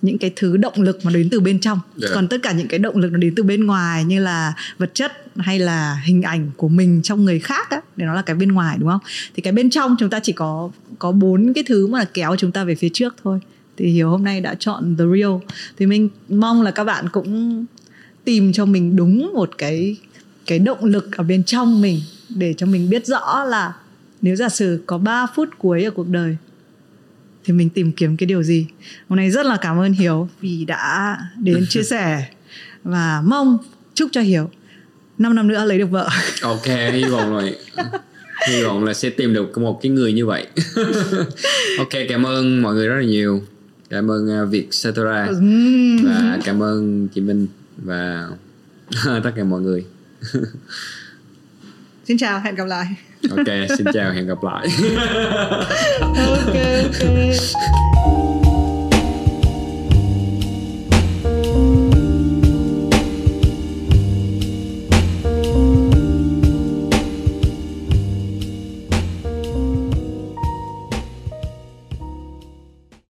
những 0.02 0.18
cái 0.18 0.32
thứ 0.36 0.56
động 0.56 0.74
lực 0.76 1.04
mà 1.04 1.10
đến 1.14 1.28
từ 1.30 1.40
bên 1.40 1.60
trong. 1.60 1.80
Dạ. 1.96 2.08
còn 2.14 2.28
tất 2.28 2.36
cả 2.42 2.52
những 2.52 2.68
cái 2.68 2.78
động 2.78 2.96
lực 2.96 3.12
nó 3.12 3.18
đến 3.18 3.34
từ 3.36 3.42
bên 3.42 3.66
ngoài 3.66 4.04
như 4.04 4.20
là 4.20 4.54
vật 4.78 4.90
chất 4.94 5.12
hay 5.36 5.58
là 5.58 6.02
hình 6.04 6.22
ảnh 6.22 6.50
của 6.56 6.68
mình 6.68 7.00
trong 7.02 7.24
người 7.24 7.38
khác 7.38 7.70
á 7.70 7.80
để 7.96 8.06
nó 8.06 8.14
là 8.14 8.22
cái 8.22 8.36
bên 8.36 8.52
ngoài 8.52 8.76
đúng 8.80 8.88
không? 8.88 9.00
Thì 9.34 9.42
cái 9.42 9.52
bên 9.52 9.70
trong 9.70 9.96
chúng 9.98 10.10
ta 10.10 10.20
chỉ 10.20 10.32
có 10.32 10.70
có 10.98 11.12
bốn 11.12 11.52
cái 11.54 11.64
thứ 11.66 11.86
mà 11.86 12.04
kéo 12.14 12.36
chúng 12.36 12.52
ta 12.52 12.64
về 12.64 12.74
phía 12.74 12.88
trước 12.92 13.14
thôi. 13.24 13.40
Thì 13.76 13.86
hiếu 13.86 14.10
hôm 14.10 14.24
nay 14.24 14.40
đã 14.40 14.54
chọn 14.58 14.96
the 14.98 15.04
real. 15.16 15.32
Thì 15.78 15.86
mình 15.86 16.08
mong 16.28 16.62
là 16.62 16.70
các 16.70 16.84
bạn 16.84 17.08
cũng 17.08 17.64
tìm 18.28 18.52
cho 18.52 18.64
mình 18.64 18.96
đúng 18.96 19.30
một 19.34 19.50
cái 19.58 19.96
cái 20.46 20.58
động 20.58 20.84
lực 20.84 21.16
ở 21.16 21.24
bên 21.24 21.44
trong 21.44 21.80
mình 21.80 22.00
để 22.28 22.54
cho 22.54 22.66
mình 22.66 22.90
biết 22.90 23.06
rõ 23.06 23.44
là 23.44 23.72
nếu 24.22 24.36
giả 24.36 24.48
sử 24.48 24.82
có 24.86 24.98
3 24.98 25.26
phút 25.34 25.48
cuối 25.58 25.84
ở 25.84 25.90
cuộc 25.90 26.08
đời 26.08 26.36
thì 27.44 27.52
mình 27.52 27.68
tìm 27.68 27.92
kiếm 27.92 28.16
cái 28.16 28.26
điều 28.26 28.42
gì. 28.42 28.66
Hôm 29.08 29.16
nay 29.16 29.30
rất 29.30 29.46
là 29.46 29.56
cảm 29.60 29.78
ơn 29.80 29.92
hiếu 29.92 30.28
vì 30.40 30.64
đã 30.64 31.16
đến 31.36 31.66
chia 31.68 31.82
sẻ 31.82 32.28
và 32.84 33.22
mong 33.24 33.58
chúc 33.94 34.08
cho 34.12 34.20
hiếu 34.20 34.50
5 35.18 35.34
năm 35.34 35.48
nữa 35.48 35.64
lấy 35.64 35.78
được 35.78 35.90
vợ. 35.90 36.08
Ok 36.42 36.66
hy 36.92 37.04
vọng 37.04 37.30
rồi 37.30 37.56
hy 38.48 38.62
vọng 38.62 38.84
là 38.84 38.94
sẽ 38.94 39.10
tìm 39.10 39.34
được 39.34 39.58
một 39.58 39.80
cái 39.82 39.90
người 39.90 40.12
như 40.12 40.26
vậy. 40.26 40.46
Ok 41.78 41.92
cảm 42.08 42.26
ơn 42.26 42.62
mọi 42.62 42.74
người 42.74 42.88
rất 42.88 42.96
là 42.96 43.04
nhiều. 43.04 43.42
Cảm 43.90 44.10
ơn 44.10 44.42
uh, 44.42 44.50
Vietcetera. 44.50 45.26
Ừm. 45.26 46.04
và 46.04 46.38
cảm 46.44 46.62
ơn 46.62 47.08
chị 47.14 47.20
Minh 47.20 47.46
và 47.82 48.28
tất 49.04 49.30
cả 49.36 49.44
mọi 49.44 49.60
người. 49.60 49.84
Xin 52.04 52.18
chào 52.18 52.40
hẹn 52.40 52.54
gặp 52.54 52.66
lại. 52.66 52.86
Ok 53.30 53.46
xin 53.78 53.86
chào 53.92 54.12
hẹn 54.12 54.26
gặp 54.26 54.38
lại. 54.42 54.68
Ok 56.00 56.54
ok 56.84 58.27